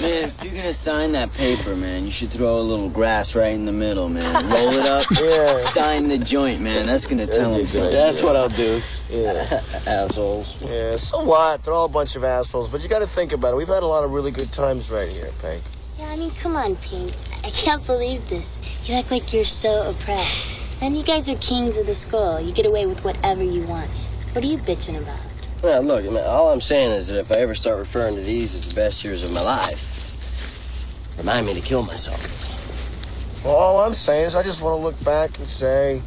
Man, 0.00 0.28
if 0.28 0.44
you're 0.44 0.54
gonna 0.54 0.72
sign 0.72 1.10
that 1.12 1.32
paper, 1.32 1.74
man, 1.74 2.04
you 2.04 2.10
should 2.12 2.30
throw 2.30 2.60
a 2.60 2.62
little 2.62 2.88
grass 2.88 3.34
right 3.34 3.52
in 3.52 3.64
the 3.64 3.72
middle, 3.72 4.08
man. 4.08 4.32
Roll 4.48 4.72
it 4.74 4.86
up, 4.86 5.04
Yeah. 5.20 5.58
sign 5.58 6.06
the 6.06 6.18
joint, 6.18 6.60
man. 6.60 6.86
That's 6.86 7.04
gonna 7.04 7.26
tell 7.26 7.52
them 7.56 7.66
something. 7.66 7.90
That's 7.92 8.22
what 8.22 8.36
I'll 8.36 8.48
do. 8.48 8.80
Yeah. 9.10 9.60
assholes. 9.88 10.62
Yeah, 10.62 10.94
so 10.96 11.24
what? 11.24 11.64
They're 11.64 11.74
all 11.74 11.86
a 11.86 11.88
bunch 11.88 12.14
of 12.14 12.22
assholes, 12.22 12.68
but 12.68 12.80
you 12.80 12.88
got 12.88 13.00
to 13.00 13.08
think 13.08 13.32
about 13.32 13.54
it. 13.54 13.56
We've 13.56 13.66
had 13.66 13.82
a 13.82 13.86
lot 13.86 14.04
of 14.04 14.12
really 14.12 14.30
good 14.30 14.52
times 14.52 14.88
right 14.88 15.08
here, 15.08 15.30
Pink. 15.42 15.62
Yeah, 15.98 16.06
I 16.10 16.16
mean, 16.16 16.30
come 16.30 16.54
on, 16.54 16.76
Pink. 16.76 17.12
I 17.44 17.50
can't 17.50 17.84
believe 17.84 18.28
this. 18.28 18.60
You 18.88 18.94
act 18.94 19.10
like 19.10 19.32
you're 19.34 19.44
so 19.44 19.90
oppressed. 19.90 20.80
Man, 20.80 20.94
you 20.94 21.02
guys 21.02 21.28
are 21.28 21.34
kings 21.38 21.76
of 21.76 21.86
the 21.86 21.94
school. 21.96 22.40
You 22.40 22.52
get 22.52 22.66
away 22.66 22.86
with 22.86 23.02
whatever 23.04 23.42
you 23.42 23.66
want. 23.66 23.90
What 24.32 24.44
are 24.44 24.46
you 24.46 24.58
bitching 24.58 24.96
about? 25.02 25.18
Yeah, 25.62 25.80
look, 25.80 26.04
I 26.04 26.08
mean, 26.08 26.18
all 26.18 26.52
I'm 26.52 26.60
saying 26.60 26.92
is 26.92 27.08
that 27.08 27.18
if 27.18 27.32
I 27.32 27.36
ever 27.36 27.54
start 27.56 27.78
referring 27.78 28.14
to 28.14 28.20
these 28.20 28.54
as 28.54 28.68
the 28.68 28.74
best 28.76 29.02
years 29.02 29.24
of 29.24 29.32
my 29.32 29.42
life, 29.42 31.16
remind 31.18 31.46
me 31.46 31.54
to 31.54 31.60
kill 31.60 31.82
myself. 31.82 33.44
Well, 33.44 33.56
all 33.56 33.80
I'm 33.80 33.94
saying 33.94 34.26
is 34.26 34.34
I 34.36 34.44
just 34.44 34.62
want 34.62 34.78
to 34.78 34.84
look 34.84 35.04
back 35.04 35.36
and 35.38 35.48
say 35.48 36.00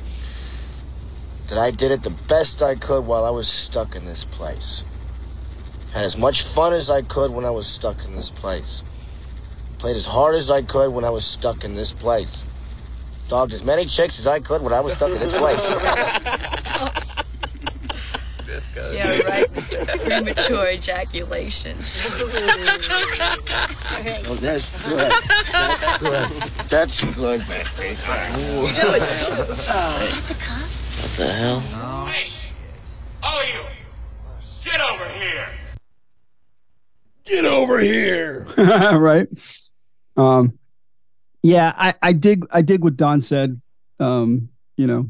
that 1.50 1.58
I 1.58 1.70
did 1.70 1.92
it 1.92 2.02
the 2.02 2.16
best 2.30 2.62
I 2.62 2.76
could 2.76 3.06
while 3.06 3.26
I 3.26 3.30
was 3.30 3.50
stuck 3.50 3.94
in 3.94 4.06
this 4.06 4.24
place. 4.24 4.84
Had 5.92 6.06
as 6.06 6.16
much 6.16 6.44
fun 6.44 6.72
as 6.72 6.90
I 6.90 7.02
could 7.02 7.32
when 7.32 7.44
I 7.44 7.50
was 7.50 7.68
stuck 7.68 8.06
in 8.06 8.16
this 8.16 8.30
place. 8.30 8.86
Played 9.80 9.98
as 9.98 10.06
hard 10.06 10.36
as 10.36 10.50
I 10.50 10.62
could 10.62 10.94
when 10.94 11.04
I 11.04 11.10
was 11.10 11.26
stuck 11.26 11.66
in 11.66 11.76
this 11.76 11.92
place. 11.92 12.46
Dogged 13.28 13.52
as 13.52 13.66
many 13.66 13.86
chicks 13.86 14.18
as 14.18 14.28
I 14.28 14.40
could 14.40 14.62
when 14.62 14.72
I 14.72 14.80
was 14.80 14.94
stuck 14.94 15.12
in 15.12 15.20
this 15.20 15.34
place. 15.34 16.98
Yeah, 18.94 19.20
right. 19.22 19.48
Premature 20.06 20.72
ejaculation. 20.72 21.78
Oh, 24.04 24.36
that's 24.36 24.70
good. 24.84 25.12
That's 25.52 25.98
good. 26.00 26.30
That's 26.70 27.16
good, 27.16 27.48
baby. 27.48 27.96
What 30.98 31.12
the 31.18 31.34
hell? 31.34 31.64
All 33.24 33.44
you, 33.46 33.62
get 34.64 34.82
over 34.82 35.06
here. 35.10 35.48
Get 37.26 37.46
over 37.46 37.80
here. 37.80 38.48
right. 38.58 39.28
Um, 40.18 40.58
yeah, 41.44 41.74
I, 41.76 41.94
I 42.02 42.14
dig 42.14 42.46
I 42.52 42.62
dig 42.62 42.84
what 42.84 42.98
Don 42.98 43.22
said. 43.22 43.62
Um, 44.00 44.50
you 44.78 44.88
know, 44.88 45.10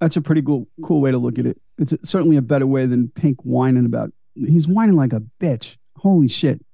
that's 0.00 0.16
a 0.16 0.20
pretty 0.20 0.42
cool 0.42 0.66
cool 0.82 1.00
way 1.00 1.10
to 1.12 1.18
look 1.18 1.38
at 1.38 1.46
it. 1.46 1.60
It's 1.78 1.94
certainly 2.08 2.36
a 2.36 2.42
better 2.42 2.66
way 2.66 2.86
than 2.86 3.08
Pink 3.08 3.40
whining 3.42 3.86
about. 3.86 4.12
He's 4.34 4.68
whining 4.68 4.96
like 4.96 5.12
a 5.12 5.22
bitch. 5.40 5.76
Holy 5.96 6.28
shit! 6.28 6.64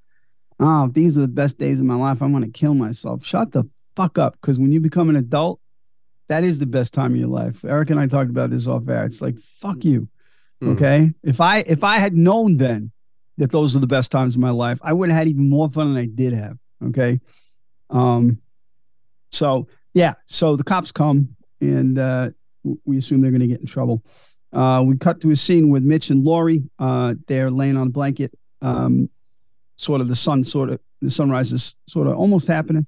Oh, 0.60 0.88
these 0.88 1.16
are 1.18 1.22
the 1.22 1.28
best 1.28 1.58
days 1.58 1.80
of 1.80 1.86
my 1.86 1.94
life. 1.94 2.22
I'm 2.22 2.32
gonna 2.32 2.48
kill 2.48 2.74
myself. 2.74 3.24
Shut 3.24 3.52
the 3.52 3.64
fuck 3.96 4.18
up. 4.18 4.36
Because 4.40 4.58
when 4.58 4.72
you 4.72 4.80
become 4.80 5.08
an 5.08 5.16
adult, 5.16 5.60
that 6.28 6.44
is 6.44 6.58
the 6.58 6.66
best 6.66 6.94
time 6.94 7.12
of 7.12 7.18
your 7.18 7.28
life. 7.28 7.64
Eric 7.64 7.90
and 7.90 8.00
I 8.00 8.06
talked 8.06 8.30
about 8.30 8.50
this 8.50 8.66
off 8.66 8.88
air. 8.88 9.04
It's 9.04 9.22
like 9.22 9.38
fuck 9.60 9.84
you. 9.84 10.08
Okay. 10.62 11.12
If 11.22 11.40
I 11.40 11.58
if 11.58 11.84
I 11.84 11.96
had 11.96 12.16
known 12.16 12.56
then 12.56 12.90
that 13.36 13.50
those 13.50 13.76
are 13.76 13.80
the 13.80 13.86
best 13.86 14.10
times 14.10 14.34
of 14.34 14.40
my 14.40 14.50
life, 14.50 14.78
I 14.82 14.92
would 14.92 15.10
have 15.10 15.18
had 15.18 15.28
even 15.28 15.48
more 15.48 15.68
fun 15.68 15.92
than 15.92 16.02
I 16.02 16.06
did 16.06 16.32
have. 16.32 16.56
Okay. 16.86 17.20
Um. 17.90 18.38
So 19.30 19.68
yeah. 19.92 20.14
So 20.26 20.56
the 20.56 20.64
cops 20.64 20.92
come 20.92 21.36
and 21.60 21.98
uh, 21.98 22.30
we 22.84 22.96
assume 22.96 23.20
they're 23.20 23.30
going 23.30 23.40
to 23.40 23.46
get 23.46 23.60
in 23.60 23.66
trouble. 23.66 24.02
Uh, 24.54 24.82
we 24.82 24.96
cut 24.96 25.20
to 25.22 25.30
a 25.30 25.36
scene 25.36 25.68
with 25.68 25.82
Mitch 25.82 26.10
and 26.10 26.24
Laurie. 26.24 26.62
Uh, 26.78 27.14
they're 27.26 27.50
laying 27.50 27.76
on 27.76 27.88
a 27.88 27.90
blanket. 27.90 28.32
Um, 28.62 29.10
sort 29.76 30.00
of 30.00 30.08
the 30.08 30.16
sun, 30.16 30.44
sort 30.44 30.70
of 30.70 30.80
the 31.02 31.10
sunrise 31.10 31.52
is 31.52 31.76
sort 31.88 32.06
of 32.06 32.16
almost 32.16 32.46
happening. 32.48 32.86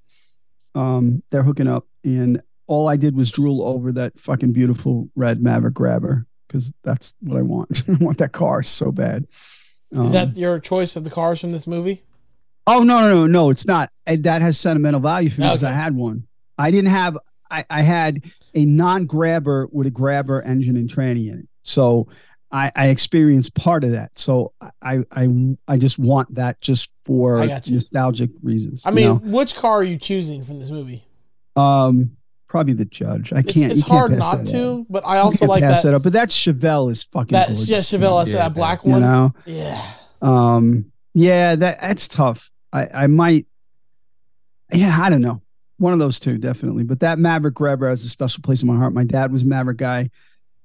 Um, 0.74 1.22
they're 1.30 1.42
hooking 1.42 1.66
up, 1.68 1.86
and 2.04 2.40
all 2.66 2.88
I 2.88 2.96
did 2.96 3.16
was 3.16 3.30
drool 3.30 3.62
over 3.62 3.92
that 3.92 4.18
fucking 4.18 4.52
beautiful 4.52 5.08
red 5.16 5.42
Maverick 5.42 5.74
grabber 5.74 6.26
because 6.46 6.72
that's 6.82 7.14
what 7.20 7.38
I 7.38 7.42
want. 7.42 7.82
I 7.88 7.92
want 7.94 8.18
that 8.18 8.32
car 8.32 8.62
so 8.62 8.92
bad. 8.92 9.26
Is 9.92 9.98
Um, 9.98 10.06
that 10.12 10.36
your 10.36 10.58
choice 10.60 10.96
of 10.96 11.04
the 11.04 11.10
cars 11.10 11.40
from 11.40 11.52
this 11.52 11.66
movie? 11.66 12.02
Oh 12.66 12.82
no, 12.82 13.00
no, 13.00 13.08
no, 13.08 13.26
no! 13.26 13.50
It's 13.50 13.66
not. 13.66 13.90
That 14.06 14.42
has 14.42 14.58
sentimental 14.58 15.00
value 15.00 15.30
for 15.30 15.40
me 15.40 15.46
because 15.48 15.64
I 15.64 15.72
had 15.72 15.94
one. 15.94 16.26
I 16.58 16.70
didn't 16.70 16.90
have. 16.90 17.16
I, 17.50 17.64
I 17.70 17.82
had 17.82 18.24
a 18.54 18.64
non-grabber 18.64 19.68
with 19.70 19.86
a 19.86 19.90
grabber 19.90 20.42
engine 20.42 20.76
and 20.76 20.88
tranny 20.88 21.30
in 21.30 21.38
it. 21.40 21.48
So 21.66 22.08
I, 22.50 22.70
I 22.74 22.88
experienced 22.88 23.54
part 23.54 23.84
of 23.84 23.92
that. 23.92 24.18
So 24.18 24.52
I, 24.80 25.02
I, 25.10 25.28
I 25.66 25.76
just 25.78 25.98
want 25.98 26.34
that 26.36 26.60
just 26.60 26.92
for 27.04 27.44
you. 27.44 27.48
nostalgic 27.48 28.30
reasons. 28.42 28.82
I 28.86 28.90
mean, 28.90 29.04
know? 29.06 29.14
which 29.16 29.56
car 29.56 29.78
are 29.80 29.84
you 29.84 29.98
choosing 29.98 30.42
from 30.44 30.58
this 30.58 30.70
movie? 30.70 31.04
um, 31.56 32.16
probably 32.48 32.74
the 32.74 32.84
judge. 32.84 33.32
I 33.32 33.42
can't. 33.42 33.72
it's 33.72 33.76
you 33.76 33.82
can't 33.82 33.84
hard 33.84 34.12
not 34.12 34.46
to, 34.46 34.80
up. 34.80 34.86
but 34.88 35.04
I 35.06 35.18
also 35.18 35.46
like 35.46 35.62
pass 35.62 35.82
that. 35.82 35.94
up. 35.94 36.02
But 36.02 36.12
that 36.12 36.28
Chevelle 36.28 36.90
is 36.90 37.02
fucking. 37.02 37.32
That 37.32 37.48
gorgeous, 37.48 37.68
yeah, 37.68 37.78
Chevelle. 37.78 38.20
I 38.20 38.24
too. 38.24 38.30
said 38.32 38.40
that 38.40 38.54
black 38.54 38.84
You 38.84 38.92
one. 38.92 39.00
know? 39.02 39.34
Yeah. 39.44 39.92
Um, 40.22 40.92
yeah, 41.14 41.56
that 41.56 41.80
that's 41.80 42.08
tough. 42.08 42.50
I 42.72 42.88
I 42.92 43.06
might. 43.08 43.46
Yeah, 44.72 44.96
I 44.98 45.10
don't 45.10 45.22
know. 45.22 45.42
One 45.78 45.92
of 45.92 45.98
those 45.98 46.18
two, 46.18 46.38
definitely. 46.38 46.84
But 46.84 47.00
that 47.00 47.18
Maverick 47.18 47.54
Grabber 47.54 47.88
has 47.88 48.04
a 48.04 48.08
special 48.08 48.42
place 48.42 48.62
in 48.62 48.68
my 48.68 48.76
heart. 48.76 48.94
My 48.94 49.04
dad 49.04 49.30
was 49.32 49.42
a 49.42 49.46
Maverick 49.46 49.76
guy. 49.76 50.10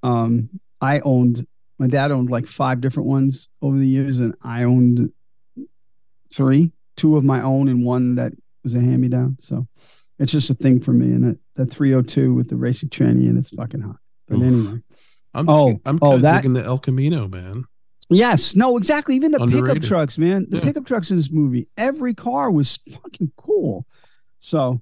Um, 0.04 0.50
I 0.82 1.00
owned. 1.02 1.46
My 1.80 1.88
dad 1.88 2.12
owned 2.12 2.30
like 2.30 2.48
five 2.48 2.82
different 2.82 3.10
ones 3.10 3.50
over 3.62 3.78
the 3.78 3.88
years, 3.88 4.20
and 4.20 4.36
I 4.42 4.64
owned 4.64 5.12
three. 6.34 6.72
Two 6.98 7.18
of 7.18 7.24
my 7.24 7.42
own, 7.42 7.70
and 7.70 7.86
one 7.86 8.16
that 8.16 8.34
was 8.64 8.76
a 8.76 8.80
hand 8.80 9.02
me 9.02 9.08
down. 9.08 9.38
So 9.40 9.68
it's 10.20 10.32
just 10.32 10.50
a 10.50 10.54
thing 10.54 10.80
for 10.80 10.94
me. 10.94 11.08
And 11.08 11.24
that 11.24 11.40
that 11.56 11.74
302 11.74 12.34
with 12.34 12.50
the 12.50 12.56
racing 12.56 12.90
tranny, 12.90 13.28
and 13.28 13.38
it's 13.38 13.52
fucking 13.52 13.82
hot. 13.82 13.98
But 14.28 14.38
Oof. 14.38 14.44
anyway. 14.44 14.82
I'm 15.34 15.50
oh, 15.50 15.68
digging- 15.68 15.82
I'm 15.86 16.00
oh, 16.02 16.18
that 16.18 16.38
digging 16.38 16.54
the 16.54 16.64
El 16.64 16.78
Camino, 16.80 17.28
man. 17.28 17.66
Yes, 18.10 18.56
no, 18.58 18.76
exactly. 18.76 19.16
Even 19.16 19.32
the 19.32 19.40
pickup 19.40 19.82
trucks, 19.82 20.18
man. 20.18 20.46
The 20.50 20.58
Yeah. 20.58 20.64
pickup 20.64 20.86
trucks 20.86 21.12
in 21.12 21.18
this 21.18 21.32
movie, 21.32 21.70
every 21.78 22.14
car 22.14 22.52
was 22.52 22.78
fucking 23.02 23.32
cool. 23.38 23.86
So, 24.40 24.82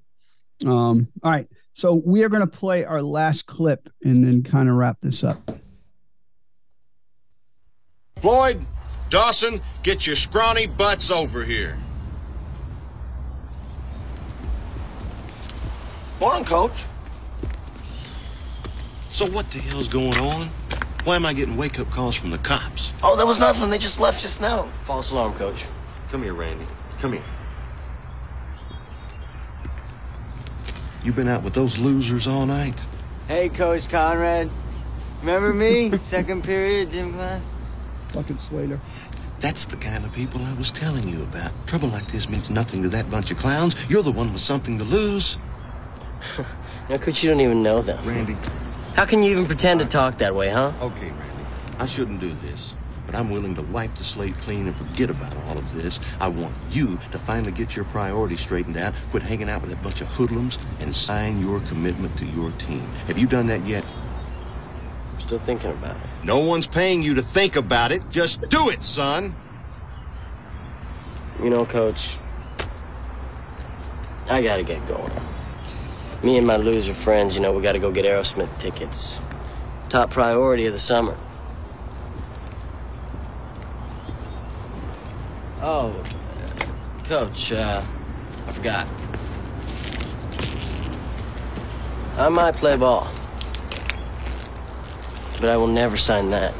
um, 0.66 1.08
all 1.22 1.30
right. 1.30 1.46
So 1.72 1.94
we 1.94 2.24
are 2.24 2.28
going 2.28 2.40
to 2.40 2.46
play 2.48 2.84
our 2.84 3.00
last 3.00 3.46
clip 3.46 3.88
and 4.02 4.24
then 4.24 4.42
kind 4.42 4.68
of 4.68 4.74
wrap 4.74 4.98
this 5.00 5.22
up. 5.22 5.38
Floyd, 8.20 8.66
Dawson, 9.08 9.60
get 9.82 10.06
your 10.06 10.14
scrawny 10.14 10.66
butts 10.66 11.10
over 11.10 11.42
here. 11.42 11.78
Morning, 16.20 16.44
Coach. 16.44 16.84
So 19.08 19.26
what 19.30 19.50
the 19.50 19.58
hell's 19.58 19.88
going 19.88 20.18
on? 20.18 20.50
Why 21.04 21.16
am 21.16 21.24
I 21.24 21.32
getting 21.32 21.56
wake-up 21.56 21.90
calls 21.90 22.14
from 22.14 22.30
the 22.30 22.38
cops? 22.38 22.92
Oh, 23.02 23.16
there 23.16 23.26
was 23.26 23.40
nothing. 23.40 23.70
They 23.70 23.78
just 23.78 23.98
left 23.98 24.20
just 24.20 24.40
now. 24.40 24.64
False 24.84 25.10
alarm, 25.12 25.32
coach. 25.34 25.64
Come 26.10 26.22
here, 26.22 26.34
Randy. 26.34 26.66
Come 26.98 27.14
here. 27.14 27.22
You 31.02 31.12
been 31.12 31.28
out 31.28 31.42
with 31.42 31.54
those 31.54 31.78
losers 31.78 32.26
all 32.26 32.44
night? 32.44 32.78
Hey, 33.28 33.48
Coach 33.48 33.88
Conrad. 33.88 34.50
Remember 35.20 35.54
me? 35.54 35.96
Second 35.98 36.44
period, 36.44 36.90
gym 36.90 37.14
class? 37.14 37.49
Fucking 38.12 38.38
Slater. 38.38 38.80
That's 39.40 39.64
the 39.64 39.76
kind 39.76 40.04
of 40.04 40.12
people 40.12 40.42
I 40.44 40.52
was 40.54 40.70
telling 40.70 41.08
you 41.08 41.22
about. 41.22 41.52
Trouble 41.66 41.88
like 41.88 42.06
this 42.12 42.28
means 42.28 42.50
nothing 42.50 42.82
to 42.82 42.88
that 42.90 43.10
bunch 43.10 43.30
of 43.30 43.38
clowns. 43.38 43.74
You're 43.88 44.02
the 44.02 44.12
one 44.12 44.32
with 44.32 44.42
something 44.42 44.78
to 44.78 44.84
lose. 44.84 45.38
Now, 46.90 46.98
coach, 46.98 47.22
you 47.22 47.30
don't 47.30 47.40
even 47.40 47.62
know 47.62 47.82
them. 47.82 48.04
Randy. 48.04 48.36
How 48.94 49.06
can 49.06 49.22
you 49.22 49.30
even 49.30 49.46
pretend 49.46 49.78
to 49.78 49.86
talk 49.86 50.18
that 50.18 50.34
way, 50.34 50.48
huh? 50.48 50.72
Okay, 50.80 51.10
Randy. 51.10 51.44
I 51.78 51.86
shouldn't 51.86 52.18
do 52.18 52.34
this, 52.34 52.74
but 53.06 53.14
I'm 53.14 53.30
willing 53.30 53.54
to 53.54 53.62
wipe 53.62 53.94
the 53.94 54.02
slate 54.02 54.36
clean 54.38 54.66
and 54.66 54.74
forget 54.74 55.08
about 55.08 55.36
all 55.36 55.56
of 55.56 55.72
this. 55.72 56.00
I 56.18 56.26
want 56.26 56.52
you 56.72 56.98
to 57.12 57.18
finally 57.18 57.52
get 57.52 57.76
your 57.76 57.84
priorities 57.84 58.40
straightened 58.40 58.76
out, 58.76 58.92
quit 59.12 59.22
hanging 59.22 59.48
out 59.48 59.62
with 59.62 59.70
that 59.70 59.80
bunch 59.84 60.00
of 60.00 60.08
hoodlums, 60.08 60.58
and 60.80 60.92
sign 60.92 61.40
your 61.40 61.60
commitment 61.60 62.18
to 62.18 62.26
your 62.26 62.50
team. 62.58 62.82
Have 63.06 63.18
you 63.18 63.28
done 63.28 63.46
that 63.46 63.64
yet? 63.64 63.84
I'm 65.20 65.26
still 65.26 65.38
thinking 65.38 65.70
about 65.72 65.96
it. 65.96 66.02
No 66.24 66.38
one's 66.38 66.66
paying 66.66 67.02
you 67.02 67.12
to 67.12 67.20
think 67.20 67.56
about 67.56 67.92
it. 67.92 68.02
Just 68.08 68.48
do 68.48 68.70
it, 68.70 68.82
son. 68.82 69.36
You 71.42 71.50
know, 71.50 71.66
coach, 71.66 72.16
I 74.30 74.42
gotta 74.42 74.62
get 74.62 74.86
going. 74.88 75.12
Me 76.22 76.38
and 76.38 76.46
my 76.46 76.56
loser 76.56 76.94
friends, 76.94 77.34
you 77.34 77.42
know, 77.42 77.52
we 77.52 77.62
gotta 77.62 77.78
go 77.78 77.92
get 77.92 78.06
Aerosmith 78.06 78.48
tickets. 78.60 79.20
Top 79.90 80.10
priority 80.10 80.64
of 80.64 80.72
the 80.72 80.80
summer. 80.80 81.14
Oh, 85.60 86.02
coach, 87.04 87.52
uh, 87.52 87.84
I 88.46 88.52
forgot. 88.52 88.88
I 92.16 92.30
might 92.30 92.54
play 92.56 92.78
ball, 92.78 93.06
but 95.40 95.48
I 95.48 95.56
will 95.56 95.66
never 95.66 95.96
sign 95.96 96.30
that. 96.30 96.54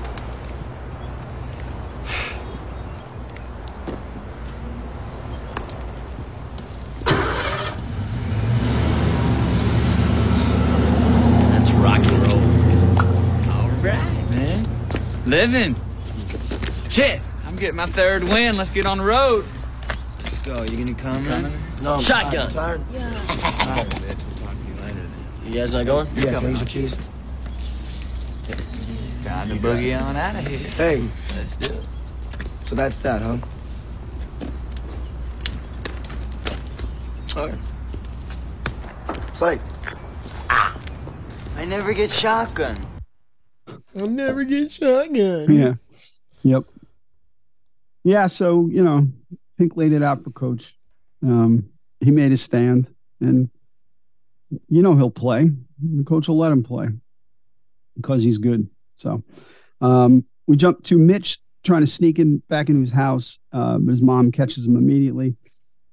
That's 11.52 11.70
rock 11.72 11.98
and 11.98 12.22
roll. 12.26 12.40
All 13.54 13.68
right, 13.82 14.30
man. 14.30 14.64
Living. 15.26 15.76
Shit, 16.88 17.20
I'm 17.46 17.56
getting 17.56 17.76
my 17.76 17.86
third 17.86 18.24
win. 18.24 18.56
Let's 18.56 18.70
get 18.70 18.86
on 18.86 18.98
the 18.98 19.04
road. 19.04 19.44
Let's 20.22 20.38
go. 20.38 20.62
You 20.62 20.76
gonna 20.78 20.94
come, 20.94 21.24
man? 21.24 21.52
No, 21.82 21.94
I'm 21.94 22.00
Shotgun. 22.00 22.50
tired. 22.52 22.80
You 25.44 25.54
guys 25.56 25.72
not 25.72 25.84
going? 25.86 26.06
Yeah, 26.14 26.24
can 26.24 26.46
I 26.46 26.48
use 26.50 26.60
the 26.60 26.66
keys? 26.66 26.96
It's 29.40 29.48
time 29.48 29.58
to 29.58 29.66
boogie 29.66 29.98
on 29.98 30.16
out 30.16 30.36
of 30.36 30.46
here. 30.46 30.58
Hey, 30.58 31.08
Let's 31.34 31.56
do 31.56 31.72
it. 31.72 31.82
so 32.66 32.74
that's 32.74 32.98
that, 32.98 33.22
huh? 33.22 33.38
Alright. 37.34 37.58
Slate. 39.32 39.60
I 40.50 41.64
never 41.66 41.94
get 41.94 42.10
shotgun. 42.10 42.76
I'll 43.96 44.08
never 44.08 44.44
get 44.44 44.70
shotgun. 44.72 45.46
Yeah. 45.50 45.74
Yep. 46.42 46.64
Yeah. 48.04 48.26
So 48.26 48.68
you 48.70 48.84
know, 48.84 49.08
Pink 49.56 49.74
laid 49.74 49.92
it 49.92 50.02
out 50.02 50.22
for 50.22 50.30
Coach. 50.30 50.76
Um, 51.22 51.70
he 52.00 52.10
made 52.10 52.30
his 52.30 52.42
stand, 52.42 52.92
and 53.20 53.48
you 54.68 54.82
know 54.82 54.96
he'll 54.96 55.10
play. 55.10 55.50
The 55.82 56.04
coach 56.04 56.28
will 56.28 56.36
let 56.36 56.52
him 56.52 56.62
play 56.62 56.88
because 57.96 58.22
he's 58.22 58.36
good. 58.36 58.68
So 59.00 59.22
um, 59.80 60.24
we 60.46 60.56
jump 60.56 60.84
to 60.84 60.98
Mitch 60.98 61.38
trying 61.64 61.80
to 61.82 61.86
sneak 61.86 62.18
in 62.18 62.38
back 62.48 62.68
into 62.68 62.80
his 62.80 62.92
house, 62.92 63.38
uh, 63.52 63.78
but 63.78 63.90
his 63.90 64.02
mom 64.02 64.32
catches 64.32 64.66
him 64.66 64.76
immediately. 64.76 65.36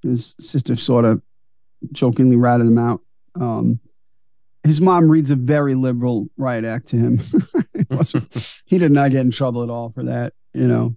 His 0.02 0.34
sister 0.40 0.76
sort 0.76 1.04
of 1.04 1.22
jokingly 1.92 2.36
ratted 2.36 2.66
him 2.66 2.78
out. 2.78 3.00
Um, 3.34 3.80
his 4.64 4.80
mom 4.80 5.10
reads 5.10 5.30
a 5.30 5.36
very 5.36 5.74
liberal 5.74 6.28
riot 6.36 6.64
act 6.64 6.88
to 6.88 6.96
him. 6.96 7.20
He 8.66 8.78
did 8.78 8.92
not 8.92 9.10
get 9.10 9.20
in 9.20 9.30
trouble 9.30 9.62
at 9.62 9.70
all 9.70 9.90
for 9.90 10.04
that. 10.04 10.34
You 10.52 10.66
know, 10.66 10.96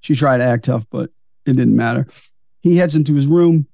she 0.00 0.14
tried 0.14 0.38
to 0.38 0.44
act 0.44 0.64
tough, 0.66 0.86
but 0.90 1.10
it 1.44 1.56
didn't 1.56 1.76
matter. 1.76 2.06
He 2.60 2.76
heads 2.76 2.94
into 2.94 3.14
his 3.14 3.26
room. 3.26 3.66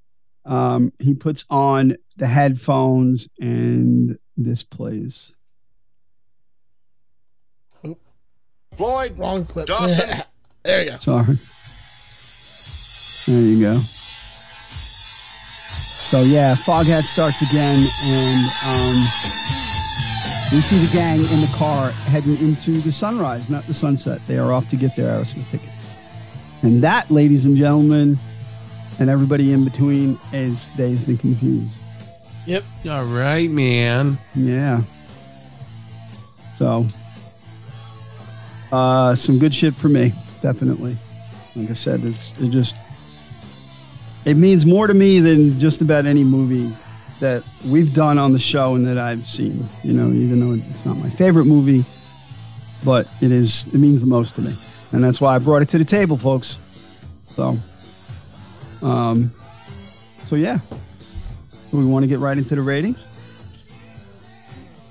Um, 0.45 0.93
he 0.99 1.15
puts 1.15 1.45
on 1.51 1.97
the 2.17 2.27
headphones 2.27 3.29
and 3.39 4.19
this 4.37 4.63
plays. 4.63 5.33
Floyd. 8.77 9.19
Wrong 9.19 9.45
clip. 9.45 9.67
Dawson. 9.67 10.23
there 10.63 10.85
you 10.85 10.91
go. 10.91 10.99
Sorry. 10.99 11.39
There 13.27 13.41
you 13.41 13.61
go. 13.61 13.81
So 16.07 16.23
yeah, 16.23 16.55
Foghat 16.55 17.03
starts 17.03 17.43
again, 17.43 17.85
and 18.05 18.47
um, 18.65 18.95
we 20.53 20.61
see 20.61 20.79
the 20.79 20.91
gang 20.93 21.19
in 21.19 21.41
the 21.41 21.53
car 21.57 21.91
heading 21.91 22.39
into 22.39 22.81
the 22.81 22.93
sunrise, 22.93 23.51
not 23.51 23.67
the 23.67 23.75
sunset. 23.75 24.21
They 24.29 24.39
are 24.39 24.53
off 24.53 24.69
to 24.69 24.77
get 24.77 24.95
their 24.95 25.13
Aerosmith 25.13 25.51
tickets, 25.51 25.91
and 26.63 26.81
that, 26.85 27.11
ladies 27.11 27.47
and 27.47 27.57
gentlemen, 27.57 28.21
and 29.01 29.11
everybody 29.11 29.53
in 29.53 29.65
between, 29.65 30.17
is 30.33 30.69
dazed 30.77 31.09
and 31.09 31.19
confused. 31.19 31.83
Yep. 32.47 32.63
All 32.89 33.05
right, 33.05 33.51
man. 33.51 34.17
Yeah. 34.37 34.83
So, 36.57 36.87
uh, 38.73 39.15
some 39.15 39.39
good 39.39 39.55
shit 39.55 39.75
for 39.75 39.89
me, 39.89 40.15
definitely. 40.43 40.97
Like 41.55 41.71
I 41.71 41.75
said, 41.75 42.01
it's 42.05 42.39
it 42.41 42.51
just 42.51 42.77
it 44.25 44.37
means 44.37 44.67
more 44.67 44.87
to 44.87 44.95
me 44.95 45.21
than 45.21 45.59
just 45.59 45.81
about 45.81 46.07
any 46.07 46.25
movie 46.25 46.75
that 47.21 47.43
we've 47.67 47.95
done 47.95 48.19
on 48.19 48.33
the 48.33 48.39
show 48.39 48.75
and 48.75 48.87
that 48.87 48.99
I've 48.99 49.27
seen. 49.27 49.65
You 49.83 49.93
know, 49.93 50.09
even 50.09 50.41
though 50.41 50.63
it's 50.71 50.85
not 50.85 50.97
my 50.99 51.11
favorite 51.11 51.47
movie, 51.47 51.85
but 52.85 53.09
it 53.21 53.33
is. 53.33 53.67
It 53.67 53.75
means 53.75 54.01
the 54.01 54.07
most 54.07 54.35
to 54.37 54.43
me, 54.43 54.57
and 54.93 55.03
that's 55.03 55.21
why 55.21 55.35
I 55.35 55.39
brought 55.39 55.63
it 55.63 55.69
to 55.71 55.79
the 55.79 55.85
table, 55.85 56.17
folks. 56.17 56.59
So, 57.35 57.57
um, 58.83 59.31
so 60.27 60.37
yeah. 60.37 60.59
We 61.73 61.85
want 61.85 62.05
to 62.05 62.07
get 62.07 62.21
right 62.21 62.39
into 62.39 62.55
the 62.55 62.63
ratings? 62.63 62.99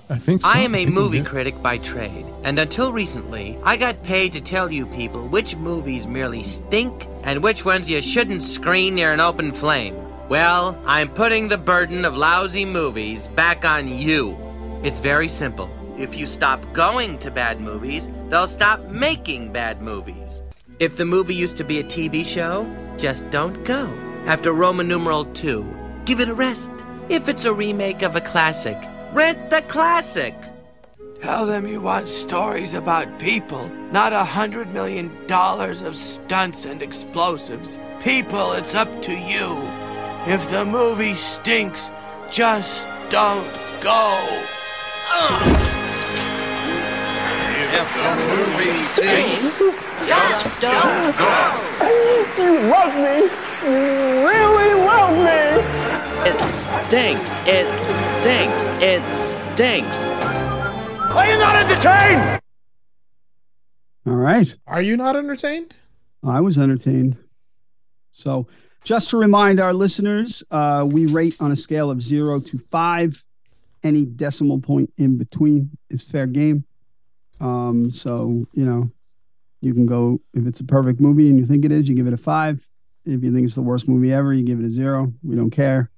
I 0.08 0.20
think 0.20 0.46
I 0.46 0.60
am 0.60 0.76
a 0.76 0.86
movie 0.86 1.24
critic 1.24 1.60
by 1.64 1.80
trade, 1.80 2.28
and 2.44 2.60
until 2.60 2.92
recently, 2.92 3.58
I 3.64 3.76
got 3.76 4.04
paid 4.04 4.34
to 4.34 4.42
tell 4.42 4.72
you 4.72 4.86
people 4.86 5.28
which 5.28 5.56
movies 5.56 6.06
merely 6.06 6.44
stink 6.44 7.08
and 7.24 7.42
which 7.42 7.66
ones 7.66 7.90
you 7.90 8.02
shouldn't 8.04 8.44
screen 8.44 8.94
near 8.96 9.14
an 9.14 9.20
open 9.20 9.52
flame. 9.52 9.96
Well, 10.30 10.80
I'm 10.86 11.10
putting 11.10 11.48
the 11.48 11.58
burden 11.58 12.06
of 12.06 12.16
lousy 12.16 12.66
movies 12.66 13.28
back 13.30 13.66
on 13.66 13.88
you. 13.88 14.38
It's 14.84 15.00
very 15.00 15.28
simple. 15.28 15.72
If 15.98 16.16
you 16.16 16.28
stop 16.28 16.62
going 16.72 17.18
to 17.20 17.32
bad 17.32 17.60
movies, 17.60 18.10
they'll 18.30 18.48
stop 18.48 18.82
making 18.90 19.54
bad 19.54 19.82
movies. 19.82 20.42
If 20.80 20.98
the 20.98 21.06
movie 21.06 21.36
used 21.36 21.58
to 21.58 21.64
be 21.64 21.80
a 21.80 21.84
TV 21.84 22.24
show, 22.24 22.70
just 22.98 23.28
don't 23.32 23.64
go. 23.64 23.86
After 24.28 24.54
Roman 24.54 24.88
numeral 24.88 25.26
2, 25.26 26.04
give 26.06 26.20
it 26.20 26.30
a 26.30 26.34
rest. 26.36 26.72
If 27.10 27.28
it's 27.28 27.46
a 27.46 27.54
remake 27.54 28.02
of 28.02 28.16
a 28.16 28.22
classic, 28.22 28.78
rent 29.16 29.50
the 29.50 29.62
classic. 29.62 30.36
Tell 31.22 31.46
them 31.46 31.66
you 31.66 31.80
want 31.80 32.10
stories 32.10 32.74
about 32.74 33.18
people, 33.18 33.70
not 33.94 34.12
a 34.12 34.26
hundred 34.26 34.74
million 34.74 35.10
dollars 35.26 35.82
of 35.82 35.96
stunts 35.96 36.66
and 36.66 36.82
explosives. 36.82 37.80
People, 38.02 38.52
it's 38.52 38.76
up 38.76 39.02
to 39.04 39.14
you. 39.14 39.58
If 40.28 40.52
the 40.52 40.66
movie 40.66 41.14
stinks, 41.14 41.90
just 42.30 42.90
don't 43.10 43.48
go. 43.80 44.20
If 47.72 47.90
the 47.96 48.12
movie 48.34 48.84
stinks, 48.84 49.58
just 50.06 50.46
don't 50.60 51.18
go. 51.18 51.56
You 52.38 52.52
love 52.70 52.96
me. 52.96 53.30
You 53.64 54.28
really 54.28 54.74
love 54.84 55.16
me. 55.24 55.75
It 56.28 56.40
stinks. 56.42 57.32
It 57.46 57.68
stinks. 57.80 58.64
It 58.82 59.04
stinks. 59.54 60.02
Are 60.02 61.32
you 61.32 61.38
not 61.38 61.56
entertained? 61.56 62.42
All 64.08 64.16
right. 64.16 64.56
Are 64.66 64.82
you 64.82 64.98
not 64.98 65.16
entertained? 65.16 65.76
I 66.24 66.42
was 66.42 66.58
entertained. 66.58 67.18
So, 68.12 68.48
just 68.84 69.12
to 69.12 69.18
remind 69.18 69.60
our 69.60 69.74
listeners, 69.74 70.44
uh, 70.50 70.84
we 70.90 71.06
rate 71.06 71.36
on 71.40 71.52
a 71.52 71.56
scale 71.56 71.92
of 71.92 72.02
zero 72.02 72.40
to 72.40 72.58
five. 72.58 73.24
Any 73.84 74.06
decimal 74.06 74.60
point 74.60 74.92
in 74.98 75.20
between 75.20 75.70
is 75.92 76.04
fair 76.04 76.26
game. 76.26 76.66
Um, 77.40 77.92
so, 77.92 78.48
you 78.54 78.66
know, 78.66 78.90
you 79.62 79.76
can 79.76 79.86
go, 79.86 80.20
if 80.34 80.48
it's 80.48 80.60
a 80.60 80.66
perfect 80.66 81.00
movie 81.00 81.30
and 81.30 81.38
you 81.38 81.46
think 81.46 81.66
it 81.66 81.72
is, 81.72 81.88
you 81.88 81.94
give 81.94 82.08
it 82.08 82.14
a 82.14 82.18
five. 82.18 82.68
If 83.06 83.24
you 83.24 83.32
think 83.32 83.46
it's 83.46 83.54
the 83.56 83.62
worst 83.62 83.88
movie 83.88 84.12
ever, 84.12 84.34
you 84.34 84.44
give 84.44 84.60
it 84.60 84.66
a 84.66 84.70
zero. 84.70 85.14
We 85.22 85.36
don't 85.36 85.52
care. 85.52 85.92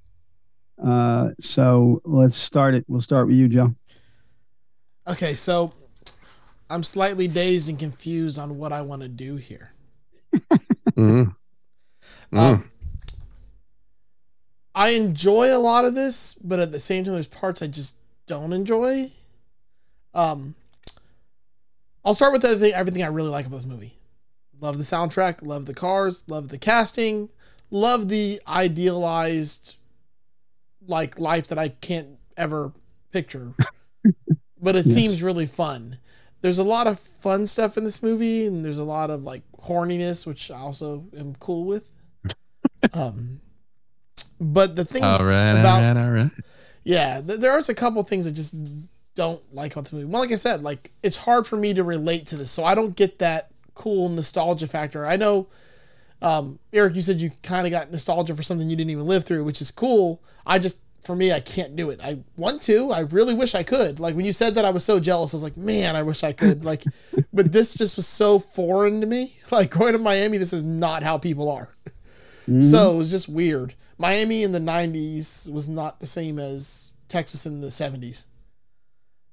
Uh, 0.83 1.29
so, 1.39 2.01
let's 2.05 2.35
start 2.37 2.75
it. 2.75 2.85
We'll 2.87 3.01
start 3.01 3.27
with 3.27 3.35
you, 3.35 3.47
Joe. 3.47 3.75
Okay, 5.07 5.35
so 5.35 5.73
I'm 6.69 6.83
slightly 6.83 7.27
dazed 7.27 7.69
and 7.69 7.79
confused 7.79 8.37
on 8.37 8.57
what 8.57 8.71
I 8.73 8.81
want 8.81 9.01
to 9.01 9.07
do 9.07 9.35
here. 9.37 9.71
Mhm. 10.97 11.35
Um, 12.33 12.71
I 14.73 14.89
enjoy 14.89 15.55
a 15.55 15.59
lot 15.59 15.85
of 15.85 15.95
this, 15.95 16.33
but 16.35 16.59
at 16.59 16.71
the 16.71 16.79
same 16.79 17.03
time, 17.03 17.13
there's 17.13 17.27
parts 17.27 17.61
I 17.61 17.67
just 17.67 17.97
don't 18.25 18.51
enjoy. 18.53 19.07
Um, 20.13 20.55
I'll 22.03 22.13
start 22.13 22.33
with 22.33 22.43
everything, 22.45 22.73
everything 22.73 23.03
I 23.03 23.07
really 23.07 23.29
like 23.29 23.45
about 23.45 23.57
this 23.57 23.65
movie. 23.65 23.97
Love 24.59 24.77
the 24.77 24.83
soundtrack, 24.83 25.41
love 25.41 25.67
the 25.67 25.73
cars, 25.73 26.23
love 26.27 26.49
the 26.49 26.57
casting, 26.57 27.29
love 27.69 28.09
the 28.09 28.41
idealized 28.47 29.76
like 30.87 31.19
life 31.19 31.47
that 31.47 31.59
I 31.59 31.69
can't 31.69 32.17
ever 32.35 32.71
picture. 33.11 33.53
but 34.61 34.75
it 34.75 34.85
Yes. 34.85 34.95
seems 34.95 35.21
really 35.23 35.45
fun. 35.45 35.97
There's 36.41 36.59
a 36.59 36.63
lot 36.63 36.87
of 36.87 36.99
fun 36.99 37.47
stuff 37.47 37.77
in 37.77 37.83
this 37.83 38.01
movie, 38.03 38.45
and 38.45 38.63
there's 38.63 38.79
a 38.79 38.83
lot 38.83 39.09
of 39.09 39.23
like 39.23 39.41
horniness, 39.63 40.25
which 40.25 40.49
I 40.51 40.57
also 40.59 41.05
am 41.17 41.35
cool 41.39 41.65
with. 41.65 41.91
Um, 42.93 43.41
but 44.39 44.75
the 44.75 44.85
things 44.85 45.03
All 45.03 45.25
right, 45.25 45.51
about 45.51 45.81
all 45.81 45.93
right, 45.95 45.97
all 46.05 46.11
right. 46.11 46.31
yeah, 46.83 47.21
th- 47.21 47.39
there 47.39 47.57
is 47.57 47.69
a 47.69 47.73
couple 47.73 48.01
things 48.03 48.27
I 48.27 48.31
just 48.31 48.55
don't 49.15 49.41
like 49.53 49.73
about 49.73 49.85
the 49.85 49.95
movie. 49.95 50.05
Well, 50.05 50.21
like 50.21 50.31
I 50.31 50.35
said, 50.35 50.61
like 50.61 50.91
it's 51.01 51.17
hard 51.17 51.47
for 51.47 51.57
me 51.57 51.73
to 51.73 51.83
relate 51.83 52.27
to 52.27 52.37
this, 52.37 52.51
so 52.51 52.63
I 52.63 52.75
don't 52.75 52.95
get 52.95 53.17
that 53.19 53.49
cool 53.73 54.09
nostalgia 54.09 54.67
factor. 54.67 55.07
I 55.07 55.15
know, 55.15 55.47
um, 56.21 56.59
Eric, 56.73 56.95
you 56.95 57.01
said 57.01 57.21
you 57.21 57.31
kind 57.43 57.67
of 57.67 57.71
got 57.71 57.91
nostalgia 57.91 58.35
for 58.35 58.43
something 58.43 58.69
you 58.69 58.75
didn't 58.75 58.91
even 58.91 59.05
live 59.07 59.23
through, 59.23 59.43
which 59.43 59.61
is 59.61 59.71
cool. 59.71 60.21
I 60.45 60.59
just, 60.59 60.79
for 61.03 61.15
me, 61.15 61.31
I 61.31 61.39
can't 61.39 61.75
do 61.75 61.89
it. 61.89 61.99
I 62.03 62.19
want 62.35 62.61
to. 62.63 62.91
I 62.91 63.01
really 63.01 63.33
wish 63.33 63.53
I 63.55 63.63
could. 63.63 63.99
Like 63.99 64.15
when 64.15 64.25
you 64.25 64.33
said 64.33 64.55
that, 64.55 64.65
I 64.65 64.71
was 64.71 64.83
so 64.83 64.99
jealous. 64.99 65.33
I 65.33 65.37
was 65.37 65.43
like, 65.43 65.57
man, 65.57 65.95
I 65.95 66.01
wish 66.01 66.23
I 66.23 66.33
could. 66.33 66.65
Like, 66.65 66.83
but 67.33 67.51
this 67.51 67.75
just 67.75 67.95
was 67.97 68.07
so 68.07 68.39
foreign 68.39 69.01
to 69.01 69.07
me. 69.07 69.35
Like 69.51 69.69
going 69.69 69.93
to 69.93 69.99
Miami, 69.99 70.37
this 70.37 70.53
is 70.53 70.63
not 70.63 71.03
how 71.03 71.17
people 71.17 71.49
are. 71.49 71.73
So 72.61 72.93
it 72.93 72.97
was 72.97 73.11
just 73.11 73.27
weird. 73.27 73.75
Miami 73.97 74.43
in 74.43 74.53
the 74.53 74.59
90s 74.59 75.51
was 75.51 75.67
not 75.67 75.99
the 75.99 76.05
same 76.05 76.39
as 76.39 76.91
Texas 77.09 77.45
in 77.45 77.61
the 77.61 77.67
70s. 77.67 78.25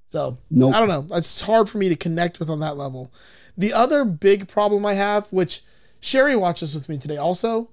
So 0.08 0.38
Nope. 0.50 0.74
I 0.74 0.80
don't 0.80 0.88
know. 0.88 1.16
It's 1.16 1.40
hard 1.40 1.68
for 1.68 1.78
me 1.78 1.88
to 1.88 1.96
connect 1.96 2.38
with 2.38 2.50
on 2.50 2.60
that 2.60 2.76
level. 2.76 3.12
The 3.56 3.72
other 3.72 4.04
big 4.04 4.48
problem 4.48 4.84
I 4.84 4.94
have, 4.94 5.26
which 5.28 5.62
Sherry 6.04 6.36
watches 6.36 6.74
with 6.74 6.90
me 6.90 6.98
today 6.98 7.16
also, 7.16 7.70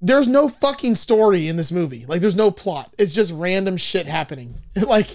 there's 0.00 0.26
no 0.26 0.48
fucking 0.48 0.94
story 0.94 1.48
in 1.48 1.56
this 1.56 1.70
movie. 1.70 2.06
Like 2.06 2.22
there's 2.22 2.34
no 2.34 2.50
plot. 2.50 2.94
It's 2.96 3.12
just 3.12 3.30
random 3.30 3.76
shit 3.76 4.06
happening. 4.06 4.62
like 4.86 5.08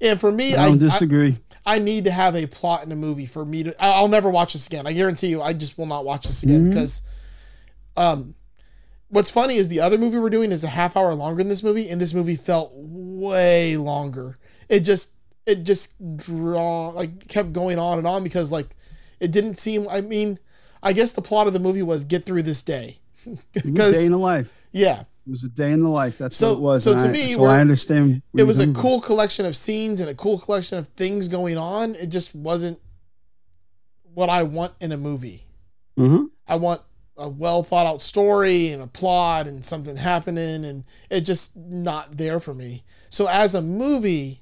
and 0.00 0.20
for 0.20 0.30
me 0.30 0.54
I 0.54 0.66
don't 0.66 0.78
disagree. 0.78 1.38
I 1.66 1.80
need 1.80 2.04
to 2.04 2.12
have 2.12 2.36
a 2.36 2.46
plot 2.46 2.84
in 2.84 2.92
a 2.92 2.96
movie 2.96 3.26
for 3.26 3.44
me 3.44 3.64
to. 3.64 3.84
I- 3.84 3.90
I'll 3.90 4.06
never 4.06 4.30
watch 4.30 4.52
this 4.52 4.68
again. 4.68 4.86
I 4.86 4.92
guarantee 4.92 5.26
you, 5.26 5.42
I 5.42 5.52
just 5.52 5.76
will 5.76 5.86
not 5.86 6.04
watch 6.04 6.28
this 6.28 6.44
again 6.44 6.70
because, 6.70 7.02
um, 7.96 8.36
what's 9.08 9.30
funny 9.30 9.56
is 9.56 9.66
the 9.66 9.80
other 9.80 9.98
movie 9.98 10.18
we're 10.18 10.30
doing 10.30 10.52
is 10.52 10.62
a 10.62 10.68
half 10.68 10.96
hour 10.96 11.12
longer 11.14 11.38
than 11.42 11.48
this 11.48 11.64
movie, 11.64 11.88
and 11.90 12.00
this 12.00 12.14
movie 12.14 12.36
felt 12.36 12.70
way 12.72 13.76
longer. 13.76 14.38
It 14.68 14.80
just, 14.80 15.16
it 15.44 15.64
just 15.64 15.96
draw 16.16 16.90
like 16.90 17.26
kept 17.26 17.52
going 17.52 17.80
on 17.80 17.98
and 17.98 18.06
on 18.06 18.22
because 18.22 18.52
like 18.52 18.68
it 19.18 19.32
didn't 19.32 19.56
seem. 19.56 19.86
I 19.90 20.00
mean, 20.00 20.38
I 20.82 20.92
guess 20.92 21.12
the 21.12 21.22
plot 21.22 21.46
of 21.46 21.52
the 21.52 21.60
movie 21.60 21.82
was 21.82 22.04
get 22.04 22.24
through 22.24 22.42
this 22.44 22.62
day 22.62 22.96
It 23.26 23.38
was 23.54 23.64
a 23.64 23.68
because 23.68 23.94
day 23.96 24.04
in 24.06 24.12
the 24.12 24.18
life. 24.18 24.66
yeah, 24.72 25.00
It 25.26 25.30
was 25.30 25.44
a 25.44 25.48
day 25.48 25.72
in 25.72 25.82
the 25.82 25.88
life. 25.90 26.18
That's 26.18 26.36
So- 26.36 26.52
what 26.54 26.58
it 26.58 26.60
was. 26.62 26.84
so 26.84 26.92
and 26.92 27.00
to 27.00 27.08
I- 27.08 27.12
me, 27.12 27.32
so 27.34 27.44
I 27.44 27.60
understand. 27.60 28.22
it 28.36 28.44
was 28.44 28.58
a 28.58 28.72
cool 28.72 29.00
collection 29.00 29.44
of 29.46 29.56
scenes 29.56 30.00
and 30.00 30.08
a 30.08 30.14
cool 30.14 30.38
collection 30.38 30.78
of 30.78 30.86
things 30.96 31.28
going 31.28 31.58
on. 31.58 31.94
It 31.96 32.06
just 32.08 32.34
wasn't 32.34 32.78
what 34.14 34.28
I 34.28 34.42
want 34.42 34.72
in 34.80 34.92
a 34.92 34.96
movie. 34.96 35.44
Mhm. 35.98 36.30
I 36.46 36.56
want 36.56 36.80
a 37.16 37.28
well 37.28 37.62
thought 37.62 37.86
out 37.86 38.00
story 38.00 38.68
and 38.68 38.82
a 38.82 38.86
plot 38.86 39.46
and 39.46 39.64
something 39.64 39.96
happening, 39.96 40.64
and 40.64 40.84
it 41.10 41.20
just 41.22 41.56
not 41.56 42.16
there 42.16 42.40
for 42.40 42.54
me. 42.54 42.82
So 43.10 43.26
as 43.26 43.54
a 43.54 43.60
movie, 43.62 44.40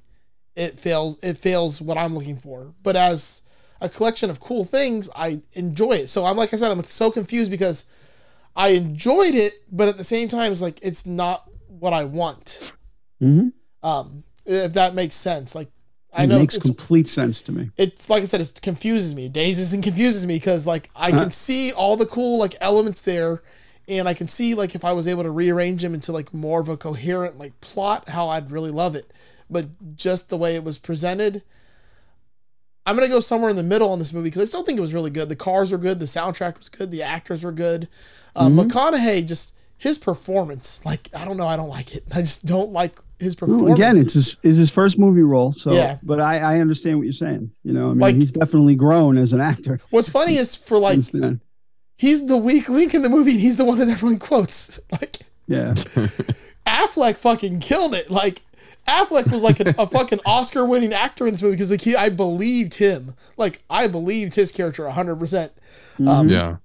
it 0.54 0.78
fails. 0.78 1.18
It 1.22 1.36
fails 1.36 1.80
what 1.80 1.98
I'm 1.98 2.14
looking 2.14 2.36
for. 2.38 2.74
But 2.82 2.94
as 2.96 3.42
a 3.80 3.88
collection 3.88 4.30
of 4.30 4.40
cool 4.40 4.64
things, 4.64 5.08
I 5.14 5.40
enjoy 5.52 5.92
it. 5.92 6.08
So 6.08 6.24
I'm 6.24 6.36
like 6.36 6.52
I 6.52 6.56
said, 6.56 6.70
I'm 6.70 6.82
so 6.84 7.10
confused 7.10 7.50
because 7.50 7.86
I 8.56 8.68
enjoyed 8.70 9.34
it, 9.34 9.52
but 9.70 9.88
at 9.88 9.96
the 9.96 10.04
same 10.04 10.28
time, 10.28 10.52
it's 10.52 10.62
like 10.62 10.78
it's 10.82 11.06
not 11.06 11.48
what 11.68 11.92
I 11.92 12.04
want. 12.04 12.72
Mhm. 13.22 13.52
Um, 13.82 14.24
if 14.44 14.74
that 14.74 14.94
makes 14.94 15.14
sense. 15.14 15.54
Like 15.54 15.68
I 16.12 16.24
know 16.26 16.34
It 16.34 16.38
know 16.38 16.40
makes 16.40 16.58
complete 16.58 17.06
sense 17.06 17.42
to 17.42 17.52
me. 17.52 17.70
it's 17.76 18.08
like 18.10 18.22
I 18.22 18.26
said, 18.26 18.40
it 18.40 18.60
confuses 18.62 19.14
me, 19.14 19.28
dazes 19.28 19.72
and 19.72 19.82
confuses 19.82 20.26
me 20.26 20.34
because 20.36 20.66
like 20.66 20.90
I 20.96 21.10
Uh-huh. 21.10 21.18
can 21.20 21.30
see 21.30 21.72
all 21.72 21.96
the 21.96 22.06
cool 22.06 22.38
like 22.38 22.56
elements 22.60 23.02
there, 23.02 23.42
and 23.86 24.08
I 24.08 24.14
can 24.14 24.26
see 24.26 24.54
like 24.54 24.74
if 24.74 24.84
I 24.84 24.92
was 24.92 25.06
able 25.06 25.22
to 25.22 25.30
rearrange 25.30 25.82
them 25.82 25.94
into 25.94 26.10
like 26.12 26.34
more 26.34 26.60
of 26.60 26.68
a 26.68 26.76
coherent 26.76 27.38
like 27.38 27.60
plot, 27.60 28.08
how 28.08 28.28
I'd 28.28 28.50
really 28.50 28.70
love 28.70 28.96
it. 28.96 29.12
But 29.50 29.96
just 29.96 30.28
the 30.30 30.36
way 30.36 30.54
it 30.56 30.64
was 30.64 30.78
presented, 30.78 31.42
I'm 32.88 32.96
gonna 32.96 33.08
go 33.08 33.20
somewhere 33.20 33.50
in 33.50 33.56
the 33.56 33.62
middle 33.62 33.90
on 33.92 33.98
this 33.98 34.12
movie 34.12 34.28
because 34.28 34.42
I 34.42 34.44
still 34.46 34.62
think 34.62 34.78
it 34.78 34.82
was 34.82 34.94
really 34.94 35.10
good. 35.10 35.28
The 35.28 35.36
cars 35.36 35.72
were 35.72 35.78
good, 35.78 36.00
the 36.00 36.06
soundtrack 36.06 36.58
was 36.58 36.68
good, 36.68 36.90
the 36.90 37.02
actors 37.02 37.44
were 37.44 37.52
good. 37.52 37.88
Um, 38.34 38.56
Mhm. 38.56 38.68
McConaughey 38.68 39.26
just 39.26 39.52
his 39.76 39.98
performance, 39.98 40.80
like 40.84 41.08
I 41.14 41.24
don't 41.24 41.36
know, 41.36 41.46
I 41.46 41.56
don't 41.56 41.68
like 41.68 41.94
it. 41.94 42.04
I 42.14 42.20
just 42.22 42.46
don't 42.46 42.72
like 42.72 42.98
his 43.18 43.34
Ooh, 43.34 43.38
performance. 43.38 43.74
again, 43.74 43.96
it's 43.96 44.14
his, 44.14 44.38
is 44.42 44.56
his 44.56 44.70
first 44.70 44.98
movie 44.98 45.22
role. 45.22 45.52
So, 45.52 45.72
Yeah. 45.72 45.98
but 46.04 46.20
I, 46.20 46.38
I 46.38 46.60
understand 46.60 46.98
what 46.98 47.02
you're 47.04 47.12
saying. 47.12 47.50
You 47.64 47.72
know, 47.72 47.86
I 47.86 47.88
mean, 47.90 47.98
Like- 47.98 48.14
he's 48.14 48.32
definitely 48.32 48.74
grown 48.76 49.18
as 49.18 49.32
an 49.32 49.40
actor. 49.40 49.80
What's 49.90 50.08
funny 50.08 50.36
is 50.36 50.54
for 50.56 50.78
like 50.78 51.00
he's 51.96 52.26
the 52.26 52.36
weak 52.36 52.68
link 52.68 52.94
in 52.94 53.02
the 53.02 53.08
movie 53.08 53.32
and 53.32 53.40
he's 53.40 53.56
the 53.56 53.64
one 53.64 53.78
that 53.78 53.88
everyone 53.88 54.18
quotes. 54.18 54.80
Like 54.92 55.18
Yeah. 55.46 55.74
Affleck 56.66 57.16
fucking 57.16 57.60
killed 57.60 57.94
it. 57.94 58.10
Like 58.10 58.42
Affleck 58.88 59.30
was 59.30 59.42
like 59.42 59.60
a, 59.60 59.74
a 59.78 59.86
fucking 59.86 60.20
Oscar 60.26 60.64
winning 60.64 60.92
actor 60.92 61.26
in 61.26 61.34
this 61.34 61.42
movie 61.42 61.54
because 61.54 61.70
like 61.70 61.82
he, 61.82 61.94
I 61.94 62.08
believed 62.08 62.74
him. 62.74 63.14
Like 63.36 63.62
I 63.70 63.86
believed 63.86 64.34
his 64.34 64.50
character 64.50 64.88
hundred 64.88 65.16
percent. 65.16 65.52
Um, 66.06 66.28
yeah. 66.28 66.56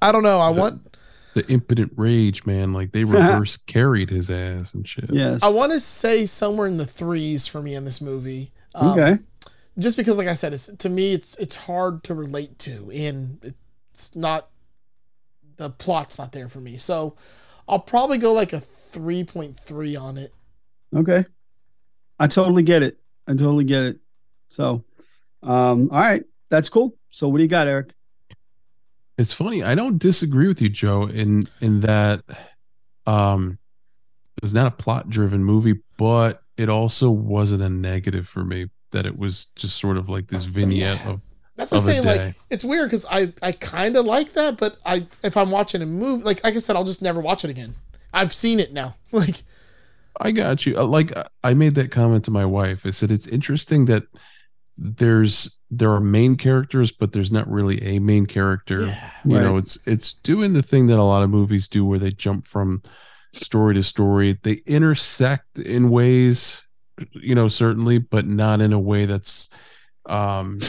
I 0.00 0.12
don't 0.12 0.22
know. 0.22 0.40
I 0.40 0.50
want 0.50 0.96
The 1.34 1.46
impotent 1.48 1.92
rage, 1.96 2.44
man. 2.46 2.72
Like 2.72 2.92
they 2.92 3.04
reverse 3.18 3.56
carried 3.56 4.10
his 4.10 4.30
ass 4.30 4.74
and 4.74 4.86
shit. 4.86 5.10
Yes. 5.12 5.42
I 5.42 5.48
want 5.48 5.72
to 5.72 5.80
say 5.80 6.26
somewhere 6.26 6.66
in 6.66 6.76
the 6.76 6.86
threes 6.86 7.46
for 7.46 7.62
me 7.62 7.74
in 7.74 7.84
this 7.84 8.00
movie. 8.00 8.52
Um, 8.74 8.98
Okay. 8.98 9.18
Just 9.78 9.96
because, 9.98 10.16
like 10.16 10.28
I 10.28 10.32
said, 10.32 10.54
it's 10.54 10.66
to 10.68 10.88
me, 10.88 11.12
it's 11.12 11.36
it's 11.36 11.54
hard 11.56 12.02
to 12.04 12.14
relate 12.14 12.58
to, 12.60 12.90
and 12.90 13.54
it's 13.92 14.16
not 14.16 14.48
the 15.58 15.68
plot's 15.68 16.18
not 16.18 16.32
there 16.32 16.48
for 16.48 16.60
me. 16.60 16.78
So 16.78 17.14
I'll 17.68 17.78
probably 17.78 18.16
go 18.16 18.32
like 18.32 18.54
a 18.54 18.60
three 18.60 19.22
point 19.24 19.58
three 19.60 19.94
on 19.94 20.16
it. 20.16 20.32
Okay. 20.94 21.26
I 22.18 22.26
totally 22.26 22.62
get 22.62 22.82
it. 22.82 22.98
I 23.26 23.32
totally 23.32 23.64
get 23.64 23.82
it. 23.82 23.98
So, 24.48 24.84
um, 25.42 25.90
all 25.90 26.00
right. 26.00 26.24
That's 26.48 26.68
cool. 26.68 26.96
So, 27.10 27.28
what 27.28 27.38
do 27.38 27.42
you 27.42 27.48
got, 27.48 27.66
Eric? 27.66 27.92
It's 29.18 29.32
funny. 29.32 29.62
I 29.62 29.74
don't 29.74 29.98
disagree 29.98 30.46
with 30.48 30.60
you, 30.60 30.68
Joe, 30.68 31.04
in 31.04 31.48
in 31.60 31.80
that 31.80 32.22
um 33.06 33.58
it 34.36 34.42
was 34.42 34.52
not 34.52 34.66
a 34.66 34.70
plot 34.70 35.08
driven 35.08 35.42
movie, 35.42 35.80
but 35.96 36.42
it 36.56 36.68
also 36.68 37.10
wasn't 37.10 37.62
a 37.62 37.68
negative 37.70 38.28
for 38.28 38.44
me 38.44 38.68
that 38.92 39.06
it 39.06 39.18
was 39.18 39.46
just 39.56 39.80
sort 39.80 39.96
of 39.96 40.08
like 40.08 40.26
this 40.28 40.44
vignette 40.44 41.04
of 41.06 41.22
That's 41.56 41.72
what 41.72 41.82
I'm 41.82 41.84
saying. 41.84 42.04
Like 42.04 42.34
it's 42.50 42.64
weird 42.64 42.90
because 42.90 43.06
I 43.10 43.32
I 43.42 43.52
kind 43.52 43.96
of 43.96 44.04
like 44.04 44.34
that, 44.34 44.58
but 44.58 44.76
I 44.84 45.06
if 45.22 45.36
I'm 45.36 45.50
watching 45.50 45.80
a 45.80 45.86
movie, 45.86 46.22
like 46.22 46.44
like 46.44 46.54
I 46.54 46.58
said, 46.58 46.76
I'll 46.76 46.84
just 46.84 47.02
never 47.02 47.20
watch 47.20 47.44
it 47.44 47.50
again. 47.50 47.74
I've 48.12 48.32
seen 48.32 48.60
it 48.60 48.72
now. 48.72 48.94
Like 49.12 49.42
I 50.20 50.32
got 50.32 50.66
you. 50.66 50.78
Uh, 50.78 50.84
Like 50.86 51.12
I 51.44 51.54
made 51.54 51.74
that 51.76 51.90
comment 51.90 52.24
to 52.26 52.30
my 52.30 52.44
wife. 52.44 52.84
I 52.86 52.90
said 52.90 53.10
it's 53.10 53.26
interesting 53.26 53.86
that 53.86 54.04
there's 54.78 55.60
there 55.70 55.90
are 55.92 56.00
main 56.00 56.36
characters, 56.36 56.92
but 56.92 57.12
there's 57.12 57.32
not 57.32 57.48
really 57.50 57.82
a 57.82 57.98
main 57.98 58.26
character. 58.26 58.82
you 59.24 59.40
know, 59.40 59.56
it's 59.56 59.78
it's 59.86 60.12
doing 60.12 60.52
the 60.52 60.62
thing 60.62 60.86
that 60.88 60.98
a 60.98 61.02
lot 61.02 61.22
of 61.22 61.30
movies 61.30 61.66
do, 61.68 61.84
where 61.84 61.98
they 61.98 62.10
jump 62.12 62.46
from 62.46 62.82
story 63.32 63.74
to 63.74 63.82
story. 63.82 64.38
They 64.42 64.60
intersect 64.66 65.58
in 65.58 65.90
ways, 65.90 66.66
you 67.14 67.34
know, 67.34 67.48
certainly, 67.48 67.98
but 67.98 68.26
not 68.26 68.60
in 68.60 68.72
a 68.72 68.78
way 68.80 69.06
that's 69.06 69.48
um 70.08 70.60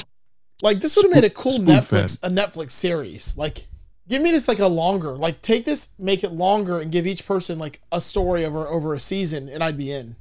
like 0.64 0.80
this 0.80 0.96
would 0.96 1.06
have 1.06 1.14
made 1.14 1.24
a 1.26 1.30
cool. 1.30 1.60
Netflix 1.60 2.24
a 2.24 2.30
Netflix 2.30 2.72
series. 2.72 3.36
Like 3.38 3.68
give 4.08 4.22
me 4.22 4.32
this 4.32 4.48
like 4.48 4.60
a 4.60 4.68
longer. 4.68 5.12
Like 5.18 5.42
take 5.42 5.66
this, 5.66 5.90
make 6.00 6.24
it 6.24 6.32
longer, 6.32 6.80
and 6.80 6.92
give 6.92 7.06
each 7.08 7.26
person 7.26 7.60
like 7.60 7.82
a 7.92 8.02
story 8.02 8.46
over 8.46 8.68
over 8.68 8.94
a 8.94 9.00
season, 9.00 9.50
and 9.50 9.64
I'd 9.64 9.78
be 9.78 9.92
in. 9.92 10.16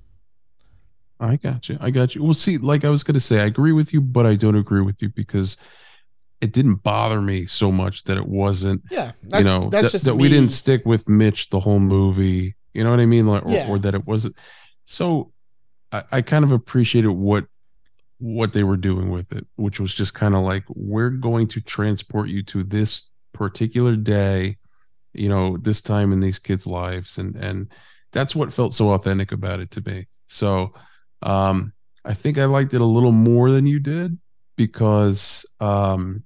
I 1.18 1.36
got 1.36 1.68
you. 1.68 1.78
I 1.80 1.90
got 1.90 2.14
you. 2.14 2.22
Well, 2.22 2.34
see, 2.34 2.58
like 2.58 2.84
I 2.84 2.90
was 2.90 3.02
going 3.02 3.14
to 3.14 3.20
say, 3.20 3.40
I 3.40 3.46
agree 3.46 3.72
with 3.72 3.92
you, 3.92 4.00
but 4.02 4.26
I 4.26 4.34
don't 4.34 4.54
agree 4.56 4.82
with 4.82 5.00
you 5.00 5.08
because 5.08 5.56
it 6.42 6.52
didn't 6.52 6.82
bother 6.82 7.22
me 7.22 7.46
so 7.46 7.72
much 7.72 8.04
that 8.04 8.18
it 8.18 8.26
wasn't. 8.26 8.82
Yeah, 8.90 9.12
you 9.32 9.44
know 9.44 9.70
that's 9.70 9.86
that, 9.86 9.92
just 9.92 10.04
that 10.04 10.16
we 10.16 10.28
didn't 10.28 10.50
stick 10.50 10.84
with 10.84 11.08
Mitch 11.08 11.48
the 11.50 11.60
whole 11.60 11.80
movie. 11.80 12.54
You 12.74 12.84
know 12.84 12.90
what 12.90 13.00
I 13.00 13.06
mean? 13.06 13.26
Like, 13.26 13.46
or, 13.46 13.52
Yeah. 13.52 13.70
or 13.70 13.78
that 13.78 13.94
it 13.94 14.06
wasn't. 14.06 14.36
So, 14.84 15.32
I, 15.90 16.04
I 16.12 16.20
kind 16.20 16.44
of 16.44 16.52
appreciated 16.52 17.08
what 17.10 17.46
what 18.18 18.52
they 18.52 18.64
were 18.64 18.76
doing 18.76 19.10
with 19.10 19.32
it, 19.32 19.46
which 19.56 19.80
was 19.80 19.94
just 19.94 20.12
kind 20.12 20.34
of 20.34 20.42
like 20.42 20.64
we're 20.68 21.10
going 21.10 21.46
to 21.48 21.60
transport 21.62 22.28
you 22.28 22.42
to 22.42 22.62
this 22.62 23.08
particular 23.36 23.96
day, 23.96 24.56
you 25.12 25.28
know, 25.28 25.56
this 25.56 25.80
time 25.80 26.12
in 26.12 26.20
these 26.20 26.38
kids' 26.38 26.66
lives, 26.66 27.18
and 27.18 27.36
and 27.36 27.70
that's 28.12 28.34
what 28.34 28.52
felt 28.52 28.74
so 28.74 28.92
authentic 28.92 29.32
about 29.32 29.60
it 29.60 29.70
to 29.72 29.82
me. 29.84 30.06
So, 30.26 30.72
um, 31.22 31.72
I 32.04 32.14
think 32.14 32.38
I 32.38 32.46
liked 32.46 32.74
it 32.74 32.80
a 32.80 32.84
little 32.84 33.12
more 33.12 33.50
than 33.50 33.66
you 33.66 33.78
did 33.80 34.18
because, 34.56 35.44
um, 35.60 36.22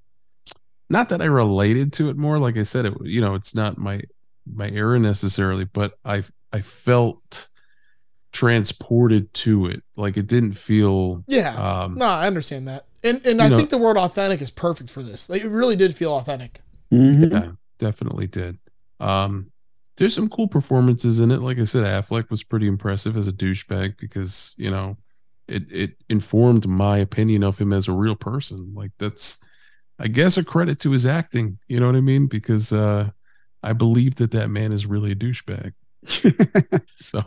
not 0.89 1.09
that 1.09 1.23
I 1.23 1.27
related 1.27 1.93
to 1.95 2.11
it 2.11 2.17
more. 2.17 2.39
Like 2.39 2.57
I 2.57 2.63
said, 2.65 2.87
it 2.87 2.95
you 3.05 3.21
know, 3.21 3.35
it's 3.35 3.55
not 3.55 3.79
my 3.79 4.01
my 4.47 4.69
era 4.71 4.99
necessarily, 4.99 5.65
but 5.65 5.95
I 6.05 6.25
I 6.53 6.61
felt 6.63 7.49
transported 8.33 9.33
to 9.35 9.67
it. 9.67 9.83
Like 9.97 10.17
it 10.17 10.27
didn't 10.27 10.55
feel 10.55 11.25
Yeah, 11.27 11.55
um, 11.57 11.95
no, 11.97 12.07
I 12.07 12.27
understand 12.27 12.69
that, 12.69 12.87
and 13.03 13.25
and 13.27 13.41
I 13.41 13.49
know- 13.49 13.57
think 13.57 13.71
the 13.71 13.79
word 13.79 13.97
authentic 13.97 14.41
is 14.41 14.51
perfect 14.51 14.91
for 14.91 15.03
this. 15.03 15.29
Like 15.29 15.43
it 15.43 15.49
really 15.49 15.77
did 15.77 15.95
feel 15.95 16.15
authentic. 16.15 16.61
Yeah, 16.91 17.53
definitely 17.79 18.27
did. 18.27 18.59
Um, 18.99 19.51
there's 19.97 20.15
some 20.15 20.29
cool 20.29 20.49
performances 20.49 21.19
in 21.19 21.31
it. 21.31 21.41
Like 21.41 21.59
I 21.59 21.65
said, 21.65 21.85
Affleck 21.85 22.31
was 22.31 22.43
pretty 22.43 22.67
impressive 22.67 23.17
as 23.17 23.29
a 23.29 23.33
douchebag 23.33 23.99
because 23.99 24.55
you 24.57 24.71
know 24.71 24.97
it 25.49 25.65
it 25.71 25.97
informed 26.09 26.67
my 26.69 26.99
opinion 26.99 27.43
of 27.43 27.59
him 27.59 27.73
as 27.73 27.89
a 27.89 27.93
real 27.93 28.17
person. 28.17 28.73
Like 28.75 28.93
that's, 28.99 29.39
I 29.99 30.09
guess, 30.09 30.37
a 30.37 30.45
credit 30.45 30.81
to 30.81 30.91
his 30.93 31.07
acting. 31.07 31.59
You 31.69 31.81
know 31.81 31.87
what 31.87 31.97
I 31.97 32.01
mean? 32.01 32.27
Because 32.27 32.73
uh, 32.73 33.11
I 33.63 33.73
believe 33.73 34.17
that 34.17 34.31
that 34.33 34.49
man 34.51 34.73
is 34.73 34.87
really 34.87 35.13
a 35.13 35.17
douchebag. 35.17 35.73
so, 36.97 37.25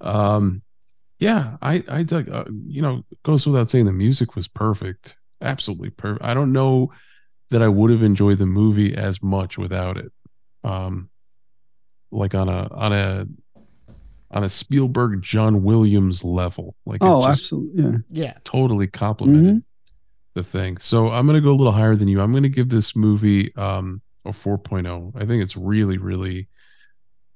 um, 0.00 0.62
yeah, 1.18 1.56
I 1.62 1.84
I 1.88 2.02
dug. 2.04 2.30
Uh, 2.30 2.44
you 2.50 2.82
know, 2.82 3.04
goes 3.24 3.46
without 3.46 3.70
saying 3.70 3.86
the 3.86 3.92
music 3.92 4.36
was 4.36 4.48
perfect, 4.48 5.16
absolutely 5.42 5.90
perfect. 5.90 6.24
I 6.24 6.34
don't 6.34 6.52
know 6.52 6.92
that 7.50 7.62
I 7.62 7.68
would 7.68 7.90
have 7.90 8.02
enjoyed 8.02 8.38
the 8.38 8.46
movie 8.46 8.94
as 8.94 9.22
much 9.22 9.56
without 9.58 9.96
it. 9.96 10.12
Um, 10.64 11.08
like 12.10 12.34
on 12.34 12.48
a 12.48 12.68
on 12.72 12.92
a 12.92 13.26
on 14.30 14.44
a 14.44 14.48
Spielberg 14.50 15.22
John 15.22 15.62
Williams 15.62 16.24
level. 16.24 16.74
Like 16.84 16.98
Oh, 17.02 17.26
absolutely. 17.26 17.82
Yeah. 17.82 17.98
Yeah. 18.10 18.34
totally 18.44 18.86
complimented 18.86 19.56
Mhm. 19.56 19.62
the 20.34 20.42
thing. 20.42 20.76
So 20.78 21.08
I'm 21.10 21.26
gonna 21.26 21.40
go 21.40 21.52
a 21.52 21.54
little 21.56 21.72
higher 21.72 21.96
than 21.96 22.08
you. 22.08 22.20
I'm 22.20 22.32
gonna 22.32 22.48
give 22.48 22.68
this 22.68 22.94
movie 22.96 23.54
um 23.56 24.02
a 24.24 24.30
4.0. 24.32 25.12
I 25.16 25.24
think 25.24 25.42
it's 25.42 25.56
really, 25.56 25.96
really 25.96 26.48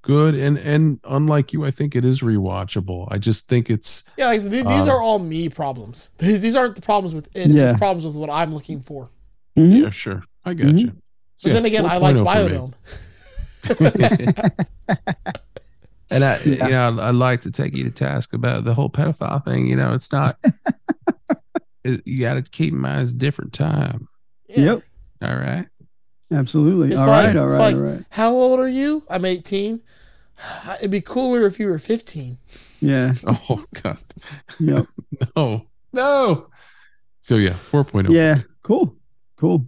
good 0.03 0.35
and 0.35 0.59
and 0.59 0.99
unlike 1.05 1.53
you, 1.53 1.65
I 1.65 1.71
think 1.71 1.95
it 1.97 2.05
is 2.05 2.21
rewatchable. 2.21 3.07
I 3.11 3.19
just 3.19 3.49
think 3.49 3.71
it's 3.71 4.03
Yeah, 4.19 4.27
like, 4.27 4.41
th- 4.41 4.51
these 4.51 4.65
um, 4.65 4.89
are 4.91 5.01
all 5.01 5.19
me 5.21 5.49
problems. 5.49 6.11
These, 6.19 6.41
these 6.43 6.57
aren't 6.57 6.75
the 6.77 6.83
problems 6.83 7.15
with 7.15 7.29
it. 7.29 7.47
It's 7.47 7.49
Yeah. 7.55 7.67
just 7.69 7.79
problems 7.79 8.05
with 8.05 8.17
what 8.17 8.29
I'm 8.29 8.53
looking 8.53 8.81
for. 8.83 9.11
Mm-hmm. 9.57 9.85
yeah, 9.85 9.91
sure. 9.91 10.23
I 10.45 10.55
got 10.55 10.69
mm-hmm. 10.69 10.79
you. 10.79 10.93
But 11.43 11.53
then 11.55 11.65
again, 11.65 11.87
I 11.87 11.97
liked 11.99 12.21
oh 12.21 12.25
Biodome. 12.25 12.73
And 16.13 16.25
I, 16.25 16.39
you 16.45 16.57
know, 16.59 16.99
I'd 17.01 17.15
like 17.15 17.41
to 17.43 17.51
take 17.51 17.75
you 17.75 17.85
to 17.85 17.91
task 17.91 18.35
about 18.35 18.65
the 18.65 18.75
whole 18.75 18.91
pedophile 18.91 19.43
thing. 19.45 19.67
You 19.67 19.77
know, 19.77 19.95
it's 19.95 20.13
not. 20.13 20.39
it- 21.85 22.07
you 22.07 22.21
got 22.21 22.35
to 22.35 22.43
keep 22.43 22.75
in 22.75 22.81
mind 22.81 23.03
it's 23.03 23.13
a 23.13 23.17
different 23.17 23.55
time. 23.55 24.09
Yep. 24.49 24.83
All 25.23 25.37
right. 25.37 25.67
Absolutely. 26.31 26.91
It's 26.91 27.01
all 27.01 27.07
like, 27.07 27.29
right. 27.29 27.37
All 27.37 27.47
it's 27.47 27.55
right. 27.57 27.75
like, 27.75 27.77
all 27.77 27.83
right. 27.83 28.05
how 28.11 28.31
old 28.31 28.61
are 28.61 28.69
you? 28.69 29.05
I'm 29.09 29.25
18. 29.25 29.81
It'd 30.79 30.91
be 30.91 31.01
cooler 31.01 31.47
if 31.47 31.59
you 31.59 31.69
were 31.69 31.79
15. 31.79 32.39
Yeah. 32.81 33.15
Oh 33.49 33.65
God. 33.83 34.03
Yep. 34.61 34.87
No. 35.35 35.67
No. 35.93 36.49
So 37.21 37.37
yeah, 37.37 37.51
4.0. 37.51 38.13
Yeah. 38.13 38.43
Cool. 38.63 38.97
Cool. 39.43 39.67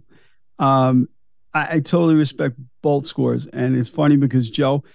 Um, 0.57 1.09
I, 1.53 1.75
I 1.75 1.79
totally 1.81 2.15
respect 2.15 2.55
both 2.81 3.05
scores, 3.05 3.45
and 3.45 3.75
it's 3.75 3.89
funny 3.89 4.15
because 4.15 4.49
Joe, 4.49 4.85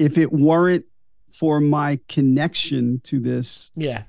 if 0.00 0.18
it 0.18 0.32
weren't 0.32 0.84
for 1.32 1.60
my 1.60 2.00
connection 2.08 3.00
to 3.04 3.20
this, 3.20 3.70
Yeah. 3.76 4.02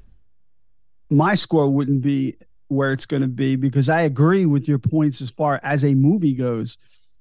my 1.11 1.35
score 1.35 1.69
wouldn't 1.69 2.01
be 2.01 2.35
where 2.67 2.91
it's 2.91 3.05
going 3.05 3.21
to 3.21 3.27
be 3.27 3.55
because 3.55 3.89
I 3.89 4.01
agree 4.01 4.47
with 4.47 4.67
your 4.67 4.79
points 4.79 5.21
as 5.21 5.29
far 5.29 5.59
as 5.61 5.83
a 5.85 5.93
movie 5.93 6.33
goes. 6.33 6.79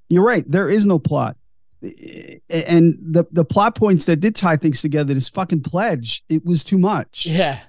You're 0.08 0.24
right. 0.24 0.50
There 0.50 0.70
is 0.70 0.86
no 0.86 0.98
plot. 0.98 1.36
And 1.82 2.96
the, 3.00 3.24
the 3.30 3.44
plot 3.44 3.74
points 3.74 4.06
that 4.06 4.16
did 4.20 4.34
tie 4.36 4.56
things 4.56 4.80
together, 4.80 5.12
this 5.14 5.28
fucking 5.28 5.62
pledge, 5.62 6.24
it 6.28 6.44
was 6.46 6.64
too 6.64 6.78
much. 6.78 7.26
Yeah. 7.26 7.60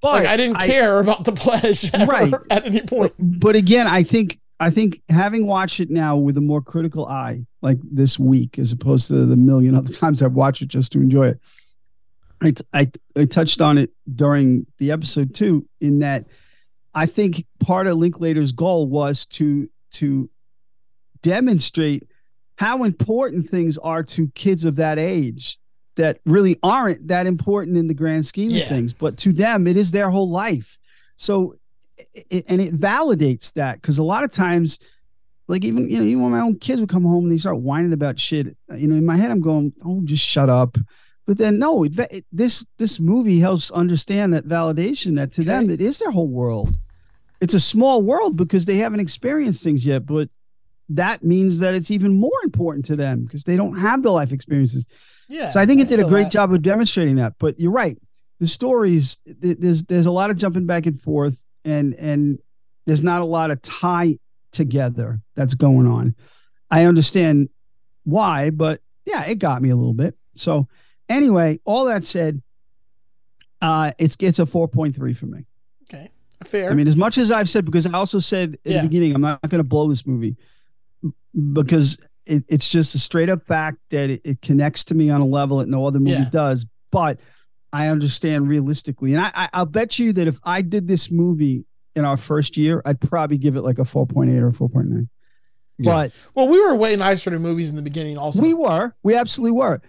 But 0.00 0.22
like, 0.22 0.26
I 0.26 0.36
didn't 0.36 0.56
I- 0.56 0.66
care 0.66 0.98
about 1.00 1.24
the 1.24 1.32
pledge 1.32 1.92
Right. 2.06 2.32
at 2.50 2.64
any 2.66 2.80
point. 2.82 3.12
But 3.18 3.54
again, 3.56 3.86
I 3.86 4.02
think 4.02 4.38
I 4.58 4.70
think 4.70 5.02
having 5.08 5.46
watched 5.46 5.80
it 5.80 5.90
now 5.90 6.16
with 6.16 6.36
a 6.38 6.40
more 6.40 6.62
critical 6.62 7.06
eye, 7.06 7.44
like 7.60 7.78
this 7.82 8.18
week, 8.18 8.58
as 8.58 8.72
opposed 8.72 9.08
to 9.08 9.26
the 9.26 9.36
million 9.36 9.74
other 9.76 9.92
times 9.92 10.22
I've 10.22 10.32
watched 10.32 10.62
it 10.62 10.68
just 10.68 10.92
to 10.92 11.00
enjoy 11.00 11.28
it, 11.28 11.40
I, 12.40 12.50
t- 12.50 12.64
I, 12.72 12.90
I 13.16 13.24
touched 13.26 13.60
on 13.60 13.78
it 13.78 13.90
during 14.14 14.66
the 14.78 14.90
episode 14.92 15.34
too, 15.34 15.66
in 15.80 15.98
that 16.00 16.26
I 16.94 17.06
think 17.06 17.44
part 17.60 17.86
of 17.86 17.96
Linklater's 17.98 18.52
goal 18.52 18.86
was 18.86 19.26
to 19.26 19.68
to 19.92 20.28
demonstrate 21.22 22.06
how 22.58 22.84
important 22.84 23.50
things 23.50 23.76
are 23.78 24.02
to 24.02 24.28
kids 24.28 24.64
of 24.64 24.76
that 24.76 24.98
age 24.98 25.58
that 25.96 26.20
really 26.26 26.58
aren't 26.62 27.08
that 27.08 27.26
important 27.26 27.76
in 27.76 27.88
the 27.88 27.94
grand 27.94 28.24
scheme 28.26 28.50
Yeah. 28.50 28.62
of 28.62 28.68
things, 28.68 28.92
but 28.92 29.16
to 29.18 29.32
them 29.32 29.66
it 29.66 29.76
is 29.76 29.90
their 29.90 30.10
whole 30.10 30.30
life. 30.30 30.78
So 31.16 31.56
it, 32.14 32.44
and 32.48 32.60
it 32.60 32.74
validates 32.78 33.52
that 33.54 33.80
because 33.80 33.98
a 33.98 34.04
lot 34.04 34.24
of 34.24 34.30
times 34.30 34.78
like 35.48 35.64
even 35.64 35.88
you 35.88 35.98
know 35.98 36.04
even 36.04 36.22
when 36.22 36.32
my 36.32 36.40
own 36.40 36.58
kids 36.58 36.80
would 36.80 36.90
come 36.90 37.04
home 37.04 37.24
and 37.24 37.32
they 37.32 37.36
start 37.38 37.58
whining 37.58 37.92
about 37.92 38.18
shit 38.18 38.56
you 38.76 38.86
know 38.88 38.96
in 38.96 39.04
my 39.06 39.16
head 39.16 39.30
i'm 39.30 39.40
going 39.40 39.72
oh 39.84 40.00
just 40.04 40.24
shut 40.24 40.48
up. 40.50 40.76
But 41.26 41.38
then 41.38 41.58
no 41.58 41.82
it, 41.84 41.98
it- 42.10 42.26
this 42.30 42.64
this 42.78 43.00
movie 43.00 43.40
helps 43.40 43.70
understand 43.72 44.32
that 44.34 44.46
validation 44.46 45.16
that 45.16 45.32
to 45.32 45.42
them 45.42 45.70
it 45.70 45.80
is 45.80 45.98
their 45.98 46.10
whole 46.12 46.28
world. 46.28 46.76
It's 47.40 47.54
a 47.54 47.60
small 47.60 48.00
world 48.02 48.36
because 48.36 48.64
they 48.66 48.76
haven't 48.78 49.00
experienced 49.00 49.62
things 49.64 49.84
yet 49.84 50.06
but 50.06 50.28
that 50.90 51.24
means 51.24 51.58
that 51.58 51.74
it's 51.74 51.90
even 51.90 52.16
more 52.16 52.38
important 52.44 52.84
to 52.86 52.94
them 52.96 53.24
because 53.24 53.42
they 53.42 53.56
don't 53.56 53.76
have 53.78 54.02
the 54.04 54.10
life 54.12 54.30
experiences. 54.32 54.86
Yeah. 55.28 55.50
so 55.50 55.58
i 55.60 55.66
think 55.66 55.80
it 55.80 55.88
did 55.88 55.98
a 56.00 56.04
great 56.08 56.24
that. 56.24 56.32
job 56.32 56.52
of 56.52 56.62
demonstrating 56.62 57.16
that 57.16 57.34
but 57.38 57.58
you're 57.58 57.72
right. 57.72 57.98
The 58.38 58.46
stories 58.46 59.18
there's 59.24 59.82
there's 59.84 60.06
a 60.06 60.10
lot 60.12 60.30
of 60.30 60.36
jumping 60.36 60.66
back 60.66 60.86
and 60.86 61.00
forth 61.00 61.42
and 61.66 61.92
and 61.94 62.38
there's 62.86 63.02
not 63.02 63.20
a 63.20 63.24
lot 63.24 63.50
of 63.50 63.60
tie 63.60 64.18
together 64.52 65.20
that's 65.34 65.54
going 65.54 65.86
on 65.86 66.14
i 66.70 66.84
understand 66.84 67.48
why 68.04 68.48
but 68.50 68.80
yeah 69.04 69.24
it 69.24 69.34
got 69.38 69.60
me 69.60 69.68
a 69.70 69.76
little 69.76 69.92
bit 69.92 70.16
so 70.34 70.66
anyway 71.08 71.58
all 71.64 71.84
that 71.86 72.04
said 72.04 72.40
uh 73.60 73.90
it's 73.98 74.16
it's 74.20 74.38
a 74.38 74.44
4.3 74.46 75.16
for 75.16 75.26
me 75.26 75.44
Okay. 75.88 76.10
Fair. 76.44 76.70
I 76.70 76.74
mean, 76.74 76.88
as 76.88 76.96
much 76.96 77.16
as 77.16 77.30
I've 77.30 77.48
said, 77.48 77.64
because 77.64 77.86
I 77.86 77.92
also 77.92 78.18
said 78.18 78.58
in 78.64 78.72
Yeah. 78.72 78.82
the 78.82 78.88
beginning, 78.88 79.14
I'm 79.14 79.20
not 79.20 79.40
going 79.48 79.60
to 79.62 79.68
blow 79.68 79.88
this 79.88 80.04
movie 80.04 80.36
because 81.52 81.98
it, 82.24 82.44
it's 82.48 82.68
just 82.68 82.94
a 82.94 82.98
straight 82.98 83.28
up 83.28 83.46
fact 83.46 83.78
that 83.90 84.10
it, 84.10 84.20
it 84.24 84.42
connects 84.42 84.84
to 84.86 84.94
me 84.94 85.10
on 85.10 85.20
a 85.20 85.24
level 85.26 85.58
that 85.58 85.68
no 85.68 85.86
other 85.86 86.00
movie 86.00 86.10
Yeah. 86.22 86.30
does. 86.30 86.66
But 86.90 87.20
I 87.72 87.88
understand 87.88 88.48
realistically, 88.48 89.12
and 89.14 89.22
I, 89.24 89.30
I, 89.34 89.48
I'll 89.52 89.66
bet 89.66 89.98
you 89.98 90.12
that 90.14 90.26
if 90.28 90.38
I 90.44 90.62
did 90.62 90.88
this 90.88 91.10
movie 91.10 91.64
in 91.94 92.04
our 92.04 92.16
first 92.16 92.56
year, 92.56 92.80
I'd 92.84 93.00
probably 93.00 93.38
give 93.38 93.56
it 93.56 93.62
like 93.62 93.78
a 93.78 93.82
4.8 93.82 94.40
or 94.40 94.68
4.9. 94.68 95.08
But 95.78 96.16
well, 96.34 96.48
we 96.48 96.58
were 96.60 96.74
way 96.74 96.96
nicer 96.96 97.30
to 97.30 97.38
movies 97.38 97.68
in 97.70 97.76
the 97.76 97.82
beginning 97.82 98.16
also. 98.16 98.40
we 98.40 98.54
were, 98.54 98.94
we 99.02 99.14
absolutely 99.14 99.52
were. 99.58 99.82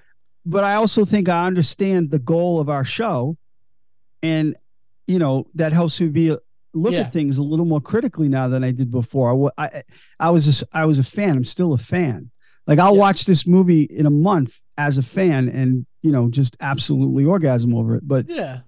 But 0.45 0.64
I 0.66 0.74
also 0.76 1.06
think 1.06 1.30
I 1.30 1.45
understand 1.48 2.12
the 2.12 2.20
goal 2.20 2.60
of 2.60 2.68
our 2.70 2.84
show, 2.84 3.38
and 4.22 4.56
you 5.08 5.20
know 5.20 5.48
that 5.56 5.72
helps 5.74 5.99
me 6.02 6.08
be 6.08 6.36
look 6.74 6.94
Yeah. 6.94 7.02
at 7.02 7.14
things 7.14 7.38
a 7.38 7.44
little 7.44 7.66
more 7.66 7.82
critically 7.82 8.28
now 8.30 8.48
than 8.49 8.64
I 8.64 8.72
did 8.72 8.91
before. 8.91 9.30
I, 9.30 9.34
wa- 9.34 9.52
I, 9.58 9.84
I 10.20 10.30
was 10.30 10.48
a, 10.48 10.49
s- 10.52 10.64
I 10.74 10.86
was 10.86 10.99
a 10.99 11.04
fan. 11.04 11.38
I'm 11.38 11.44
still 11.45 11.74
a 11.74 11.78
fan. 11.78 12.32
Like 12.66 12.80
I'll 12.80 12.95
watch 12.98 13.26
this 13.26 13.48
movie 13.48 13.84
in 13.84 14.06
a 14.06 14.10
month 14.12 14.60
as 14.78 14.98
a 14.98 15.04
fan, 15.04 15.49
and 15.49 15.86
you 16.02 16.12
know 16.12 16.30
just 16.30 16.56
absolutely 16.62 17.26
orgasm 17.26 17.74
over 17.76 17.95
it. 17.95 18.08
But 18.08 18.30
Yeah. 18.30 18.60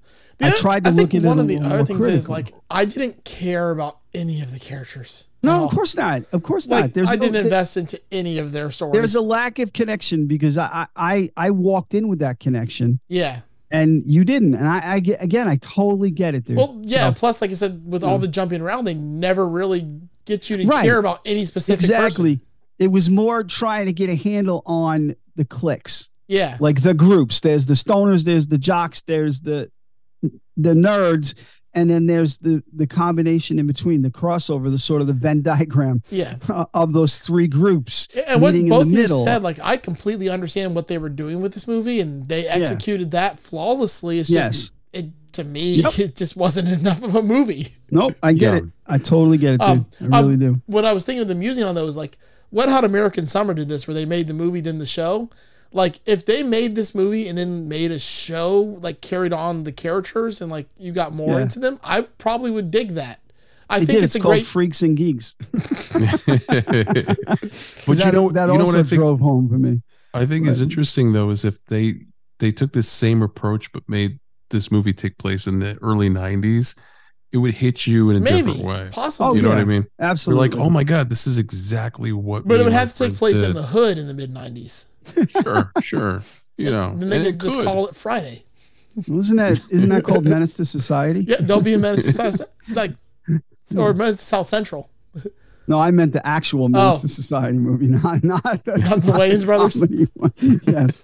I 0.41 0.51
tried 0.51 0.85
to 0.85 0.91
I 0.91 0.93
look 0.93 1.13
at 1.13 1.21
one 1.21 1.37
of 1.37 1.47
the 1.49 1.57
other 1.59 1.83
things 1.85 2.05
is 2.07 2.29
like 2.29 2.53
I 2.69 2.85
didn't 2.85 3.25
care 3.25 3.71
about 3.71 3.97
any 4.13 4.39
of 4.41 4.53
the 4.53 4.59
characters. 4.59 5.27
no, 5.43 5.65
of 5.65 5.71
course 5.71 5.95
not. 5.97 6.23
Of 6.31 6.43
course 6.43 6.67
Like 6.69 6.81
not. 6.85 6.93
There's 6.93 7.09
I 7.09 7.15
no- 7.15 7.21
didn't 7.25 7.43
invest 7.43 7.75
into 7.77 7.99
any 8.11 8.37
of 8.39 8.51
their 8.53 8.71
stories. 8.71 8.93
There's 8.93 9.15
a 9.15 9.21
lack 9.21 9.59
of 9.59 9.73
connection 9.73 10.27
because 10.27 10.57
I, 10.57 10.87
I 10.95 11.29
I 11.35 11.51
walked 11.51 11.93
in 11.93 12.07
with 12.07 12.19
that 12.19 12.39
connection. 12.39 12.99
yeah. 13.09 13.41
and 13.71 14.01
you 14.07 14.23
didn't. 14.25 14.55
And 14.55 14.65
I, 14.67 14.93
I 14.95 14.99
get 15.01 15.21
again, 15.21 15.47
I 15.49 15.57
totally 15.57 16.09
get 16.09 16.33
it, 16.35 16.45
dude. 16.45 16.55
Well, 16.57 16.79
yeah. 16.83 17.09
So- 17.09 17.13
plus, 17.19 17.41
like 17.41 17.51
I 17.51 17.55
said, 17.55 17.83
with 17.85 18.03
all 18.05 18.17
the 18.17 18.27
jumping 18.29 18.61
around, 18.61 18.85
they 18.85 18.93
never 18.95 19.47
really 19.47 19.85
get 20.25 20.49
you 20.49 20.55
to 20.57 20.65
Right. 20.65 20.85
care 20.85 20.97
about 20.99 21.19
any 21.25 21.43
specific 21.45 21.81
exactly. 21.83 22.37
person. 22.37 22.45
It 22.79 22.91
was 22.93 23.09
more 23.09 23.43
trying 23.43 23.87
to 23.87 23.93
get 23.93 24.09
a 24.09 24.15
handle 24.15 24.63
on 24.65 25.15
the 25.39 25.45
cliques, 25.45 26.09
Yeah. 26.27 26.57
like 26.59 26.81
the 26.83 26.93
groups. 26.93 27.39
There's 27.39 27.65
the 27.65 27.73
stoners, 27.73 28.23
there's 28.25 28.47
the 28.47 28.57
jocks, 28.59 29.01
there's 29.01 29.39
the 29.39 29.71
the 30.57 30.73
nerds, 30.73 31.33
and 31.73 31.89
then 31.89 32.05
there's 32.07 32.37
the 32.37 32.61
the 32.75 32.85
combination 32.85 33.57
in 33.57 33.67
between, 33.67 34.01
the 34.01 34.09
crossover, 34.09 34.69
the 34.69 34.77
sort 34.77 34.99
of 35.01 35.07
the 35.07 35.13
Venn 35.13 35.41
diagram 35.41 36.01
Yeah. 36.09 36.35
of 36.73 36.91
those 36.93 37.19
three 37.19 37.47
groups 37.47 38.07
And 38.27 38.41
what 38.41 38.53
both 38.67 38.83
of 38.83 38.91
you 38.91 39.07
said, 39.07 39.41
like 39.43 39.59
I 39.63 39.77
completely 39.77 40.27
understand 40.29 40.75
what 40.75 40.87
they 40.89 40.97
were 40.97 41.09
doing 41.09 41.41
with 41.41 41.53
this 41.53 41.67
movie, 41.67 41.99
and 42.01 42.27
they 42.27 42.45
executed 42.47 43.11
that 43.11 43.39
flawlessly. 43.39 44.19
It's 44.19 44.29
just 44.29 44.71
Yes. 44.93 45.03
it 45.05 45.11
to 45.33 45.43
me, 45.45 45.75
Yep. 45.75 45.99
it 46.05 46.15
just 46.17 46.35
wasn't 46.35 46.67
enough 46.67 47.01
of 47.03 47.15
a 47.15 47.23
movie. 47.23 47.67
Nope, 47.91 48.13
I 48.21 48.33
get 48.33 48.55
it. 48.55 48.63
I 48.85 48.97
totally 48.97 49.37
get 49.37 49.53
it, 49.53 49.61
dude. 49.61 49.69
Um, 49.69 49.85
I 50.13 50.19
really 50.21 50.33
um, 50.33 50.39
do. 50.39 50.61
What 50.65 50.83
I 50.83 50.91
was 50.93 51.05
thinking 51.05 51.21
of 51.21 51.27
the 51.29 51.35
musing 51.35 51.63
on 51.63 51.75
though 51.75 51.85
was 51.85 51.95
like 51.95 52.17
Wet 52.51 52.69
Hot 52.69 52.83
American 52.83 53.27
Summer 53.27 53.53
did 53.53 53.67
this, 53.69 53.87
where 53.87 53.93
they 53.95 54.05
made 54.05 54.27
the 54.27 54.33
movie 54.33 54.61
then 54.61 54.79
the 54.79 54.85
show. 54.85 55.29
Like 55.71 55.99
if 56.07 56.25
they 56.25 56.41
made 56.41 56.75
this 56.75 56.95
movie 56.95 57.27
and 57.27 57.37
then 57.37 57.67
made 57.67 57.91
a 57.91 57.99
show, 57.99 58.59
like 58.81 59.01
carried 59.01 59.33
on 59.33 59.65
the 59.65 59.71
characters 59.71 60.41
and 60.41 60.51
like 60.51 60.67
you 60.77 60.91
got 60.91 61.13
more 61.13 61.35
Yeah. 61.35 61.41
into 61.43 61.59
them, 61.59 61.79
I 61.83 62.01
probably 62.17 62.49
would 62.49 62.71
dig 62.71 62.89
that. 62.95 63.19
I 63.69 63.79
They 63.81 63.85
think 63.85 63.97
did. 63.97 64.03
it's, 64.05 64.15
It's, 64.15 64.23
a 64.23 64.23
called 64.23 64.33
great. 64.33 64.45
Freaks 64.47 64.81
and 64.81 64.97
Geeks. 64.97 65.35
But 67.85 67.97
that, 67.97 68.03
you 68.05 68.11
know, 68.11 68.29
that 68.31 68.47
you 68.49 68.53
know 68.55 68.59
also 68.61 68.65
what 68.65 68.75
I 68.75 68.83
think 68.83 68.99
drove 69.01 69.19
home 69.19 69.47
for 69.49 69.57
me. 69.57 69.81
I 70.13 70.25
think 70.25 70.47
is 70.47 70.61
interesting 70.61 71.13
though 71.13 71.29
is 71.29 71.45
if 71.45 71.63
they 71.65 71.95
they 72.39 72.51
took 72.51 72.73
this 72.73 72.89
same 72.89 73.21
approach 73.21 73.71
but 73.71 73.83
made 73.87 74.19
this 74.49 74.71
movie 74.71 74.93
take 74.93 75.17
place 75.19 75.45
in 75.45 75.59
the 75.59 75.77
early 75.83 76.09
'90s, 76.09 76.75
it 77.31 77.37
would 77.37 77.53
hit 77.53 77.85
you 77.87 78.09
in 78.09 78.17
a 78.17 78.19
Maybe, 78.19 78.47
different 78.47 78.59
way. 78.67 78.89
possibly. 78.91 79.37
you 79.37 79.41
know 79.43 79.49
Oh, 79.49 79.55
what 79.55 79.61
I 79.61 79.65
mean? 79.65 79.87
absolutely. 79.99 80.47
You're 80.49 80.57
like, 80.57 80.65
oh 80.65 80.69
my 80.69 80.83
god, 80.83 81.09
this 81.09 81.27
is 81.27 81.37
exactly 81.37 82.11
what. 82.11 82.47
but 82.47 82.59
it 82.59 82.63
would 82.63 82.73
have 82.73 82.89
to 82.93 82.95
take 82.97 83.17
friends 83.17 83.19
place 83.19 83.41
in 83.41 83.53
the 83.53 83.63
hood 83.63 83.97
in 83.97 84.07
the 84.07 84.13
mid 84.13 84.33
'90s. 84.33 84.85
sure, 85.29 85.71
sure. 85.81 86.23
You 86.57 86.71
know, 86.71 86.93
Then 86.95 87.09
they 87.09 87.17
and 87.17 87.25
could 87.25 87.41
just 87.41 87.55
could. 87.57 87.65
call 87.65 87.87
it 87.87 87.95
Friday. 87.95 88.43
Isn't 88.97 89.37
that 89.37 89.61
isn't 89.69 89.89
that 89.89 90.03
called 90.03 90.25
Menace 90.35 90.55
to 90.55 90.65
Society? 90.65 91.21
Yeah, 91.27 91.37
don't 91.37 91.63
be 91.63 91.73
a 91.73 91.77
menace 91.79 92.03
to 92.05 92.11
society, 92.11 92.51
like 92.73 92.91
or 93.77 93.93
menace 93.93 94.17
to 94.17 94.23
South 94.25 94.47
Central. 94.47 94.89
No, 95.67 95.79
I 95.79 95.91
meant 95.91 96.13
the 96.13 96.25
actual 96.25 96.67
Menace 96.67 96.97
Oh. 96.97 97.01
to 97.01 97.07
Society 97.07 97.57
movie, 97.57 97.87
not 97.87 98.23
not, 98.23 98.43
Not 98.43 98.65
the 98.65 99.13
Wayans 99.13 99.45
brothers? 99.45 99.75
comedy 99.79 100.07
one. 100.15 100.33
yes, 100.65 101.03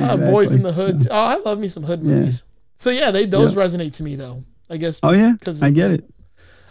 Uh, 0.00 0.16
Boys 0.16 0.54
in 0.54 0.62
the 0.62 0.68
Exactly. 0.68 0.92
Hoods. 0.92 1.08
Oh, 1.10 1.14
I 1.14 1.34
love 1.36 1.58
me 1.58 1.66
some 1.68 1.82
hood 1.82 2.00
Yeah. 2.02 2.14
movies. 2.14 2.44
So 2.76 2.90
yeah, 2.90 3.10
they 3.10 3.26
those 3.26 3.54
Yeah. 3.54 3.62
resonate 3.62 3.92
to 3.94 4.02
me 4.04 4.14
though. 4.16 4.44
I 4.68 4.76
guess. 4.76 5.00
Oh 5.02 5.12
yeah, 5.12 5.32
because 5.32 5.62
I 5.62 5.70
get 5.70 5.90
it. 5.90 6.04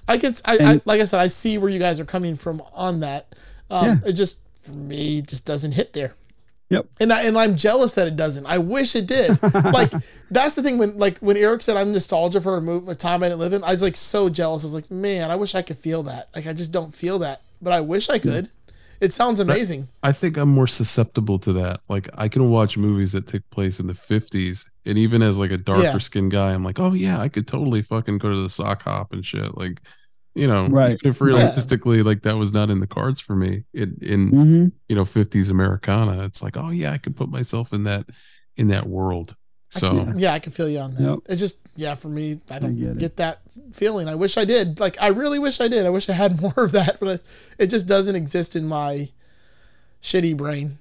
I 0.07 0.17
can. 0.17 0.34
I, 0.45 0.57
I 0.59 0.81
like 0.85 1.01
I 1.01 1.05
said, 1.05 1.19
I 1.19 1.27
see 1.27 1.57
where 1.57 1.69
you 1.69 1.80
guys 1.80 1.99
are 1.99 2.05
coming 2.05 2.35
from 2.35 2.61
on 2.73 2.99
that. 3.01 3.34
Um, 3.69 3.85
Yeah. 3.85 4.09
It 4.09 4.13
just 4.13 4.39
for 4.61 4.73
me 4.73 5.22
just 5.22 5.45
doesn't 5.45 5.73
hit 5.73 5.93
there. 5.93 6.15
Yep. 6.69 6.88
And 6.99 7.13
I, 7.13 7.23
and 7.23 7.38
I'm 7.38 7.55
jealous 7.57 7.93
that 7.93 8.07
it 8.07 8.15
doesn't. 8.15 8.45
I 8.47 8.57
wish 8.57 8.95
it 8.95 9.05
did. 9.05 9.41
like 9.53 9.91
that's 10.31 10.55
the 10.55 10.63
thing 10.63 10.77
when 10.77 10.97
like 10.97 11.19
when 11.19 11.38
Eric 11.38 11.61
said 11.61 11.77
I'm 11.77 11.91
nostalgia 11.91 12.41
for 12.41 12.57
a 12.57 12.61
move 12.61 12.88
a 12.88 12.95
time 12.95 13.22
I 13.22 13.27
didn't 13.27 13.39
live 13.39 13.53
in. 13.53 13.63
I 13.63 13.72
was 13.72 13.84
like 13.84 13.95
so 13.95 14.30
jealous. 14.30 14.63
I 14.63 14.67
was 14.67 14.73
like, 14.73 14.89
man, 14.89 15.30
I 15.30 15.35
wish 15.35 15.53
I 15.53 15.61
could 15.61 15.77
feel 15.77 16.03
that. 16.03 16.30
Like 16.35 16.47
I 16.47 16.53
just 16.53 16.72
don't 16.72 16.93
feel 16.93 17.19
that, 17.19 17.41
but 17.61 17.72
I 17.72 17.81
wish 17.81 18.09
I 18.09 18.17
could. 18.19 18.49
It 19.06 19.14
sounds 19.14 19.40
amazing. 19.40 19.88
I 20.02 20.11
think 20.11 20.36
I'm 20.36 20.49
more 20.49 20.68
susceptible 20.68 21.38
to 21.40 21.53
that. 21.53 21.82
Like 21.90 22.10
I 22.15 22.27
can 22.27 22.49
watch 22.49 22.76
movies 22.77 23.11
that 23.11 23.27
take 23.27 23.48
place 23.52 23.80
in 23.80 23.86
the 23.88 23.94
50s, 23.94 24.65
and 24.86 24.98
even 24.98 25.22
as 25.22 25.38
like 25.38 25.52
a 25.52 25.57
darker 25.57 25.82
Yeah. 25.84 25.98
skinned 25.99 26.32
guy, 26.32 26.53
I'm 26.53 26.64
like, 26.64 26.80
oh 26.80 26.94
yeah, 26.94 27.19
I 27.19 27.30
could 27.30 27.48
totally 27.48 27.82
fucking 27.84 28.18
go 28.18 28.32
to 28.32 28.41
the 28.41 28.49
sock 28.49 28.82
hop 28.84 29.14
and 29.14 29.23
shit. 29.26 29.56
Like, 29.57 29.82
you 30.34 30.48
know, 30.48 30.68
Right. 30.68 30.98
If 31.03 31.19
Yeah. 31.19 31.27
realistically, 31.27 32.02
like 32.03 32.23
that 32.23 32.36
was 32.38 32.52
not 32.52 32.69
in 32.72 32.80
the 32.80 32.88
cards 32.88 33.19
for 33.19 33.36
me 33.36 33.64
in 33.73 33.98
in 34.02 34.32
Mhm. 34.32 34.72
you 34.90 34.95
know 34.95 35.06
50s 35.06 35.49
Americana, 35.52 36.23
it's 36.26 36.41
like, 36.41 36.57
oh 36.57 36.72
yeah, 36.72 36.91
I 36.91 36.98
could 36.98 37.15
put 37.15 37.30
myself 37.30 37.72
in 37.73 37.84
that 37.84 38.10
in 38.57 38.68
that 38.68 38.88
world. 38.90 39.36
I 39.76 39.80
So 39.80 39.89
can- 39.89 40.19
yeah, 40.19 40.34
I 40.34 40.39
can 40.39 40.52
feel 40.52 40.69
you 40.69 40.80
on 40.80 40.95
that. 40.95 41.02
Yep. 41.03 41.19
It's 41.30 41.39
just 41.41 41.60
yeah, 41.76 41.95
for 41.95 42.07
me, 42.10 42.39
I 42.49 42.60
don't 42.60 42.76
get 42.80 42.97
get, 42.97 43.18
that 43.18 43.41
feeling. 43.73 44.07
I 44.07 44.15
wish 44.15 44.38
I 44.38 44.45
did. 44.45 44.80
Like 44.80 44.97
I 45.02 45.07
really 45.10 45.39
wish 45.39 45.60
I 45.60 45.68
did. 45.68 45.85
I 45.85 45.89
wish 45.89 46.10
I 46.10 46.14
had 46.14 46.41
more 46.45 46.53
of 46.57 46.72
that, 46.73 46.99
but 46.99 47.22
it 47.57 47.68
just 47.68 47.88
doesn't 47.88 48.15
exist 48.15 48.56
in 48.56 48.68
my 48.68 49.10
shitty 50.02 50.35
brain. 50.38 50.77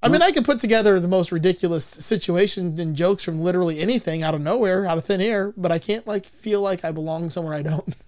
I 0.00 0.08
mean, 0.08 0.22
I 0.22 0.30
could 0.30 0.44
put 0.44 0.60
together 0.60 1.00
the 1.00 1.08
most 1.08 1.32
ridiculous 1.32 1.84
situations 1.84 2.78
and 2.78 2.94
jokes 2.94 3.24
from 3.24 3.40
literally 3.40 3.80
anything 3.80 4.22
out 4.22 4.32
of 4.32 4.40
nowhere, 4.40 4.86
out 4.86 4.96
of 4.96 5.04
thin 5.04 5.20
air, 5.20 5.52
but 5.56 5.72
I 5.72 5.80
can't 5.80 6.06
like 6.06 6.24
feel 6.24 6.60
like 6.60 6.84
I 6.84 6.92
belong 6.92 7.30
somewhere 7.30 7.54
I 7.54 7.62
don't. 7.62 7.94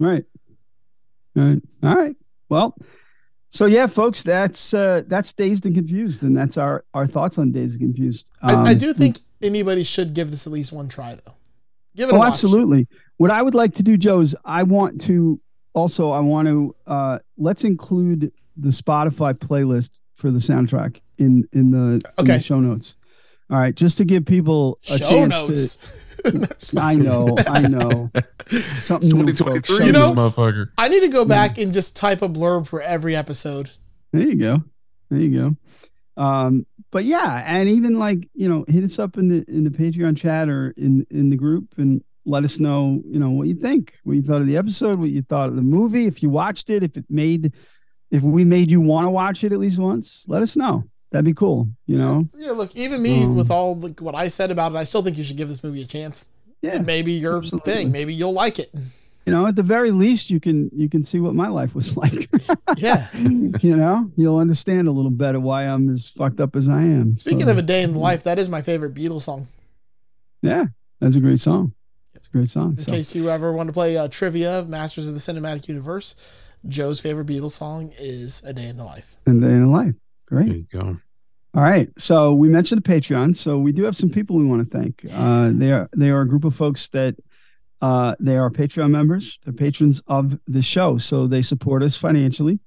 Right. 0.00 0.24
All 1.36 1.42
right. 1.42 1.62
All 1.82 1.94
right. 1.96 2.16
Well, 2.48 2.76
so 3.50 3.66
yeah, 3.66 3.88
folks, 3.88 4.22
that's 4.22 4.72
uh 4.72 5.02
that's 5.08 5.32
Dazed 5.32 5.66
and 5.66 5.74
Confused, 5.74 6.22
and 6.22 6.36
that's 6.36 6.56
our 6.56 6.84
our 6.94 7.06
thoughts 7.08 7.36
on 7.36 7.50
Dazed 7.50 7.72
and 7.80 7.94
Confused. 7.94 8.30
I, 8.40 8.52
I 8.54 8.72
Um, 8.72 8.78
do 8.78 8.92
think 8.92 9.18
anybody 9.42 9.82
should 9.84 10.14
give 10.14 10.30
this 10.30 10.46
at 10.46 10.52
least 10.52 10.72
one 10.72 10.88
try, 10.88 11.14
though. 11.14 11.34
Give 11.96 12.08
it 12.08 12.12
a 12.12 12.16
Oh, 12.16 12.18
watch. 12.20 12.30
absolutely. 12.32 12.86
What 13.16 13.30
I 13.30 13.42
would 13.42 13.54
like 13.54 13.74
to 13.74 13.82
do, 13.82 13.96
Joe, 13.96 14.20
is 14.20 14.36
I 14.44 14.62
want 14.62 15.00
to 15.02 15.40
also 15.74 16.10
I 16.10 16.20
want 16.20 16.46
to 16.48 16.74
uh 16.86 17.18
let's 17.36 17.64
include 17.64 18.32
the 18.56 18.68
Spotify 18.70 19.34
playlist 19.34 19.90
for 20.14 20.30
the 20.30 20.38
soundtrack 20.38 21.00
in 21.18 21.48
in 21.52 21.70
the, 21.70 21.78
in 21.78 21.98
the 22.00 22.12
Okay. 22.20 22.38
show 22.38 22.60
notes. 22.60 22.96
All 23.50 23.58
right, 23.58 23.74
just 23.74 23.96
to 23.98 24.04
give 24.04 24.26
people 24.26 24.78
a 24.90 24.98
Show 24.98 25.08
chance 25.08 25.30
notes. 25.48 25.76
to. 25.76 26.48
I 26.76 26.94
know, 26.96 27.36
I 27.46 27.60
know. 27.62 28.10
Something 28.48 29.10
new, 29.10 29.32
2023 29.32 29.86
You 29.86 29.92
know- 29.92 30.10
motherfucker. 30.12 30.66
I 30.76 30.88
need 30.88 31.00
to 31.00 31.08
go 31.08 31.24
back 31.24 31.56
and 31.58 31.72
just 31.72 31.96
type 31.96 32.20
a 32.22 32.28
blurb 32.28 32.66
for 32.66 32.82
every 32.82 33.14
episode. 33.16 33.70
There 34.12 34.22
you 34.22 34.36
go. 34.36 34.64
There 35.10 35.20
you 35.20 35.56
go. 36.16 36.22
Um, 36.22 36.66
but 36.90 37.04
yeah, 37.04 37.42
and 37.46 37.68
even 37.68 37.98
like 37.98 38.28
you 38.34 38.48
know, 38.48 38.64
hit 38.68 38.84
us 38.84 38.98
up 38.98 39.18
in 39.18 39.28
the 39.28 39.44
in 39.48 39.64
the 39.64 39.70
Patreon 39.70 40.16
chat 40.16 40.48
or 40.48 40.72
in 40.76 41.06
in 41.10 41.30
the 41.30 41.36
group 41.36 41.74
and 41.76 42.02
let 42.24 42.44
us 42.44 42.58
know 42.58 43.00
you 43.06 43.18
know 43.18 43.30
what 43.30 43.48
you 43.48 43.54
think, 43.54 43.94
what 44.04 44.14
you 44.14 44.22
thought 44.22 44.40
of 44.40 44.46
the 44.46 44.56
episode, 44.56 44.98
what 44.98 45.10
you 45.10 45.22
thought 45.22 45.48
of 45.48 45.56
the 45.56 45.62
movie, 45.62 46.06
if 46.06 46.22
you 46.22 46.30
watched 46.30 46.70
it, 46.70 46.82
if 46.82 46.96
it 46.96 47.04
made, 47.08 47.52
if 48.10 48.22
we 48.22 48.44
made 48.44 48.70
you 48.70 48.80
want 48.80 49.06
to 49.06 49.10
watch 49.10 49.44
it 49.44 49.52
at 49.52 49.58
least 49.58 49.78
once, 49.78 50.24
let 50.28 50.42
us 50.42 50.56
know. 50.56 50.84
That'd 51.10 51.24
be 51.24 51.34
cool. 51.34 51.68
You 51.86 51.96
know. 51.96 52.28
Yeah, 52.36 52.52
look, 52.52 52.74
even 52.76 53.00
me 53.00 53.24
Um, 53.24 53.34
with 53.34 53.50
all 53.50 53.74
the, 53.74 53.88
what 54.02 54.14
I 54.14 54.28
said 54.28 54.50
about 54.50 54.72
it, 54.72 54.76
I 54.76 54.84
still 54.84 55.02
think 55.02 55.16
you 55.16 55.24
should 55.24 55.38
give 55.38 55.48
this 55.48 55.64
movie 55.64 55.82
a 55.82 55.86
chance. 55.86 56.28
Yeah, 56.60 56.74
And 56.74 56.86
maybe 56.86 57.12
your 57.12 57.42
thing, 57.42 57.92
maybe 57.92 58.12
you'll 58.12 58.32
like 58.32 58.58
it. 58.58 58.74
You 59.28 59.34
know, 59.34 59.46
at 59.46 59.56
the 59.56 59.62
very 59.62 59.90
least, 59.90 60.30
you 60.30 60.40
can 60.40 60.70
you 60.74 60.88
can 60.88 61.04
see 61.04 61.20
what 61.20 61.34
my 61.34 61.48
life 61.48 61.74
was 61.74 61.96
like. 62.02 62.28
Yeah. 62.76 63.06
you 63.14 63.76
know, 63.76 64.10
you'll 64.16 64.38
understand 64.38 64.88
a 64.88 64.92
little 64.92 65.10
better 65.10 65.38
why 65.40 65.64
I'm 65.64 65.88
as 65.90 66.08
fucked 66.10 66.40
up 66.40 66.56
as 66.56 66.68
I 66.68 66.82
am. 66.82 67.18
Speaking 67.18 67.42
So, 67.44 67.50
of 67.50 67.58
a 67.58 67.62
day 67.62 67.82
in 67.82 67.92
the 67.94 67.98
life, 67.98 68.22
that 68.24 68.38
is 68.38 68.48
my 68.48 68.62
favorite 68.62 68.94
Beatles 68.94 69.22
song. 69.22 69.48
yeah, 70.42 70.66
that's 71.00 71.16
a 71.16 71.20
great 71.20 71.40
song. 71.40 71.72
It's 72.14 72.26
a 72.26 72.30
great 72.30 72.48
song. 72.48 72.76
In 72.78 72.84
So. 72.84 72.92
case 72.92 73.14
you 73.14 73.30
ever 73.30 73.52
want 73.52 73.68
to 73.68 73.72
play 73.72 73.96
uh, 73.96 74.08
trivia 74.08 74.58
of 74.58 74.68
Masters 74.68 75.08
of 75.08 75.14
the 75.14 75.20
Cinematic 75.20 75.68
Universe, 75.68 76.14
Joe's 76.66 77.00
favorite 77.00 77.26
Beatles 77.26 77.52
song 77.52 77.92
is 77.98 78.42
"A 78.44 78.52
Day 78.52 78.68
in 78.68 78.76
the 78.76 78.84
Life." 78.84 79.16
and 79.26 79.40
day 79.40 79.48
in 79.48 79.62
the 79.64 79.68
life. 79.70 79.94
Great. 80.26 80.46
There 80.48 80.56
you 80.56 80.66
go. 80.72 80.96
All 81.54 81.62
right. 81.62 81.88
So 81.98 82.32
we 82.34 82.48
mentioned 82.48 82.82
the 82.82 82.88
Patreon. 82.88 83.34
So 83.36 83.58
we 83.58 83.72
do 83.72 83.84
have 83.84 83.96
some 83.96 84.10
people 84.10 84.36
we 84.36 84.44
want 84.44 84.70
to 84.70 84.78
thank. 84.78 85.02
Uh, 85.12 85.50
they 85.54 85.72
are 85.72 85.88
they 85.96 86.10
are 86.10 86.20
a 86.22 86.28
group 86.28 86.44
of 86.44 86.54
folks 86.54 86.88
that 86.90 87.16
uh, 87.80 88.14
they 88.18 88.36
are 88.36 88.50
Patreon 88.50 88.90
members. 88.90 89.38
They're 89.44 89.52
patrons 89.52 90.02
of 90.08 90.38
the 90.46 90.62
show, 90.62 90.98
so 90.98 91.26
they 91.26 91.42
support 91.42 91.82
us 91.82 91.96
financially. 91.96 92.58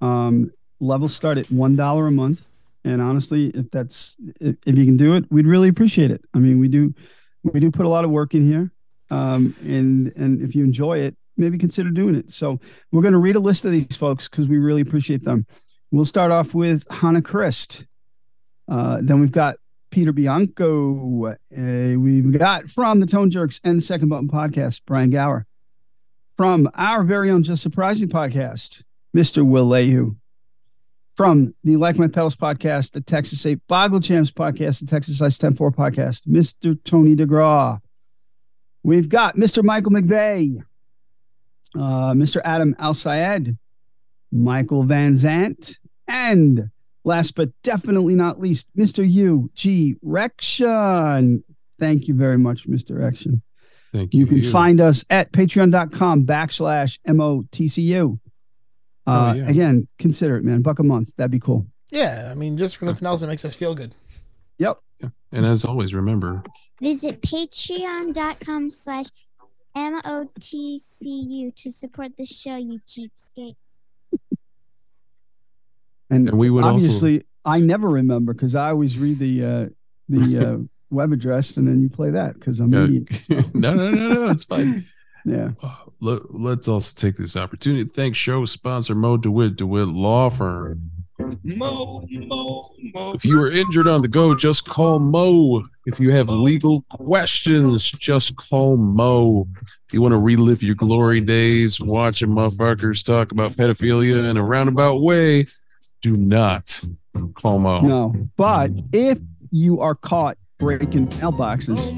Um, 0.00 0.50
levels 0.80 1.14
start 1.14 1.38
at 1.38 1.50
one 1.50 1.76
dollar 1.76 2.06
a 2.06 2.10
month, 2.10 2.42
and 2.84 3.02
honestly, 3.02 3.48
if 3.48 3.70
that's 3.70 4.16
if, 4.40 4.56
if 4.64 4.78
you 4.78 4.84
can 4.84 4.96
do 4.96 5.14
it, 5.14 5.24
we'd 5.30 5.46
really 5.46 5.68
appreciate 5.68 6.10
it. 6.10 6.22
I 6.32 6.38
mean, 6.38 6.58
we 6.58 6.68
do 6.68 6.94
we 7.42 7.60
do 7.60 7.70
put 7.70 7.84
a 7.84 7.88
lot 7.88 8.04
of 8.04 8.10
work 8.10 8.34
in 8.34 8.46
here, 8.46 8.70
um, 9.10 9.54
and 9.62 10.12
and 10.16 10.40
if 10.40 10.54
you 10.54 10.64
enjoy 10.64 10.98
it, 10.98 11.16
maybe 11.36 11.58
consider 11.58 11.90
doing 11.90 12.14
it. 12.14 12.32
So 12.32 12.58
we're 12.90 13.02
going 13.02 13.12
to 13.12 13.18
read 13.18 13.36
a 13.36 13.40
list 13.40 13.64
of 13.64 13.72
these 13.72 13.96
folks 13.96 14.28
because 14.28 14.48
we 14.48 14.58
really 14.58 14.80
appreciate 14.80 15.24
them. 15.24 15.46
We'll 15.90 16.04
start 16.04 16.32
off 16.32 16.54
with 16.54 16.86
Hannah 16.90 17.22
Christ. 17.22 17.86
Uh, 18.70 18.98
then 19.00 19.20
we've 19.20 19.32
got 19.32 19.56
Peter 19.98 20.12
Bianco. 20.12 21.26
Uh, 21.26 21.98
we've 21.98 22.30
got 22.38 22.70
from 22.70 23.00
the 23.00 23.06
Tone 23.06 23.32
Jerks 23.32 23.60
and 23.64 23.82
Second 23.82 24.10
Button 24.10 24.28
podcast, 24.28 24.82
Brian 24.86 25.10
Gower. 25.10 25.44
From 26.36 26.70
our 26.74 27.02
very 27.02 27.32
own 27.32 27.42
Just 27.42 27.64
Surprising 27.64 28.08
podcast, 28.08 28.84
Mr. 29.16 29.44
Will 29.44 29.66
Leahy. 29.66 30.12
From 31.16 31.52
the 31.64 31.74
Like 31.78 31.98
My 31.98 32.06
Pedals 32.06 32.36
podcast, 32.36 32.92
the 32.92 33.00
Texas 33.00 33.44
8 33.44 33.58
Boggle 33.66 33.98
Champs 33.98 34.30
podcast, 34.30 34.78
the 34.78 34.86
Texas 34.86 35.20
Ice 35.20 35.36
10 35.36 35.56
4 35.56 35.72
podcast, 35.72 36.28
Mr. 36.28 36.78
Tony 36.84 37.16
DeGraw. 37.16 37.80
We've 38.84 39.08
got 39.08 39.34
Mr. 39.34 39.64
Michael 39.64 39.90
McVeigh, 39.90 40.62
uh, 41.74 42.12
Mr. 42.12 42.40
Adam 42.44 42.76
Al 42.78 42.94
Sayed, 42.94 43.58
Michael 44.30 44.84
Van 44.84 45.14
Zant, 45.14 45.76
and 46.06 46.70
last 47.08 47.34
but 47.34 47.50
definitely 47.64 48.14
not 48.14 48.38
least, 48.38 48.68
Mr. 48.76 49.08
U 49.10 49.50
G 49.54 49.96
Rection. 50.02 51.42
Thank 51.80 52.06
you 52.08 52.14
very 52.14 52.38
much, 52.38 52.68
Mr. 52.68 52.96
Rection. 52.98 53.42
Thank 53.92 54.12
you. 54.14 54.20
You 54.20 54.26
can 54.26 54.42
find 54.42 54.80
us 54.80 55.04
at 55.10 55.32
patreon.com 55.32 56.26
backslash 56.26 56.98
MOTCU. 57.06 58.18
Uh, 59.06 59.10
Oh, 59.10 59.32
yeah. 59.32 59.48
Again, 59.48 59.88
consider 59.98 60.36
it, 60.36 60.44
man. 60.44 60.60
Buck 60.60 60.78
a 60.78 60.82
month. 60.82 61.12
That'd 61.16 61.30
be 61.30 61.38
cool. 61.40 61.66
Yeah, 61.90 62.28
I 62.30 62.34
mean, 62.34 62.58
just 62.58 62.76
for 62.76 62.84
nothing 62.84 63.06
else, 63.10 63.22
it 63.22 63.26
makes 63.26 63.44
us 63.46 63.54
feel 63.54 63.74
good. 63.74 63.94
Yep. 64.58 64.78
And 65.32 65.46
as 65.46 65.64
always, 65.64 65.94
remember, 65.94 66.42
Visit 66.82 67.22
patreon.com 67.22 68.70
slash 68.70 69.06
M-O-T-C-U 69.74 71.52
to 71.56 71.70
support 71.72 72.16
the 72.16 72.26
show, 72.26 72.56
you 72.56 72.80
cheapskate. 72.86 73.56
And, 76.10 76.28
And 76.28 76.38
we 76.38 76.50
would 76.50 76.64
also- 76.64 76.74
obviously, 76.76 77.24
I 77.44 77.60
never 77.60 77.88
remember 77.88 78.32
because 78.34 78.54
I 78.54 78.70
always 78.70 78.98
read 78.98 79.18
the 79.18 79.44
uh, 79.44 79.66
the 80.08 80.38
uh, 80.38 80.58
web 80.90 81.12
address 81.12 81.56
and 81.56 81.68
then 81.68 81.82
you 81.82 81.88
play 81.88 82.10
that 82.10 82.34
because 82.34 82.60
I'm 82.60 82.72
Yeah. 82.72 82.80
an 82.80 82.84
idiot. 82.86 83.12
So, 83.14 83.34
no, 83.54 83.74
no, 83.74 83.90
no, 83.90 84.08
no, 84.14 84.26
it's 84.28 84.44
fine. 84.44 84.84
yeah. 85.24 85.50
Let, 86.00 86.20
us 86.60 86.68
also 86.68 86.92
take 86.96 87.16
this 87.16 87.36
opportunity 87.36 87.84
to 87.84 87.90
thank 87.90 88.16
show 88.16 88.44
sponsor 88.44 88.94
Mo 88.94 89.16
DeWitt, 89.16 89.56
DeWitt 89.56 89.88
Law 89.88 90.30
Firm. 90.30 90.90
Mo, 91.42 92.06
Mo, 92.08 92.70
Mo. 92.94 93.12
If 93.12 93.24
you 93.24 93.42
are 93.42 93.50
injured 93.50 93.88
on 93.88 94.02
the 94.02 94.08
go, 94.08 94.34
just 94.36 94.64
call 94.66 95.00
Mo. 95.00 95.64
If 95.86 95.98
you 95.98 96.12
have 96.12 96.28
legal 96.28 96.82
questions, 96.90 97.90
just 97.90 98.36
call 98.36 98.76
Mo. 98.76 99.48
If 99.88 99.92
you 99.94 100.00
want 100.00 100.12
to 100.12 100.18
relive 100.18 100.62
your 100.62 100.76
glory 100.76 101.20
days 101.20 101.80
watching 101.80 102.28
motherfuckers 102.28 103.04
talk 103.04 103.32
about 103.32 103.52
pedophilia 103.54 104.30
in 104.30 104.36
a 104.36 104.42
roundabout 104.44 105.00
way, 105.02 105.46
do 106.02 106.16
not 106.16 106.80
call 107.34 107.58
Mo. 107.58 107.80
No, 107.80 108.28
but 108.36 108.70
if 108.92 109.18
you 109.50 109.80
are 109.80 109.94
caught 109.94 110.36
breaking 110.58 111.06
mailboxes 111.08 111.92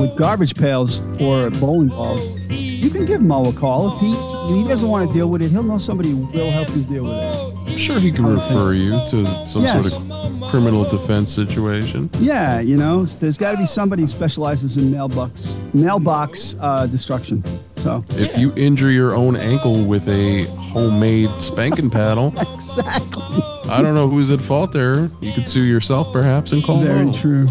with 0.00 0.16
garbage 0.16 0.54
pails 0.54 1.00
or 1.20 1.50
bowling 1.50 1.88
balls, 1.88 2.20
you 2.50 2.90
can 2.90 3.06
give 3.06 3.20
Mo 3.20 3.44
a 3.44 3.52
call. 3.52 3.94
If 3.94 4.00
he 4.00 4.12
if 4.50 4.56
he 4.56 4.64
doesn't 4.64 4.88
want 4.88 5.06
to 5.08 5.12
deal 5.12 5.28
with 5.28 5.42
it, 5.42 5.50
he'll 5.50 5.62
know 5.62 5.78
somebody 5.78 6.14
will 6.14 6.50
help 6.50 6.68
you 6.70 6.82
deal 6.82 7.04
with 7.04 7.14
it. 7.16 7.70
I'm 7.72 7.78
sure 7.78 7.98
he 7.98 8.10
can 8.12 8.26
refer 8.26 8.72
you 8.74 8.90
to 9.08 9.44
some 9.44 9.62
Yes. 9.62 9.92
sort 9.92 10.10
of 10.10 10.50
criminal 10.50 10.84
defense 10.84 11.32
situation. 11.32 12.10
Yeah, 12.18 12.60
you 12.60 12.76
know, 12.76 13.04
there's 13.06 13.38
got 13.38 13.52
to 13.52 13.56
be 13.58 13.66
somebody 13.66 14.02
who 14.02 14.08
specializes 14.08 14.76
in 14.76 14.90
mailbox 14.90 15.56
mailbox 15.72 16.54
uh, 16.60 16.86
destruction. 16.86 17.42
So 17.76 18.04
If 18.10 18.36
you 18.38 18.52
injure 18.56 18.90
your 18.90 19.14
own 19.14 19.34
ankle 19.36 19.84
with 19.84 20.08
a 20.08 20.42
homemade 20.72 21.30
spanking 21.40 21.90
paddle, 21.98 22.32
exactly. 22.54 23.42
I 23.70 23.80
don't 23.82 23.94
know 23.94 24.08
who's 24.08 24.30
at 24.30 24.40
fault 24.40 24.72
there. 24.72 25.10
You 25.20 25.32
could 25.32 25.48
sue 25.48 25.62
yourself 25.64 26.12
perhaps 26.12 26.52
and 26.52 26.62
call 26.62 26.80
it. 26.82 26.86
Very 26.86 27.06
Mo. 27.06 27.12
true. 27.12 27.48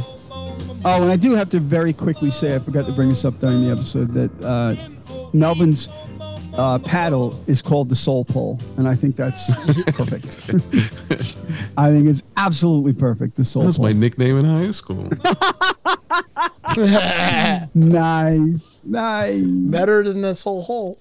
Oh, 0.84 1.02
and 1.04 1.12
I 1.12 1.16
do 1.16 1.34
have 1.34 1.50
to 1.50 1.60
very 1.60 1.94
quickly 1.94 2.32
say 2.32 2.56
I 2.56 2.60
forgot 2.60 2.86
to 2.88 2.92
bring 2.92 3.10
this 3.10 3.24
up 3.26 3.40
during 3.40 3.62
the 3.64 3.72
episode 3.72 4.14
that 4.14 4.44
uh, 4.44 4.76
Melvin's 5.34 5.90
uh, 6.54 6.80
paddle 6.80 7.40
is 7.48 7.62
called 7.62 7.90
the 7.90 7.96
soul 7.96 8.26
pole, 8.26 8.60
and 8.78 8.88
I 8.88 8.96
think 8.96 9.16
that's 9.16 9.56
perfect. 9.92 10.42
I 11.78 11.90
think 11.92 12.08
it's 12.08 12.24
absolutely 12.38 12.94
perfect. 12.94 13.38
The 13.38 13.46
soul 13.46 13.64
That's 13.64 13.78
pole. 13.78 13.88
my 13.88 13.94
nickname 13.94 14.38
in 14.38 14.46
high 14.46 14.72
school. 14.72 15.10
nice, 17.76 18.84
nice. 18.86 19.42
Better 19.44 20.04
than 20.04 20.22
the 20.22 20.36
soul 20.36 20.62
hole. 20.62 21.00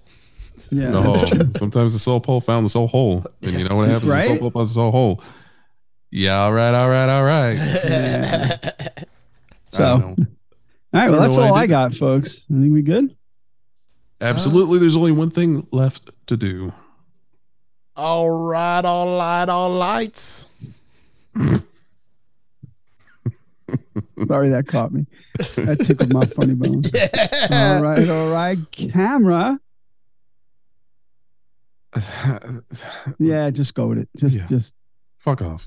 Yeah. 0.71 0.91
No, 0.91 1.15
sometimes 1.57 1.93
the 1.93 1.99
soul 1.99 2.21
pole 2.21 2.41
found 2.41 2.67
the 2.67 2.71
soul 2.71 2.87
hole, 2.87 3.25
and 3.43 3.59
you 3.59 3.69
know 3.69 3.77
what 3.77 3.89
happens? 3.89 4.09
when 4.11 4.19
The 4.19 4.25
soul 4.27 4.39
pole 4.39 4.51
finds 4.51 4.71
the 4.71 4.75
soul 4.75 4.91
hole. 4.93 5.23
Yeah, 6.13 6.43
all 6.43 6.53
right, 6.53 6.75
all 6.75 6.89
right, 6.89 7.09
all 7.09 7.25
right. 7.25 8.97
So, 9.73 9.85
I 9.85 9.91
all 9.93 9.99
don't 10.01 10.19
know. 10.19 10.27
right. 10.93 11.05
don't 11.07 11.13
Well, 11.13 11.21
that's 11.21 11.37
why 11.37 11.45
I 11.45 11.49
all 11.49 11.55
I, 11.55 11.61
did 11.63 11.69
got, 11.69 11.95
folks. 11.95 12.45
I 12.51 12.55
think 12.61 12.73
we 12.73 12.83
good. 12.83 13.17
Absolutely, 14.21 14.79
there's 14.79 14.97
only 14.97 15.13
one 15.13 15.31
thing 15.31 15.67
left 15.73 16.11
to 16.27 16.37
do. 16.37 16.73
All 17.97 18.31
right, 18.31 18.85
all 18.85 19.17
right, 19.19 19.49
all 19.49 19.71
lights. 19.71 20.49
Sorry, 24.27 24.49
that 24.51 24.67
caught 24.67 24.93
me. 24.93 25.07
That 25.57 25.81
tickled 25.85 26.13
my 26.13 26.27
funny 26.27 26.55
bone. 26.55 26.83
All 27.51 27.83
right, 27.83 28.09
all 28.09 28.31
right. 28.31 28.59
Camera. 28.73 29.59
Yeah, 33.19 33.51
just 33.51 33.75
go 33.75 33.89
with 33.89 33.99
it. 33.99 34.09
Just, 34.17 34.39
Yeah. 34.39 34.47
just. 34.47 34.75
Fuck 35.19 35.43
off. 35.43 35.67